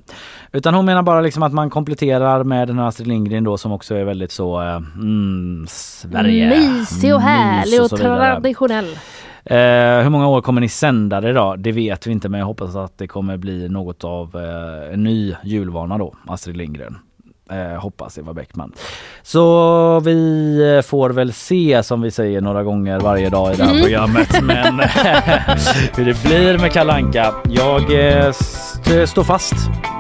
Utan 0.52 0.74
hon 0.74 0.86
menar 0.86 1.04
bara 1.04 1.22
liksom 1.22 1.44
att 1.44 1.54
man 1.54 1.70
kompletterar 1.70 2.44
med 2.44 2.68
den 2.68 2.80
här 2.80 2.86
Astrid 2.86 3.08
Lindgren 3.08 3.44
då 3.44 3.58
som 3.58 3.72
också 3.72 3.96
är 3.96 4.04
väldigt 4.04 4.32
så 4.32 4.62
eh, 4.62 4.76
mm, 4.76 5.66
Sverige. 5.70 6.50
Mysig 6.50 7.14
och 7.16 7.22
Mys 7.22 7.28
härlig 7.28 7.82
och 7.82 8.00
vidare. 8.00 8.42
traditionell. 8.42 8.98
Eh, 9.46 10.04
hur 10.04 10.10
många 10.10 10.28
år 10.28 10.42
kommer 10.42 10.62
ni 10.62 10.70
sända 10.70 11.22
det 11.22 11.34
då? 11.34 11.56
Det 11.58 11.72
vet 11.72 12.08
vi 12.08 12.12
inte 12.12 12.30
men 12.30 12.40
jag 12.40 12.48
hoppas 12.48 12.76
att 12.76 12.98
det 12.98 13.08
kommer 13.08 13.38
bli 13.38 13.70
något 13.70 14.04
av 14.04 14.36
eh, 14.36 14.94
en 14.94 15.04
ny 15.04 15.36
julvana 15.44 15.98
då, 15.98 16.16
Astrid 16.28 16.58
Lindgren. 16.58 16.98
Eh, 17.52 17.80
hoppas 17.82 18.18
Eva 18.18 18.34
Bäckman. 18.34 18.72
Så 19.24 20.00
vi 20.00 20.76
eh, 20.78 20.82
får 20.90 21.10
väl 21.10 21.34
se 21.34 21.84
som 21.84 22.02
vi 22.02 22.12
säger 22.12 22.42
några 22.42 22.64
gånger 22.64 23.00
varje 23.00 23.30
dag 23.30 23.54
i 23.54 23.56
det 23.56 23.64
här 23.64 23.72
Mm. 23.72 23.84
programmet. 23.84 24.42
Men 24.44 24.80
hur 25.96 26.06
det 26.06 26.24
blir 26.24 26.58
med 26.58 26.72
Kalle 26.72 26.94
Anka. 26.94 27.34
Jag 27.50 27.82
eh, 28.08 28.26
st- 28.28 29.08
står 29.08 29.24
fast 29.24 29.54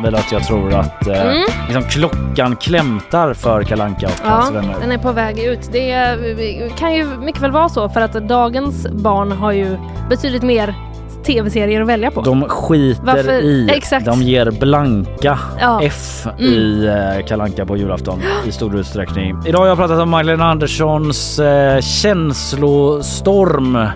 vid 0.03 0.15
att 0.15 0.32
jag 0.32 0.44
tror 0.44 0.73
att 0.73 1.07
eh, 1.07 1.22
Mm. 1.22 1.44
liksom 1.68 1.84
klockan 1.84 2.56
klämtar 2.56 3.34
för 3.34 3.64
Kalle 3.64 3.84
Anka 3.84 4.06
och 4.07 4.14
Ja, 4.23 4.30
hans 4.30 4.52
vänner. 4.56 4.76
den 4.82 4.91
är 4.91 4.98
på 4.98 5.11
väg 5.11 5.40
ut. 5.40 5.69
Det 5.72 6.72
kan 6.78 6.94
ju 6.95 7.06
mycket 7.06 7.41
väl 7.41 7.52
vara 7.52 7.69
så 7.69 7.90
för 7.90 8.02
att 8.02 8.14
dagens 8.14 8.88
barn 8.91 9.32
har 9.32 9.52
ju 9.52 9.78
betydligt 10.10 10.44
mer 10.44 10.76
tv-serier 11.23 11.81
att 11.81 11.88
välja 11.88 12.11
på. 12.11 12.22
De 12.22 12.43
skiter 12.49 13.03
Varför? 13.06 13.41
i. 13.41 13.69
Exakt. 13.72 14.06
De 14.06 14.22
ger 14.22 14.52
blanka 14.52 15.39
Ja. 15.60 15.80
F 15.84 16.27
Mm. 16.39 16.53
i 16.53 16.85
eh, 17.19 17.26
Kalle 17.27 17.43
Anka 17.43 17.65
på 17.65 17.77
julafton 17.77 18.22
i 18.48 18.52
stor 18.52 18.80
utsträckning. 18.80 19.38
Idag 19.45 19.60
har 19.60 19.68
jag 19.68 19.77
pratat 19.77 19.99
om 19.99 20.10
Magdalena 20.10 20.45
Anderssons 20.52 21.39
eh, 21.39 21.80
känslostorm 21.81 23.88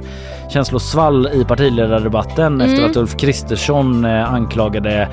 känslosvall 0.49 1.27
i 1.34 1.45
partiledardebatten 1.45 2.61
Mm. 2.61 2.61
efter 2.73 2.85
att 2.89 2.95
Ulf 2.95 3.17
Kristersson 3.17 4.05
eh, 4.05 4.34
anklagade 4.34 5.07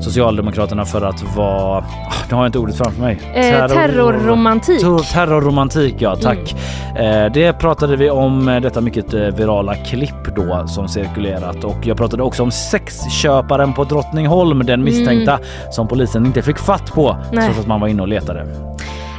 Socialdemokraterna 0.00 0.84
för 0.84 1.02
att 1.02 1.36
vara, 1.36 1.78
ah, 1.78 1.84
nu 2.28 2.34
har 2.34 2.42
jag 2.42 2.48
inte 2.48 2.58
ordet 2.58 2.76
framför 2.76 3.00
mig. 3.00 3.20
Eh, 3.34 3.66
terrorromantik. 3.66 4.82
Terror- 4.82 5.12
Terrorromantik 5.12 5.94
ja, 5.98 6.16
tack. 6.16 6.54
Mm. 6.96 7.24
Eh, 7.26 7.32
det 7.32 7.52
pratade 7.52 7.96
vi 7.96 8.10
om, 8.10 8.58
detta 8.62 8.80
mycket 8.80 9.14
virala 9.14 9.74
klipp 9.74 10.36
då 10.36 10.64
som 10.66 10.88
cirkulerat 10.88 11.64
och 11.64 11.76
jag 11.86 11.96
pratade 11.96 12.22
också 12.22 12.42
om 12.42 12.50
sexköparen 12.50 13.72
på 13.72 13.84
Drottningholm, 13.84 14.66
den 14.66 14.84
misstänkta 14.84 15.38
som 15.70 15.88
polisen 15.88 16.26
inte 16.26 16.42
fick 16.42 16.58
fatt 16.58 16.92
på 16.94 17.10
Mm. 17.10 17.24
Nej. 17.32 17.44
trots 17.44 17.60
att 17.60 17.66
man 17.66 17.80
var 17.80 17.88
inne 17.88 18.02
och 18.02 18.08
letade. 18.08 18.46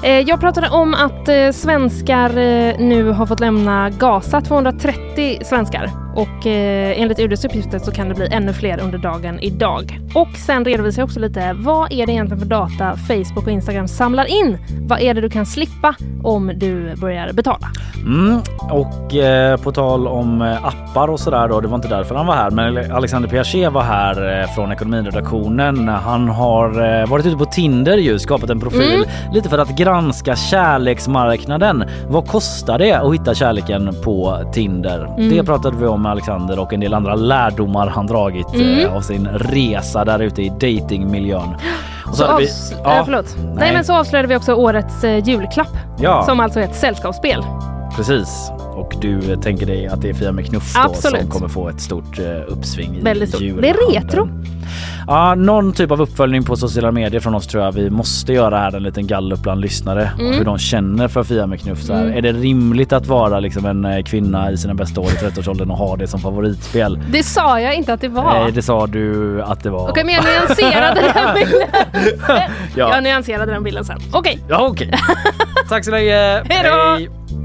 Eh, 0.05 0.19
jag 0.19 0.39
pratade 0.39 0.69
om 0.69 0.93
att 0.93 1.27
eh, 1.27 1.51
svenskar 1.51 2.29
eh, 2.29 2.79
nu 2.79 3.11
har 3.11 3.25
fått 3.25 3.39
lämna 3.39 3.89
Gaza, 3.89 4.41
230 4.41 5.39
svenskar. 5.45 6.04
Och 6.15 6.47
eh, 6.47 7.01
enligt 7.01 7.19
UDs 7.19 7.45
uppgifter 7.45 7.79
så 7.79 7.91
kan 7.91 8.09
det 8.09 8.15
bli 8.15 8.27
ännu 8.31 8.53
fler 8.53 8.79
under 8.83 8.97
dagen 8.97 9.39
idag. 9.41 9.99
Och 10.13 10.35
sen 10.45 10.65
redovisar 10.65 11.01
jag 11.01 11.07
också 11.07 11.19
lite, 11.19 11.53
vad 11.53 11.91
är 11.91 12.05
det 12.05 12.11
egentligen 12.11 12.39
för 12.39 12.49
data 12.49 12.95
Facebook 12.95 13.45
och 13.45 13.51
Instagram 13.51 13.87
samlar 13.87 14.25
in? 14.25 14.57
Vad 14.87 14.99
är 15.01 15.13
det 15.13 15.21
du 15.21 15.29
kan 15.29 15.45
slippa 15.45 15.95
om 16.23 16.51
du 16.55 16.95
börjar 16.95 17.33
betala? 17.33 17.67
Mm. 18.05 18.39
Och 18.71 19.15
eh, 19.15 19.57
på 19.57 19.71
tal 19.71 20.07
om 20.07 20.41
eh, 20.41 20.65
appar 20.65 21.07
och 21.07 21.19
sådär 21.19 21.47
då, 21.47 21.61
det 21.61 21.67
var 21.67 21.75
inte 21.75 21.87
därför 21.87 22.15
han 22.15 22.25
var 22.25 22.35
här, 22.35 22.51
men 22.51 22.91
Alexander 22.91 23.29
Piaget 23.29 23.73
var 23.73 23.81
här 23.81 24.41
eh, 24.41 24.47
från 24.55 24.71
ekonomiredaktionen. 24.71 25.87
Han 25.87 26.29
har 26.29 26.99
eh, 27.01 27.07
varit 27.09 27.25
ute 27.25 27.37
på 27.37 27.45
Tinder 27.45 27.97
ju, 27.97 28.19
skapat 28.19 28.49
en 28.49 28.59
profil 28.59 28.81
Mm. 28.85 29.33
lite 29.33 29.49
för 29.49 29.57
att 29.57 29.77
granska 29.77 30.35
kärleksmarknaden. 30.35 31.83
Vad 32.07 32.27
kostar 32.27 32.79
det 32.79 32.93
att 32.93 33.13
hitta 33.13 33.33
kärleken 33.33 33.95
på 34.03 34.39
Tinder? 34.53 35.05
Mm. 35.17 35.29
Det 35.29 35.43
pratade 35.43 35.77
vi 35.77 35.85
om 35.87 36.04
med 36.05 36.11
Alexander 36.11 36.59
och 36.59 36.73
en 36.73 36.79
del 36.79 36.93
andra 36.93 37.15
lärdomar 37.15 37.87
han 37.87 38.07
dragit 38.07 38.53
Mm. 38.53 38.79
eh, 38.79 38.95
av 38.95 39.01
sin 39.01 39.27
resa 39.27 40.05
där 40.05 40.19
ute 40.19 40.41
i 40.41 40.49
datingmiljön. 40.49 41.55
Och 42.07 42.15
Så 42.15 42.37
vi- 42.37 42.45
avs- 42.45 42.73
ja, 42.83 42.99
eh. 42.99 43.05
Nej. 43.07 43.23
nej. 43.55 43.73
men 43.73 43.85
så 43.85 43.93
avslöjade 43.93 44.27
vi 44.27 44.35
också 44.35 44.53
årets 44.53 45.03
eh, 45.03 45.27
julklapp. 45.27 45.67
Ja. 45.99 46.23
Som 46.25 46.39
alltså 46.39 46.59
är 46.59 46.63
ett 46.63 46.75
sällskapsspel. 46.75 47.43
Precis. 47.95 48.51
Och 48.85 48.93
du 49.01 49.35
tänker 49.35 49.65
dig 49.65 49.87
att 49.87 50.01
det 50.01 50.09
är 50.09 50.13
Fia 50.13 50.31
med 50.31 50.45
knuff 50.45 50.75
då 50.87 50.93
som 50.93 51.29
kommer 51.29 51.47
få 51.47 51.69
ett 51.69 51.81
stort 51.81 52.19
eh, 52.19 52.25
uppsving 52.47 52.95
i 52.97 53.01
Väldigt 53.01 53.29
stort. 53.29 53.41
Det 53.41 53.69
är 53.69 53.93
retro. 53.93 54.29
Ja, 55.07 55.35
någon 55.35 55.73
typ 55.73 55.91
av 55.91 56.01
uppföljning 56.01 56.43
på 56.43 56.55
sociala 56.55 56.91
medier 56.91 57.21
från 57.21 57.35
oss 57.35 57.47
tror 57.47 57.63
jag 57.63 57.71
vi 57.71 57.89
måste 57.89 58.33
göra 58.33 58.57
här. 58.59 58.75
En 58.75 58.83
liten 58.83 59.07
gallup 59.07 59.39
bland 59.39 59.61
lyssnare. 59.61 60.11
Mm. 60.19 60.33
Hur 60.33 60.45
de 60.45 60.57
känner 60.57 61.07
för 61.07 61.23
Fia 61.23 61.47
med 61.47 61.59
knuff. 61.61 61.81
Så 61.81 61.93
här. 61.93 62.03
Mm. 62.03 62.17
Är 62.17 62.21
det 62.21 62.31
rimligt 62.31 62.93
att 62.93 63.07
vara 63.07 63.39
liksom 63.39 63.65
en 63.65 63.85
eh, 63.85 64.03
kvinna 64.03 64.51
i 64.51 64.57
sina 64.57 64.73
bästa 64.73 65.01
år 65.01 65.07
i 65.07 65.15
30-årsåldern 65.15 65.71
och 65.71 65.77
ha 65.77 65.95
det 65.95 66.07
som 66.07 66.19
favoritspel? 66.19 66.99
Det 67.11 67.23
sa 67.23 67.59
jag 67.59 67.75
inte 67.75 67.93
att 67.93 68.01
det 68.01 68.09
var. 68.09 68.33
Nej, 68.43 68.51
det 68.51 68.61
sa 68.61 68.87
du 68.87 69.41
att 69.41 69.63
det 69.63 69.69
var. 69.69 69.89
Okej, 69.89 70.03
men 70.03 70.13
jag 70.15 70.23
nyanserade 70.23 71.01
den 71.01 71.33
bilden. 71.35 71.67
Ja. 72.75 72.89
Jag 72.95 73.03
nyanserade 73.03 73.51
den 73.51 73.63
bilden 73.63 73.85
sen. 73.85 73.99
Okej. 74.13 74.39
Ja, 74.49 74.67
okej. 74.71 74.91
Tack 75.69 75.85
så 75.85 75.91
länge. 75.91 76.43
Hej 76.49 76.63
då. 76.63 77.44